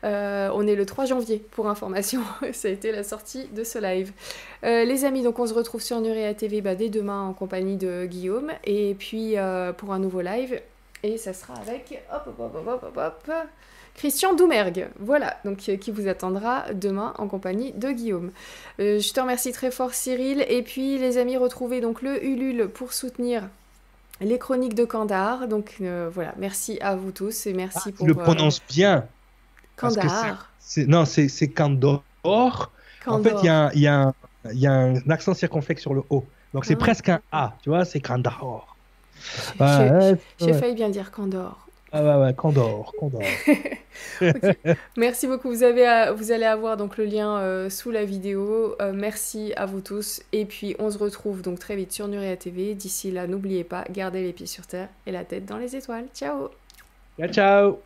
Euh, 0.03 0.49
on 0.53 0.65
est 0.65 0.75
le 0.75 0.85
3 0.85 1.05
janvier 1.05 1.37
pour 1.51 1.69
information, 1.69 2.21
ça 2.53 2.67
a 2.67 2.71
été 2.71 2.91
la 2.91 3.03
sortie 3.03 3.47
de 3.53 3.63
ce 3.63 3.77
live. 3.79 4.11
les 4.63 5.05
amis, 5.05 5.21
donc 5.21 5.39
on 5.39 5.45
se 5.45 5.53
retrouve 5.53 5.81
sur 5.81 6.01
Nurea 6.01 6.33
TV 6.33 6.59
bah, 6.61 6.75
dès 6.75 6.89
demain 6.89 7.21
en 7.21 7.33
compagnie 7.33 7.77
de 7.77 8.05
Guillaume 8.05 8.51
et 8.63 8.95
puis 8.95 9.35
pour 9.77 9.93
un 9.93 9.99
nouveau 9.99 10.21
live 10.21 10.59
et 11.03 11.17
ça 11.17 11.33
sera 11.33 11.53
avec 11.55 12.03
hop 12.11 12.33
hop 12.39 12.55
hop 12.55 12.67
hop 12.67 12.83
hop 12.83 12.97
hop 12.97 13.47
Christian 13.95 14.33
Doumergue, 14.33 14.87
voilà, 14.99 15.37
donc 15.45 15.69
euh, 15.69 15.77
qui 15.77 15.91
vous 15.91 16.07
attendra 16.07 16.65
demain 16.73 17.13
en 17.17 17.27
compagnie 17.27 17.73
de 17.73 17.91
Guillaume. 17.91 18.31
Euh, 18.79 18.99
je 18.99 19.13
te 19.13 19.19
remercie 19.19 19.51
très 19.51 19.71
fort 19.71 19.93
Cyril, 19.93 20.43
et 20.47 20.63
puis 20.63 20.97
les 20.97 21.17
amis, 21.17 21.37
retrouvez 21.37 21.79
donc 21.79 22.01
le 22.01 22.23
Ulule 22.25 22.69
pour 22.69 22.93
soutenir 22.93 23.43
les 24.19 24.39
chroniques 24.39 24.73
de 24.73 24.85
Kandahar. 24.85 25.47
Donc 25.47 25.75
euh, 25.81 26.09
voilà, 26.11 26.33
merci 26.37 26.79
à 26.81 26.95
vous 26.95 27.11
tous 27.11 27.45
et 27.45 27.53
merci 27.53 27.89
ah, 27.89 27.91
pour. 27.91 28.07
Tu 28.07 28.13
le 28.13 28.15
prononces 28.15 28.61
bien. 28.67 29.05
Kandahar. 29.75 30.49
non, 30.87 31.05
c'est 31.05 31.47
Kandor. 31.49 32.03
En 32.23 33.21
fait, 33.21 33.35
il 33.41 33.45
y 33.45 33.49
a, 33.49 33.71
y, 33.75 33.87
a 33.87 34.13
y 34.53 34.67
a, 34.67 34.71
un 34.71 35.09
accent 35.09 35.33
circonflexe 35.33 35.81
sur 35.81 35.93
le 35.93 36.03
O. 36.09 36.25
Donc 36.53 36.65
c'est 36.65 36.75
ah. 36.75 36.77
presque 36.77 37.09
un 37.09 37.21
A, 37.31 37.55
tu 37.61 37.69
vois, 37.69 37.85
c'est 37.85 37.99
Kandahar. 37.99 38.75
J'ai 40.39 40.53
failli 40.53 40.73
bien 40.73 40.89
dire 40.89 41.11
Kandor. 41.11 41.62
Ah 41.95 42.03
ouais, 42.03 42.25
ouais, 42.25 42.33
Condor, 42.33 42.91
Condor. 42.97 43.21
Merci 44.97 45.27
beaucoup. 45.27 45.49
Vous, 45.49 45.61
avez 45.61 46.11
vous 46.15 46.31
allez 46.31 46.45
avoir 46.45 46.75
donc 46.75 46.97
le 46.97 47.05
lien 47.05 47.37
euh, 47.37 47.69
sous 47.69 47.91
la 47.91 48.03
vidéo. 48.03 48.75
Euh, 48.81 48.93
merci 48.95 49.53
à 49.55 49.67
vous 49.67 49.79
tous. 49.79 50.23
Et 50.31 50.45
puis, 50.45 50.75
on 50.79 50.89
se 50.89 50.97
retrouve 50.97 51.43
donc 51.43 51.59
très 51.59 51.75
vite 51.75 51.91
sur 51.91 52.07
Nuria 52.07 52.35
TV. 52.35 52.73
D'ici 52.73 53.11
là, 53.11 53.27
n'oubliez 53.27 53.63
pas, 53.63 53.85
gardez 53.91 54.23
les 54.23 54.33
pieds 54.33 54.47
sur 54.47 54.65
terre 54.65 54.89
et 55.05 55.11
la 55.11 55.23
tête 55.23 55.45
dans 55.45 55.57
les 55.57 55.75
étoiles. 55.75 56.07
Ciao 56.15 56.49
Ciao, 57.19 57.29
ciao 57.29 57.77